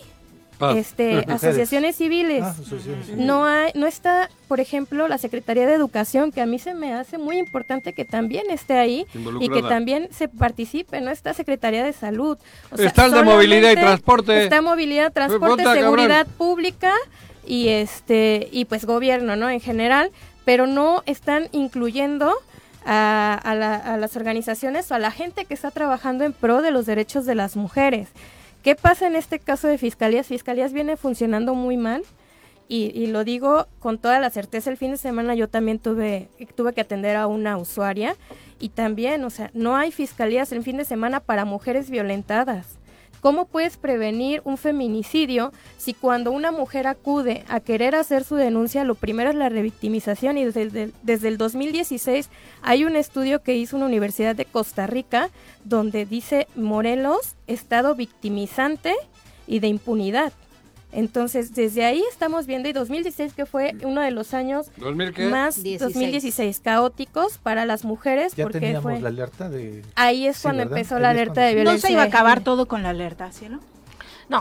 Este, 0.76 1.16
Mujeres. 1.16 1.30
asociaciones 1.36 1.95
civiles. 1.95 2.43
Ah, 2.43 2.49
asociaciones 2.51 3.05
civiles. 3.07 3.26
No 3.26 3.45
hay, 3.45 3.72
no 3.76 3.88
está, 3.88 4.30
por 4.47 4.59
ejemplo, 4.59 5.07
la 5.07 5.18
Secretaría 5.18 5.66
de 5.68 5.74
Educación, 5.74 6.32
que 6.32 6.41
a 6.41 6.45
mí 6.45 6.59
se 6.59 6.74
me 6.74 6.93
hace 6.93 7.18
muy 7.18 7.38
importante 7.38 7.93
que 7.93 8.05
también 8.05 8.49
esté 8.49 8.74
ahí 8.78 9.05
y 9.39 9.49
que 9.49 9.62
también 9.70 10.07
se 10.12 10.28
participe, 10.28 11.01
no 11.01 11.12
está 11.12 11.34
Secretaría 11.34 11.84
de 11.84 11.93
Salud. 11.93 12.38
O 12.72 12.78
sea, 12.78 12.88
Está 12.88 13.05
el 13.05 13.12
de 13.12 13.24
movilidad 13.24 13.72
y 13.72 13.76
transporte. 13.76 14.43
Está 14.43 14.62
movilidad, 14.62 15.12
transporte, 15.12 15.64
seguridad 15.74 16.28
pública 16.38 16.93
y 17.45 17.70
este 17.70 18.47
y 18.51 18.66
pues 18.66 18.86
gobierno, 18.86 19.36
¿no? 19.36 19.49
En 19.49 19.59
general, 19.59 20.12
pero 20.45 20.68
no 20.68 21.01
están 21.05 21.47
incluyendo 21.51 22.34
a, 22.86 23.34
a 23.43 23.55
la- 23.55 23.76
a 23.76 23.97
las 23.97 24.16
organizaciones 24.16 24.91
o 24.91 24.95
a 24.95 24.99
la 24.99 25.12
gente 25.12 25.45
que 25.45 25.53
está 25.53 25.70
trabajando 25.72 26.24
en 26.24 26.34
pro 26.34 26.62
de 26.62 26.72
los 26.72 26.86
derechos 26.86 27.26
de 27.26 27.36
las 27.36 27.55
mujeres. 27.55 28.09
¿Qué 28.64 28.76
pasa 28.76 29.07
en 29.07 29.16
este 29.16 29.39
caso 29.39 29.68
de 29.68 29.78
fiscalías? 29.78 30.28
Fiscalías 30.28 30.72
viene 30.72 30.95
funcionando 30.95 31.55
muy 31.55 31.78
mal 31.78 32.03
y, 32.68 32.91
y 32.93 33.07
lo 33.07 33.24
digo 33.24 33.68
con 33.80 33.97
toda 33.97 34.19
la 34.19 34.30
certeza. 34.30 34.69
El 34.69 34.77
fin 34.77 34.91
de 34.91 34.98
semana 34.98 35.34
yo 35.34 35.49
también 35.49 35.80
tuve, 35.80 36.30
tuve 36.56 36.73
que 36.73 36.81
atender 36.81 37.15
a 37.15 37.26
una 37.26 37.57
usuaria 37.57 38.15
y 38.60 38.69
también, 38.69 39.23
o 39.26 39.31
sea, 39.31 39.49
no 39.56 39.76
hay 39.76 39.91
fiscalías 39.91 40.52
el 40.52 40.64
fin 40.64 40.77
de 40.77 40.86
semana 40.86 41.19
para 41.19 41.44
mujeres 41.44 41.90
violentadas. 41.90 42.77
¿Cómo 43.22 43.45
puedes 43.45 43.77
prevenir 43.77 44.41
un 44.45 44.57
feminicidio 44.57 45.53
si 45.77 45.93
cuando 45.93 46.31
una 46.31 46.52
mujer 46.52 46.88
acude 46.88 47.43
a 47.48 47.60
querer 47.60 47.93
hacer 47.93 48.23
su 48.23 48.35
denuncia, 48.35 48.84
lo 48.84 48.95
primero 48.95 49.30
es 49.30 49.35
la 49.35 49.48
revictimización 49.48 50.39
y 50.39 50.45
desde 50.45 50.61
el, 50.64 50.93
desde 51.03 51.27
el 51.27 51.38
2016 51.38 52.30
hay 52.64 52.84
un 52.84 52.95
estudio 52.95 53.43
que 53.43 53.56
hizo 53.56 53.77
una 53.77 53.85
universidad 53.85 54.35
de 54.35 54.45
Costa 54.45 54.88
Rica 54.88 55.30
donde 55.64 56.07
dice 56.07 56.48
Morelos, 56.56 57.35
estado 57.45 57.93
victimizante 57.93 58.95
y 59.45 59.60
de 59.60 59.68
impunidad. 59.68 60.34
Entonces, 60.91 61.53
desde 61.55 61.85
ahí 61.85 62.03
estamos 62.11 62.47
viendo, 62.47 62.68
y 62.69 62.73
2016 62.73 63.34
que 63.34 63.45
fue 63.45 63.76
uno 63.84 64.01
de 64.01 64.11
los 64.11 64.34
años 64.34 64.68
más 65.30 65.63
2016 65.63 66.59
caóticos 66.59 67.38
para 67.38 67.65
las 67.65 67.84
mujeres. 67.85 68.34
Ya 68.35 68.43
porque 68.45 68.59
teníamos 68.59 68.84
fue, 68.84 68.99
la 68.99 69.09
alerta 69.09 69.49
de... 69.49 69.84
Ahí 69.95 70.27
es 70.27 70.38
Sí, 70.38 70.43
cuando 70.43 70.63
¿verdad? 70.63 70.77
empezó 70.77 70.95
Ahí 70.95 71.01
la 71.01 71.09
alerta 71.11 71.34
cuando- 71.34 71.47
de 71.47 71.53
violencia. 71.55 71.73
No 71.73 71.88
se 71.88 71.93
iba 71.93 72.01
a 72.03 72.05
acabar 72.05 72.41
todo 72.41 72.65
con 72.68 72.84
la 72.84 72.89
alerta, 72.89 73.31
¿cielo? 73.31 73.57
No, 73.57 73.61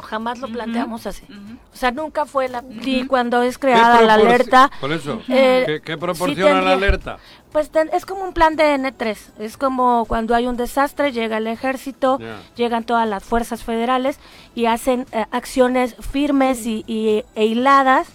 jamás 0.01 0.39
lo 0.39 0.49
planteamos 0.49 1.07
así. 1.07 1.25
O 1.73 1.77
sea, 1.77 1.91
nunca 1.91 2.27
fue 2.27 2.49
la... 2.49 2.62
Y 2.83 3.07
cuando 3.07 3.43
es 3.43 3.59
creada 3.59 4.01
la 4.03 4.15
alerta... 4.15 4.71
Por 4.81 4.93
eso, 4.93 5.21
eh, 5.29 5.65
¿qué, 5.67 5.81
qué 5.81 5.93
sí 5.95 5.99
proporciona 5.99 6.61
la 6.62 6.73
alerta? 6.73 7.19
Pues 7.53 7.71
ten- 7.71 7.91
es 7.93 8.07
como 8.07 8.23
un 8.25 8.33
plan 8.33 8.55
de 8.57 8.75
N3. 8.77 9.17
Es 9.39 9.57
como 9.57 10.05
cuando 10.07 10.35
hay 10.35 10.47
un 10.47 10.57
desastre, 10.57 11.12
llega 11.12 11.39
el 11.39 11.47
ejército, 11.47 12.19
llegan 12.57 12.85
todas 12.85 13.09
las 13.09 13.25
fuerzas 13.25 13.65
federales 13.65 14.19
y 14.55 14.67
hacen 14.67 15.07
eh, 15.12 15.27
acciones 15.31 15.97
firmes 16.12 16.67
y, 16.67 16.85
y- 16.87 17.25
e 17.35 17.47
hiladas 17.47 18.09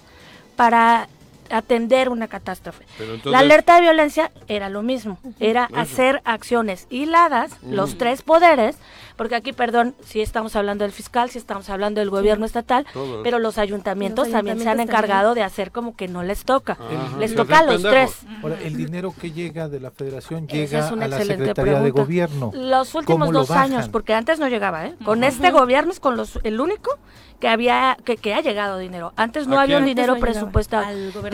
para 0.55 1.09
atender 1.49 2.09
una 2.09 2.27
catástrofe. 2.27 2.85
Pero 2.97 3.11
entonces- 3.15 3.31
La 3.31 3.39
alerta 3.39 3.75
de 3.75 3.81
violencia 3.81 4.31
era 4.47 4.69
lo 4.69 4.81
mismo, 4.83 5.17
era 5.39 5.65
eso. 5.71 5.79
hacer 5.79 6.21
acciones 6.25 6.87
hiladas, 6.89 7.51
los 7.63 7.97
tres 7.97 8.21
poderes, 8.21 8.77
porque 9.15 9.35
aquí, 9.35 9.53
perdón, 9.53 9.95
si 10.05 10.21
estamos 10.21 10.55
hablando 10.57 10.83
del 10.83 10.91
fiscal, 10.91 11.29
si 11.29 11.37
estamos 11.37 11.69
hablando 11.69 12.01
del 12.01 12.09
gobierno 12.09 12.45
estatal, 12.45 12.85
Todos. 12.91 13.21
pero 13.23 13.39
los 13.39 13.57
ayuntamientos, 13.57 14.27
Los 14.27 14.33
también 14.33 14.59
se 14.59 14.69
han 14.69 14.79
encargado 14.81 15.35
de 15.35 15.43
hacer 15.43 15.71
como 15.71 15.95
que 15.95 16.07
no 16.09 16.21
les 16.23 16.43
toca. 16.43 16.73
Ajá. 16.73 17.17
Les 17.17 17.33
toca 17.33 17.59
a 17.59 17.63
los 17.63 17.81
tres. 17.81 18.11
Ahora, 18.43 18.57
el 18.61 18.75
dinero 18.75 19.13
que 19.19 19.31
llega 19.31 19.69
de 19.69 19.79
la 19.79 19.91
federación 19.91 20.47
llega 20.47 20.79
es 20.85 20.91
una 20.91 21.05
a 21.05 21.07
la 21.07 21.17
Secretaría 21.21 21.79
de. 21.79 21.91
Gobierno. 21.91 22.51
Los 22.53 22.93
últimos 22.93 23.19
¿Cómo 23.27 23.31
lo 23.31 23.39
dos 23.39 23.51
años, 23.51 23.87
porque 23.87 24.13
antes 24.13 24.37
no 24.39 24.49
llegaba, 24.49 24.85
¿eh? 24.87 24.95
Con 25.05 25.23
este 25.23 25.51
gobierno 25.51 25.91
es 25.91 25.99
con 26.01 26.17
los, 26.17 26.39
el 26.43 26.59
único 26.59 26.97
que 27.39 27.47
había 27.47 27.97
que, 28.03 28.17
que 28.17 28.33
ha 28.33 28.41
llegado 28.41 28.77
dinero. 28.77 29.13
Antes 29.15 29.47
no 29.47 29.59
¿A 29.59 29.63
había 29.63 29.77
un 29.77 29.85
dinero 29.85 30.17
presupuestado. 30.17 30.85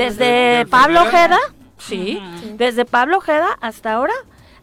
Desde 0.02 0.66
Pablo. 0.68 1.02
Ojeda, 1.04 1.38
sí, 1.78 2.22
desde 2.56 2.86
Pablo 2.86 3.18
Ojeda 3.18 3.58
hasta 3.62 3.94
ahora 3.94 4.14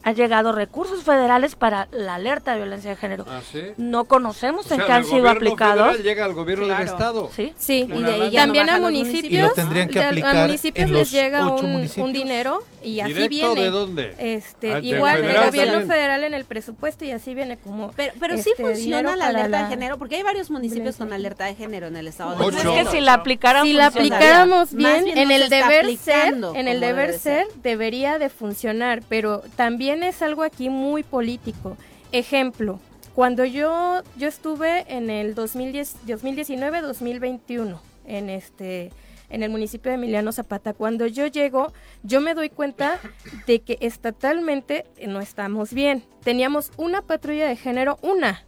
han 0.09 0.15
llegado 0.15 0.53
recursos 0.53 1.03
federales 1.03 1.55
para 1.55 1.89
la 1.93 2.17
alerta 2.17 2.53
de 2.53 2.59
violencia 2.59 2.91
de 2.91 2.97
género. 2.97 3.25
¿Ah, 3.29 3.41
sí? 3.51 3.61
No 3.77 4.05
conocemos 4.05 4.67
O 4.67 4.69
sea, 4.69 4.77
en 4.79 4.87
qué 4.87 4.93
han 4.93 5.05
sido 5.05 5.29
aplicados. 5.29 5.87
federal 5.89 6.03
llega 6.03 6.25
al 6.25 6.35
gobierno 6.35 6.67
del 6.67 6.81
estado. 6.87 7.31
Sí. 7.35 7.53
Sí, 7.59 7.87
Y 7.89 8.03
de 8.03 8.31
también 8.33 8.67
no 8.67 8.73
a 8.73 8.79
municipios, 8.79 9.33
Y 9.33 9.37
lo 9.49 9.53
tendrían 9.53 9.89
que 9.89 9.99
de- 9.99 10.05
aplicar 10.07 10.37
a 10.37 10.43
municipios 10.47 10.89
en 10.89 10.95
les 10.95 11.11
llega 11.11 11.47
ocho 11.53 11.65
un, 11.65 11.73
municipios. 11.73 12.07
un 12.07 12.13
dinero 12.13 12.63
y 12.83 13.01
así 13.01 13.13
¿Directo 13.13 13.29
viene. 13.55 13.61
de 13.63 13.71
dónde? 13.71 14.15
Este, 14.19 14.75
Ah, 14.75 14.79
igual 14.81 15.17
el 15.25 15.35
gobierno 15.47 15.73
también. 15.73 15.89
federal 15.89 16.25
en 16.25 16.35
el 16.35 16.45
presupuesto 16.45 17.05
y 17.05 17.11
así 17.11 17.35
viene 17.35 17.57
como 17.57 17.91
Pero, 17.97 18.13
pero 18.21 18.35
sí 18.37 18.51
este, 18.51 18.63
funciona 18.63 18.99
dinero 18.99 19.17
la 19.17 19.27
alerta 19.29 19.49
la- 19.49 19.63
de 19.65 19.69
género, 19.71 19.99
porque 19.99 20.17
hay 20.17 20.23
varios 20.23 20.51
municipios 20.51 20.97
con 20.97 21.13
alerta 21.13 21.45
de 21.47 21.55
género 21.55 21.87
en 21.89 21.97
el 21.97 22.07
estado 22.09 22.37
de 22.37 22.45
Ocho. 22.45 22.57
Es 22.75 22.89
que 22.89 22.91
si 22.97 23.01
la 23.01 23.15
si 23.15 23.79
aplicáramos 23.81 24.73
bien, 24.75 25.05
bien 25.05 25.19
en 25.19 25.31
el 25.31 25.49
deber 25.49 25.97
ser, 25.97 26.35
en 26.55 26.69
el 26.69 26.81
deber 26.81 27.07
debe 27.09 27.13
de 27.13 27.19
ser, 27.19 27.47
ser. 27.47 27.63
debería 27.63 28.19
de 28.19 28.29
funcionar, 28.29 29.03
pero 29.09 29.43
también 29.57 29.98
es 30.03 30.23
algo 30.23 30.43
aquí 30.43 30.71
muy 30.71 31.03
político. 31.03 31.77
Ejemplo, 32.13 32.81
cuando 33.15 33.45
yo 33.45 34.03
yo 34.17 34.29
estuve 34.29 34.85
en 34.89 35.11
el 35.11 35.35
2010 35.35 36.07
2019-2021 36.07 37.81
en 38.07 38.31
este 38.31 38.91
en 39.31 39.43
el 39.43 39.51
municipio 39.51 39.91
de 39.91 39.97
Emiliano 39.97 40.33
Zapata, 40.33 40.73
cuando 40.73 41.07
yo 41.07 41.27
llego, 41.27 41.73
yo 42.03 42.21
me 42.21 42.35
doy 42.35 42.49
cuenta 42.49 42.99
de 43.47 43.61
que 43.61 43.77
estatalmente 43.81 44.87
no 45.07 45.21
estamos 45.21 45.75
bien. 45.75 46.03
Teníamos 46.23 46.73
una 46.77 47.03
patrulla 47.03 47.47
de 47.47 47.57
género, 47.57 47.99
una, 48.03 48.45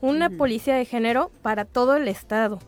una 0.00 0.28
policía 0.28 0.76
de 0.76 0.84
género 0.84 1.30
para 1.40 1.64
todo 1.64 1.96
el 1.96 2.08
estado. 2.08 2.58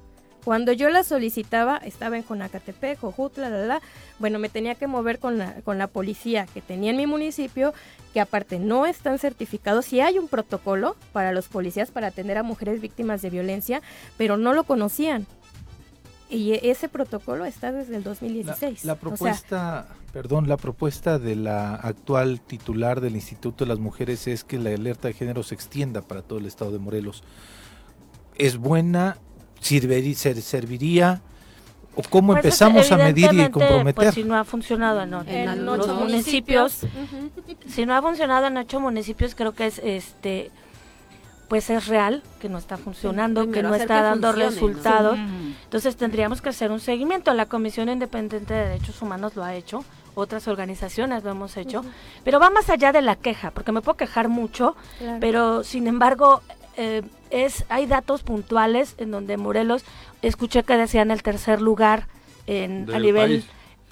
Cuando 0.45 0.73
yo 0.73 0.91
la 0.91 1.05
solicitaba, 1.05 1.79
estaba 1.79 2.17
en 2.19 2.23
Conacatepec, 2.23 2.99
Jojutla, 2.99 3.49
la, 3.49 3.65
la, 3.65 3.83
bueno, 4.19 4.39
me 4.39 4.51
tenía 4.51 4.75
que 4.75 4.87
mover 4.87 5.19
con 5.19 5.39
la, 5.39 5.55
con 5.63 5.79
la 5.79 5.87
policía 5.87 6.47
que 6.53 6.61
tenía 6.61 6.91
en 6.91 6.99
mi 6.99 7.07
municipio, 7.07 7.73
que 8.13 8.21
aparte 8.21 8.59
no 8.59 8.85
están 8.85 9.19
certificados. 9.19 9.87
Sí 9.87 10.01
hay 10.01 10.19
un 10.19 10.29
protocolo 10.29 10.97
para 11.13 11.33
los 11.33 11.49
policías 11.49 11.91
para 11.91 12.09
atender 12.09 12.37
a 12.37 12.43
mujeres 12.43 12.83
víctimas 12.83 13.23
de 13.23 13.31
violencia, 13.31 13.81
pero 14.19 14.37
no 14.37 14.53
lo 14.53 14.65
conocían. 14.65 15.27
Y 16.29 16.53
ese 16.69 16.89
protocolo 16.89 17.45
está 17.45 17.73
desde 17.73 17.97
el 17.97 18.03
La, 18.03 18.11
2016. 18.11 18.85
la 18.85 18.93
O 18.93 18.97
sea, 18.97 19.01
propuesta, 19.01 19.87
perdón, 20.13 20.49
la 20.49 20.57
propuesta 20.57 21.19
de 21.19 21.37
la 21.37 21.75
actual 21.75 22.41
titular 22.41 23.01
del 23.01 23.15
Instituto 23.15 23.65
de 23.65 23.69
las 23.69 23.79
Mujeres 23.79 24.27
es 24.27 24.43
que 24.45 24.59
la 24.59 24.71
alerta 24.71 25.09
de 25.09 25.15
género 25.15 25.43
se 25.43 25.55
extienda 25.55 26.03
para 26.03 26.23
todo 26.23 26.39
el 26.39 26.47
estado 26.47 26.71
de 26.73 26.79
Morelos. 26.79 27.23
¿Es 28.37 28.57
buena? 28.57 29.19
¿Sirverí- 29.65 30.15
ser- 30.15 30.41
¿Serviría? 30.43 31.21
¿O 31.97 32.03
cómo 32.03 32.33
Pues 32.33 32.45
es 32.45 32.61
empezamos 32.61 32.91
a 32.93 32.97
medir 32.97 33.25
y 33.25 33.27
evidentemente, 33.29 33.53
comprometer? 33.53 33.95
Pues 33.95 34.15
si 34.15 34.25
no 34.25 34.37
ha 34.37 34.45
funcionado 34.45 35.01
en, 35.03 35.15
en 35.29 35.49
en 35.49 35.65
los 35.65 35.79
ocho 35.81 35.95
municipios, 35.95 36.83
Ujú. 36.83 37.31
si 37.69 37.87
no 37.87 37.95
ha 37.95 38.03
funcionado 38.03 38.49
en 38.49 38.57
ocho 38.57 38.81
municipios, 38.81 39.35
creo 39.35 39.53
que 39.53 39.67
es 39.67 39.79
este 39.83 40.51
pues 41.49 41.69
es 41.71 41.87
real 41.87 42.23
que 42.41 42.49
no 42.49 42.59
está 42.59 42.77
funcionando, 42.79 43.51
que 43.51 43.63
no 43.63 43.75
está 43.75 43.99
que 43.99 44.03
dando 44.03 44.29
funcione, 44.33 44.45
¿no? 44.45 44.51
resultados. 44.51 45.19
Entonces 45.65 45.95
tendríamos 45.97 46.43
que 46.43 46.49
hacer 46.49 46.73
un 46.73 46.81
seguimiento. 46.81 47.33
La 47.35 47.47
Comisión 47.47 47.89
Independiente 47.91 48.55
de 48.55 48.69
Derechos 48.71 49.01
Humanos 49.03 49.37
lo 49.37 49.45
ha 49.45 49.55
hecho, 49.55 49.85
otras 50.15 50.49
organizaciones 50.49 51.23
lo 51.23 51.31
hemos 51.31 51.57
hecho, 51.57 51.85
pero 52.25 52.41
va 52.41 52.51
más 52.51 52.71
allá 52.71 52.93
de 52.93 53.03
la 53.03 53.15
queja, 53.15 53.51
porque 53.53 53.71
me 53.73 53.83
puedo 53.83 53.97
quejar 53.97 54.29
mucho, 54.29 54.75
Claro. 54.99 55.19
pero 55.21 55.63
sin 55.65 55.87
embargo 55.87 56.41
eh, 56.77 57.03
es 57.31 57.65
hay 57.69 57.87
datos 57.87 58.23
puntuales 58.23 58.95
en 58.99 59.11
donde 59.11 59.37
Morelos 59.37 59.85
escuché 60.23 60.63
que 60.63 60.77
decían 60.77 61.11
el 61.11 61.23
tercer 61.23 61.61
lugar 61.61 62.07
en, 62.47 62.89
a 62.95 62.99
nivel 62.99 63.43
país. 63.43 63.47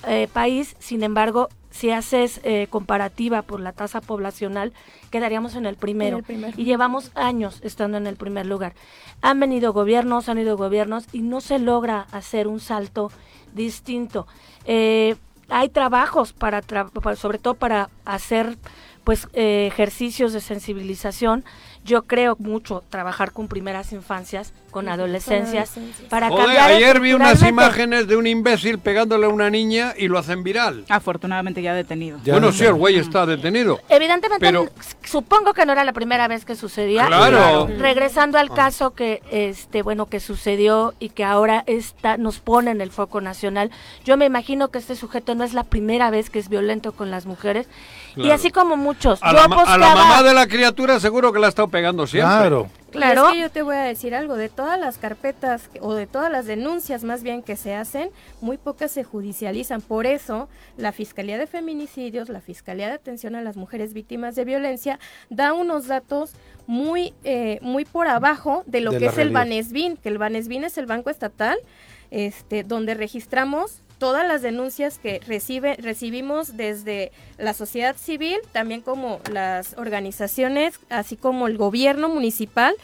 eh, 0.06 0.28
país, 0.32 0.76
sin 0.78 1.02
embargo 1.02 1.48
si 1.70 1.90
haces 1.90 2.40
eh, 2.44 2.66
comparativa 2.68 3.40
por 3.42 3.58
la 3.60 3.72
tasa 3.72 4.02
poblacional 4.02 4.72
quedaríamos 5.10 5.54
en 5.54 5.64
el 5.64 5.76
primero 5.76 6.16
En 6.18 6.18
el 6.18 6.24
primero. 6.24 6.54
y 6.60 6.64
llevamos 6.64 7.10
años 7.14 7.60
estando 7.62 7.96
en 7.96 8.06
el 8.06 8.16
primer 8.16 8.44
lugar. 8.46 8.74
Han 9.22 9.40
venido 9.40 9.72
gobiernos, 9.72 10.28
han 10.28 10.38
ido 10.38 10.56
gobiernos 10.58 11.06
y 11.12 11.20
no 11.22 11.40
se 11.40 11.58
logra 11.58 12.06
hacer 12.12 12.46
un 12.46 12.60
salto 12.60 13.10
distinto. 13.54 14.26
Eh, 14.66 15.16
hay 15.48 15.68
trabajos 15.68 16.32
para, 16.32 16.62
tra- 16.62 16.90
para- 16.90 17.16
sobre 17.16 17.38
todo 17.38 17.54
para 17.54 17.88
hacer 18.04 18.56
pues 19.04 19.28
eh, 19.32 19.66
ejercicios 19.70 20.32
de 20.32 20.40
sensibilización. 20.40 21.44
Yo 21.84 22.02
creo 22.04 22.36
mucho 22.38 22.82
trabajar 22.88 23.32
con 23.32 23.48
primeras 23.48 23.92
infancias, 23.92 24.52
con 24.72 24.88
adolescencias, 24.88 25.70
adolescencias. 25.70 26.08
para 26.08 26.28
Joder, 26.28 26.46
cambiar 26.46 26.70
ayer 26.70 26.98
vi 27.00 27.12
unas 27.12 27.40
imágenes 27.42 28.08
de 28.08 28.16
un 28.16 28.26
imbécil 28.26 28.80
pegándole 28.80 29.26
a 29.26 29.28
una 29.28 29.50
niña 29.50 29.94
y 29.96 30.08
lo 30.08 30.18
hacen 30.18 30.42
viral. 30.42 30.84
Afortunadamente 30.88 31.62
ya 31.62 31.74
detenido. 31.74 32.18
Ya 32.24 32.32
bueno, 32.32 32.48
no 32.48 32.52
sí, 32.52 32.64
el 32.64 32.74
güey 32.74 32.98
está 32.98 33.24
detenido. 33.26 33.78
Evidentemente, 33.88 34.44
Pero- 34.44 34.66
supongo 35.04 35.52
que 35.54 35.64
no 35.66 35.72
era 35.72 35.84
la 35.84 35.92
primera 35.92 36.26
vez 36.26 36.44
que 36.44 36.56
sucedía. 36.56 37.06
Claro. 37.06 37.68
Regresando 37.78 38.38
al 38.38 38.50
caso 38.52 38.94
que, 38.94 39.22
este, 39.30 39.82
bueno, 39.82 40.06
que 40.06 40.18
sucedió 40.18 40.94
y 40.98 41.10
que 41.10 41.22
ahora 41.24 41.62
está, 41.66 42.16
nos 42.16 42.40
pone 42.40 42.70
en 42.70 42.80
el 42.80 42.90
foco 42.90 43.20
nacional. 43.20 43.70
Yo 44.04 44.16
me 44.16 44.24
imagino 44.24 44.68
que 44.68 44.78
este 44.78 44.96
sujeto 44.96 45.34
no 45.34 45.44
es 45.44 45.52
la 45.52 45.64
primera 45.64 46.10
vez 46.10 46.30
que 46.30 46.38
es 46.38 46.48
violento 46.48 46.92
con 46.92 47.10
las 47.10 47.26
mujeres. 47.26 47.68
Y 48.16 48.30
así 48.30 48.50
como 48.50 48.76
muchos. 48.76 49.18
A 49.22 49.28
yo 49.32 49.48
la, 49.48 49.62
a 49.62 49.78
la 49.78 49.94
mamá 49.94 50.22
de 50.22 50.32
la 50.34 50.46
criatura 50.46 50.98
seguro 50.98 51.32
que 51.32 51.38
la 51.38 51.46
ha 51.46 51.48
estado 51.50 51.68
pegando 51.68 52.06
siempre. 52.06 52.36
Claro. 52.38 52.68
Claro. 52.92 53.22
Y 53.22 53.26
es 53.26 53.32
que 53.32 53.40
yo 53.40 53.50
te 53.50 53.62
voy 53.62 53.76
a 53.76 53.82
decir 53.82 54.14
algo, 54.14 54.36
de 54.36 54.48
todas 54.48 54.78
las 54.78 54.98
carpetas 54.98 55.70
o 55.80 55.94
de 55.94 56.06
todas 56.06 56.30
las 56.30 56.46
denuncias 56.46 57.04
más 57.04 57.22
bien 57.22 57.42
que 57.42 57.56
se 57.56 57.74
hacen, 57.74 58.10
muy 58.40 58.58
pocas 58.58 58.92
se 58.92 59.04
judicializan. 59.04 59.80
Por 59.80 60.06
eso, 60.06 60.48
la 60.76 60.92
Fiscalía 60.92 61.38
de 61.38 61.46
Feminicidios, 61.46 62.28
la 62.28 62.40
Fiscalía 62.40 62.88
de 62.88 62.94
Atención 62.94 63.34
a 63.34 63.42
las 63.42 63.56
Mujeres 63.56 63.94
Víctimas 63.94 64.36
de 64.36 64.44
Violencia, 64.44 64.98
da 65.30 65.52
unos 65.52 65.86
datos 65.86 66.32
muy, 66.66 67.14
eh, 67.24 67.58
muy 67.62 67.84
por 67.84 68.06
abajo 68.06 68.62
de 68.66 68.80
lo 68.80 68.92
De 68.92 68.98
que 68.98 69.06
es 69.06 69.18
el. 69.18 69.30
Banesbin, 69.30 69.96
que 69.96 70.08
el 70.08 70.18
Banesbin 70.18 70.64
es 70.64 70.78
el 70.78 70.86
banco 70.86 71.10
estatal, 71.10 71.58
este, 72.10 72.62
donde 72.62 72.94
registramos 72.94 73.80
todas 74.02 74.26
las 74.26 74.42
denuncias 74.42 74.98
que 74.98 75.20
recibe, 75.28 75.76
recibimos 75.76 76.56
desde 76.56 77.12
la 77.38 77.54
sociedad 77.54 77.94
civil, 77.96 78.38
también 78.50 78.80
como 78.80 79.20
las 79.30 79.78
organizaciones, 79.78 80.80
así 80.90 81.16
como 81.16 81.46
el 81.46 81.56
gobierno 81.56 82.08
municipal, 82.08 82.74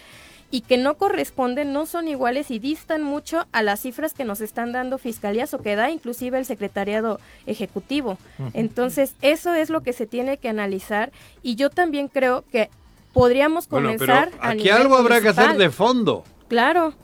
y 0.53 0.61
que 0.61 0.77
no 0.77 0.95
corresponden, 0.95 1.73
no 1.73 1.86
son 1.86 2.07
iguales 2.07 2.53
y 2.53 2.61
distan 2.61 3.03
mucho 3.03 3.49
a 3.51 3.65
las 3.65 3.81
cifras 3.81 4.15
que 4.15 4.23
nos 4.23 4.40
están 4.40 4.70
dando 4.70 4.97
fiscalías 4.97 5.53
o 5.55 5.59
que 5.59 5.74
da 5.74 5.90
inclusive 5.90 6.39
el 6.39 6.45
secretariado 6.45 7.19
ejecutivo. 7.47 8.16
Entonces, 8.55 9.16
eso 9.20 9.55
es 9.55 9.70
lo 9.70 9.81
que 9.81 9.95
se 9.95 10.07
tiene 10.07 10.36
que 10.36 10.49
analizar 10.49 11.11
y 11.43 11.57
yo 11.57 11.69
también 11.69 12.07
creo 12.07 12.45
que 12.53 12.70
podríamos 13.12 13.69
Bueno, 13.69 13.89
comenzar 13.89 14.31
pero 14.31 14.43
a 14.45 14.51
aquí 14.51 14.62
nivel 14.62 14.82
algo 14.82 14.97
habrá 14.97 15.20
que 15.20 15.31
hacer 15.31 15.57
de 15.57 15.70
fondo 15.70 16.23
Claro. 16.47 16.95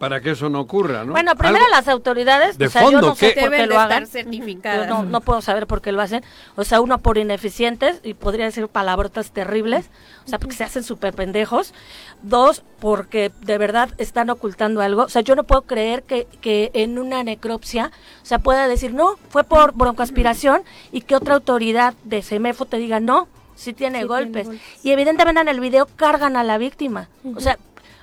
Para 0.00 0.22
que 0.22 0.30
eso 0.30 0.48
no 0.48 0.60
ocurra, 0.60 1.04
¿no? 1.04 1.12
Bueno, 1.12 1.36
primero 1.36 1.58
Algo- 1.66 1.76
las 1.76 1.86
autoridades, 1.86 2.56
de 2.56 2.68
o 2.68 2.70
sea, 2.70 2.80
yo 2.84 2.90
fondo, 2.92 3.08
no 3.08 3.14
sé 3.14 3.26
por 3.26 3.34
qué 3.34 3.40
Deben 3.42 3.68
lo 3.68 3.78
hagan. 3.78 4.06
Yo 4.06 4.86
no, 4.86 5.02
no 5.02 5.20
puedo 5.20 5.42
saber 5.42 5.66
por 5.66 5.82
qué 5.82 5.92
lo 5.92 6.00
hacen. 6.00 6.24
O 6.56 6.64
sea, 6.64 6.80
uno 6.80 6.96
por 6.96 7.18
ineficientes, 7.18 8.00
y 8.02 8.14
podría 8.14 8.46
decir 8.46 8.66
palabrotas 8.68 9.30
terribles, 9.32 9.90
o 10.24 10.28
sea, 10.30 10.38
porque 10.38 10.56
se 10.56 10.64
hacen 10.64 10.84
súper 10.84 11.12
pendejos. 11.12 11.74
Dos, 12.22 12.62
porque 12.80 13.30
de 13.42 13.58
verdad 13.58 13.90
están 13.98 14.30
ocultando 14.30 14.80
algo. 14.80 15.02
O 15.02 15.08
sea, 15.10 15.20
yo 15.20 15.36
no 15.36 15.44
puedo 15.44 15.62
creer 15.62 16.02
que, 16.04 16.26
que 16.40 16.70
en 16.72 16.98
una 16.98 17.22
necropsia, 17.22 17.90
o 18.22 18.24
sea, 18.24 18.38
pueda 18.38 18.68
decir, 18.68 18.94
no, 18.94 19.16
fue 19.28 19.44
por 19.44 19.74
broncoaspiración, 19.74 20.62
y 20.92 21.02
que 21.02 21.14
otra 21.14 21.34
autoridad 21.34 21.92
de 22.04 22.22
CEMEFO 22.22 22.64
te 22.64 22.78
diga, 22.78 23.00
no, 23.00 23.28
sí 23.54 23.74
tiene 23.74 23.98
Sí 23.98 24.00
tiene 24.00 24.04
golpes. 24.06 24.46
golpes. 24.46 24.62
Y 24.82 24.92
evidentemente 24.92 25.42
en 25.42 25.48
el 25.48 25.60
video 25.60 25.86
cargan 25.96 26.38
a 26.38 26.42
la 26.42 26.56
víctima. 26.56 27.10
O 27.36 27.40
sea, 27.40 27.58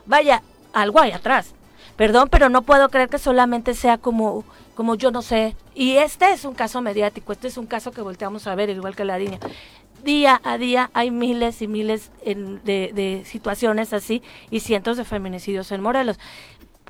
vaya, 0.06 0.44
algo 0.74 1.00
hay 1.02 1.12
atrás. 1.12 1.56
Perdón, 1.98 2.30
pero 2.30 2.48
no 2.50 2.62
puedo 2.62 2.90
creer 2.90 3.10
que 3.10 3.18
solamente 3.18 3.74
sea 3.74 3.98
como, 3.98 4.46
como 4.76 4.96
yo 4.96 5.12
no 5.12 5.22
sé. 5.24 5.56
Y 5.74 5.98
este 5.98 6.32
es 6.32 6.46
un 6.46 6.54
caso 6.54 6.80
mediático, 6.82 7.34
este 7.34 7.48
es 7.48 7.58
un 7.58 7.66
caso 7.66 7.92
que 7.92 8.02
volteamos 8.02 8.46
a 8.48 8.56
ver, 8.56 8.70
igual 8.70 8.96
que 8.96 9.04
la 9.04 9.18
niña. 9.18 9.40
Día 10.04 10.40
a 10.44 10.60
día 10.60 10.92
hay 10.94 11.10
miles 11.10 11.62
y 11.64 11.68
miles 11.68 12.12
de 12.24 13.24
situaciones 13.26 13.94
así 13.94 14.22
y 14.52 14.60
cientos 14.60 14.96
de 14.96 15.06
feminicidios 15.06 15.72
en 15.72 15.82
Morelos. 15.82 16.20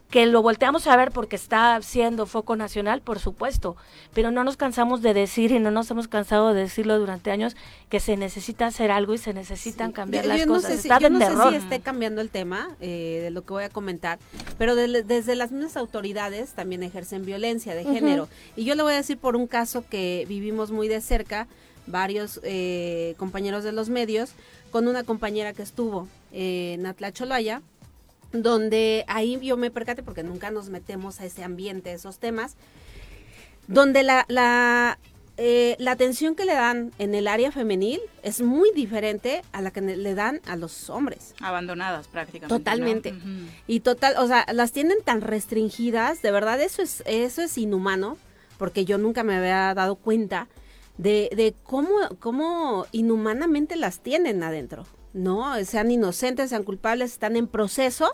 Que 0.09 0.25
lo 0.25 0.41
volteamos 0.41 0.87
a 0.87 0.95
ver 0.95 1.11
porque 1.11 1.35
está 1.35 1.81
siendo 1.81 2.25
foco 2.27 2.55
nacional, 2.55 3.01
por 3.01 3.19
supuesto, 3.19 3.75
pero 4.13 4.31
no 4.31 4.45
nos 4.45 4.55
cansamos 4.55 5.01
de 5.01 5.13
decir 5.13 5.51
y 5.51 5.59
no 5.59 5.69
nos 5.69 5.91
hemos 5.91 6.07
cansado 6.07 6.53
de 6.53 6.61
decirlo 6.61 6.97
durante 6.97 7.29
años 7.29 7.57
que 7.89 7.99
se 7.99 8.15
necesita 8.15 8.67
hacer 8.67 8.89
algo 8.89 9.13
y 9.13 9.17
se 9.17 9.33
necesitan 9.33 9.91
cambiar 9.91 10.23
Yo- 10.23 10.29
las 10.29 10.39
yo 10.39 10.45
no 10.45 10.53
cosas. 10.53 10.71
sé 10.71 10.77
si, 10.77 10.87
está 10.87 10.99
yo 10.99 11.09
no 11.09 11.19
sé 11.19 11.49
si 11.49 11.55
esté 11.57 11.81
cambiando 11.81 12.21
el 12.21 12.29
tema 12.29 12.69
eh, 12.79 13.19
de 13.21 13.31
lo 13.31 13.41
que 13.41 13.51
voy 13.51 13.65
a 13.65 13.69
comentar, 13.69 14.17
pero 14.57 14.75
de- 14.75 15.03
desde 15.03 15.35
las 15.35 15.51
mismas 15.51 15.75
autoridades 15.75 16.51
también 16.51 16.83
ejercen 16.83 17.25
violencia 17.25 17.75
de 17.75 17.83
género. 17.83 18.29
Y 18.55 18.63
yo 18.63 18.75
le 18.75 18.83
voy 18.83 18.93
a 18.93 18.97
decir 18.97 19.17
por 19.17 19.35
un 19.35 19.45
caso 19.45 19.83
que 19.89 20.25
vivimos 20.29 20.71
muy 20.71 20.87
de 20.87 21.01
cerca, 21.01 21.47
varios 21.85 22.39
eh, 22.43 23.13
compañeros 23.17 23.65
de 23.65 23.73
los 23.73 23.89
medios, 23.89 24.31
con 24.71 24.87
una 24.87 25.03
compañera 25.03 25.51
que 25.51 25.63
estuvo 25.63 26.07
eh, 26.31 26.75
en 26.75 26.85
Atlacholaya, 26.85 27.61
donde 28.31 29.05
ahí 29.07 29.39
yo 29.41 29.57
me 29.57 29.71
percaté, 29.71 30.03
porque 30.03 30.23
nunca 30.23 30.51
nos 30.51 30.69
metemos 30.69 31.19
a 31.19 31.25
ese 31.25 31.43
ambiente, 31.43 31.93
esos 31.93 32.19
temas, 32.19 32.55
donde 33.67 34.03
la, 34.03 34.25
la, 34.27 34.97
eh, 35.37 35.75
la 35.79 35.91
atención 35.91 36.35
que 36.35 36.45
le 36.45 36.53
dan 36.53 36.91
en 36.97 37.13
el 37.13 37.27
área 37.27 37.51
femenil 37.51 37.99
es 38.23 38.41
muy 38.41 38.71
diferente 38.73 39.43
a 39.51 39.61
la 39.61 39.71
que 39.71 39.81
le 39.81 40.15
dan 40.15 40.41
a 40.47 40.55
los 40.55 40.89
hombres. 40.89 41.35
Abandonadas 41.41 42.07
prácticamente. 42.07 42.53
¿no? 42.53 42.59
Totalmente. 42.59 43.13
Y 43.67 43.81
total, 43.81 44.15
o 44.17 44.27
sea, 44.27 44.45
las 44.51 44.71
tienen 44.71 44.97
tan 45.03 45.21
restringidas, 45.21 46.21
de 46.21 46.31
verdad 46.31 46.59
eso 46.61 46.81
es, 46.81 47.03
eso 47.05 47.41
es 47.41 47.57
inhumano, 47.57 48.17
porque 48.57 48.85
yo 48.85 48.97
nunca 48.97 49.23
me 49.23 49.35
había 49.35 49.73
dado 49.73 49.95
cuenta 49.95 50.47
de, 50.97 51.29
de 51.35 51.53
cómo, 51.63 51.93
cómo 52.19 52.87
inhumanamente 52.91 53.75
las 53.75 53.99
tienen 53.99 54.41
adentro. 54.41 54.85
No, 55.17 55.53
sean 55.65 55.91
inocentes, 55.91 56.49
sean 56.51 56.63
culpables, 56.63 57.11
están 57.13 57.35
en 57.35 57.47
proceso 57.47 58.11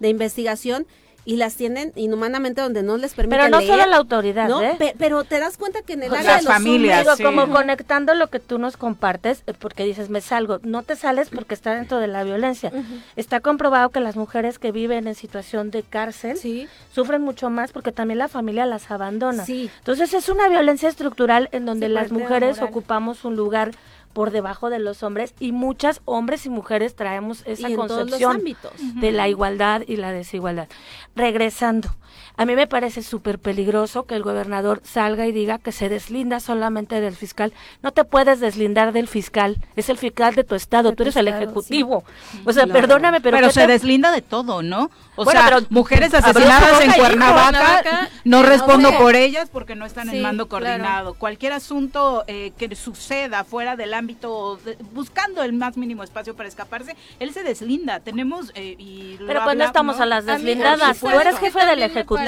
de 0.00 0.08
investigación 0.08 0.86
y 1.28 1.34
las 1.38 1.56
tienen 1.56 1.90
inhumanamente 1.96 2.60
donde 2.60 2.84
no 2.84 2.96
les 2.98 3.14
permiten 3.14 3.40
Pero 3.40 3.50
no 3.50 3.58
leer. 3.58 3.72
solo 3.72 3.86
la 3.90 3.96
autoridad, 3.96 4.48
¿no? 4.48 4.62
¿eh? 4.62 4.76
Pe- 4.78 4.94
pero 4.96 5.24
te 5.24 5.40
das 5.40 5.56
cuenta 5.56 5.82
que 5.82 5.94
en 5.94 6.04
el 6.04 6.12
O 6.12 6.14
área 6.14 6.36
de 6.36 6.42
los 6.44 6.62
Digo, 6.62 7.16
sí. 7.16 7.22
como 7.24 7.50
conectando 7.50 8.14
lo 8.14 8.28
que 8.28 8.38
tú 8.38 8.58
nos 8.60 8.76
compartes, 8.76 9.42
eh, 9.48 9.52
porque 9.58 9.84
dices, 9.84 10.08
me 10.08 10.20
salgo. 10.20 10.60
No 10.62 10.84
te 10.84 10.94
sales 10.94 11.28
porque 11.30 11.54
está 11.54 11.74
dentro 11.74 11.98
de 11.98 12.06
la 12.06 12.22
violencia. 12.22 12.70
Está 13.16 13.40
comprobado 13.40 13.88
que 13.88 13.98
las 13.98 14.14
mujeres 14.14 14.60
que 14.60 14.70
viven 14.70 15.08
en 15.08 15.16
situación 15.16 15.72
de 15.72 15.82
cárcel 15.82 16.36
Sí. 16.36 16.68
sufren 16.92 17.22
mucho 17.22 17.50
más 17.50 17.72
porque 17.72 17.90
también 17.90 18.18
la 18.18 18.28
familia 18.28 18.64
las 18.64 18.88
abandona. 18.92 19.44
Sí. 19.44 19.68
Entonces 19.78 20.14
es 20.14 20.28
una 20.28 20.48
violencia 20.48 20.88
estructural 20.88 21.48
en 21.50 21.66
donde 21.66 21.88
las 21.88 22.12
mujeres 22.12 22.58
moral. 22.58 22.68
ocupamos 22.70 23.24
un 23.24 23.34
lugar 23.34 23.72
por 24.16 24.30
debajo 24.30 24.70
de 24.70 24.78
los 24.78 25.02
hombres 25.02 25.34
y 25.40 25.52
muchas 25.52 26.00
hombres 26.06 26.46
y 26.46 26.48
mujeres 26.48 26.96
traemos 26.96 27.42
esa 27.44 27.68
y 27.68 27.74
en 27.74 27.76
todos 27.76 27.90
los 27.90 27.98
concepción 27.98 28.36
ámbitos. 28.36 28.72
de 28.94 29.12
la 29.12 29.28
igualdad 29.28 29.82
y 29.86 29.96
la 29.96 30.10
desigualdad. 30.10 30.68
Regresando, 31.14 31.90
a 32.36 32.44
mí 32.44 32.54
me 32.54 32.66
parece 32.66 33.02
súper 33.02 33.38
peligroso 33.38 34.04
que 34.04 34.14
el 34.14 34.22
gobernador 34.22 34.80
salga 34.84 35.26
y 35.26 35.32
diga 35.32 35.58
que 35.58 35.72
se 35.72 35.88
deslinda 35.88 36.40
solamente 36.40 37.00
del 37.00 37.16
fiscal. 37.16 37.52
No 37.82 37.92
te 37.92 38.04
puedes 38.04 38.40
deslindar 38.40 38.92
del 38.92 39.08
fiscal, 39.08 39.56
es 39.76 39.88
el 39.88 39.98
fiscal 39.98 40.34
de 40.34 40.44
tu 40.44 40.54
estado, 40.54 40.90
De 40.90 40.96
tú 40.96 40.96
tu 40.96 41.02
eres 41.04 41.16
el 41.16 41.28
ejecutivo. 41.28 42.04
O 42.44 42.52
sea, 42.52 42.64
Claro. 42.64 42.80
perdóname, 42.80 43.20
pero... 43.20 43.36
Pero, 43.36 43.48
¿qué 43.48 43.54
se 43.54 43.60
te- 43.66 43.72
deslinda 43.72 44.10
de 44.12 44.22
todo, 44.22 44.62
¿no? 44.62 44.90
O 45.16 45.24
Bueno, 45.24 45.40
sea, 45.40 45.48
pero- 45.48 45.66
mujeres 45.70 46.12
asesinadas 46.12 46.80
en 46.82 46.92
Cuernavaca, 46.92 48.08
no 48.24 48.42
respondo 48.42 48.90
por 48.98 49.14
ellas 49.16 49.48
porque 49.50 49.74
no 49.74 49.86
están 49.86 50.10
Sí, 50.10 50.16
en 50.16 50.22
mando 50.22 50.48
claro. 50.48 50.66
coordinado. 50.66 51.14
Cualquier 51.14 51.52
asunto 51.52 52.24
eh, 52.26 52.52
que 52.58 52.74
suceda 52.76 53.44
fuera 53.44 53.76
del 53.76 53.94
ámbito, 53.94 54.58
de- 54.64 54.76
buscando 54.92 55.42
el 55.42 55.52
más 55.52 55.76
mínimo 55.76 56.02
espacio 56.02 56.34
para 56.36 56.48
escaparse, 56.48 56.96
él 57.18 57.32
se 57.32 57.42
deslinda. 57.42 58.00
Tenemos 58.00 58.52
eh, 58.54 58.74
y 58.78 59.16
lo 59.18 59.26
Pero 59.26 59.40
pues 59.44 59.44
no 59.46 59.50
habla- 59.62 59.64
estamos 59.66 60.00
a 60.00 60.06
las 60.06 60.26
deslindadas, 60.26 60.98
tú 60.98 61.06
¿sabes 61.06 61.20
eres 61.22 61.38
jefe 61.38 61.64
del 61.66 61.82
ejecutivo. 61.82 62.25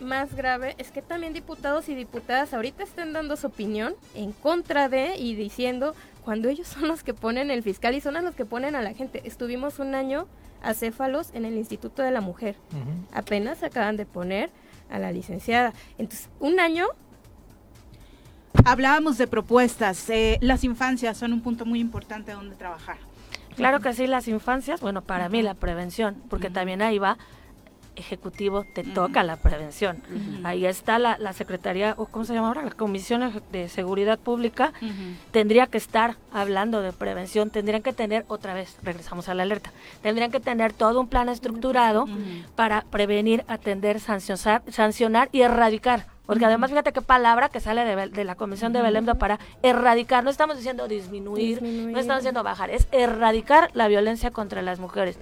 Más 0.00 0.34
grave 0.34 0.74
es 0.78 0.90
que 0.90 1.02
también 1.02 1.32
diputados 1.32 1.88
y 1.88 1.94
diputadas 1.94 2.52
ahorita 2.54 2.82
estén 2.82 3.12
dando 3.12 3.36
su 3.36 3.46
opinión 3.46 3.94
en 4.14 4.32
contra 4.32 4.88
de 4.88 5.16
y 5.16 5.34
diciendo 5.34 5.94
cuando 6.24 6.48
ellos 6.48 6.68
son 6.68 6.88
los 6.88 7.02
que 7.02 7.14
ponen 7.14 7.50
el 7.50 7.62
fiscal 7.62 7.94
y 7.94 8.00
son 8.00 8.14
los 8.22 8.34
que 8.34 8.44
ponen 8.44 8.76
a 8.76 8.82
la 8.82 8.94
gente. 8.94 9.22
Estuvimos 9.24 9.78
un 9.78 9.94
año 9.94 10.26
acéfalos 10.62 11.30
en 11.34 11.44
el 11.44 11.54
Instituto 11.56 12.02
de 12.02 12.10
la 12.10 12.20
Mujer. 12.20 12.56
Apenas 13.12 13.62
acaban 13.62 13.96
de 13.96 14.06
poner 14.06 14.50
a 14.90 14.98
la 14.98 15.12
licenciada. 15.12 15.72
Entonces, 15.98 16.28
un 16.40 16.60
año 16.60 16.86
Hablábamos 18.64 19.18
de 19.18 19.26
propuestas. 19.26 20.08
eh, 20.10 20.38
las 20.40 20.62
infancias 20.62 21.16
son 21.16 21.32
un 21.32 21.40
punto 21.40 21.64
muy 21.64 21.80
importante 21.80 22.32
donde 22.32 22.54
trabajar. 22.54 22.98
Claro 23.56 23.80
que 23.80 23.92
sí, 23.92 24.06
las 24.06 24.28
infancias, 24.28 24.80
bueno, 24.80 25.02
para 25.02 25.28
mí 25.28 25.42
la 25.42 25.54
prevención, 25.54 26.22
porque 26.30 26.48
también 26.48 26.80
ahí 26.80 26.98
va 26.98 27.18
ejecutivo, 27.96 28.64
te 28.64 28.84
toca 28.84 29.22
la 29.22 29.36
prevención. 29.36 30.02
Ahí 30.44 30.66
está 30.66 30.98
la, 30.98 31.18
la 31.18 31.32
Secretaría, 31.32 31.94
o 31.96 32.06
¿cómo 32.06 32.24
se 32.24 32.34
llama 32.34 32.48
ahora? 32.48 32.62
La 32.62 32.70
Comisión 32.70 33.42
de 33.50 33.68
Seguridad 33.68 34.18
Pública, 34.18 34.72
tendría 35.30 35.66
que 35.66 35.78
estar 35.78 36.16
hablando 36.32 36.82
de 36.82 36.92
prevención, 36.92 37.50
tendrían 37.50 37.82
que 37.82 37.92
tener, 37.92 38.24
otra 38.28 38.54
vez, 38.54 38.76
regresamos 38.82 39.28
a 39.28 39.34
la 39.34 39.42
alerta, 39.42 39.72
tendrían 40.02 40.30
que 40.30 40.40
tener 40.40 40.72
todo 40.72 41.00
un 41.00 41.08
plan 41.08 41.28
estructurado 41.28 42.06
para 42.56 42.82
prevenir, 42.90 43.44
atender, 43.48 44.00
sancionar, 44.00 44.62
sancionar 44.70 45.28
y 45.32 45.42
erradicar. 45.42 46.06
Porque 46.24 46.44
además, 46.44 46.70
fíjate 46.70 46.92
qué 46.92 47.02
palabra 47.02 47.48
que 47.48 47.60
sale 47.60 47.84
de, 47.84 48.24
la 48.24 48.36
Comisión 48.36 48.72
de 48.72 48.80
Belém 48.80 49.04
do 49.04 49.16
para 49.16 49.40
erradicar. 49.62 50.22
No 50.22 50.30
estamos 50.30 50.56
diciendo 50.56 50.86
disminuir, 50.86 51.60
Disminuir. 51.60 51.92
no 51.92 51.98
estamos 51.98 52.22
diciendo 52.22 52.42
bajar, 52.42 52.70
es 52.70 52.86
erradicar 52.92 53.70
la 53.74 53.88
violencia 53.88 54.30
contra 54.30 54.62
las 54.62 54.78
mujeres. 54.78 55.18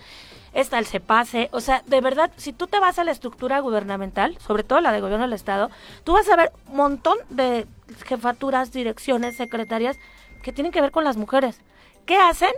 Está 0.52 0.78
el 0.78 0.86
CEPASE, 0.86 1.48
o 1.52 1.60
sea, 1.60 1.82
de 1.86 2.00
verdad, 2.00 2.32
si 2.36 2.52
tú 2.52 2.66
te 2.66 2.80
vas 2.80 2.98
a 2.98 3.04
la 3.04 3.12
estructura 3.12 3.60
gubernamental, 3.60 4.36
sobre 4.38 4.64
todo 4.64 4.80
la 4.80 4.90
de 4.90 5.00
gobierno 5.00 5.24
del 5.24 5.32
Estado, 5.32 5.70
tú 6.02 6.14
vas 6.14 6.28
a 6.28 6.36
ver 6.36 6.52
un 6.68 6.76
montón 6.76 7.18
de 7.28 7.66
jefaturas, 8.04 8.72
direcciones, 8.72 9.36
secretarias 9.36 9.96
que 10.42 10.52
tienen 10.52 10.72
que 10.72 10.80
ver 10.80 10.90
con 10.90 11.04
las 11.04 11.16
mujeres. 11.16 11.60
¿Qué 12.04 12.16
hacen? 12.16 12.50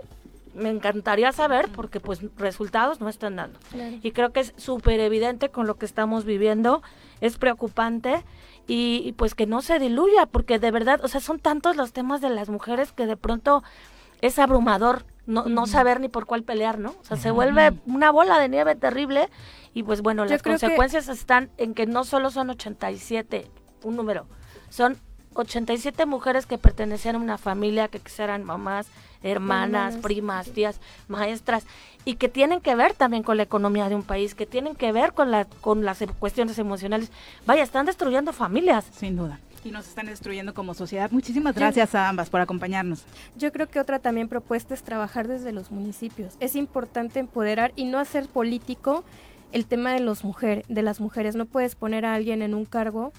Me 0.55 0.70
encantaría 0.70 1.32
saber 1.32 1.69
porque 1.69 2.01
pues 2.01 2.20
resultados 2.36 3.01
no 3.01 3.09
están 3.09 3.36
dando. 3.36 3.59
Claro. 3.70 3.97
Y 4.02 4.12
creo 4.12 4.32
que 4.32 4.40
es 4.40 4.55
súper 4.56 5.01
evidente 5.01 5.51
con 5.51 5.66
lo 5.66 5.77
que 5.77 5.86
estamos 5.86 6.24
viviendo, 6.24 6.82
es 7.20 7.36
preocupante 7.36 8.23
y, 8.66 9.02
y, 9.05 9.12
pues 9.12 9.35
que 9.35 9.47
no 9.47 9.60
se 9.60 9.78
diluya 9.78 10.27
porque 10.27 10.59
de 10.59 10.70
verdad, 10.70 11.01
o 11.05 11.09
sea, 11.09 11.20
son 11.20 11.39
tantos 11.39 11.77
los 11.77 11.93
temas 11.93 12.20
de 12.20 12.31
las 12.31 12.48
mujeres 12.48 12.93
que 12.93 13.06
de 13.06 13.16
pronto 13.16 13.62
es 14.20 14.39
abrumador 14.39 15.05
no, 15.26 15.44
no 15.46 15.66
saber 15.66 16.00
ni 16.00 16.08
por 16.08 16.26
cuál 16.26 16.42
pelear, 16.42 16.78
¿no? 16.78 16.90
O 17.00 17.04
sea, 17.04 17.16
se 17.16 17.30
vuelve 17.30 17.72
una 17.86 18.10
bola 18.10 18.38
de 18.38 18.48
nieve 18.48 18.74
terrible 18.74 19.28
y 19.74 19.82
pues 19.84 20.02
bueno, 20.02 20.24
Yo 20.24 20.30
las 20.32 20.42
que- 20.42 20.50
consecuencias 20.50 21.08
están 21.08 21.50
en 21.58 21.74
que 21.74 21.86
no 21.86 22.04
solo 22.04 22.30
son 22.30 22.50
87, 22.50 23.50
un 23.84 23.96
número, 23.96 24.26
son 24.68 24.98
87 25.34 26.04
mujeres 26.06 26.46
que 26.46 26.58
pertenecían 26.58 27.16
a 27.16 27.18
una 27.18 27.38
familia, 27.38 27.88
que 27.88 28.00
eran 28.18 28.44
mamás, 28.44 28.86
hermanas, 29.22 29.96
primas, 29.96 30.50
tías, 30.50 30.80
maestras, 31.08 31.64
y 32.04 32.16
que 32.16 32.28
tienen 32.28 32.60
que 32.60 32.74
ver 32.74 32.92
también 32.94 33.22
con 33.22 33.36
la 33.36 33.44
economía 33.44 33.88
de 33.88 33.94
un 33.94 34.02
país, 34.02 34.34
que 34.34 34.46
tienen 34.46 34.74
que 34.74 34.92
ver 34.92 35.12
con, 35.14 35.30
la, 35.30 35.44
con 35.44 35.84
las 35.84 36.04
cuestiones 36.18 36.58
emocionales. 36.58 37.10
Vaya, 37.46 37.62
están 37.62 37.86
destruyendo 37.86 38.32
familias. 38.32 38.84
Sin 38.92 39.16
duda. 39.16 39.38
Y 39.64 39.70
nos 39.70 39.86
están 39.86 40.06
destruyendo 40.06 40.55
como 40.55 40.74
sociedad. 40.74 41.10
Muchísimas 41.10 41.55
gracias 41.55 41.94
a 41.94 42.09
ambas 42.09 42.30
por 42.30 42.40
acompañarnos. 42.40 43.05
Yo 43.36 43.52
creo 43.52 43.68
que 43.68 43.78
otra 43.78 44.01
también 44.01 44.28
propuesta 44.28 44.74
es 44.74 44.82
trabajar 44.82 45.28
desde 45.28 45.52
los 45.52 45.70
municipios. 45.70 46.34
Es 46.40 46.56
importante 46.56 47.20
empoderar 47.20 47.72
y 47.76 47.84
no 47.84 47.98
hacer 47.98 48.28
político 48.28 49.05
el 49.52 49.66
tema 49.66 49.93
de 49.93 50.01
los 50.01 50.24
mujer, 50.24 50.64
de 50.68 50.82
las 50.82 51.01
mujeres. 51.01 51.36
No 51.36 51.47
puedes 51.47 51.74
poner 51.76 52.05
a 52.05 52.14
alguien 52.14 52.43
en 52.43 52.55
un 52.55 52.64
cargo 52.64 53.12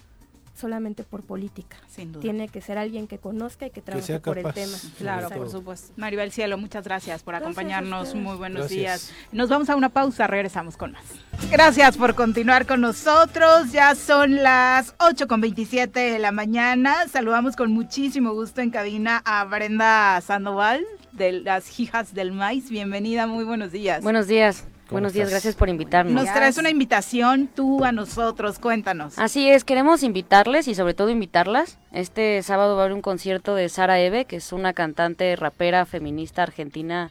solamente 0.56 1.04
por 1.04 1.24
política. 1.24 1.78
Sin 1.90 2.12
duda. 2.12 2.22
Tiene 2.22 2.48
que 2.48 2.62
ser 2.62 2.78
alguien 2.78 3.08
que 3.08 3.18
conozca 3.18 3.66
y 3.68 3.70
que 3.72 3.82
trabaje 3.82 4.20
por 4.20 4.38
el 4.38 4.54
tema. 4.54 4.78
Claro, 4.98 5.30
por 5.30 5.50
supuesto. 5.50 5.94
Maribel 5.98 6.32
Cielo, 6.32 6.58
muchas 6.58 6.84
gracias 6.84 7.24
por 7.24 7.34
Gracias 7.34 7.52
acompañarnos. 7.52 8.16
Muy 8.16 8.38
buenos 8.38 8.70
Gracias. 8.70 9.10
días. 9.10 9.14
Nos 9.32 9.50
vamos 9.50 9.70
a 9.70 9.76
una 9.76 9.90
pausa, 9.90 10.28
regresamos 10.28 10.78
con 10.78 10.94
más. 10.94 11.04
Gracias 11.52 11.98
por 11.98 12.16
continuar 12.16 12.66
con 12.66 12.82
nosotros. 12.82 13.72
Ya 13.72 13.96
son 13.96 14.44
las 14.44 14.96
8 15.00 15.28
con 15.28 15.42
27 15.42 16.00
de 16.00 16.20
la 16.20 16.32
mañana. 16.32 17.08
Saludamos 17.08 17.56
con 17.56 17.72
muchísimo 17.72 18.34
gusto 18.34 18.62
en 18.62 18.70
cabina 18.70 19.22
a 19.26 19.44
Brenda 19.46 20.22
Sandoval 20.22 20.86
de 21.12 21.32
las 21.32 21.80
Hijas 21.80 22.14
del 22.14 22.32
Maíz. 22.32 22.70
Bienvenida, 22.70 23.28
muy 23.28 23.44
buenos 23.44 23.72
días. 23.72 24.04
Buenos 24.04 24.28
días. 24.28 24.66
¿Cómo 24.94 25.02
Buenos 25.02 25.14
días, 25.14 25.26
estás? 25.30 25.42
gracias 25.42 25.56
por 25.56 25.70
invitarnos. 25.70 26.14
Nos 26.14 26.32
traes 26.32 26.60
una 26.60 26.70
invitación 26.70 27.48
tú 27.48 27.84
a 27.84 27.92
nosotros, 27.92 28.60
cuéntanos. 28.60 29.18
Así 29.18 29.50
es, 29.50 29.64
queremos 29.64 30.04
invitarles 30.04 30.68
y 30.68 30.76
sobre 30.76 30.94
todo 30.94 31.10
invitarlas. 31.10 31.80
Este 31.92 32.44
sábado 32.44 32.76
va 32.76 32.84
a 32.84 32.86
haber 32.86 32.96
un 32.96 33.02
concierto 33.02 33.56
de 33.56 33.70
Sara 33.70 34.00
Eve, 34.00 34.26
que 34.26 34.36
es 34.36 34.54
una 34.54 34.74
cantante 34.74 35.36
rapera 35.36 35.88
feminista 35.88 36.44
argentina 36.44 37.10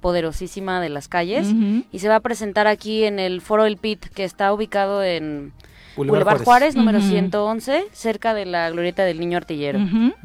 poderosísima 0.00 0.80
de 0.80 0.88
las 0.88 1.06
calles 1.06 1.46
y 1.92 2.00
se 2.00 2.08
va 2.08 2.16
a 2.16 2.20
presentar 2.20 2.66
aquí 2.66 3.04
en 3.04 3.20
el 3.20 3.40
Foro 3.40 3.66
El 3.66 3.76
Pit, 3.76 4.04
que 4.06 4.24
está 4.24 4.52
ubicado 4.52 5.04
en 5.04 5.52
Boulevard 5.96 6.24
Boulevard 6.24 6.44
Juárez. 6.44 6.44
Juárez, 6.44 6.76
número 6.76 6.98
Ujú. 6.98 7.08
111, 7.08 7.84
cerca 7.92 8.34
de 8.34 8.46
la 8.46 8.70
glorieta 8.70 9.04
del 9.04 9.20
niño 9.20 9.36
artillero. 9.36 9.80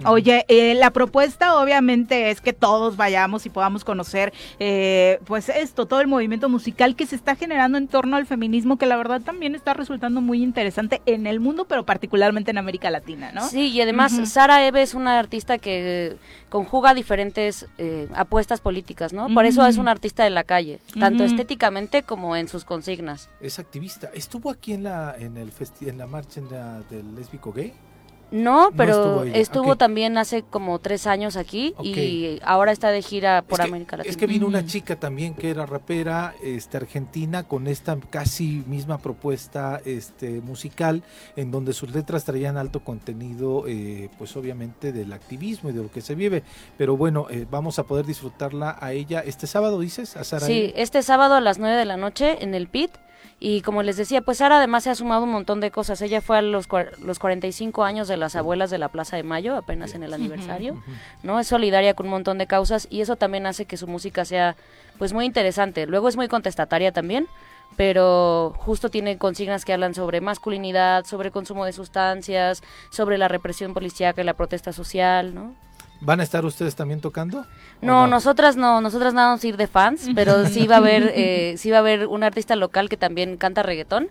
Oye, 0.06 0.46
eh, 0.48 0.74
la 0.76 0.92
propuesta 0.92 1.56
obviamente 1.62 2.30
es 2.30 2.42
que 2.42 2.54
todos 2.54 2.98
vayamos 2.98 3.46
y 3.46 3.50
podamos 3.50 3.84
conocer, 3.84 4.34
eh, 4.60 5.20
pues 5.26 5.50
esto, 5.50 5.86
todo 5.86 6.02
el 6.02 6.08
movimiento 6.08 6.50
musical 6.50 6.96
que 6.96 7.06
se 7.06 7.16
está 7.16 7.36
generando 7.36 7.78
en 7.78 7.88
torno 7.88 8.18
al 8.18 8.26
feminismo, 8.26 8.78
que 8.78 8.86
la 8.86 8.98
verdad 8.98 9.22
también 9.22 9.56
está 9.56 9.74
resultando 9.74 10.22
muy 10.22 10.44
interesante 10.44 11.02
en 11.06 11.28
el 11.28 11.40
mundo, 11.40 11.66
pero 11.66 11.86
particularmente 11.86 12.52
en 12.52 12.58
América 12.58 12.90
Latina, 12.90 13.32
¿no? 13.34 13.48
Sí, 13.48 13.70
y 13.70 13.82
además. 13.82 14.14
Sara 14.26 14.66
Eve 14.66 14.82
es 14.82 14.94
una 14.94 15.20
artista 15.20 15.58
que 15.58 16.18
conjuga 16.50 16.94
diferentes 16.94 17.68
eh, 17.78 18.08
apuestas 18.14 18.62
políticas, 18.62 19.14
¿no? 19.14 19.28
Por 19.34 19.46
eso 19.46 19.66
es 19.66 19.78
una 19.78 19.92
artista 19.92 20.24
de 20.24 20.30
la 20.30 20.44
calle, 20.44 20.80
tanto 21.00 21.24
estéticamente 21.24 22.04
como 22.04 22.36
en 22.36 22.48
sus 22.48 22.66
consignas. 22.66 23.30
Es 23.42 23.60
activista. 23.60 24.10
¿Estuvo 24.14 24.50
aquí 24.50 24.74
en 24.74 24.84
la 24.84 25.16
en 25.18 25.38
el 25.38 25.52
en 25.82 25.98
la 25.98 26.08
marcha 26.08 26.40
en 26.40 26.50
la- 26.52 26.82
del 26.90 27.16
lésbico 27.16 27.52
gay? 27.54 27.74
No, 28.30 28.72
pero 28.76 29.24
estuvo 29.24 29.78
también 29.78 30.18
hace 30.18 30.42
como 30.44 30.80
tres 30.80 31.08
años 31.08 31.38
aquí 31.38 31.74
y 31.82 32.42
ahora 32.44 32.74
está 32.74 32.90
de 32.92 33.02
gira 33.02 33.42
por 33.42 33.62
Es 33.62 33.64
que- 33.66 33.70
América 33.72 33.96
Latina. 33.96 34.12
Es 34.12 34.18
que 34.18 34.28
vino 34.28 34.46
una 34.46 34.66
chica 34.66 34.98
también 35.00 35.34
que 35.34 35.50
era 35.50 35.66
rapera 35.66 36.36
este, 36.44 36.76
argentina 36.76 37.44
con 37.44 37.68
esta 37.68 37.98
casi 38.10 38.66
misma 38.68 38.98
propuesta 38.98 39.80
este, 39.86 40.42
musical 40.42 41.04
en 41.38 41.52
donde 41.52 41.72
sus 41.72 41.96
letras 41.96 42.26
traían 42.26 42.58
alto 42.58 42.82
contenido 42.82 43.64
eh, 43.66 44.10
pues 44.18 44.36
obviamente 44.36 44.92
del 44.92 45.14
activismo 45.14 45.70
y 45.70 45.72
de 45.72 45.84
lo 45.84 45.90
que 45.90 46.02
se 46.02 46.14
vive. 46.14 46.44
Pero 46.78 46.98
bueno, 46.98 47.28
eh, 47.30 47.48
vamos 47.50 47.80
a 47.80 47.84
poder 47.84 48.06
disfrutarla 48.06 48.76
a 48.82 48.92
ella 48.92 49.22
este 49.22 49.48
sábado, 49.48 49.80
dices, 49.80 50.18
a 50.18 50.26
Sara. 50.26 50.46
Sí, 50.46 50.74
este 50.76 51.02
sábado 51.02 51.36
a 51.36 51.40
las 51.40 51.60
9 51.60 51.78
de 51.78 51.86
la 51.86 51.96
noche 51.96 52.44
en 52.44 52.56
el 52.56 52.68
PIT. 52.68 52.92
Y 53.40 53.62
como 53.62 53.84
les 53.84 53.98
decía, 53.98 54.22
pues 54.22 54.40
Sara 54.40 54.58
además 54.58 54.84
se 54.84 54.90
ha 54.90 54.96
sumado 54.96 55.24
un 55.24 55.32
montón 55.32 55.60
de 55.60 55.70
cosas. 55.70 56.02
Ella 56.02 56.22
fue 56.22 56.40
a 56.40 56.42
los, 56.42 56.68
los 57.04 57.20
45 57.20 57.84
años 57.84 58.08
de 58.08 58.18
las 58.18 58.36
abuelas 58.36 58.72
de 58.72 58.80
la 58.80 58.90
Plaza 58.90 59.16
de 59.16 59.24
Mayo, 59.24 59.56
apenas 59.56 59.94
en 59.94 60.02
el 60.02 60.14
aniversario. 60.14 60.82
¿no? 61.22 61.40
Es 61.40 61.48
solidaria 61.48 61.94
con 61.94 62.08
un 62.08 62.14
montón 62.14 62.40
de 62.40 62.48
causas 62.48 62.88
y 62.90 63.02
eso 63.02 63.16
también 63.16 63.46
hace 63.46 63.66
que 63.66 63.78
su 63.78 63.86
música 63.86 64.26
sea 64.26 64.56
pues 64.98 65.14
muy 65.14 65.26
interesante. 65.26 65.86
Luego 65.86 66.10
es 66.10 66.16
muy 66.16 66.28
contestataria 66.28 66.92
también, 66.92 67.28
pero 67.76 68.56
justo 68.58 68.90
tiene 68.90 69.20
consignas 69.20 69.66
que 69.66 69.74
hablan 69.74 69.94
sobre 69.94 70.20
masculinidad, 70.20 71.06
sobre 71.06 71.30
consumo 71.30 71.64
de 71.66 71.74
sustancias, 71.74 72.64
sobre 72.90 73.20
la 73.20 73.28
represión 73.28 73.76
policíaca 73.76 74.22
y 74.22 74.26
la 74.26 74.34
protesta 74.34 74.74
social, 74.74 75.36
¿no? 75.36 75.54
¿Van 76.00 76.20
a 76.20 76.24
estar 76.24 76.46
ustedes 76.46 76.76
también 76.76 77.02
tocando? 77.02 77.40
¿O 77.40 77.46
No, 77.82 78.08
nosotras 78.08 78.56
no, 78.56 78.82
nosotras 78.82 79.14
nada 79.14 79.32
más 79.32 79.44
ir 79.46 79.58
de 79.58 79.68
fans, 79.68 80.10
pero 80.16 80.46
sí 80.50 80.68
va 80.68 80.76
a 80.76 80.78
haber, 80.80 81.12
eh, 81.16 81.56
sí 81.58 81.72
va 81.72 81.78
a 81.78 81.80
haber 81.80 82.08
un 82.08 82.24
artista 82.24 82.56
local 82.56 82.90
que 82.90 82.98
también 82.98 83.38
canta 83.38 83.64
reggaetón 83.64 84.10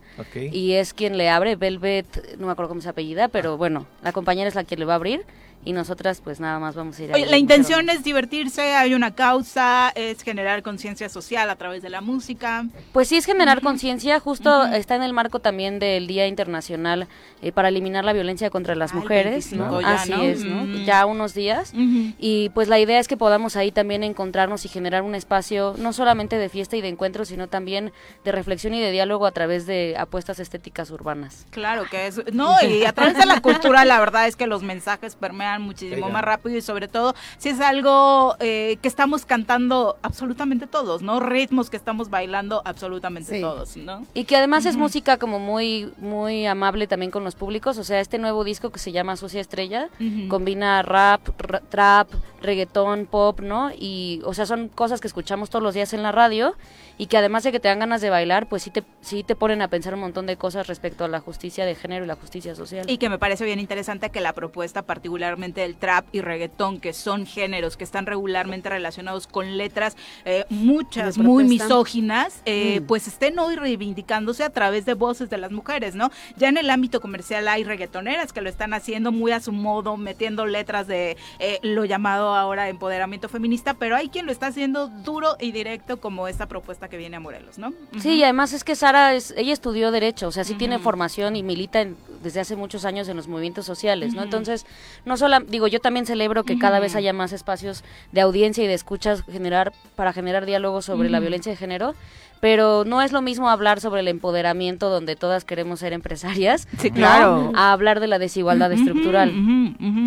y 0.52 0.72
es 0.72 0.94
quien 0.94 1.16
le 1.16 1.30
abre, 1.30 1.56
Velvet, 1.56 2.36
no 2.38 2.46
me 2.46 2.52
acuerdo 2.52 2.70
cómo 2.70 2.80
se 2.80 2.88
apellida, 2.88 3.28
pero 3.28 3.56
bueno, 3.56 3.86
la 4.02 4.12
compañera 4.12 4.48
es 4.48 4.54
la 4.54 4.64
que 4.64 4.76
le 4.76 4.84
va 4.84 4.94
a 4.94 4.96
abrir 4.96 5.24
y 5.66 5.72
nosotras 5.74 6.22
pues 6.24 6.40
nada 6.40 6.58
más 6.58 6.74
vamos 6.74 6.98
a 6.98 7.02
ir. 7.04 7.12
Oye, 7.12 7.24
ahí, 7.24 7.30
la 7.30 7.36
intención 7.36 7.80
pero- 7.86 7.98
es 7.98 8.04
divertirse, 8.04 8.74
hay 8.74 8.94
una 8.94 9.14
causa, 9.14 9.90
es 9.94 10.22
generar 10.22 10.62
conciencia 10.62 11.08
social 11.10 11.50
a 11.50 11.56
través 11.56 11.82
de 11.82 11.90
la 11.90 12.00
música. 12.00 12.64
Pues 12.92 13.08
sí 13.08 13.16
es 13.16 13.26
generar 13.26 13.60
conciencia, 13.60 14.18
justo 14.20 14.64
está 14.66 14.94
en 14.94 15.02
el 15.02 15.12
marco 15.12 15.40
también 15.40 15.78
del 15.78 16.06
Día 16.06 16.26
Internacional 16.26 17.08
eh, 17.42 17.52
para 17.52 17.68
eliminar 17.68 18.04
la 18.04 18.12
violencia 18.14 18.48
contra 18.48 18.74
las 18.74 18.92
Ah, 18.92 18.96
mujeres, 18.96 19.50
25 19.50 19.66
¿no? 19.66 19.80
ya, 19.82 19.94
Así 19.94 20.10
¿no? 20.12 20.22
es, 20.22 20.44
¿no? 20.44 20.64
Ya 20.84 21.04
unos 21.04 21.34
días. 21.34 21.72
Y 21.74 22.50
pues 22.54 22.68
la 22.68 22.78
idea 22.78 22.98
es 23.00 23.08
que 23.08 23.16
podamos 23.16 23.56
ahí 23.56 23.72
también 23.72 24.04
encontrarnos 24.04 24.64
y 24.64 24.68
generar 24.68 25.02
un 25.02 25.14
espacio 25.16 25.74
no 25.78 25.92
solamente 25.92 26.38
de 26.38 26.48
fiesta 26.48 26.76
y 26.76 26.80
de 26.80 26.88
encuentro, 26.88 27.24
sino 27.24 27.48
también 27.48 27.92
de 28.24 28.32
reflexión 28.32 28.72
y 28.74 28.80
de 28.80 28.92
diálogo 28.92 29.26
a 29.26 29.32
través 29.32 29.66
de 29.66 29.96
apuestas 29.98 30.38
estéticas 30.38 30.90
urbanas. 30.90 31.44
Claro 31.50 31.84
que 31.90 32.06
es, 32.06 32.20
no, 32.32 32.54
y 32.62 32.84
a 32.84 32.92
través 32.92 33.18
de 33.18 33.26
la 33.26 33.40
cultura 33.40 33.84
la 33.84 33.98
verdad 33.98 34.28
es 34.28 34.36
que 34.36 34.46
los 34.46 34.62
mensajes 34.62 35.16
permean 35.16 35.55
muchísimo 35.58 36.08
más 36.10 36.22
rápido 36.22 36.56
y 36.56 36.62
sobre 36.62 36.88
todo 36.88 37.14
si 37.38 37.48
es 37.50 37.60
algo 37.60 38.36
eh, 38.40 38.78
que 38.82 38.88
estamos 38.88 39.24
cantando 39.24 39.96
absolutamente 40.02 40.66
todos, 40.66 41.02
¿no? 41.02 41.20
Ritmos 41.20 41.70
que 41.70 41.76
estamos 41.76 42.10
bailando 42.10 42.62
absolutamente 42.64 43.34
Sí. 43.36 43.40
todos, 43.40 43.76
¿no? 43.76 44.04
Y 44.14 44.24
que 44.24 44.36
además 44.36 44.66
es 44.66 44.76
música 44.76 45.18
como 45.18 45.38
muy 45.38 45.92
muy 45.98 46.46
amable 46.46 46.86
también 46.86 47.10
con 47.10 47.24
los 47.24 47.34
públicos, 47.34 47.78
o 47.78 47.84
sea, 47.84 48.00
este 48.00 48.18
nuevo 48.18 48.44
disco 48.44 48.70
que 48.70 48.78
se 48.78 48.92
llama 48.92 49.16
Sucia 49.16 49.40
Estrella 49.40 49.88
Ujú. 50.00 50.28
combina 50.28 50.82
rap, 50.82 51.20
ra- 51.38 51.60
trap, 51.68 52.08
reggaetón, 52.42 53.06
pop, 53.06 53.40
¿no? 53.40 53.70
Y 53.76 54.20
o 54.24 54.34
sea, 54.34 54.46
son 54.46 54.68
cosas 54.68 55.00
que 55.00 55.08
escuchamos 55.08 55.50
todos 55.50 55.62
los 55.62 55.74
días 55.74 55.92
en 55.92 56.02
la 56.02 56.12
radio 56.12 56.54
y 56.98 57.06
que 57.06 57.18
además 57.18 57.42
de 57.44 57.52
que 57.52 57.60
te 57.60 57.68
dan 57.68 57.78
ganas 57.78 58.00
de 58.00 58.10
bailar, 58.10 58.48
pues 58.48 58.62
sí 58.62 58.70
te 58.70 58.82
sí 59.00 59.22
te 59.22 59.34
ponen 59.36 59.62
a 59.62 59.68
pensar 59.68 59.94
un 59.94 60.00
montón 60.00 60.26
de 60.26 60.36
cosas 60.36 60.66
respecto 60.66 61.04
a 61.04 61.08
la 61.08 61.20
justicia 61.20 61.64
de 61.66 61.74
género 61.74 62.04
y 62.04 62.08
la 62.08 62.16
justicia 62.16 62.54
social. 62.54 62.88
Y 62.88 62.98
que 62.98 63.08
me 63.08 63.18
parece 63.18 63.44
bien 63.44 63.60
interesante 63.60 64.10
que 64.10 64.20
la 64.20 64.32
propuesta, 64.32 64.82
particularmente 64.82 65.45
del 65.54 65.76
trap 65.76 66.06
y 66.12 66.20
reggaetón, 66.20 66.80
que 66.80 66.92
son 66.92 67.26
géneros 67.26 67.76
que 67.76 67.84
están 67.84 68.06
regularmente 68.06 68.68
relacionados 68.68 69.26
con 69.26 69.56
letras 69.56 69.96
eh, 70.24 70.44
muchas 70.50 71.18
muy 71.18 71.44
misóginas, 71.44 72.40
eh, 72.44 72.80
Mm. 72.80 72.86
pues 72.86 73.06
estén 73.08 73.38
hoy 73.38 73.56
reivindicándose 73.56 74.42
a 74.44 74.50
través 74.50 74.84
de 74.86 74.94
voces 74.94 75.30
de 75.30 75.38
las 75.38 75.52
mujeres, 75.52 75.94
¿no? 75.94 76.10
Ya 76.36 76.48
en 76.48 76.56
el 76.56 76.70
ámbito 76.70 77.00
comercial 77.00 77.48
hay 77.48 77.64
reggaetoneras 77.64 78.32
que 78.32 78.40
lo 78.40 78.48
están 78.48 78.74
haciendo 78.74 79.12
muy 79.12 79.32
a 79.32 79.40
su 79.40 79.52
modo, 79.52 79.96
metiendo 79.96 80.46
letras 80.46 80.86
de 80.86 81.16
eh, 81.38 81.58
lo 81.62 81.84
llamado 81.84 82.34
ahora 82.34 82.68
empoderamiento 82.68 83.28
feminista, 83.28 83.74
pero 83.74 83.96
hay 83.96 84.08
quien 84.08 84.26
lo 84.26 84.32
está 84.32 84.48
haciendo 84.48 84.88
duro 84.88 85.36
y 85.40 85.52
directo 85.52 86.00
como 86.00 86.28
esta 86.28 86.46
propuesta 86.46 86.88
que 86.88 86.96
viene 86.96 87.16
a 87.16 87.20
Morelos, 87.20 87.58
¿no? 87.58 87.72
Sí, 88.00 88.14
y 88.16 88.22
además 88.24 88.52
es 88.52 88.64
que 88.64 88.74
Sara, 88.76 89.14
es, 89.14 89.32
ella 89.36 89.52
estudió 89.52 89.90
Derecho, 89.90 90.28
o 90.28 90.32
sea, 90.32 90.44
sí 90.44 90.54
tiene 90.54 90.78
formación 90.78 91.36
y 91.36 91.42
milita 91.42 91.80
en- 91.80 91.96
desde 92.26 92.40
hace 92.40 92.56
muchos 92.56 92.84
años 92.84 93.08
en 93.08 93.16
los 93.16 93.28
movimientos 93.28 93.66
sociales, 93.66 94.12
¿no? 94.12 94.24
Entonces, 94.24 94.66
no 95.04 95.16
solo, 95.16 95.38
digo, 95.46 95.68
yo 95.68 95.78
también 95.80 96.06
celebro 96.06 96.42
que 96.42 96.58
cada 96.58 96.80
vez 96.80 96.96
haya 96.96 97.12
más 97.12 97.32
espacios 97.32 97.84
de 98.10 98.20
audiencia 98.20 98.64
y 98.64 98.66
de 98.66 98.74
escuchas 98.74 99.22
generar, 99.30 99.72
para 99.94 100.12
generar 100.12 100.44
diálogo 100.44 100.82
sobre 100.82 101.08
la 101.08 101.20
violencia 101.20 101.52
de 101.52 101.56
género, 101.56 101.94
pero 102.40 102.84
no 102.86 103.02
es 103.02 103.12
lo 103.12 103.22
mismo 103.22 103.48
hablar 103.48 103.80
sobre 103.80 104.00
el 104.00 104.08
empoderamiento 104.08 104.88
donde 104.90 105.16
todas 105.16 105.44
queremos 105.44 105.80
ser 105.80 105.92
empresarias, 105.92 106.68
Sí, 106.78 106.90
¿no? 106.90 106.96
claro. 106.96 107.52
a 107.54 107.72
hablar 107.72 108.00
de 108.00 108.06
la 108.06 108.18
desigualdad 108.18 108.72
estructural. 108.72 109.32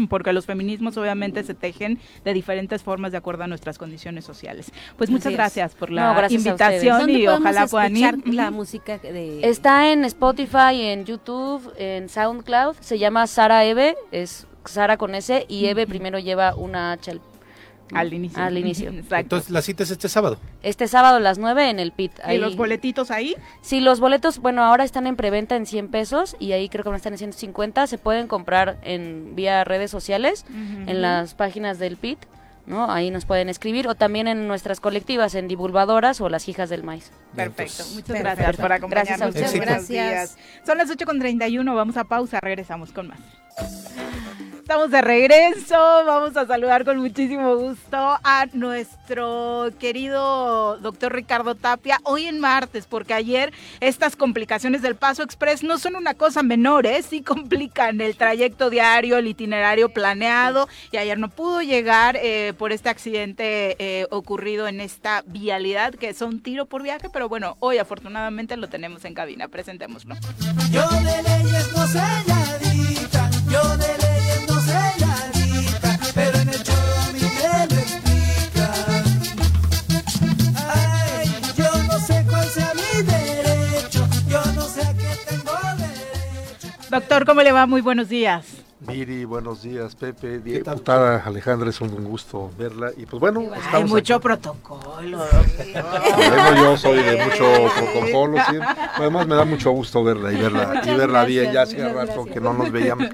porque 0.09 0.33
los 0.33 0.45
feminismos 0.45 0.97
obviamente 0.97 1.43
se 1.43 1.53
tejen 1.53 1.99
de 2.23 2.33
diferentes 2.33 2.83
formas 2.83 3.11
de 3.11 3.17
acuerdo 3.17 3.43
a 3.43 3.47
nuestras 3.47 3.77
condiciones 3.77 4.25
sociales. 4.25 4.71
Pues 4.97 5.09
muchas 5.09 5.33
gracias 5.33 5.75
por 5.75 5.91
la 5.91 6.07
No, 6.13 6.17
gracias 6.17 6.45
a 6.45 6.49
invitación 6.49 6.97
¿Dónde 6.99 7.13
y 7.13 7.27
ojalá 7.27 7.67
puedan 7.67 7.97
ir. 7.97 8.33
la 8.33 8.51
música 8.51 8.97
de 8.97 9.41
Está 9.47 9.91
en 9.91 10.05
Spotify, 10.05 10.81
en 10.81 11.05
YouTube, 11.05 11.71
en 11.77 12.09
SoundCloud. 12.09 12.75
Se 12.79 12.97
llama 12.99 13.27
Sara 13.27 13.65
Eve, 13.65 13.95
es 14.11 14.47
Sara 14.65 14.97
con 14.97 15.15
S 15.15 15.45
y 15.47 15.65
Eve 15.65 15.87
primero 15.87 16.19
lleva 16.19 16.55
una 16.55 16.91
H 16.91 17.19
al, 17.93 18.13
inicio. 18.13 18.41
Al 18.41 18.57
inicio. 18.57 18.89
Exacto. 18.93 19.17
Entonces 19.17 19.49
la 19.51 19.61
cita 19.61 19.83
es 19.83 19.91
este 19.91 20.09
sábado. 20.09 20.37
Este 20.63 20.87
sábado 20.87 21.17
a 21.17 21.19
las 21.19 21.37
9 21.37 21.69
en 21.69 21.79
el 21.79 21.91
PIT. 21.91 22.11
¿Y 22.29 22.37
los 22.37 22.55
boletitos 22.55 23.11
ahí? 23.11 23.35
Sí, 23.61 23.79
los 23.79 23.99
boletos, 23.99 24.39
bueno, 24.39 24.63
ahora 24.63 24.83
están 24.83 25.07
en 25.07 25.15
preventa 25.15 25.55
en 25.55 25.65
100 25.65 25.89
pesos 25.89 26.35
y 26.39 26.51
ahí 26.51 26.69
creo 26.69 26.83
que 26.83 26.89
van 26.89 26.95
a 26.95 26.97
estar 26.97 27.11
en 27.11 27.17
150. 27.17 27.87
Se 27.87 27.97
pueden 27.97 28.27
comprar 28.27 28.79
en 28.83 29.35
vía 29.35 29.63
redes 29.63 29.91
sociales, 29.91 30.45
en 30.49 31.01
las 31.01 31.33
páginas 31.33 31.79
del 31.79 31.97
PIT, 31.97 32.19
¿no? 32.65 32.89
Ahí 32.91 33.11
nos 33.11 33.25
pueden 33.25 33.49
escribir 33.49 33.87
o 33.87 33.95
también 33.95 34.27
en 34.27 34.47
nuestras 34.47 34.79
colectivas, 34.79 35.35
en 35.35 35.47
Divulgadoras 35.47 36.21
o 36.21 36.29
las 36.29 36.47
hijas 36.47 36.69
del 36.69 36.83
maíz. 36.83 37.11
Perfecto. 37.35 37.83
Muchas 37.93 38.05
Perfecto. 38.05 38.23
gracias 38.23 38.57
por 38.57 38.71
acompañarnos. 38.71 39.33
Gracias 39.33 39.55
a 39.55 39.79
ustedes. 39.79 39.89
Gracias. 39.89 40.37
Son 40.65 40.77
las 40.77 40.89
8 40.89 41.05
con 41.05 41.19
31. 41.19 41.75
Vamos 41.75 41.97
a 41.97 42.03
pausa. 42.03 42.39
Regresamos 42.39 42.91
con 42.91 43.07
más. 43.07 43.19
Estamos 44.69 44.91
de 44.91 45.01
regreso, 45.01 45.75
vamos 46.05 46.37
a 46.37 46.45
saludar 46.45 46.85
con 46.85 46.99
muchísimo 46.99 47.55
gusto 47.55 47.97
a 47.97 48.45
nuestro 48.53 49.71
querido 49.79 50.77
doctor 50.77 51.11
Ricardo 51.11 51.55
Tapia, 51.55 51.99
hoy 52.03 52.25
en 52.25 52.39
martes, 52.39 52.85
porque 52.85 53.15
ayer 53.15 53.51
estas 53.79 54.15
complicaciones 54.15 54.83
del 54.83 54.93
Paso 54.93 55.23
Express 55.23 55.63
no 55.63 55.79
son 55.79 55.95
una 55.95 56.13
cosa 56.13 56.43
menor, 56.43 56.85
¿eh? 56.85 57.01
sí 57.01 57.23
complican 57.23 57.99
el 57.99 58.15
trayecto 58.15 58.69
diario, 58.69 59.17
el 59.17 59.25
itinerario 59.25 59.89
planeado, 59.89 60.69
y 60.91 60.97
ayer 60.97 61.17
no 61.17 61.29
pudo 61.29 61.63
llegar 61.63 62.15
eh, 62.21 62.53
por 62.55 62.71
este 62.71 62.89
accidente 62.89 63.75
eh, 63.79 64.05
ocurrido 64.11 64.67
en 64.67 64.81
esta 64.81 65.23
vialidad, 65.25 65.95
que 65.95 66.09
es 66.09 66.21
un 66.21 66.43
tiro 66.43 66.67
por 66.67 66.83
viaje, 66.83 67.09
pero 67.11 67.27
bueno, 67.27 67.57
hoy 67.59 67.79
afortunadamente 67.79 68.55
lo 68.55 68.69
tenemos 68.69 69.03
en 69.03 69.15
cabina, 69.15 69.47
presentémoslo. 69.47 70.13
Yo 70.69 70.87
de 70.87 71.23
leyes 71.23 71.73
no 71.75 71.87
sé 71.87 71.99
yo 73.51 73.77
de 73.77 73.98
Doctor, 86.89 87.25
¿cómo 87.25 87.41
le 87.41 87.51
va? 87.51 87.65
Muy 87.67 87.81
buenos 87.81 88.09
días. 88.09 88.45
Miri, 88.87 89.25
buenos 89.25 89.61
días, 89.61 89.93
Pepe, 89.95 90.39
diputada 90.39 91.21
Alejandra, 91.25 91.69
es 91.69 91.81
un 91.81 91.89
gusto 92.05 92.49
verla. 92.57 92.91
Y 92.95 93.05
pues 93.05 93.19
bueno, 93.19 93.41
Hay 93.53 93.59
estamos 93.59 93.89
mucho 93.89 94.15
aquí. 94.15 94.23
protocolo. 94.23 95.19
Bueno, 96.15 96.55
yo 96.55 96.77
soy 96.77 97.03
de 97.03 97.23
mucho 97.25 97.45
protocolo, 97.75 98.37
sí. 98.49 98.55
Además 98.95 99.27
me 99.27 99.35
da 99.35 99.43
mucho 99.45 99.71
gusto 99.71 100.01
verla 100.03 100.31
y 100.31 100.37
verla, 100.37 100.81
y 100.85 100.95
verla 100.95 101.25
bien, 101.25 101.45
ya 101.45 101.51
gracias, 101.65 101.81
hacía 101.81 101.93
rato 101.93 102.13
gracias. 102.23 102.33
que 102.33 102.39
no 102.41 102.53
nos 102.53 102.71
veíamos. 102.71 103.09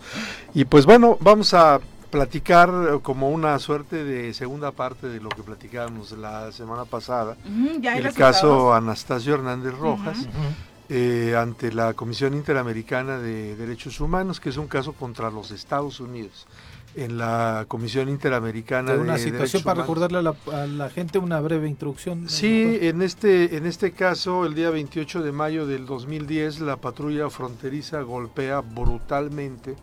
Y 0.53 0.65
pues 0.65 0.85
bueno, 0.85 1.17
vamos 1.19 1.53
a 1.55 1.79
platicar 2.11 2.69
eh, 2.69 2.99
como 3.01 3.29
una 3.29 3.57
suerte 3.57 4.03
de 4.03 4.33
segunda 4.35 4.71
parte 4.71 5.07
de 5.07 5.19
lo 5.19 5.29
que 5.29 5.41
platicábamos 5.41 6.11
la 6.11 6.51
semana 6.51 6.85
pasada. 6.85 7.35
Ya 7.79 7.93
hay 7.93 7.97
el 7.97 8.03
resultados. 8.05 8.35
caso 8.37 8.73
Anastasio 8.75 9.33
Hernández 9.33 9.73
Rojas. 9.73 10.19
Ujú. 10.19 10.29
Eh, 10.89 11.35
ante 11.37 11.71
la 11.73 11.93
Comisión 11.93 12.33
Interamericana 12.33 13.17
de 13.19 13.55
Derechos 13.55 13.99
Humanos, 13.99 14.39
que 14.39 14.49
es 14.49 14.57
un 14.57 14.67
caso 14.67 14.93
contra 14.93 15.29
los 15.31 15.51
Estados 15.51 15.99
Unidos. 15.99 16.45
En 16.97 17.17
la 17.17 17.65
Comisión 17.67 18.07
Interamericana 18.07 18.91
De 18.91 18.97
de, 18.99 19.03
una 19.03 19.17
situación 19.17 19.63
para 19.63 19.81
Humanos. 19.83 19.87
recordarle 20.09 20.17
a 20.19 20.21
la, 20.21 20.61
a 20.63 20.65
la 20.65 20.89
gente 20.89 21.17
una 21.19 21.41
breve 21.41 21.67
introducción. 21.67 22.29
Sí, 22.29 22.77
en 22.81 23.01
este, 23.01 23.57
en 23.57 23.65
este 23.65 23.91
caso, 23.91 24.45
el 24.45 24.55
día 24.55 24.69
28 24.69 25.21
de 25.21 25.31
mayo 25.33 25.67
del 25.67 25.85
2010, 25.85 26.61
la 26.61 26.77
patrulla 26.77 27.29
fronteriza 27.29 27.99
golpea 28.01 28.61
brutalmente 28.61 29.75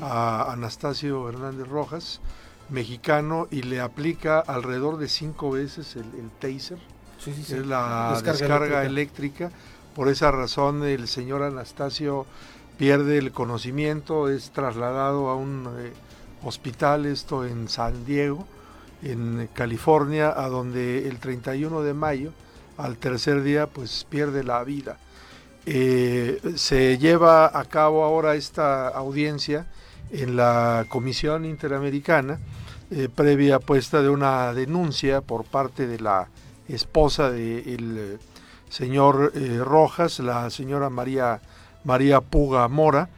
a 0.00 0.52
Anastasio 0.52 1.28
Hernández 1.28 1.66
Rojas, 1.66 2.20
mexicano, 2.68 3.48
y 3.50 3.62
le 3.62 3.80
aplica 3.80 4.38
alrededor 4.38 4.96
de 4.98 5.08
cinco 5.08 5.50
veces 5.50 5.96
el, 5.96 6.04
el 6.20 6.30
taser, 6.38 6.78
Sí, 7.18 7.32
sí, 7.34 7.42
sí. 7.42 7.54
es 7.54 7.66
la 7.66 8.10
Descarga 8.14 8.32
descarga, 8.38 8.84
eléctrica. 8.84 9.46
eléctrica. 9.46 9.50
Por 9.94 10.08
esa 10.08 10.30
razón, 10.30 10.84
el 10.84 11.08
señor 11.08 11.42
Anastasio 11.42 12.26
pierde 12.78 13.18
el 13.18 13.32
conocimiento, 13.32 14.28
es 14.28 14.50
trasladado 14.50 15.28
a 15.28 15.34
un 15.34 15.68
eh, 15.78 15.92
hospital, 16.44 17.06
esto 17.06 17.44
en 17.44 17.68
San 17.68 18.04
Diego, 18.06 18.46
en 19.02 19.48
California, 19.52 20.32
a 20.36 20.48
donde 20.48 21.08
el 21.08 21.18
31 21.18 21.82
de 21.82 21.92
mayo, 21.92 22.32
al 22.76 22.96
tercer 22.98 23.42
día, 23.42 23.66
pues 23.66 24.06
pierde 24.08 24.44
la 24.44 24.62
vida. 24.62 24.96
Eh, 25.66 26.40
se 26.56 26.96
lleva 26.98 27.58
a 27.58 27.64
cabo 27.64 28.04
ahora 28.04 28.36
esta 28.36 28.88
audiencia 28.88 29.66
en 30.10 30.36
la 30.36 30.86
Comisión 30.88 31.44
Interamericana, 31.44 32.38
eh, 32.92 33.08
previa 33.14 33.58
puesta 33.58 34.02
de 34.02 34.08
una 34.08 34.54
denuncia 34.54 35.20
por 35.20 35.44
parte 35.44 35.86
de 35.86 36.00
la 36.00 36.28
esposa 36.68 37.30
del 37.30 38.18
señor 38.70 39.32
eh, 39.34 39.60
Rojas, 39.62 40.18
la 40.20 40.48
señora 40.48 40.88
María, 40.88 41.40
María 41.84 42.22
Puga 42.22 42.66
Mora, 42.68 43.10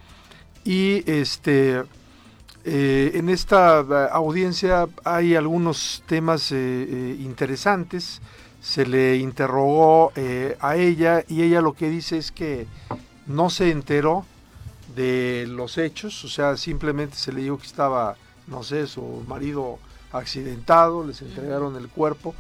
y 0.65 1.09
este 1.11 1.85
eh, 2.65 3.13
en 3.15 3.29
esta 3.29 3.81
eh, 3.81 4.09
audiencia 4.13 4.87
hay 5.05 5.35
algunos 5.35 6.03
temas 6.07 6.53
eh, 6.53 7.17
interesantes. 7.21 8.21
Se 8.61 8.87
le 8.87 9.17
interrogó 9.17 10.13
a 10.61 10.77
ella 10.77 11.25
y 11.27 11.43
ella 11.43 11.61
lo 11.61 11.73
que 11.73 11.91
dice 11.91 12.17
es 12.17 12.31
que 12.31 12.69
no 13.27 13.51
se 13.51 13.73
enteró 13.73 14.25
de 14.95 15.47
los 15.49 15.79
hechos, 15.79 16.25
o 16.25 16.29
sea, 16.29 16.57
simplemente 16.57 17.17
se 17.17 17.33
le 17.33 17.43
dijo 17.43 17.59
que 17.59 17.67
estaba, 17.67 18.15
no 18.47 18.63
sé, 18.63 18.87
su 18.87 19.25
marido 19.27 19.81
accidentado, 20.13 21.05
les 21.05 21.23
entregaron 21.23 21.75
el 21.75 21.89
cuerpo. 21.89 22.37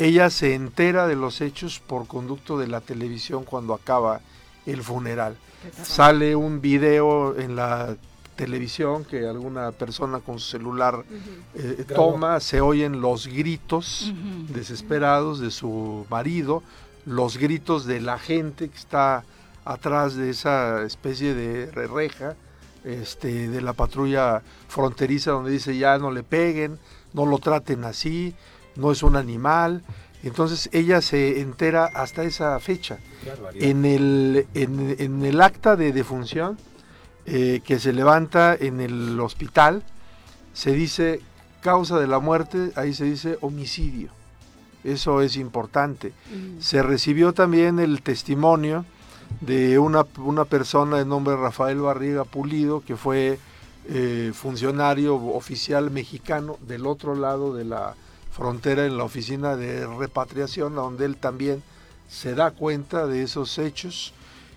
Ella 0.00 0.30
se 0.30 0.54
entera 0.54 1.06
de 1.06 1.14
los 1.14 1.40
hechos 1.42 1.78
por 1.78 2.06
conducto 2.06 2.58
de 2.58 2.66
la 2.68 2.80
televisión 2.80 3.44
cuando 3.44 3.74
acaba 3.74 4.20
el 4.64 4.82
funeral. 4.82 5.36
Sale 5.82 6.34
un 6.34 6.62
video 6.62 7.38
en 7.38 7.54
la 7.54 7.96
televisión 8.34 9.04
que 9.04 9.28
alguna 9.28 9.72
persona 9.72 10.20
con 10.20 10.38
su 10.40 10.50
celular 10.52 11.04
eh, 11.54 11.84
toma, 11.94 12.40
se 12.40 12.62
oyen 12.62 13.02
los 13.02 13.26
gritos 13.26 14.14
desesperados 14.48 15.38
de 15.38 15.50
su 15.50 16.06
marido, 16.08 16.62
los 17.04 17.36
gritos 17.36 17.84
de 17.84 18.00
la 18.00 18.18
gente 18.18 18.70
que 18.70 18.78
está 18.78 19.24
atrás 19.66 20.14
de 20.16 20.30
esa 20.30 20.82
especie 20.84 21.34
de 21.34 21.70
re- 21.72 21.86
reja 21.86 22.34
este, 22.84 23.48
de 23.50 23.60
la 23.60 23.74
patrulla 23.74 24.40
fronteriza 24.68 25.32
donde 25.32 25.50
dice 25.50 25.76
ya 25.76 25.98
no 25.98 26.10
le 26.10 26.22
peguen, 26.22 26.78
no 27.12 27.26
lo 27.26 27.36
traten 27.38 27.84
así, 27.84 28.34
no 28.76 28.92
es 28.92 29.02
un 29.02 29.16
animal. 29.16 29.82
Entonces 30.22 30.68
ella 30.72 31.00
se 31.00 31.40
entera 31.40 31.86
hasta 31.86 32.24
esa 32.24 32.58
fecha. 32.60 32.98
En 33.54 33.84
el, 33.84 34.46
en, 34.54 34.96
en 34.98 35.24
el 35.24 35.40
acta 35.40 35.76
de 35.76 35.92
defunción 35.92 36.58
eh, 37.26 37.60
que 37.64 37.78
se 37.78 37.92
levanta 37.92 38.54
en 38.54 38.80
el 38.80 39.18
hospital, 39.20 39.82
se 40.52 40.72
dice 40.72 41.20
causa 41.60 41.98
de 41.98 42.06
la 42.06 42.18
muerte, 42.18 42.72
ahí 42.76 42.94
se 42.94 43.04
dice 43.04 43.38
homicidio. 43.40 44.10
Eso 44.82 45.20
es 45.20 45.36
importante. 45.36 46.12
Se 46.58 46.82
recibió 46.82 47.34
también 47.34 47.78
el 47.78 48.00
testimonio 48.02 48.86
de 49.42 49.78
una, 49.78 50.06
una 50.16 50.46
persona 50.46 50.96
de 50.96 51.04
nombre 51.04 51.36
Rafael 51.36 51.78
Barriga 51.80 52.24
Pulido, 52.24 52.80
que 52.80 52.96
fue 52.96 53.38
eh, 53.88 54.32
funcionario 54.34 55.16
oficial 55.16 55.90
mexicano 55.90 56.58
del 56.66 56.86
otro 56.86 57.14
lado 57.14 57.54
de 57.54 57.64
la 57.64 57.94
frontera 58.30 58.86
en 58.86 58.96
la 58.96 59.04
oficina 59.04 59.56
de 59.56 59.86
repatriación, 59.86 60.74
donde 60.74 61.04
él 61.04 61.16
también 61.16 61.62
se 62.08 62.34
da 62.34 62.50
cuenta 62.50 63.06
de 63.06 63.22
esos 63.22 63.58
hechos 63.58 64.12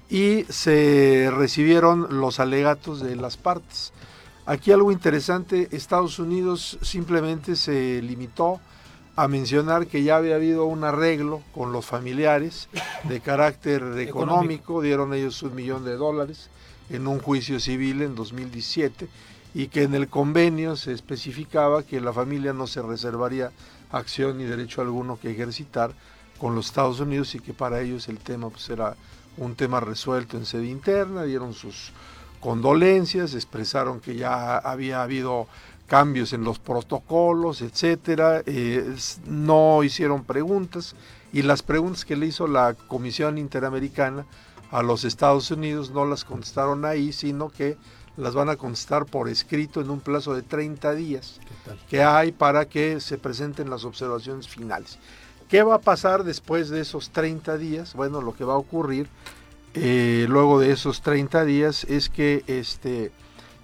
y 0.10 0.44
se 0.50 1.32
recibieron 1.36 2.20
los 2.20 2.40
alegatos 2.40 3.02
de 3.02 3.16
las 3.16 3.38
partes. 3.38 3.94
Aquí 4.46 4.72
algo 4.72 4.92
interesante, 4.92 5.70
Estados 5.72 6.20
Unidos 6.20 6.78
simplemente 6.82 7.56
se 7.56 8.02
limitó 8.02 8.60
a 9.16 9.28
mencionar 9.28 9.88
que 9.88 10.04
ya 10.04 10.18
había 10.18 10.36
habido 10.36 10.66
un 10.66 10.84
arreglo 10.84 11.42
con 11.54 11.72
los 11.72 11.86
familiares 11.86 12.68
de 13.04 13.22
carácter 13.22 13.84
económico, 14.00 14.82
dieron 14.82 15.14
ellos 15.14 15.44
un 15.44 15.56
millón 15.56 15.86
de 15.86 15.96
dólares 15.96 16.50
en 16.90 17.08
un 17.08 17.20
juicio 17.20 17.60
civil 17.60 18.02
en 18.02 18.16
2017 18.16 19.08
y 19.54 19.68
que 19.68 19.84
en 19.84 19.94
el 19.94 20.08
convenio 20.08 20.76
se 20.76 20.94
especificaba 20.94 21.84
que 21.84 22.02
la 22.02 22.14
familia 22.14 22.54
no 22.54 22.68
se 22.68 22.82
reservaría 22.82 23.52
acción 23.92 24.38
ni 24.38 24.46
derecho 24.46 24.82
alguno 24.82 25.20
que 25.20 25.32
ejercitar 25.32 25.94
con 26.40 26.56
los 26.56 26.68
Estados 26.68 27.00
Unidos 27.00 27.36
y 27.36 27.40
que 27.40 27.54
para 27.54 27.82
ellos 27.82 28.08
el 28.10 28.20
tema 28.20 28.50
pues 28.50 28.70
era 28.70 28.96
un 29.38 29.56
tema 29.56 29.80
resuelto 29.80 30.38
en 30.38 30.46
sede 30.46 30.68
interna, 30.68 31.24
dieron 31.24 31.54
sus 31.54 31.92
condolencias, 32.40 33.36
expresaron 33.36 34.00
que 34.00 34.16
ya 34.16 34.58
había 34.58 35.04
habido 35.04 35.48
cambios 35.88 36.34
en 36.34 36.44
los 36.44 36.60
protocolos, 36.60 37.62
etcétera, 37.62 38.44
no 39.28 39.84
hicieron 39.84 40.24
preguntas 40.24 40.96
y 41.32 41.44
las 41.44 41.62
preguntas 41.62 42.06
que 42.06 42.16
le 42.16 42.28
hizo 42.28 42.48
la 42.48 42.74
Comisión 42.74 43.38
Interamericana 43.38 44.26
a 44.72 44.82
los 44.82 45.04
Estados 45.04 45.52
Unidos 45.52 45.92
no 45.92 46.06
las 46.06 46.26
contestaron 46.26 46.84
ahí, 46.84 47.14
sino 47.14 47.50
que 47.50 47.78
las 48.18 48.34
van 48.36 48.50
a 48.50 48.56
contestar 48.56 49.06
por 49.06 49.28
escrito 49.30 49.82
en 49.82 49.90
un 49.90 50.00
plazo 50.00 50.34
de 50.34 50.44
30 50.44 50.94
días 50.94 51.40
que 51.90 52.04
hay 52.04 52.32
para 52.32 52.66
que 52.66 53.00
se 53.00 53.18
presenten 53.18 53.70
las 53.70 53.86
observaciones 53.86 54.48
finales. 54.48 55.00
¿Qué 55.50 55.64
va 55.64 55.76
a 55.76 55.82
pasar 55.82 56.24
después 56.24 56.70
de 56.70 56.82
esos 56.82 57.10
30 57.12 57.58
días? 57.58 57.94
Bueno, 57.94 58.22
lo 58.22 58.36
que 58.36 58.44
va 58.44 58.54
a 58.54 58.58
ocurrir 58.58 59.08
eh, 59.76 60.26
luego 60.30 60.60
de 60.60 60.72
esos 60.72 61.02
30 61.02 61.46
días 61.46 61.84
es 61.86 62.10
que 62.10 62.44
este, 62.48 63.12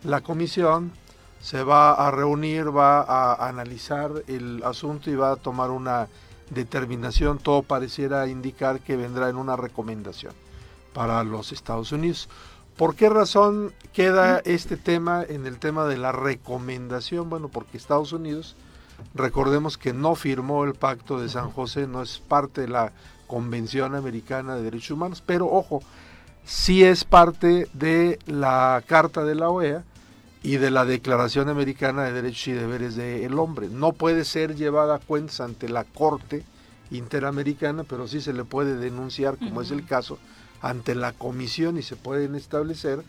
la 0.03 0.21
comisión 0.21 0.91
se 1.39 1.63
va 1.63 1.93
a 1.93 2.11
reunir, 2.11 2.75
va 2.75 3.01
a 3.01 3.47
analizar 3.47 4.11
el 4.27 4.61
asunto 4.63 5.09
y 5.09 5.15
va 5.15 5.31
a 5.31 5.35
tomar 5.35 5.69
una 5.69 6.07
determinación. 6.49 7.37
Todo 7.37 7.63
pareciera 7.63 8.27
indicar 8.27 8.81
que 8.81 8.97
vendrá 8.97 9.29
en 9.29 9.37
una 9.37 9.55
recomendación 9.55 10.33
para 10.93 11.23
los 11.23 11.51
Estados 11.51 11.91
Unidos. 11.91 12.27
¿Por 12.79 12.95
qué 12.95 13.09
razón 13.09 13.73
queda 13.91 14.41
este 14.45 14.77
tema 14.77 15.21
en 15.27 15.45
el 15.45 15.59
tema 15.59 15.83
de 15.83 15.97
la 15.97 16.13
recomendación? 16.13 17.29
Bueno, 17.29 17.49
porque 17.49 17.75
Estados 17.75 18.13
Unidos, 18.13 18.55
recordemos 19.13 19.77
que 19.77 19.91
no 19.91 20.15
firmó 20.15 20.63
el 20.63 20.75
pacto 20.75 21.19
de 21.19 21.27
San 21.27 21.51
José, 21.51 21.87
no 21.87 22.01
es 22.01 22.19
parte 22.19 22.61
de 22.61 22.69
la 22.69 22.93
Convención 23.27 23.95
Americana 23.95 24.55
de 24.55 24.63
Derechos 24.63 24.91
Humanos, 24.91 25.21
pero 25.25 25.51
ojo, 25.51 25.83
sí 26.45 26.85
es 26.85 27.03
parte 27.03 27.67
de 27.73 28.17
la 28.27 28.81
Carta 28.87 29.25
de 29.25 29.35
la 29.35 29.49
OEA 29.49 29.83
y 30.41 30.55
de 30.55 30.71
la 30.71 30.85
Declaración 30.85 31.49
Americana 31.49 32.05
de 32.05 32.13
Derechos 32.13 32.47
y 32.47 32.53
Deberes 32.53 32.95
del 32.95 33.37
Hombre. 33.39 33.67
No 33.67 33.91
puede 33.91 34.23
ser 34.23 34.55
llevada 34.55 34.95
a 34.95 34.99
cuentas 34.99 35.41
ante 35.41 35.67
la 35.67 35.83
Corte 35.83 36.45
Interamericana, 36.91 37.83
pero 37.83 38.07
sí 38.07 38.21
se 38.21 38.31
le 38.31 38.45
puede 38.45 38.77
denunciar, 38.77 39.37
como 39.37 39.59
es 39.59 39.71
el 39.71 39.85
caso, 39.85 40.17
ante 40.61 40.95
la 40.95 41.13
comisión 41.13 41.77
y 41.77 41.83
se 41.83 41.95
pueden 41.95 42.35
establecer 42.35 43.03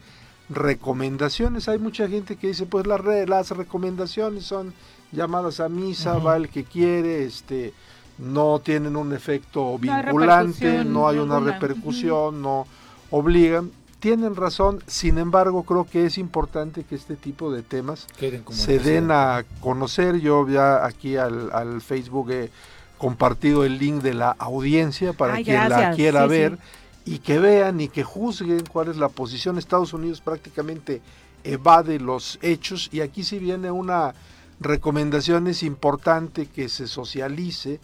recomendaciones. 0.48 1.68
Hay 1.68 1.78
mucha 1.78 2.08
gente 2.08 2.36
que 2.36 2.48
dice, 2.48 2.66
pues 2.66 2.86
las, 2.86 3.00
re- 3.00 3.26
las 3.26 3.50
recomendaciones 3.50 4.44
son 4.44 4.72
llamadas 5.12 5.60
a 5.60 5.68
misa, 5.68 6.18
va 6.18 6.36
el 6.36 6.48
que 6.48 6.64
quiere, 6.64 7.24
este 7.24 7.72
no 8.18 8.60
tienen 8.62 8.96
un 8.96 9.14
efecto 9.14 9.78
vinculante, 9.78 10.84
no 10.84 11.08
hay 11.08 11.18
una 11.18 11.40
repercusión, 11.40 12.42
no 12.42 12.66
obligan. 13.10 13.70
Tienen 13.98 14.34
razón, 14.36 14.82
sin 14.86 15.18
embargo 15.18 15.62
creo 15.62 15.84
que 15.86 16.06
es 16.06 16.16
importante 16.18 16.84
que 16.84 16.94
este 16.94 17.16
tipo 17.16 17.50
de 17.52 17.62
temas 17.62 18.06
se 18.50 18.78
den 18.78 19.10
a 19.10 19.44
conocer. 19.60 20.20
Yo 20.20 20.46
ya 20.48 20.84
aquí 20.86 21.16
al, 21.16 21.50
al 21.52 21.80
Facebook 21.82 22.30
he 22.30 22.50
compartido 22.98 23.64
el 23.64 23.78
link 23.78 24.02
de 24.02 24.14
la 24.14 24.30
audiencia 24.38 25.12
para 25.14 25.34
Ay, 25.34 25.44
quien 25.44 25.68
la 25.68 25.92
quiera 25.94 26.24
Sí, 26.24 26.28
ver 26.30 26.52
sí. 26.52 26.58
Y 27.04 27.18
que 27.18 27.38
vean 27.38 27.80
y 27.80 27.88
que 27.88 28.04
juzguen 28.04 28.64
cuál 28.70 28.88
es 28.88 28.96
la 28.96 29.08
posición. 29.08 29.58
Estados 29.58 29.92
Unidos 29.92 30.20
prácticamente 30.20 31.00
evade 31.44 31.98
los 31.98 32.38
hechos 32.42 32.88
y 32.92 33.00
aquí 33.00 33.24
sí 33.24 33.38
viene 33.38 33.70
una 33.70 34.14
recomendación, 34.60 35.46
es 35.46 35.62
importante 35.62 36.46
que 36.46 36.68
se 36.68 36.86
socialice, 36.86 37.80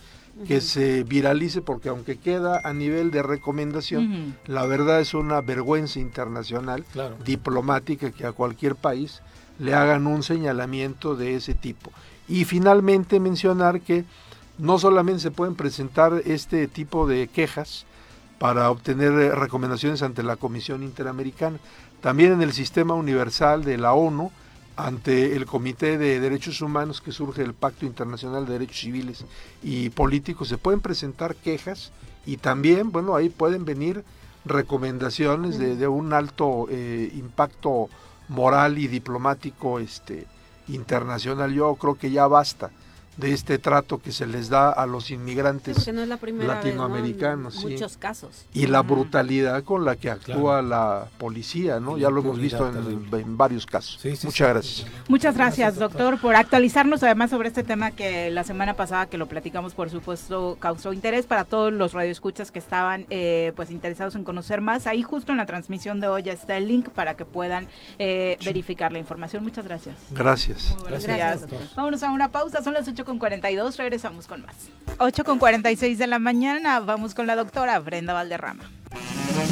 que 0.46 0.60
se 0.60 1.02
viralice, 1.04 1.62
porque 1.62 1.88
aunque 1.88 2.18
queda 2.18 2.60
a 2.62 2.74
nivel 2.74 3.10
de 3.10 3.22
recomendación, 3.22 4.36
la 4.46 4.66
verdad 4.66 5.00
es 5.00 5.14
una 5.14 5.40
vergüenza 5.40 5.98
internacional, 5.98 6.84
Claro. 6.92 7.16
diplomática, 7.24 8.10
que 8.10 8.26
a 8.26 8.32
cualquier 8.32 8.74
país 8.76 9.22
le 9.58 9.72
hagan 9.72 10.06
un 10.06 10.22
señalamiento 10.22 11.16
de 11.16 11.34
ese 11.36 11.54
tipo. 11.54 11.90
Y 12.28 12.44
finalmente 12.44 13.18
mencionar 13.20 13.80
que 13.80 14.04
no 14.58 14.78
solamente 14.78 15.22
se 15.22 15.30
pueden 15.30 15.54
presentar 15.54 16.20
este 16.26 16.68
tipo 16.68 17.06
de 17.06 17.28
quejas 17.28 17.86
para 18.38 18.70
obtener 18.70 19.12
eh, 19.12 19.34
recomendaciones 19.34 20.02
ante 20.02 20.22
la 20.22 20.36
Comisión 20.36 20.82
Interamericana, 20.82 21.58
también 22.00 22.32
en 22.32 22.42
el 22.42 22.52
sistema 22.52 22.94
universal 22.94 23.64
de 23.64 23.78
la 23.78 23.94
ONU, 23.94 24.30
ante 24.76 25.34
el 25.34 25.46
Comité 25.46 25.96
de 25.96 26.20
Derechos 26.20 26.60
Humanos 26.60 27.00
que 27.00 27.10
surge 27.10 27.42
del 27.42 27.54
Pacto 27.54 27.86
Internacional 27.86 28.44
de 28.44 28.52
Derechos 28.52 28.80
Civiles 28.80 29.24
y 29.62 29.88
Políticos, 29.88 30.48
se 30.48 30.58
pueden 30.58 30.80
presentar 30.80 31.34
quejas 31.34 31.92
y 32.26 32.36
también, 32.36 32.92
bueno, 32.92 33.16
ahí 33.16 33.30
pueden 33.30 33.64
venir 33.64 34.04
recomendaciones 34.44 35.58
de, 35.58 35.88
un 35.88 36.12
alto 36.12 36.66
eh, 36.70 37.10
impacto 37.14 37.88
moral 38.28 38.78
y 38.78 38.86
diplomático 38.86 39.80
este, 39.80 40.26
internacional. 40.68 41.52
Yo 41.52 41.74
creo 41.76 41.96
que 41.96 42.10
ya 42.10 42.26
basta 42.26 42.70
de 43.16 43.32
este 43.32 43.58
trato 43.58 43.98
que 43.98 44.12
se 44.12 44.26
les 44.26 44.48
da 44.48 44.70
a 44.70 44.86
los 44.86 45.10
inmigrantes 45.10 45.76
Porque 45.76 45.92
no 45.92 46.02
es 46.02 46.08
la 46.08 46.16
primera 46.18 46.54
vez, 46.54 46.74
¿no? 46.74 46.86
latinoamericanos. 46.86 47.54
En 47.56 47.60
sí. 47.60 47.66
muchos 47.68 47.96
casos. 47.96 48.44
Y 48.52 48.66
la 48.66 48.82
brutalidad 48.82 49.64
con 49.64 49.84
la 49.84 49.96
que 49.96 50.10
actúa 50.10 50.62
la 50.62 51.08
policía, 51.18 51.80
¿no? 51.80 51.96
Ya 51.96 52.10
lo 52.10 52.20
hemos 52.20 52.38
visto 52.38 52.68
en, 52.68 53.08
en 53.12 53.36
varios 53.36 53.66
casos. 53.66 54.00
Muchas 54.24 54.48
gracias. 54.48 54.86
Muchas 55.08 55.36
gracias, 55.36 55.76
doctor, 55.76 56.20
por 56.20 56.36
actualizarnos 56.36 57.02
además 57.02 57.30
sobre 57.30 57.48
este 57.48 57.62
tema 57.62 57.90
que 57.90 58.30
la 58.30 58.44
semana 58.44 58.74
pasada 58.74 59.06
que 59.06 59.18
lo 59.18 59.26
platicamos, 59.26 59.74
por 59.74 59.90
supuesto, 59.90 60.56
causó 60.60 60.92
interés 60.92 61.26
para 61.26 61.44
todos 61.44 61.72
los 61.72 61.92
radioescuchas 61.92 62.50
que 62.50 62.58
estaban 62.58 63.06
eh, 63.10 63.52
pues 63.56 63.70
interesados 63.70 64.14
en 64.14 64.24
conocer 64.24 64.60
más. 64.60 64.86
Ahí 64.86 65.02
justo 65.02 65.32
en 65.32 65.38
la 65.38 65.46
transmisión 65.46 66.00
de 66.00 66.08
hoy 66.08 66.22
ya 66.24 66.32
está 66.32 66.56
el 66.56 66.68
link 66.68 66.88
para 66.90 67.14
que 67.14 67.24
puedan 67.24 67.68
eh, 67.98 68.36
verificar 68.44 68.92
la 68.92 68.98
información. 68.98 69.42
Muchas 69.42 69.64
gracias. 69.64 69.96
Gracias. 70.10 70.76
Buenos 70.80 71.06
días. 71.06 71.46
Vámonos 71.74 72.02
a 72.02 72.10
una 72.10 72.28
pausa, 72.30 72.62
son 72.62 72.74
las 72.74 72.88
8.42, 73.06 73.76
regresamos 73.76 74.26
con 74.26 74.42
más. 74.42 74.56
8.46 74.98 75.96
de 75.96 76.06
la 76.06 76.18
mañana, 76.18 76.80
vamos 76.80 77.14
con 77.14 77.26
la 77.26 77.36
doctora 77.36 77.78
Brenda 77.78 78.12
Valderrama. 78.12 78.64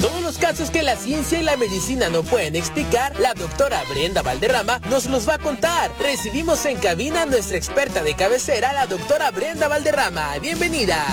Todos 0.01 0.22
los 0.22 0.39
casos 0.39 0.70
que 0.70 0.82
la 0.82 0.97
ciencia 0.97 1.39
y 1.39 1.43
la 1.43 1.56
medicina 1.56 2.09
no 2.09 2.22
pueden 2.22 2.56
explicar, 2.56 3.18
la 3.20 3.35
doctora 3.35 3.82
Brenda 3.90 4.22
Valderrama 4.22 4.78
nos 4.90 5.06
los 5.06 5.28
va 5.28 5.35
a 5.35 5.39
contar. 5.39 5.90
Recibimos 6.01 6.64
en 6.66 6.78
cabina 6.78 7.22
a 7.22 7.26
nuestra 7.26 7.56
experta 7.56 8.02
de 8.02 8.14
cabecera, 8.14 8.72
la 8.72 8.86
doctora 8.86 9.31
Brenda 9.31 9.68
Valderrama. 9.68 10.39
Bienvenida. 10.40 11.05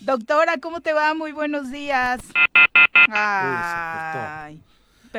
Doctora, 0.00 0.58
¿cómo 0.58 0.80
te 0.80 0.92
va? 0.92 1.14
Muy 1.14 1.32
buenos 1.32 1.70
días. 1.72 2.20
Ay, 3.08 4.60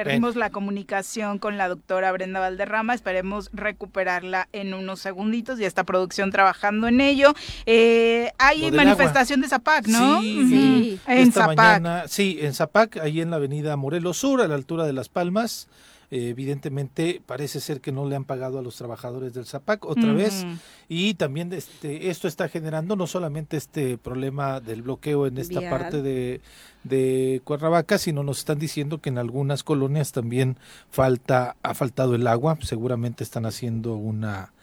perdimos 0.03 0.36
la 0.36 0.49
comunicación 0.49 1.40
con 1.40 1.57
la 1.57 1.68
doctora 1.68 2.11
Brenda 2.11 2.40
Valderrama. 2.40 2.94
Esperemos 2.94 3.49
recuperarla 3.53 4.48
en 4.53 4.74
unos 4.74 4.99
segunditos. 4.99 5.57
Ya 5.60 5.68
está 5.68 5.84
producción 5.84 6.32
trabajando 6.32 6.88
en 6.88 7.02
ello. 7.02 7.34
Eh, 7.65 8.32
hay 8.38 8.72
manifestación 8.72 9.40
agua. 9.40 9.45
de 9.45 9.49
Zapac, 9.49 9.88
¿no? 9.88 10.22
Sí, 10.22 10.40
Ujú. 10.40 11.11
En 11.11 11.28
esta 11.28 11.41
Zapac. 11.41 11.57
mañana, 11.57 12.03
sí, 12.07 12.38
en 12.41 12.53
Zapac, 12.53 12.98
ahí 12.98 13.22
en 13.22 13.32
la 13.32 13.38
avenida 13.38 13.76
Morelos 13.76 14.18
Sur, 14.18 14.41
a 14.41 14.48
la 14.48 14.56
altura 14.56 14.86
de 14.86 14.94
Las 14.94 15.10
Palmas. 15.10 15.68
Eh, 16.10 16.30
evidentemente 16.30 17.22
parece 17.26 17.60
ser 17.60 17.82
que 17.82 17.92
no 17.92 18.08
le 18.08 18.16
han 18.16 18.24
pagado 18.24 18.58
a 18.58 18.62
los 18.62 18.78
trabajadores 18.78 19.34
del 19.34 19.46
Zapac 19.46 19.84
otra 19.84 20.14
vez 20.14 20.46
y 20.88 21.16
también 21.16 21.52
este 21.52 22.10
esto 22.10 22.30
está 22.30 22.48
generando 22.48 22.96
no 22.96 23.08
solamente 23.08 23.58
este 23.58 23.98
problema 23.98 24.62
del 24.62 24.84
bloqueo 24.84 25.28
en 25.28 25.38
esta 25.38 25.60
Vial. 25.60 25.70
parte 25.70 26.02
de, 26.02 26.40
de 26.86 27.42
Cuernavaca 27.44 27.98
sino 27.98 28.24
nos 28.24 28.38
están 28.38 28.58
diciendo 28.58 29.02
que 29.02 29.10
en 29.10 29.18
algunas 29.18 29.66
colonias 29.66 30.14
también 30.14 30.56
falta 30.92 31.58
ha 31.62 31.74
faltado 31.74 32.16
el 32.16 32.26
agua 32.28 32.58
seguramente 32.62 33.26
están 33.26 33.46
haciendo 33.46 33.96
una 33.96 34.54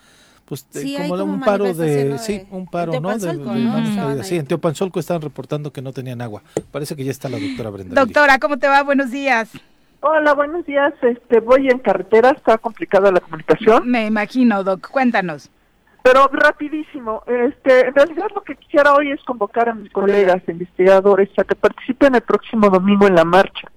pues 0.46 0.64
Sí, 0.70 0.94
como, 0.96 1.18
como 1.18 1.24
un 1.24 1.40
paro 1.40 1.74
de, 1.74 2.18
sí 2.20 2.46
un 2.52 2.64
paro 2.66 2.98
no 3.02 3.18
de, 3.18 4.16
de 4.16 4.24
sí 4.24 4.36
en 4.36 4.46
Teopanzolco 4.46 4.98
estaban 4.98 5.20
reportando 5.20 5.74
que 5.74 5.82
no 5.82 5.92
tenían 5.92 6.22
agua 6.22 6.42
parece 6.70 6.96
que 6.96 7.04
ya 7.04 7.10
está 7.10 7.28
la 7.28 7.38
doctora 7.38 7.68
Brenda. 7.68 8.02
Doctora, 8.02 8.38
¿cómo 8.38 8.58
te 8.58 8.66
va? 8.66 8.82
Buenos 8.82 9.10
días. 9.10 9.50
Hola, 10.06 10.34
buenos 10.34 10.66
días. 10.66 10.92
Este, 11.00 11.40
voy 11.40 11.66
en 11.70 11.78
carretera, 11.78 12.32
está 12.32 12.58
complicada 12.58 13.10
la 13.10 13.20
comunicación. 13.20 13.90
Me 13.90 14.04
imagino, 14.04 14.62
Doc. 14.62 14.90
Cuéntanos. 14.90 15.50
Pero 16.02 16.28
rapidísimo, 16.30 17.22
este, 17.26 17.86
en 17.86 17.94
realidad 17.94 18.26
lo 18.34 18.42
que 18.42 18.54
quisiera 18.54 18.92
hoy 18.92 19.12
es 19.12 19.22
convocar 19.24 19.70
a 19.70 19.74
mis 19.74 19.90
colegas 19.90 20.42
investigadores 20.46 21.30
a 21.38 21.44
que 21.44 21.54
participen 21.54 22.16
el 22.16 22.20
próximo 22.20 22.68
domingo 22.68 23.06
en 23.06 23.14
la 23.14 23.24
marcha 23.24 23.72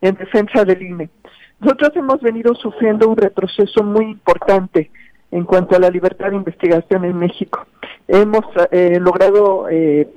en 0.00 0.14
defensa 0.14 0.64
del 0.64 0.82
INE. 0.82 1.10
Nosotros 1.58 1.90
hemos 1.96 2.20
venido 2.20 2.54
sufriendo 2.54 3.08
un 3.08 3.16
retroceso 3.16 3.82
muy 3.82 4.04
importante 4.04 4.88
en 5.32 5.42
cuanto 5.44 5.74
a 5.74 5.80
la 5.80 5.90
libertad 5.90 6.30
de 6.30 6.36
investigación 6.36 7.04
en 7.04 7.18
México. 7.18 7.66
Hemos 8.06 8.44
eh, 8.70 9.00
logrado, 9.00 9.68
eh, 9.68 10.08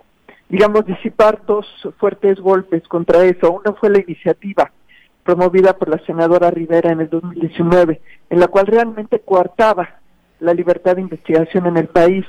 digamos, 0.48 0.86
disipar 0.86 1.44
dos 1.48 1.66
fuertes 1.98 2.40
golpes 2.40 2.88
contra 2.88 3.26
eso. 3.26 3.52
Uno 3.52 3.76
fue 3.80 3.90
la 3.90 4.00
iniciativa 4.00 4.72
promovida 5.26 5.76
por 5.76 5.90
la 5.90 5.98
senadora 6.06 6.52
Rivera 6.52 6.92
en 6.92 7.02
el 7.02 7.10
2019, 7.10 8.00
en 8.30 8.40
la 8.40 8.48
cual 8.48 8.68
realmente 8.68 9.20
coartaba 9.20 10.00
la 10.40 10.54
libertad 10.54 10.96
de 10.96 11.02
investigación 11.02 11.66
en 11.66 11.78
el 11.78 11.88
país. 11.88 12.24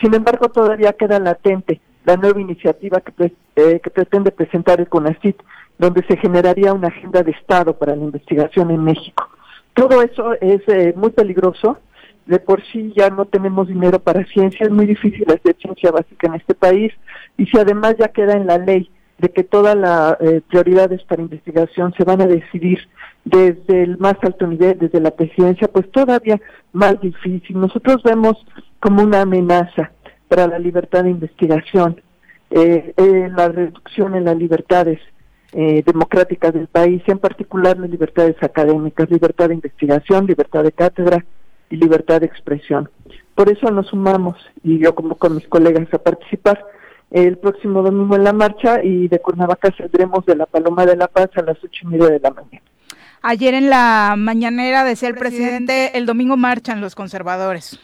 Sin 0.00 0.14
embargo, 0.14 0.50
todavía 0.50 0.92
queda 0.92 1.18
latente 1.18 1.80
la 2.04 2.16
nueva 2.16 2.40
iniciativa 2.40 3.02
eh, 3.56 3.80
que 3.82 3.90
pretende 3.90 4.32
presentar 4.32 4.80
el 4.80 4.88
CONACYT, 4.88 5.40
donde 5.78 6.04
se 6.06 6.18
generaría 6.18 6.74
una 6.74 6.88
agenda 6.88 7.22
de 7.22 7.30
Estado 7.30 7.72
para 7.78 7.96
la 7.96 8.04
investigación 8.04 8.70
en 8.70 8.84
México. 8.84 9.30
Todo 9.72 10.02
eso 10.02 10.34
es 10.34 10.60
eh, 10.68 10.92
muy 10.94 11.10
peligroso. 11.10 11.78
De 12.26 12.38
por 12.38 12.62
sí 12.66 12.92
ya 12.94 13.08
no 13.08 13.24
tenemos 13.24 13.66
dinero 13.66 13.98
para 13.98 14.24
ciencia, 14.26 14.66
es 14.66 14.70
muy 14.70 14.86
difícil 14.86 15.24
hacer 15.28 15.56
ciencia 15.56 15.90
básica 15.90 16.26
en 16.26 16.34
este 16.34 16.54
país. 16.54 16.92
Y 17.38 17.46
si 17.46 17.58
además 17.58 17.96
ya 17.98 18.08
queda 18.08 18.34
en 18.34 18.46
la 18.46 18.58
ley 18.58 18.90
de 19.22 19.30
que 19.30 19.44
todas 19.44 19.76
las 19.76 20.16
prioridades 20.48 21.02
para 21.04 21.22
investigación 21.22 21.94
se 21.96 22.04
van 22.04 22.20
a 22.20 22.26
decidir 22.26 22.80
desde 23.24 23.84
el 23.84 23.98
más 23.98 24.16
alto 24.22 24.46
nivel, 24.46 24.78
desde 24.78 25.00
la 25.00 25.12
presidencia, 25.12 25.68
pues 25.68 25.90
todavía 25.90 26.40
más 26.72 27.00
difícil. 27.00 27.58
Nosotros 27.58 28.02
vemos 28.02 28.36
como 28.80 29.02
una 29.02 29.22
amenaza 29.22 29.92
para 30.28 30.46
la 30.46 30.58
libertad 30.58 31.04
de 31.04 31.10
investigación, 31.10 32.00
eh, 32.50 32.92
eh, 32.96 33.30
la 33.34 33.48
reducción 33.48 34.14
en 34.14 34.24
las 34.24 34.36
libertades 34.36 34.98
eh, 35.52 35.82
democráticas 35.84 36.52
del 36.54 36.66
país, 36.66 37.02
en 37.06 37.18
particular 37.18 37.78
las 37.78 37.90
libertades 37.90 38.36
académicas, 38.42 39.10
libertad 39.10 39.48
de 39.48 39.54
investigación, 39.54 40.26
libertad 40.26 40.64
de 40.64 40.72
cátedra 40.72 41.24
y 41.70 41.76
libertad 41.76 42.20
de 42.20 42.26
expresión. 42.26 42.88
Por 43.34 43.50
eso 43.50 43.70
nos 43.70 43.88
sumamos 43.88 44.36
y 44.62 44.78
yo 44.78 44.94
como 44.94 45.16
con 45.16 45.36
mis 45.36 45.46
colegas 45.48 45.92
a 45.92 45.98
participar 45.98 46.64
el 47.12 47.36
próximo 47.38 47.82
domingo 47.82 48.16
en 48.16 48.24
la 48.24 48.32
marcha 48.32 48.82
y 48.82 49.06
de 49.06 49.20
Cuernavaca 49.20 49.70
saldremos 49.76 50.24
de 50.24 50.34
la 50.34 50.46
Paloma 50.46 50.86
de 50.86 50.96
la 50.96 51.08
Paz 51.08 51.30
a 51.36 51.42
las 51.42 51.62
ocho 51.62 51.80
y 51.82 51.86
media 51.86 52.08
de 52.08 52.18
la 52.18 52.30
mañana. 52.30 52.62
Ayer 53.20 53.54
en 53.54 53.70
la 53.70 54.14
mañanera 54.16 54.82
decía 54.82 55.08
el 55.08 55.14
presidente, 55.14 55.96
el 55.96 56.06
domingo 56.06 56.36
marchan 56.36 56.80
los 56.80 56.94
conservadores. 56.94 57.78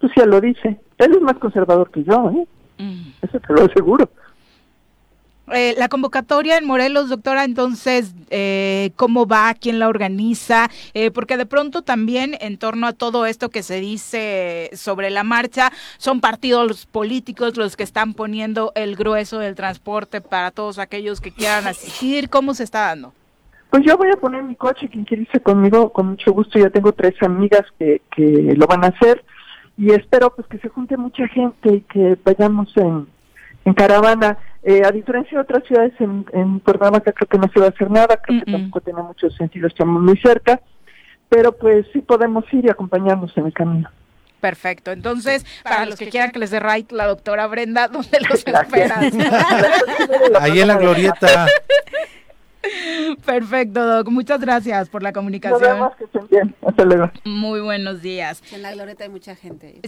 Pues 0.00 0.12
ya 0.16 0.26
lo 0.26 0.40
dice. 0.40 0.80
Él 0.98 1.14
es 1.14 1.20
más 1.22 1.38
conservador 1.38 1.90
que 1.90 2.04
yo, 2.04 2.30
¿eh? 2.30 2.46
Eso 3.22 3.38
te 3.38 3.52
lo 3.52 3.64
aseguro. 3.64 4.10
Eh, 5.54 5.74
la 5.76 5.88
convocatoria 5.88 6.56
en 6.56 6.66
Morelos, 6.66 7.08
doctora, 7.08 7.44
entonces, 7.44 8.14
eh, 8.30 8.90
¿cómo 8.96 9.26
va? 9.26 9.54
¿Quién 9.54 9.78
la 9.78 9.88
organiza? 9.88 10.70
Eh, 10.94 11.10
porque 11.10 11.36
de 11.36 11.46
pronto 11.46 11.82
también 11.82 12.36
en 12.40 12.56
torno 12.56 12.86
a 12.86 12.92
todo 12.92 13.26
esto 13.26 13.50
que 13.50 13.62
se 13.62 13.80
dice 13.80 14.70
sobre 14.72 15.10
la 15.10 15.24
marcha, 15.24 15.70
son 15.98 16.20
partidos 16.20 16.86
políticos 16.86 17.56
los 17.56 17.76
que 17.76 17.82
están 17.82 18.14
poniendo 18.14 18.72
el 18.74 18.96
grueso 18.96 19.38
del 19.38 19.54
transporte 19.54 20.20
para 20.20 20.50
todos 20.50 20.78
aquellos 20.78 21.20
que 21.20 21.32
quieran 21.32 21.66
asistir. 21.66 22.30
¿Cómo 22.30 22.54
se 22.54 22.64
está 22.64 22.86
dando? 22.86 23.12
Pues 23.70 23.84
yo 23.86 23.96
voy 23.96 24.08
a 24.10 24.20
poner 24.20 24.42
mi 24.42 24.54
coche, 24.54 24.88
quien 24.88 25.04
quiere 25.04 25.22
irse 25.24 25.40
conmigo, 25.40 25.92
con 25.92 26.08
mucho 26.08 26.32
gusto. 26.32 26.58
Ya 26.58 26.70
tengo 26.70 26.92
tres 26.92 27.14
amigas 27.22 27.62
que, 27.78 28.02
que 28.14 28.54
lo 28.56 28.66
van 28.66 28.84
a 28.84 28.88
hacer 28.88 29.24
y 29.76 29.92
espero 29.92 30.34
pues 30.34 30.46
que 30.48 30.58
se 30.58 30.68
junte 30.68 30.96
mucha 30.96 31.26
gente 31.28 31.76
y 31.76 31.80
que 31.82 32.18
vayamos 32.24 32.74
en, 32.76 33.06
en 33.64 33.74
caravana. 33.74 34.38
Eh, 34.62 34.82
a 34.84 34.92
diferencia 34.92 35.38
de 35.38 35.42
otras 35.42 35.64
ciudades, 35.64 35.92
en, 35.98 36.24
en 36.32 36.60
Cuernavaca 36.60 37.12
creo 37.12 37.28
que 37.28 37.38
no 37.38 37.50
se 37.52 37.58
va 37.58 37.66
a 37.66 37.70
hacer 37.70 37.90
nada, 37.90 38.16
creo 38.16 38.44
que 38.44 38.52
tampoco 38.52 38.80
tiene 38.80 39.02
mucho 39.02 39.28
sentido, 39.30 39.66
estamos 39.66 40.00
muy 40.00 40.16
cerca, 40.18 40.60
pero 41.28 41.50
pues 41.52 41.86
sí 41.92 42.00
podemos 42.00 42.44
ir 42.52 42.66
y 42.66 42.70
acompañarnos 42.70 43.36
en 43.36 43.46
el 43.46 43.52
camino. 43.52 43.90
Perfecto. 44.42 44.90
Entonces, 44.90 45.46
para, 45.62 45.86
los 45.86 45.96
que 45.96 46.08
quieran 46.08 46.32
que 46.32 46.40
les 46.40 46.50
dé 46.50 46.58
right 46.58 46.90
la 46.90 47.06
doctora 47.06 47.46
Brenda, 47.46 47.86
¿dónde 47.92 48.18
los 48.20 48.44
esperan? 48.44 49.04
Ahí 50.40 50.60
en 50.60 50.66
la 50.68 50.76
glorieta. 50.76 51.46
Perfecto, 53.24 53.86
Doc. 53.86 54.08
Muchas 54.08 54.40
gracias 54.40 54.88
por 54.88 55.02
la 55.04 55.12
comunicación. 55.12 55.60
Nos 55.60 55.72
vemos, 55.72 55.96
que 55.96 56.04
estén 56.04 56.28
bien. 56.28 56.54
Hasta 56.66 56.84
luego. 56.84 57.10
Muy 57.24 57.60
buenos 57.60 58.02
días. 58.02 58.42
En 58.52 58.62
la 58.62 58.72
glorieta 58.72 59.04
hay 59.04 59.10
mucha 59.10 59.36
gente. 59.36 59.80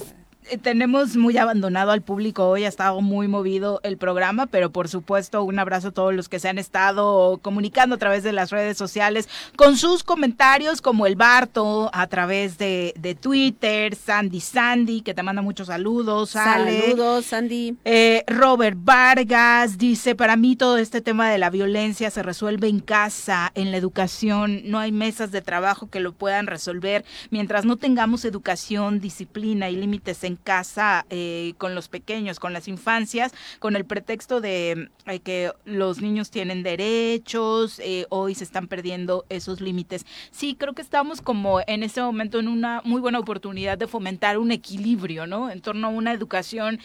Tenemos 0.62 1.16
muy 1.16 1.36
abandonado 1.38 1.90
al 1.90 2.02
público 2.02 2.48
hoy, 2.48 2.64
ha 2.64 2.68
estado 2.68 3.00
muy 3.00 3.28
movido 3.28 3.80
el 3.82 3.96
programa, 3.96 4.46
pero 4.46 4.70
por 4.70 4.88
supuesto 4.88 5.42
un 5.42 5.58
abrazo 5.58 5.88
a 5.88 5.92
todos 5.92 6.14
los 6.14 6.28
que 6.28 6.38
se 6.38 6.48
han 6.48 6.58
estado 6.58 7.38
comunicando 7.38 7.94
a 7.94 7.98
través 7.98 8.22
de 8.22 8.32
las 8.32 8.50
redes 8.50 8.76
sociales 8.76 9.28
con 9.56 9.76
sus 9.76 10.02
comentarios, 10.02 10.80
como 10.80 11.06
el 11.06 11.16
Barto 11.16 11.90
a 11.92 12.06
través 12.06 12.58
de, 12.58 12.94
de 12.98 13.14
Twitter, 13.14 13.94
Sandy 13.94 14.40
Sandy, 14.40 15.00
que 15.00 15.14
te 15.14 15.22
manda 15.22 15.42
muchos 15.42 15.68
saludos. 15.68 16.36
Ale. 16.36 16.82
Saludos, 16.82 17.26
Sandy. 17.26 17.76
Eh, 17.84 18.24
Robert 18.26 18.78
Vargas 18.80 19.78
dice, 19.78 20.14
para 20.14 20.36
mí 20.36 20.56
todo 20.56 20.78
este 20.78 21.00
tema 21.00 21.30
de 21.30 21.38
la 21.38 21.50
violencia 21.50 22.10
se 22.10 22.22
resuelve 22.22 22.68
en 22.68 22.80
casa, 22.80 23.50
en 23.54 23.70
la 23.70 23.76
educación, 23.76 24.62
no 24.64 24.78
hay 24.78 24.92
mesas 24.92 25.30
de 25.30 25.42
trabajo 25.42 25.88
que 25.88 26.00
lo 26.00 26.12
puedan 26.12 26.46
resolver. 26.46 27.04
Mientras 27.30 27.64
no 27.64 27.76
tengamos 27.76 28.24
educación, 28.24 29.00
disciplina 29.00 29.70
y 29.70 29.76
límites 29.76 30.24
en 30.24 30.33
casa 30.36 31.06
eh, 31.10 31.54
con 31.58 31.74
los 31.74 31.88
pequeños, 31.88 32.38
con 32.40 32.52
las 32.52 32.68
infancias, 32.68 33.32
con 33.58 33.76
el 33.76 33.84
pretexto 33.84 34.40
de 34.40 34.88
eh, 35.06 35.18
que 35.20 35.52
los 35.64 36.00
niños 36.00 36.30
tienen 36.30 36.62
derechos, 36.62 37.78
eh, 37.80 38.06
hoy 38.08 38.34
se 38.34 38.44
están 38.44 38.66
perdiendo 38.68 39.24
esos 39.28 39.60
límites. 39.60 40.06
Sí, 40.30 40.54
creo 40.58 40.72
que 40.74 40.82
estamos 40.82 41.20
como 41.20 41.60
en 41.66 41.82
este 41.82 42.00
momento 42.00 42.38
en 42.38 42.48
una 42.48 42.80
muy 42.84 43.00
buena 43.00 43.18
oportunidad 43.18 43.78
de 43.78 43.86
fomentar 43.86 44.38
un 44.38 44.52
equilibrio, 44.52 45.26
¿no? 45.26 45.50
En 45.50 45.60
torno 45.60 45.86
a 45.88 45.90
una 45.90 46.12
educación 46.12 46.78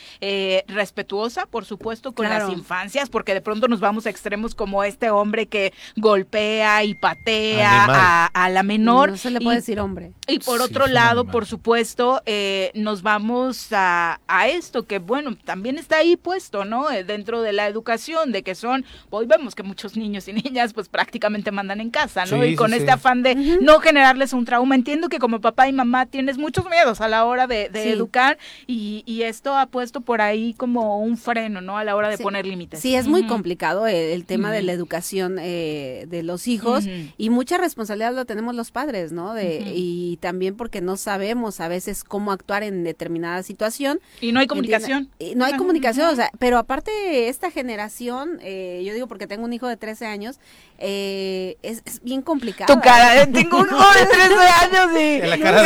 respetuosa, 0.67 1.45
por 1.45 1.65
supuesto, 1.65 2.11
con 2.13 2.25
Claro. 2.25 2.47
las 2.47 2.57
infancias, 2.57 3.09
porque 3.09 3.33
de 3.33 3.41
pronto 3.41 3.67
nos 3.67 3.79
vamos 3.79 4.05
a 4.05 4.09
extremos 4.09 4.55
como 4.55 4.83
este 4.83 5.09
hombre 5.09 5.47
que 5.47 5.73
golpea 5.95 6.83
y 6.83 6.93
patea 6.95 7.85
a, 7.89 8.25
a 8.27 8.49
la 8.49 8.63
menor. 8.63 9.11
No 9.11 9.17
se 9.17 9.29
le 9.31 9.39
y- 9.39 9.43
puede 9.43 9.57
decir 9.57 9.79
hombre. 9.79 10.11
y 10.27 10.39
por 10.39 10.57
Sí, 10.59 10.63
otro 10.65 10.87
lado, 10.87 11.21
animal. 11.21 11.31
por 11.31 11.45
supuesto, 11.45 12.21
eh, 12.25 12.71
nos 12.75 13.01
vamos 13.01 13.38
a, 13.71 14.19
a 14.27 14.47
esto 14.47 14.85
que, 14.85 14.99
bueno, 14.99 15.35
también 15.43 15.77
está 15.77 15.97
ahí 15.97 16.15
puesto, 16.17 16.65
¿no? 16.65 16.89
Eh, 16.91 17.03
dentro 17.03 17.41
de 17.41 17.53
la 17.53 17.67
educación, 17.67 18.31
de 18.31 18.43
que 18.43 18.55
son, 18.55 18.85
hoy 19.09 19.25
vemos 19.25 19.55
que 19.55 19.63
muchos 19.63 19.95
niños 19.97 20.27
y 20.27 20.33
niñas 20.43 20.73
pues 20.73 20.89
prácticamente 20.89 21.51
mandan 21.51 21.79
en 21.81 21.89
casa, 21.89 22.25
¿no? 22.25 22.41
Sí, 22.41 22.49
y 22.49 22.55
con 22.55 22.69
sí, 22.71 22.75
este 22.77 22.87
sí. 22.87 22.91
afán 22.93 23.23
de 23.23 23.35
no 23.61 23.79
generarles 23.79 24.33
un 24.33 24.45
trauma. 24.45 24.75
Entiendo 24.75 25.09
que 25.09 25.19
como 25.19 25.41
papá 25.41 25.67
y 25.67 25.73
mamá 25.73 26.05
tienes 26.05 26.37
muchos 26.37 26.65
miedos 26.69 27.01
a 27.01 27.07
la 27.07 27.25
hora 27.25 27.47
de, 27.47 27.69
de 27.69 27.83
Sí. 27.83 27.89
educar 27.89 28.37
y, 28.67 29.03
y 29.05 29.23
esto 29.23 29.55
ha 29.55 29.65
puesto 29.67 30.01
por 30.01 30.21
ahí 30.21 30.53
como 30.53 30.99
un 30.99 31.17
freno, 31.17 31.61
¿no? 31.61 31.77
A 31.77 31.83
la 31.83 31.95
hora 31.95 32.09
de 32.09 32.17
Sí. 32.17 32.23
poner 32.23 32.45
límites. 32.45 32.79
Sí, 32.79 32.95
es 32.95 33.07
muy 33.07 33.25
complicado 33.25 33.87
el, 33.87 33.95
el 33.95 34.25
tema 34.25 34.51
de 34.51 34.61
la 34.61 34.73
educación 34.73 35.37
eh, 35.39 36.05
de 36.09 36.23
los 36.23 36.47
hijos 36.47 36.85
y 37.17 37.29
mucha 37.29 37.57
responsabilidad 37.57 38.13
lo 38.13 38.25
tenemos 38.25 38.55
los 38.55 38.71
padres, 38.71 39.11
¿no? 39.11 39.33
De. 39.33 39.71
Y 39.75 40.17
también 40.17 40.55
porque 40.55 40.81
no 40.81 40.97
sabemos 40.97 41.59
a 41.59 41.67
veces 41.67 42.03
cómo 42.03 42.31
actuar 42.31 42.63
en 42.63 42.85
determinada 43.29 43.43
situación. 43.43 43.99
Y 44.21 44.31
no 44.31 44.39
hay 44.39 44.47
comunicación. 44.47 45.09
y 45.19 45.35
no 45.35 45.45
hay 45.45 45.55
comunicación, 45.55 46.09
o 46.09 46.15
sea, 46.15 46.31
pero 46.39 46.57
aparte 46.57 47.29
esta 47.29 47.51
generación, 47.51 48.39
eh, 48.41 48.81
yo 48.85 48.93
digo 48.93 49.07
porque 49.07 49.27
tengo 49.27 49.45
un 49.45 49.53
hijo 49.53 49.67
de 49.67 49.77
13 49.77 50.05
años, 50.05 50.39
eh, 50.77 51.57
es, 51.61 51.81
es 51.85 52.01
bien 52.01 52.21
complicado. 52.21 52.73
Tu 52.73 52.81
cara, 52.81 53.21
eh, 53.21 53.27
tengo 53.27 53.59
un 53.59 53.67
hijo 53.67 53.93
de 53.93 54.05
13 54.05 54.35
años 54.35 54.91
y... 54.99 55.19
En 55.19 55.29
la 55.29 55.39
cara 55.39 55.61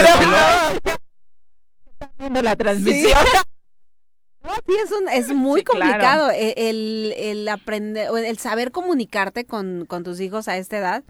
de 2.19 2.41
la 2.43 2.55
transmisión. 2.55 3.19
No, 4.43 4.51
sí, 4.67 4.73
es, 4.83 4.91
un- 4.91 5.07
es 5.09 5.33
muy 5.33 5.61
Sí, 5.61 5.65
complicado 5.65 6.29
eh, 6.31 6.53
el, 6.57 7.13
el 7.17 7.47
aprender, 7.47 8.09
el 8.25 8.37
saber 8.37 8.71
comunicarte 8.71 9.45
con, 9.45 9.85
con 9.87 10.03
tus 10.03 10.19
hijos 10.19 10.47
a 10.47 10.57
esta 10.57 10.77
edad. 10.77 11.03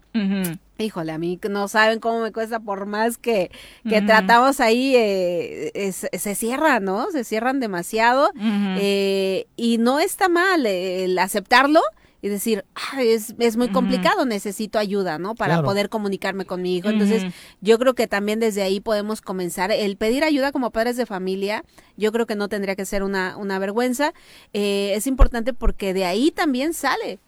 Híjole, 0.78 1.12
a 1.12 1.18
mí 1.18 1.38
no 1.50 1.68
saben 1.68 2.00
cómo 2.00 2.20
me 2.20 2.32
cuesta 2.32 2.58
por 2.60 2.86
más 2.86 3.16
que, 3.18 3.50
que 3.88 4.02
tratamos 4.06 4.60
ahí, 4.60 4.94
eh, 4.96 5.70
es- 5.74 6.06
se 6.12 6.34
cierran, 6.34 6.84
¿no? 6.84 7.10
Se 7.10 7.24
cierran 7.24 7.60
demasiado 7.60 8.30
eh, 8.78 9.46
y 9.56 9.78
no 9.78 9.98
está 10.00 10.28
mal 10.28 10.64
eh, 10.66 11.04
el 11.04 11.18
aceptarlo 11.18 11.80
y 12.24 12.28
decir, 12.30 12.64
"Ah, 12.74 13.02
es, 13.02 13.34
es 13.38 13.56
muy 13.58 13.68
complicado, 13.68 14.24
necesito 14.24 14.78
ayuda, 14.78 15.18
¿no? 15.18 15.34
Para 15.34 15.56
Claro. 15.56 15.66
poder 15.66 15.90
comunicarme 15.90 16.46
con 16.46 16.62
mi 16.62 16.74
hijo. 16.76 16.88
Entonces, 16.88 17.22
yo 17.60 17.78
creo 17.78 17.92
que 17.94 18.06
también 18.06 18.40
desde 18.40 18.62
ahí 18.62 18.80
podemos 18.80 19.20
comenzar. 19.20 19.70
El 19.70 19.98
pedir 19.98 20.24
ayuda 20.24 20.50
como 20.50 20.70
padres 20.70 20.96
de 20.96 21.04
familia, 21.04 21.64
yo 21.98 22.12
creo 22.12 22.24
que 22.26 22.34
no 22.34 22.48
tendría 22.48 22.76
que 22.76 22.86
ser 22.86 23.02
una, 23.02 23.36
una 23.36 23.58
vergüenza. 23.58 24.14
Eh, 24.54 24.92
es 24.94 25.06
importante 25.06 25.52
porque 25.52 25.92
de 25.92 26.06
ahí 26.06 26.30
también 26.30 26.72
sale 26.72 27.18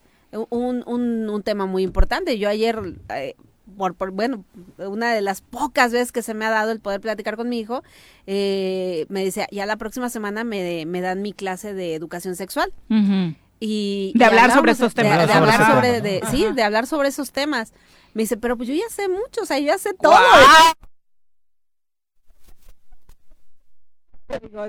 un, 0.49 0.83
un, 0.87 1.29
un 1.29 1.43
tema 1.43 1.67
muy 1.67 1.83
importante. 1.83 2.39
Yo 2.39 2.49
ayer, 2.49 2.79
eh, 3.13 3.35
por, 3.77 3.93
por- 3.93 4.09
bueno, 4.09 4.45
una 4.79 5.13
de 5.13 5.21
las 5.21 5.41
pocas 5.41 5.91
veces 5.91 6.11
que 6.11 6.23
se 6.23 6.33
me 6.33 6.43
ha 6.45 6.49
dado 6.49 6.71
el 6.71 6.79
poder 6.79 7.01
platicar 7.01 7.35
con 7.37 7.49
mi 7.49 7.59
hijo, 7.59 7.83
eh, 8.25 9.05
me 9.09 9.23
decía, 9.23 9.47
ya 9.51 9.67
la 9.67 9.77
próxima 9.77 10.09
semana 10.09 10.43
me, 10.43 10.85
me 10.87 11.01
dan 11.01 11.21
mi 11.21 11.33
clase 11.33 11.73
de 11.75 11.93
educación 11.93 12.35
sexual. 12.35 12.73
Ujú. 12.89 13.35
Y, 13.59 14.11
De 14.15 14.23
y 14.23 14.27
hablar 14.27 14.51
sobre 14.51 14.71
hablábamos 14.71 14.71
estos 14.71 14.93
de- 14.95 15.03
temas. 15.03 15.27
De, 15.27 15.33
Hablar 15.33 15.57
sobre 15.57 15.97
sobre, 15.97 16.01
de, 16.01 16.21
sí, 16.31 16.47
de 16.53 16.63
hablar 16.63 16.87
sobre 16.87 17.09
esos 17.09 17.31
temas. 17.31 17.73
Me 18.13 18.23
dice, 18.23 18.37
pero 18.37 18.55
pues 18.57 18.69
yo 18.69 18.75
ya 18.75 18.89
sé 18.89 19.07
mucho, 19.09 19.41
o 19.41 19.45
sea, 19.45 19.59
yo 19.59 19.67
ya 19.67 19.77
sé 19.77 19.93
todo. 19.93 20.15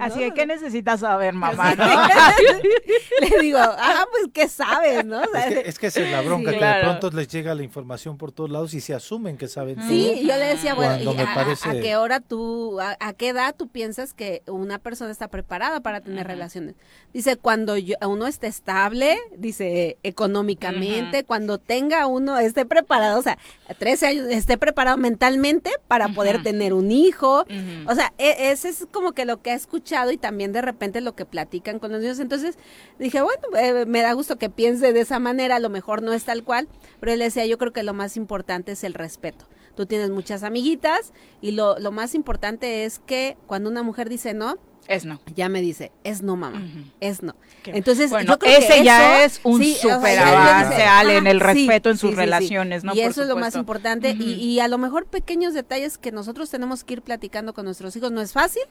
Así 0.01 0.21
de, 0.21 0.31
¿qué 0.33 0.47
necesitas 0.47 1.01
saber, 1.01 1.35
mamá? 1.35 1.75
no? 1.75 1.85
Le 3.21 3.43
digo, 3.43 3.59
ah, 3.61 4.07
pues, 4.11 4.27
¿qué 4.33 4.47
sabes, 4.49 5.05
no? 5.05 5.21
O 5.21 5.25
sea, 5.33 5.49
Es 5.49 5.55
que, 5.63 5.69
es 5.69 5.79
que 5.81 5.87
esa 5.89 6.01
es 6.01 6.11
la 6.13 6.21
bronca, 6.23 6.51
Sí. 6.51 6.55
que 6.55 6.59
Claro. 6.59 6.79
de 6.79 6.85
pronto 6.99 7.17
les 7.17 7.29
llega 7.29 7.55
la 7.55 7.63
información 7.65 8.17
por 8.19 8.31
todos 8.31 8.51
lados 8.51 8.73
y 8.75 8.81
se 8.81 8.95
asumen 8.95 9.37
que 9.37 9.49
saben 9.49 9.83
Sí, 9.89 10.11
todo. 10.15 10.23
yo 10.23 10.37
le 10.39 10.45
decía, 10.47 10.75
bueno, 10.75 11.13
¿y 11.13 11.21
a, 11.21 11.35
parece- 11.35 11.69
a 11.69 11.73
qué 11.81 11.97
hora 11.97 12.21
tú, 12.21 12.81
a, 12.81 12.97
a 13.01 13.13
qué 13.15 13.29
edad 13.31 13.55
tú 13.57 13.69
piensas 13.69 14.15
que 14.15 14.43
una 14.47 14.79
persona 14.79 15.11
está 15.11 15.27
preparada 15.29 15.81
para 15.81 16.01
tener 16.01 16.27
relaciones? 16.27 16.77
Dice, 17.13 17.37
cuando 17.37 17.77
yo- 17.77 17.97
uno 18.07 18.27
esté 18.29 18.47
estable, 18.47 19.19
dice, 19.37 19.99
económicamente, 20.05 21.25
cuando 21.25 21.59
tenga 21.59 22.07
uno, 22.07 22.39
esté 22.39 22.65
preparado, 22.65 23.19
o 23.19 23.23
sea, 23.23 23.39
a 23.69 23.75
13 23.75 24.07
años, 24.07 24.27
esté 24.31 24.57
preparado 24.57 24.97
mentalmente 24.99 25.71
para 25.89 26.09
poder 26.09 26.43
tener 26.45 26.73
un 26.75 26.93
hijo. 26.93 27.45
O 27.87 27.95
sea, 27.95 28.13
e- 28.19 28.51
ese 28.53 28.69
es 28.69 28.87
como 28.93 29.13
que 29.13 29.25
lo 29.25 29.43
que 29.43 29.48
he 29.51 29.55
escuchado 29.55 30.11
y 30.11 30.17
también 30.17 30.53
de 30.53 30.63
repente 30.63 31.01
lo 31.01 31.15
que 31.15 31.25
platican 31.25 31.79
con 31.79 31.93
los 31.93 32.01
niños. 32.01 32.19
Entonces 32.19 32.57
dije, 32.99 33.21
bueno, 33.23 33.43
eh, 33.59 33.87
me 33.87 34.01
da 34.03 34.13
gusto 34.13 34.37
que 34.37 34.51
piense 34.51 34.93
de 34.93 35.01
esa 35.01 35.19
manera, 35.19 35.57
a 35.57 35.61
lo 35.61 35.69
mejor 35.71 36.03
no 36.03 36.13
es 36.13 36.25
tal 36.25 36.45
cual, 36.45 36.69
pero 37.01 37.13
él 37.13 37.19
decía, 37.21 37.47
yo 37.47 37.59
creo 37.59 37.73
que 37.73 37.83
lo 37.83 37.95
más 37.95 38.17
importante 38.17 38.73
es 38.73 38.85
el 38.85 38.95
respeto. 38.95 39.47
Tú 39.77 39.87
tienes 39.87 40.11
muchas 40.11 40.43
amiguitas 40.43 41.13
y 41.41 41.53
lo, 41.53 41.79
lo 41.79 41.93
más 41.93 42.15
importante 42.15 42.85
es 42.85 42.99
que 42.99 43.37
cuando 43.47 43.71
una 43.71 43.83
mujer 43.83 44.09
dice 44.09 44.35
no, 44.35 44.57
es 44.89 45.05
no. 45.05 45.21
Ya 45.37 45.51
me 45.51 45.61
dice, 45.61 45.93
es 46.03 46.23
no, 46.23 46.35
mamá, 46.35 46.63
es 47.01 47.23
no. 47.23 47.37
Entonces, 47.67 48.09
Bueno, 48.09 48.33
yo 48.33 48.39
creo 48.39 48.59
que 48.59 48.65
ese 48.65 48.83
ya 48.83 49.23
eso- 49.23 49.39
es 49.39 49.41
un 49.45 49.63
sí, 49.63 49.77
ya 49.85 49.97
avance, 49.97 50.71
dice, 50.77 50.83
Ale, 50.89 51.17
en 51.19 51.27
el 51.27 51.37
ah, 51.43 51.53
sí, 51.53 51.59
respeto 51.67 51.91
en 51.91 51.99
sus 51.99 52.11
sí, 52.11 52.17
relaciones, 52.17 52.85
¿no? 52.85 52.95
Y 52.95 53.03
Por 53.03 53.11
eso 53.11 53.21
es 53.23 53.29
lo 53.29 53.37
más 53.37 53.55
importante. 53.55 54.17
y, 54.19 54.33
y 54.33 54.61
a 54.61 54.67
lo 54.69 54.79
mejor 54.79 55.05
pequeños 55.05 55.53
detalles 55.53 55.99
que 55.99 56.11
nosotros 56.11 56.49
tenemos 56.49 56.85
que 56.85 56.95
ir 56.95 57.03
platicando 57.03 57.53
con 57.53 57.67
nuestros 57.67 57.95
hijos 57.97 58.11
no 58.13 58.23
es 58.23 58.33
fácil, 58.33 58.63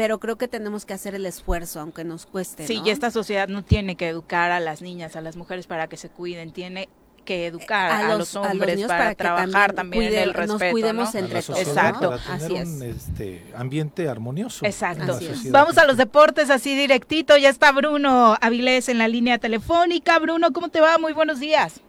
pero 0.00 0.18
creo 0.18 0.36
que 0.36 0.48
tenemos 0.48 0.86
que 0.86 0.94
hacer 0.94 1.14
el 1.14 1.26
esfuerzo, 1.26 1.78
aunque 1.78 2.04
nos 2.04 2.24
cueste. 2.24 2.66
Sí, 2.66 2.78
¿no? 2.80 2.86
y 2.86 2.90
esta 2.90 3.10
sociedad 3.10 3.48
no 3.48 3.62
tiene 3.62 3.96
que 3.96 4.08
educar 4.08 4.50
a 4.50 4.58
las 4.58 4.80
niñas, 4.80 5.14
a 5.14 5.20
las 5.20 5.36
mujeres 5.36 5.66
para 5.66 5.88
que 5.88 5.98
se 5.98 6.08
cuiden, 6.08 6.52
tiene 6.52 6.88
que 7.26 7.44
educar 7.44 7.90
a, 7.92 8.02
los, 8.04 8.12
a 8.14 8.16
los 8.16 8.36
hombres 8.36 8.80
para, 8.86 9.14
trabajar 9.14 9.74
también, 9.74 10.04
también 10.04 10.14
el 10.14 10.32
cuide- 10.32 10.46
nos 10.46 10.52
respeto. 10.58 10.72
cuidemos 10.72 11.12
¿no? 11.12 11.20
entre 11.20 11.34
La 11.34 11.42
todos, 11.42 11.58
Exacto. 11.60 12.10
para 12.12 12.22
tener 12.22 12.42
Así 12.42 12.56
es. 12.56 12.68
un 12.70 12.82
este, 12.82 13.44
ambiente 13.54 14.08
armonioso. 14.08 14.64
Exacto. 14.64 15.18
Vamos 15.50 15.76
a 15.76 15.84
los 15.84 15.98
deportes 15.98 16.48
así 16.48 16.74
directito. 16.74 17.36
Ya 17.36 17.50
está 17.50 17.70
Bruno 17.70 18.38
Avilés 18.40 18.88
en 18.88 18.96
la 18.96 19.06
línea 19.06 19.36
telefónica. 19.36 20.18
Bruno, 20.18 20.50
¿cómo 20.54 20.70
te 20.70 20.80
va? 20.80 20.96
Muy 20.96 21.12
buenos 21.12 21.40
días. 21.40 21.82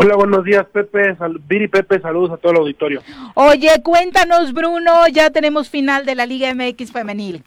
Hola, 0.00 0.14
buenos 0.14 0.44
días, 0.44 0.64
Pepe. 0.72 1.16
Sal- 1.16 1.40
Viri 1.48 1.66
Pepe, 1.66 2.00
saludos 2.00 2.30
a 2.30 2.36
todo 2.36 2.52
el 2.52 2.58
auditorio. 2.58 3.02
Oye, 3.34 3.70
cuéntanos, 3.82 4.52
Bruno, 4.52 5.08
ya 5.08 5.30
tenemos 5.30 5.68
final 5.68 6.06
de 6.06 6.14
la 6.14 6.24
Liga 6.24 6.54
MX 6.54 6.92
femenil. 6.92 7.42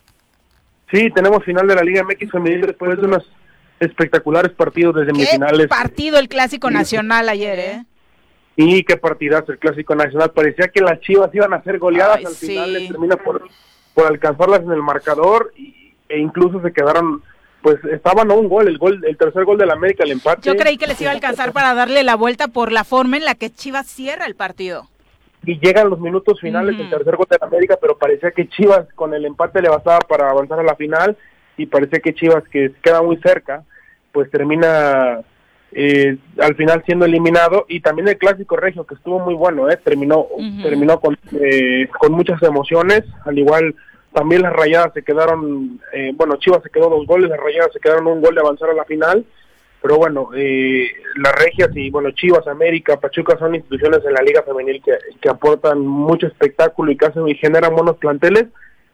Sí, 0.91 1.10
tenemos 1.11 1.44
final 1.45 1.65
de 1.68 1.76
la 1.76 1.82
Liga 1.84 2.03
MX 2.03 2.30
femenil 2.30 2.61
después 2.61 2.99
de 2.99 3.06
unos 3.07 3.23
espectaculares 3.80 4.52
partidos 4.52 4.95
de 4.95 5.06
Qué 5.06 5.11
semifinales. 5.14 5.68
partido 5.68 6.19
el 6.19 6.28
Clásico 6.28 6.69
Nacional 6.69 7.30
ayer, 7.30 7.60
¿eh? 7.60 7.86
Y 8.57 8.84
qué 8.84 8.98
partidazo 8.98 9.53
el 9.53 9.57
Clásico 9.57 9.95
Nacional. 9.95 10.32
Parecía 10.32 10.68
que 10.68 10.82
las 10.82 10.99
Chivas 10.99 11.34
iban 11.34 11.53
a 11.53 11.64
ser 11.64 11.80
goleadas. 11.80 12.18
Ay, 12.18 12.26
Al 12.26 12.34
sí. 12.34 12.48
final 12.48 12.73
les 12.73 12.88
termina 12.90 13.15
por, 13.15 13.48
por 13.94 14.07
alcanzarlas 14.07 14.60
en 14.64 14.72
el 14.72 14.84
marcador 14.84 15.53
y- 15.56 15.94
e 16.10 16.19
incluso 16.19 16.61
se 16.61 16.73
quedaron, 16.73 17.23
pues 17.62 17.78
estaban 17.86 18.32
a 18.32 18.34
un 18.34 18.48
gol, 18.50 18.68
el 18.68 18.78
gol, 18.78 19.04
el 19.06 19.18
tercer 19.18 19.46
gol 19.46 19.58
del 19.58 19.72
América, 19.72 20.04
el 20.04 20.12
empate. 20.12 20.42
Yo 20.44 20.56
creí 20.56 20.78
que 20.78 20.88
les 20.88 21.00
iba 21.02 21.12
a 21.12 21.14
alcanzar 21.14 21.52
para 21.52 21.74
darle 21.74 22.04
la 22.04 22.16
vuelta 22.16 22.48
por 22.48 22.72
la 22.72 22.84
forma 22.84 23.18
en 23.18 23.26
la 23.26 23.36
que 23.36 23.50
Chivas 23.52 23.88
cierra 23.88 24.26
el 24.26 24.36
partido. 24.36 24.88
y 25.44 25.60
llegan 25.60 25.90
los 25.90 26.00
minutos 26.00 26.40
finales 26.40 26.76
Ujú. 26.76 26.84
el 26.84 26.90
tercer 26.92 27.16
gol 27.16 27.26
de 27.28 27.38
la 27.42 27.48
América, 27.48 27.76
pero 27.82 27.98
parecía 27.98 28.30
que 28.30 28.48
Chivas 28.48 28.86
con 28.94 29.14
el 29.16 29.26
empate 29.26 29.60
le 29.62 29.70
bastaba 29.70 29.98
para 30.00 30.30
avanzar 30.30 30.60
a 30.60 30.64
la 30.64 30.76
final 30.76 31.18
y 31.58 31.66
parecía 31.66 32.00
que 32.00 32.14
Chivas 32.14 32.44
que 32.48 32.72
queda 32.84 33.02
muy 33.02 33.18
cerca, 33.18 33.64
pues 34.12 34.30
termina 34.30 35.22
eh, 35.72 36.18
al 36.40 36.56
final 36.56 36.84
siendo 36.86 37.06
eliminado 37.06 37.66
y 37.68 37.80
también 37.80 38.08
el 38.08 38.18
clásico 38.20 38.56
regio 38.56 38.86
que 38.86 38.94
estuvo 38.94 39.20
muy 39.20 39.34
bueno, 39.34 39.68
eh, 39.70 39.78
terminó 39.84 40.28
terminó 40.62 41.00
con 41.00 41.18
eh, 41.32 41.88
con 42.00 42.12
muchas 42.12 42.42
emociones, 42.44 43.04
al 43.26 43.40
igual 43.40 43.74
también 44.14 44.42
las 44.42 44.54
Rayadas 44.54 44.94
se 44.94 45.04
quedaron, 45.04 45.80
eh, 45.94 46.12
bueno 46.16 46.36
Chivas 46.38 46.62
se 46.64 46.70
quedó 46.70 46.90
dos 46.90 47.06
goles, 47.06 47.30
las 47.30 47.40
Rayadas 47.40 47.72
se 47.74 47.80
quedaron 47.80 48.08
un 48.08 48.22
gol 48.22 48.36
de 48.36 48.42
avanzar 48.42 48.70
a 48.70 48.74
la 48.74 48.86
final 48.86 49.26
pero 49.82 49.98
bueno, 49.98 50.30
eh, 50.36 50.88
las 51.16 51.34
regias 51.34 51.70
y 51.74 51.90
bueno, 51.90 52.12
Chivas, 52.12 52.46
América, 52.48 53.00
Pachuca 53.00 53.38
son 53.40 53.56
instituciones 53.56 54.02
en 54.06 54.14
la 54.14 54.22
liga 54.22 54.44
femenil 54.44 54.82
que, 54.84 54.92
que 55.20 55.30
aportan 55.30 55.80
mucho 55.80 56.28
espectáculo 56.28 56.92
y 56.92 56.98
que 56.98 57.06
hacen 57.08 57.28
y 57.28 57.36
generan 57.36 57.76
buenos 57.76 57.98
planteles. 57.98 58.46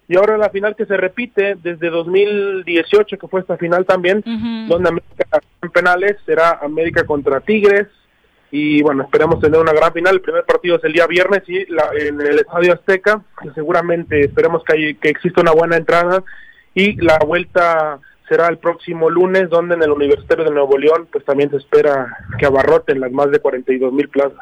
Y 0.07 0.15
ahora 0.15 0.37
la 0.37 0.49
final 0.49 0.77
que 0.77 0.85
se 0.85 0.95
repite 0.95 1.55
desde 1.61 1.89
2018, 1.89 3.17
que 3.17 3.27
fue 3.27 3.41
esta 3.41 3.57
final 3.57 3.85
también, 3.85 4.23
donde 4.69 4.87
América 4.87 5.41
en 5.61 5.69
penales 5.69 6.15
será 6.25 6.59
América 6.61 7.05
contra 7.05 7.41
Tigres. 7.41 7.87
Y 8.51 8.81
bueno, 8.81 9.03
esperamos 9.03 9.39
tener 9.41 9.59
una 9.59 9.73
gran 9.73 9.91
final. 9.91 10.15
El 10.15 10.21
primer 10.21 10.45
partido 10.45 10.77
es 10.77 10.83
el 10.85 10.93
día 10.93 11.05
viernes 11.07 11.43
y 11.47 11.65
la- 11.71 11.89
en 11.99 12.19
el 12.21 12.39
Estadio 12.39 12.73
Azteca, 12.73 13.21
seguramente 13.53 14.21
esperemos 14.21 14.63
que, 14.63 14.95
que 15.01 15.09
exista 15.09 15.41
una 15.41 15.51
buena 15.51 15.75
entrada. 15.77 16.23
Y 16.73 16.95
la 17.03 17.17
vuelta 17.25 17.99
será 18.27 18.47
el 18.47 18.57
próximo 18.57 19.09
lunes, 19.09 19.49
donde 19.49 19.75
en 19.75 19.83
el 19.83 19.91
Universitario 19.91 20.45
de 20.45 20.51
Nuevo 20.51 20.77
León, 20.77 21.07
pues 21.11 21.23
también 21.23 21.49
se 21.49 21.57
espera 21.57 22.17
que 22.37 22.45
abarroten 22.45 22.99
las 22.99 23.11
más 23.11 23.31
de 23.31 23.39
42 23.39 23.93
mil 23.93 24.09
plazas. 24.09 24.37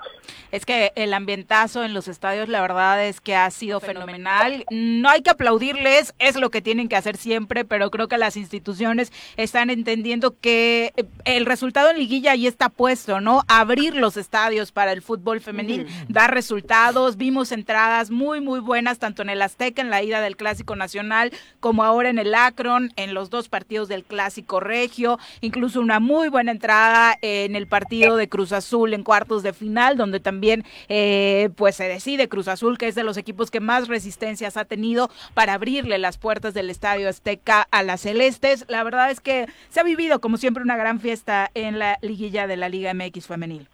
Es 0.52 0.66
que 0.66 0.94
el 0.95 1.14
ambientazo 1.14 1.84
en 1.84 1.94
los 1.94 2.07
estadios, 2.07 2.48
la 2.48 2.62
verdad 2.62 3.06
es 3.06 3.20
que 3.20 3.36
ha 3.36 3.49
sido 3.52 3.80
fenomenal. 3.80 4.64
No 4.72 5.10
hay 5.10 5.22
que 5.22 5.30
aplaudirles, 5.30 6.14
es 6.18 6.36
lo 6.38 6.49
que 6.49 6.62
tienen 6.62 6.88
que 6.88 6.95
hacer 6.95 7.18
siempre, 7.18 7.66
pero 7.66 7.91
creo 7.91 8.07
que 8.07 8.18
las 8.18 8.38
instituciones 8.38 9.12
están 9.38 9.70
entendiendo 9.70 10.40
que 10.40 10.94
eh, 10.95 11.06
el 11.26 11.45
resultado 11.45 11.90
en 11.90 11.98
liguilla 11.98 12.32
ahí 12.32 12.48
está 12.48 12.70
puesto, 12.70 13.20
¿no? 13.20 13.41
Abrir 13.48 13.95
los 13.95 14.18
estadios 14.18 14.72
para 14.72 14.94
el 14.94 15.02
fútbol 15.02 15.41
femenil, 15.41 15.88
dar 16.07 16.34
resultados. 16.34 17.18
Vimos 17.18 17.52
entradas 17.52 18.10
muy, 18.10 18.40
muy 18.40 18.62
buenas, 18.62 18.98
tanto 18.98 19.24
en 19.24 19.30
el 19.30 19.41
Azteca, 19.41 19.82
en 19.82 19.90
la 19.90 20.03
ida 20.03 20.22
del 20.22 20.38
Clásico 20.38 20.76
Nacional, 20.76 21.32
como 21.60 21.84
ahora 21.84 22.10
en 22.10 22.18
el 22.18 22.34
Akron, 22.34 22.94
en 22.95 23.14
los 23.14 23.30
dos 23.30 23.49
partidos 23.49 23.75
del 23.84 24.06
Clásico 24.06 24.62
Regio, 24.62 25.20
incluso 25.42 25.82
una 25.82 26.00
muy 26.00 26.30
buena 26.30 26.52
entrada 26.52 27.18
en 27.22 27.56
el 27.56 27.68
partido 27.68 28.16
de 28.16 28.30
Cruz 28.30 28.54
Azul 28.54 28.94
en 28.94 29.04
cuartos 29.04 29.44
de 29.44 29.52
final, 29.52 29.98
donde 29.98 30.22
también 30.22 30.64
eh, 30.88 31.50
pues 31.58 31.76
se 31.76 31.84
decide 31.90 32.30
Cruz 32.30 32.48
Azul, 32.48 32.78
que 32.78 32.88
es 32.88 32.96
de 32.96 33.04
los 33.04 33.18
equipos 33.18 33.52
que 33.52 33.60
más 33.60 33.88
resistencias 33.90 34.56
ha 34.56 34.66
tenido 34.66 35.10
para 35.34 35.54
abrirle 35.54 35.98
las 35.98 36.18
puertas 36.18 36.54
del 36.54 36.70
Estadio 36.70 37.10
Azteca 37.10 37.68
a 37.70 37.84
las 37.84 38.02
Celestes. 38.02 38.66
La 38.70 38.84
verdad 38.84 39.12
es 39.12 39.20
que 39.20 39.48
se 39.70 39.82
ha 39.82 39.84
vivido 39.84 40.22
como 40.22 40.38
siempre 40.38 40.64
una 40.64 40.78
gran 40.78 41.00
fiesta 41.02 41.52
en 41.54 41.78
la 41.78 41.98
liguilla 42.02 42.48
de 42.48 42.58
la 42.58 42.70
Liga 42.70 42.94
MX 42.94 43.28
femenil. 43.28 43.68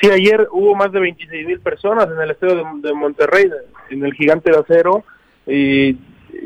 Sí, 0.00 0.10
ayer 0.10 0.46
hubo 0.52 0.74
más 0.74 0.92
de 0.92 1.00
26 1.00 1.46
mil 1.46 1.60
personas 1.60 2.06
en 2.10 2.20
el 2.20 2.30
estadio 2.30 2.56
de, 2.56 2.88
de 2.88 2.92
Monterrey, 2.92 3.50
en 3.88 4.04
el 4.04 4.12
Gigante 4.12 4.50
de 4.50 4.58
Acero, 4.58 5.04
y, 5.46 5.96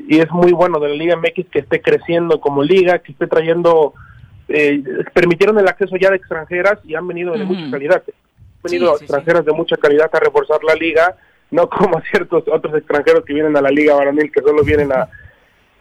y 0.09 0.19
es 0.21 0.31
muy 0.31 0.53
bueno 0.53 0.79
de 0.81 0.89
la 0.89 0.95
Liga 0.95 1.17
MX 1.17 1.49
que 1.51 1.61
esté 1.61 1.81
creciendo 1.81 2.41
como 2.41 2.63
liga, 2.63 2.99
que 2.99 3.13
esté 3.13 3.27
trayendo, 3.27 3.95
eh, 4.49 4.83
permitieron 5.13 5.59
el 5.59 5.69
acceso 5.69 5.97
ya 5.97 6.11
de 6.11 6.17
extranjeras 6.17 6.79
y 6.85 6.95
han 6.95 7.07
venido 7.07 7.33
de 7.33 7.45
mucha 7.45 7.71
calidad. 7.71 8.03
Han 8.07 8.63
venido 8.65 8.93
Sí, 8.93 8.99
sí, 8.99 9.05
extranjeras 9.05 9.45
de 9.45 9.53
mucha 9.53 9.77
calidad 9.77 10.11
a 10.13 10.21
reforzar 10.21 10.63
la 10.65 10.75
liga, 10.75 11.15
no 11.51 11.69
como 11.69 12.01
ciertos 12.11 12.45
otros 12.49 12.75
extranjeros 12.77 13.25
que 13.25 13.35
vienen 13.35 13.57
a 13.57 13.61
la 13.63 13.71
liga 13.71 13.95
varonil 13.95 14.31
que 14.33 14.41
solo 14.41 14.63
vienen 14.65 14.93
a 14.93 15.09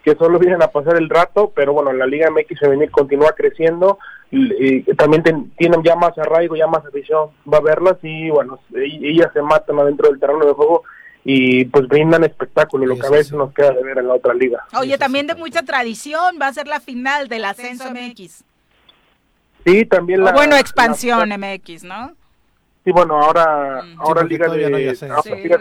que 0.02 0.14
solo 0.14 0.38
vienen 0.38 0.62
a 0.62 0.68
pasar 0.68 0.96
el 0.96 1.10
rato, 1.10 1.52
pero 1.54 1.74
bueno, 1.74 1.92
la 1.92 2.06
Liga 2.06 2.30
MX 2.30 2.58
femenil 2.58 2.90
continúa 2.90 3.32
creciendo, 3.32 3.98
y, 4.30 4.80
también 4.94 5.22
ten- 5.22 5.50
tienen 5.58 5.82
ya 5.82 5.94
más 5.94 6.16
arraigo, 6.16 6.56
ya 6.56 6.66
más 6.66 6.82
afición, 6.86 7.28
va 7.52 7.58
a 7.58 7.60
verlas 7.60 7.98
y 8.02 8.30
bueno, 8.30 8.58
ellas 8.74 9.28
se 9.34 9.42
matan 9.42 9.78
adentro 9.78 10.08
del 10.08 10.18
terreno 10.18 10.46
de 10.46 10.52
juego 10.54 10.84
y 11.24 11.64
pues 11.66 11.86
brindan 11.88 12.24
espectáculo, 12.24 12.86
lo 12.86 12.98
que 12.98 13.06
a 13.06 13.10
veces 13.10 13.32
nos 13.32 13.52
queda 13.52 13.72
de 13.72 13.82
ver 13.82 13.98
en 13.98 14.08
la 14.08 14.14
otra 14.14 14.32
liga. 14.34 14.64
Oye, 14.78 14.96
también 14.98 15.26
de 15.26 15.34
mucha 15.34 15.62
tradición, 15.62 16.36
va 16.40 16.46
a 16.48 16.52
ser 16.52 16.66
la 16.66 16.80
final 16.80 17.28
del 17.28 17.44
Ascenso 17.44 17.90
MX. 17.90 18.42
Sí, 19.66 19.84
también 19.84 20.24
la... 20.24 20.30
o 20.30 20.34
bueno, 20.34 20.56
expansión 20.56 21.28
la- 21.28 21.36
MX, 21.38 21.84
¿no? 21.84 22.12
sí, 22.84 22.92
bueno, 22.92 23.20
ahora, 23.22 23.80
ahora 23.98 24.22
porque 24.22 24.34
Liga 24.34 24.46
todavía 24.46 24.66
de... 24.66 24.70
no 24.70 24.76
hay 24.78 24.88
ascenso. 24.88 25.14
ahora 25.14 25.36
Liga- 25.36 25.60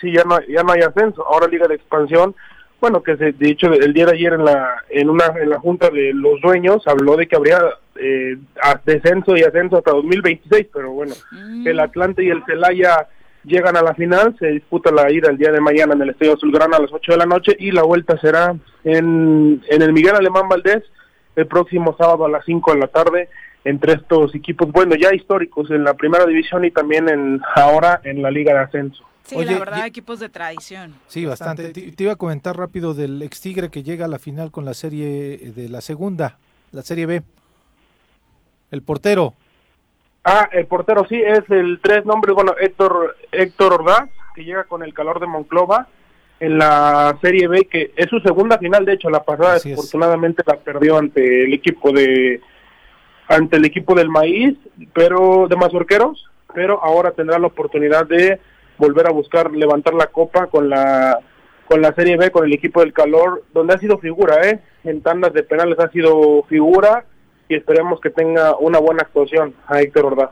sí, 0.00 0.12
ya 0.12 0.24
no, 0.24 0.40
ya 0.48 0.62
no 0.62 0.72
hay 0.72 0.80
ascenso, 0.80 1.26
ahora 1.26 1.46
Liga 1.46 1.68
de 1.68 1.74
Expansión, 1.74 2.34
bueno, 2.80 3.02
que 3.02 3.16
se, 3.18 3.32
de 3.32 3.50
hecho 3.50 3.72
el 3.72 3.92
día 3.92 4.06
de 4.06 4.12
ayer 4.12 4.32
en 4.32 4.44
la 4.44 4.82
en 4.88 5.08
una 5.10 5.26
en 5.40 5.50
la 5.50 5.60
junta 5.60 5.88
de 5.90 6.12
los 6.14 6.40
dueños 6.40 6.82
habló 6.88 7.16
de 7.16 7.28
que 7.28 7.36
habría 7.36 7.60
eh, 7.96 8.36
descenso 8.84 9.36
y 9.36 9.42
ascenso 9.42 9.76
hasta 9.76 9.92
2026, 9.92 10.66
pero 10.72 10.90
bueno, 10.90 11.14
el 11.64 11.78
Atlante 11.78 12.24
y 12.24 12.30
el 12.30 12.42
Celaya 12.44 13.06
llegan 13.44 13.76
a 13.76 13.82
la 13.82 13.94
final, 13.94 14.36
se 14.38 14.48
disputa 14.48 14.90
la 14.90 15.10
ida 15.10 15.30
el 15.30 15.38
día 15.38 15.52
de 15.52 15.60
mañana 15.60 15.94
en 15.94 16.02
el 16.02 16.10
Estadio 16.10 16.34
Azulgrana 16.34 16.76
a 16.76 16.80
las 16.80 16.92
8 16.92 17.12
de 17.12 17.18
la 17.18 17.26
noche 17.26 17.56
y 17.58 17.70
la 17.70 17.82
vuelta 17.82 18.18
será 18.18 18.54
en, 18.84 19.62
en 19.68 19.82
el 19.82 19.92
Miguel 19.92 20.16
Alemán 20.16 20.48
Valdés 20.48 20.82
el 21.36 21.46
próximo 21.46 21.96
sábado 21.98 22.26
a 22.26 22.30
las 22.30 22.44
5 22.44 22.74
de 22.74 22.78
la 22.78 22.88
tarde 22.88 23.28
entre 23.64 23.94
estos 23.94 24.34
equipos, 24.34 24.70
bueno, 24.72 24.96
ya 24.96 25.14
históricos 25.14 25.70
en 25.70 25.84
la 25.84 25.94
primera 25.94 26.26
división 26.26 26.64
y 26.64 26.70
también 26.70 27.08
en 27.08 27.40
ahora 27.54 28.00
en 28.04 28.20
la 28.22 28.30
Liga 28.30 28.52
de 28.52 28.58
Ascenso. 28.60 29.04
Sí, 29.24 29.36
Oye, 29.36 29.52
la 29.52 29.58
verdad, 29.60 29.86
equipos 29.86 30.18
de 30.18 30.28
tradición. 30.28 30.94
Sí, 31.06 31.24
bastante. 31.24 31.72
Te, 31.72 31.92
te 31.92 32.02
iba 32.02 32.12
a 32.12 32.16
comentar 32.16 32.56
rápido 32.56 32.92
del 32.92 33.22
ex 33.22 33.40
Tigre 33.40 33.70
que 33.70 33.84
llega 33.84 34.06
a 34.06 34.08
la 34.08 34.18
final 34.18 34.50
con 34.50 34.64
la 34.64 34.74
serie 34.74 35.52
de 35.54 35.68
la 35.68 35.80
segunda, 35.80 36.38
la 36.72 36.82
serie 36.82 37.06
B. 37.06 37.22
El 38.72 38.82
portero. 38.82 39.34
Ah, 40.24 40.48
el 40.52 40.66
portero 40.66 41.04
sí, 41.08 41.20
es 41.20 41.42
el 41.50 41.80
tres 41.82 42.04
nombres, 42.06 42.34
bueno, 42.34 42.54
Héctor, 42.60 43.16
Héctor 43.32 43.72
Ordaz, 43.74 44.08
que 44.34 44.44
llega 44.44 44.64
con 44.64 44.82
el 44.82 44.94
calor 44.94 45.18
de 45.18 45.26
Monclova 45.26 45.88
en 46.38 46.58
la 46.58 47.16
Serie 47.20 47.48
B, 47.48 47.66
que 47.70 47.92
es 47.96 48.08
su 48.08 48.20
segunda 48.20 48.58
final, 48.58 48.84
de 48.84 48.94
hecho, 48.94 49.10
la 49.10 49.24
pasada 49.24 49.54
Así 49.54 49.70
es. 49.70 49.76
desafortunadamente 49.76 50.42
la 50.46 50.56
perdió 50.58 50.98
ante 50.98 51.44
el 51.44 51.52
equipo 51.54 51.92
de 51.92 52.40
ante 53.28 53.56
el 53.56 53.64
equipo 53.64 53.94
del 53.94 54.10
maíz, 54.10 54.56
pero 54.92 55.46
de 55.48 55.56
mazorqueros, 55.56 56.28
pero 56.54 56.82
ahora 56.82 57.12
tendrá 57.12 57.38
la 57.38 57.46
oportunidad 57.46 58.06
de 58.06 58.38
volver 58.76 59.06
a 59.06 59.12
buscar 59.12 59.50
levantar 59.52 59.94
la 59.94 60.06
copa 60.08 60.46
con 60.48 60.68
la 60.68 61.18
con 61.66 61.80
la 61.80 61.94
Serie 61.94 62.16
B, 62.16 62.30
con 62.30 62.44
el 62.44 62.52
equipo 62.52 62.80
del 62.80 62.92
calor, 62.92 63.44
donde 63.54 63.74
ha 63.74 63.78
sido 63.78 63.98
figura, 63.98 64.46
¿eh? 64.48 64.60
En 64.84 65.00
tandas 65.00 65.32
de 65.32 65.42
penales 65.42 65.78
ha 65.78 65.88
sido 65.90 66.42
figura 66.48 67.06
y 67.52 67.54
esperemos 67.54 68.00
que 68.00 68.08
tenga 68.08 68.56
una 68.56 68.78
buena 68.78 69.02
actuación 69.02 69.54
a 69.66 69.80
Héctor 69.80 70.06
Ordaz. 70.06 70.30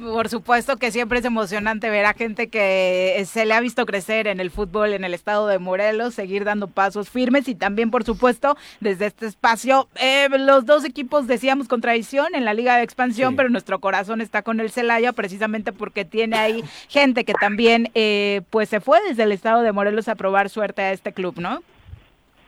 Por 0.00 0.28
supuesto 0.28 0.76
que 0.76 0.90
siempre 0.90 1.20
es 1.20 1.24
emocionante 1.24 1.88
ver 1.88 2.06
a 2.06 2.14
gente 2.14 2.48
que 2.48 3.22
se 3.26 3.46
le 3.46 3.54
ha 3.54 3.60
visto 3.60 3.86
crecer 3.86 4.26
en 4.26 4.40
el 4.40 4.50
fútbol 4.50 4.92
en 4.92 5.04
el 5.04 5.14
estado 5.14 5.46
de 5.46 5.60
Morelos, 5.60 6.14
seguir 6.14 6.44
dando 6.44 6.66
pasos 6.66 7.08
firmes 7.10 7.46
y 7.46 7.54
también, 7.54 7.92
por 7.92 8.02
supuesto, 8.02 8.56
desde 8.80 9.06
este 9.06 9.26
espacio, 9.26 9.86
eh, 9.94 10.28
los 10.30 10.66
dos 10.66 10.84
equipos 10.84 11.28
decíamos 11.28 11.68
con 11.68 11.80
tradición 11.80 12.34
en 12.34 12.44
la 12.44 12.54
Liga 12.54 12.76
de 12.76 12.82
Expansión, 12.82 13.36
pero 13.36 13.48
nuestro 13.48 13.78
corazón 13.78 14.20
está 14.20 14.42
con 14.42 14.58
el 14.58 14.70
Celaya 14.70 15.12
precisamente 15.12 15.72
porque 15.72 16.04
tiene 16.04 16.36
ahí 16.36 16.64
gente 16.88 17.24
que 17.24 17.34
también 17.34 17.90
eh, 17.94 18.42
pues 18.50 18.68
se 18.68 18.80
fue 18.80 18.98
desde 19.06 19.22
el 19.22 19.30
estado 19.30 19.62
de 19.62 19.70
Morelos 19.70 20.08
a 20.08 20.16
probar 20.16 20.48
suerte 20.48 20.82
a 20.82 20.92
este 20.92 21.12
club, 21.12 21.38
¿no? 21.38 21.62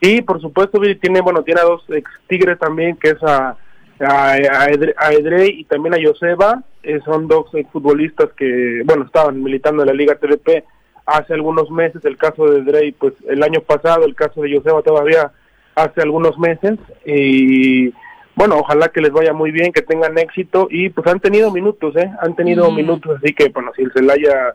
Y 0.00 0.22
por 0.22 0.40
supuesto, 0.40 0.80
tiene, 1.00 1.20
bueno, 1.20 1.42
tiene 1.42 1.60
a 1.60 1.64
dos 1.64 1.82
ex 1.88 2.08
tigres 2.28 2.58
también, 2.58 2.96
que 2.96 3.10
es 3.10 3.22
a, 3.22 3.56
a, 4.00 4.32
a 4.32 4.68
Edre- 4.70 4.94
a 4.96 5.12
Edrey 5.12 5.60
y 5.60 5.64
también 5.64 5.94
a 5.94 5.98
Joseba. 6.02 6.62
Eh, 6.82 7.00
son 7.04 7.28
dos 7.28 7.46
futbolistas 7.72 8.30
que, 8.34 8.82
bueno, 8.84 9.04
estaban 9.04 9.42
militando 9.42 9.82
en 9.82 9.88
la 9.88 9.94
Liga 9.94 10.14
TDP 10.16 10.64
hace 11.06 11.34
algunos 11.34 11.70
meses. 11.70 12.04
El 12.04 12.16
caso 12.16 12.46
de 12.50 12.60
Edrey, 12.60 12.92
pues 12.92 13.14
el 13.28 13.42
año 13.42 13.60
pasado, 13.60 14.04
el 14.04 14.14
caso 14.14 14.42
de 14.42 14.56
Joseba 14.56 14.82
todavía 14.82 15.32
hace 15.74 16.02
algunos 16.02 16.38
meses. 16.38 16.78
Y 17.04 17.92
bueno, 18.34 18.56
ojalá 18.58 18.88
que 18.88 19.00
les 19.00 19.12
vaya 19.12 19.32
muy 19.32 19.50
bien, 19.50 19.72
que 19.72 19.82
tengan 19.82 20.16
éxito. 20.18 20.68
Y 20.70 20.90
pues 20.90 21.06
han 21.08 21.20
tenido 21.20 21.50
minutos, 21.50 21.96
¿eh? 21.96 22.10
Han 22.20 22.36
tenido 22.36 22.70
minutos, 22.70 23.18
así 23.22 23.32
que, 23.34 23.48
bueno, 23.48 23.72
si 23.76 23.82
el 23.82 23.92
Celaya 23.92 24.54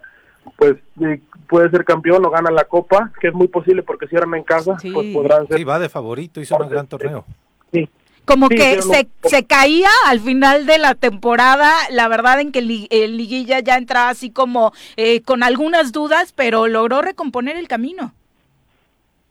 pues 0.58 0.76
eh, 1.02 1.22
puede 1.48 1.70
ser 1.70 1.86
campeón 1.86 2.26
o 2.26 2.30
gana 2.30 2.52
la 2.52 2.66
copa, 2.66 3.12
que 3.22 3.30
es 3.30 3.34
muy 3.34 3.48
posible 3.48 3.82
porque 3.82 4.08
si 4.08 4.16
eran 4.18 4.34
en 4.36 4.44
casa, 4.44 4.76
pues 4.94 5.08
podrán 5.14 5.48
ser. 5.48 5.58
Sí, 5.58 5.64
va 5.64 5.80
de 5.80 5.88
favorito, 5.88 6.42
hizo 6.42 6.58
un 6.58 6.68
gran 6.70 6.86
torneo. 6.88 7.24
Sí. 7.72 7.88
Como 8.26 8.48
Sí, 8.48 8.56
que 8.56 8.82
se, 8.82 9.08
se 9.24 9.46
caía 9.46 9.90
al 10.08 10.20
final 10.22 10.66
de 10.66 10.78
la 10.78 10.96
temporada, 10.96 11.72
la 11.92 12.08
verdad 12.08 12.40
en 12.40 12.52
que 12.54 12.62
li- 12.62 12.88
el 12.90 13.18
liguilla 13.18 13.60
ya 13.60 13.76
entraba 13.78 14.10
así 14.10 14.32
como 14.32 14.72
eh, 14.96 15.22
con 15.22 15.44
algunas 15.44 15.92
dudas, 15.92 16.32
pero 16.34 16.68
logró 16.68 17.02
recomponer 17.02 17.58
el 17.58 17.68
camino. 17.68 18.14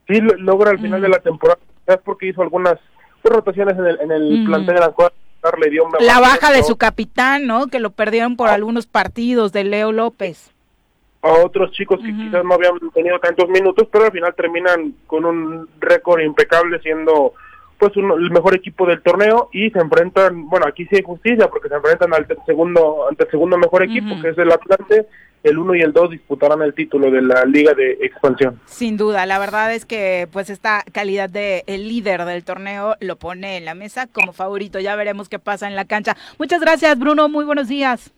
sí 0.06 0.20
lo- 0.20 0.36
logra 0.36 0.70
al 0.72 0.78
final 0.80 1.00
de 1.00 1.08
la 1.08 1.18
temporada, 1.20 1.58
es 1.86 1.96
porque 2.04 2.26
hizo 2.28 2.42
algunas 2.42 2.74
pues, 3.22 3.34
rotaciones 3.34 3.78
en 3.78 3.86
el, 3.86 4.00
en 4.00 4.10
el 4.12 4.44
plantel 4.44 4.76
le 5.58 5.70
dio 5.70 5.84
una 5.84 5.98
La 6.00 6.20
baja 6.20 6.52
de 6.52 6.62
su 6.62 6.76
capitán, 6.76 7.46
¿no? 7.46 7.66
Que 7.66 7.80
lo 7.80 7.90
perdieron 7.90 8.36
por 8.36 8.48
algunos 8.48 8.86
partidos 8.86 9.52
de 9.52 9.64
Leo 9.64 9.90
López. 9.92 10.50
a 11.22 11.28
otros 11.44 11.72
chicos 11.72 11.98
que 12.00 12.12
quizás 12.14 12.44
no 12.44 12.54
habían 12.54 12.74
tenido 12.92 13.18
tantos 13.20 13.48
minutos, 13.48 13.88
pero 13.90 14.04
al 14.06 14.12
final 14.12 14.34
terminan 14.34 14.94
con 15.06 15.24
un 15.24 15.68
récord 15.80 16.20
impecable 16.20 16.78
siendo 16.80 17.32
pues 17.82 17.96
uno- 17.96 18.14
el 18.14 18.30
mejor 18.30 18.54
equipo 18.54 18.86
del 18.86 19.02
torneo 19.02 19.48
y 19.52 19.68
se 19.70 19.80
enfrentan, 19.80 20.48
bueno, 20.48 20.66
aquí 20.68 20.84
sí 20.86 20.94
hay 20.94 21.02
justicia 21.02 21.48
porque 21.50 21.68
se 21.68 21.74
enfrentan 21.74 22.14
al 22.14 22.28
segundo 22.46 23.08
ante 23.10 23.24
el 23.24 23.30
segundo 23.32 23.58
mejor 23.58 23.82
equipo 23.82 24.14
que 24.22 24.28
es 24.28 24.38
el 24.38 24.52
Atlante, 24.52 25.08
el 25.42 25.58
1 25.58 25.74
y 25.74 25.80
el 25.80 25.92
2 25.92 26.10
disputarán 26.10 26.62
el 26.62 26.74
título 26.74 27.10
de 27.10 27.20
la 27.22 27.44
Liga 27.44 27.74
de 27.74 27.98
Expansión. 28.02 28.60
Sin 28.66 28.96
duda, 28.96 29.26
la 29.26 29.40
verdad 29.40 29.74
es 29.74 29.84
que 29.84 30.28
pues 30.32 30.48
esta 30.48 30.84
calidad 30.92 31.28
de 31.28 31.64
el 31.66 31.88
líder 31.88 32.24
del 32.24 32.44
torneo 32.44 32.94
lo 33.00 33.16
pone 33.16 33.56
en 33.56 33.64
la 33.64 33.74
mesa 33.74 34.06
como 34.06 34.32
favorito. 34.32 34.78
Ya 34.78 34.94
veremos 34.94 35.28
qué 35.28 35.40
pasa 35.40 35.66
en 35.66 35.74
la 35.74 35.84
cancha. 35.86 36.16
Muchas 36.38 36.60
gracias, 36.60 36.96
Bruno. 36.96 37.28
Muy 37.28 37.44
buenos 37.44 37.66
días. 37.66 38.12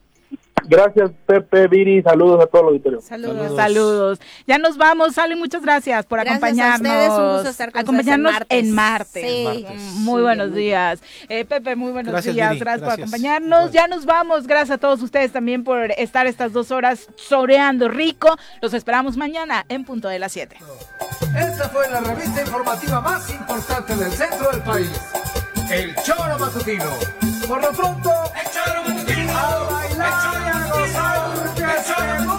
Gracias 0.69 1.11
Pepe, 1.27 1.69
Viri, 1.69 2.03
saludos 2.03 2.43
a 2.43 2.47
todo 2.47 2.63
el 2.63 2.69
auditorio. 2.69 3.01
Saludos. 3.01 3.57
Saludos. 3.57 4.21
Ya 4.47 4.59
nos 4.59 4.77
vamos, 4.77 5.15
Sally, 5.15 5.35
muchas 5.37 5.63
gracias 5.63 6.07
por 6.07 6.19
Gracias 6.21 6.35
a 6.43 6.47
acompañarnos. 6.47 6.91
ustedes, 6.93 7.11
un 7.11 7.33
gusto 7.35 7.49
estar 7.51 7.73
con 7.73 7.81
acompañarnos 7.83 8.33
ustedes 8.33 8.47
en 8.51 8.67
en 8.69 8.75
martes. 8.75 9.25
martes. 9.25 9.81
Sí. 9.81 9.99
Muy 10.01 10.19
Sí, 10.21 10.23
buenos 10.23 10.51
muy 10.51 10.59
días. 10.61 11.01
Eh, 11.29 11.45
Pepe, 11.45 11.77
muy 11.77 11.93
buenos 11.93 12.13
Gracias, 12.13 12.35
días. 12.35 12.51
Viri, 12.51 12.61
Gracias, 12.61 12.83
por 12.91 13.01
acompañarnos. 13.01 13.73
Ya 13.73 13.87
nos 13.89 14.05
vamos. 14.07 14.47
Gracias 14.47 14.71
a 14.73 14.79
todos 14.79 15.03
ustedes 15.03 15.33
también 15.33 15.65
por 15.65 15.91
estar 15.93 16.27
estas 16.27 16.53
dos 16.53 16.71
horas 16.71 17.09
soreando 17.17 17.89
rico. 17.89 18.37
Los 18.63 18.75
esperamos 18.75 19.17
mañana 19.17 19.65
en 19.69 19.85
punto 19.85 20.09
de 20.09 20.19
las 20.19 20.33
7. 20.33 20.57
Esta 21.39 21.69
fue 21.69 21.91
la 21.91 22.01
revista 22.01 22.41
informativa 22.43 23.01
más 23.01 23.31
importante 23.31 23.97
del 23.97 24.13
centro 24.13 24.51
del 24.51 24.61
país. 24.63 24.91
El 25.71 25.95
Choro 25.97 26.39
Matutino. 26.39 26.85
Por 27.49 27.61
lo 27.63 27.71
pronto, 27.73 28.11
el 28.11 28.51
Choro 28.51 28.81
Matutino. 28.83 28.94
Echó 29.35 30.33
y 30.41 30.49
a 30.49 30.69
gozar, 30.73 31.55
echó 31.57 32.05
y 32.05 32.09
a 32.09 32.25
gozar. 32.25 32.34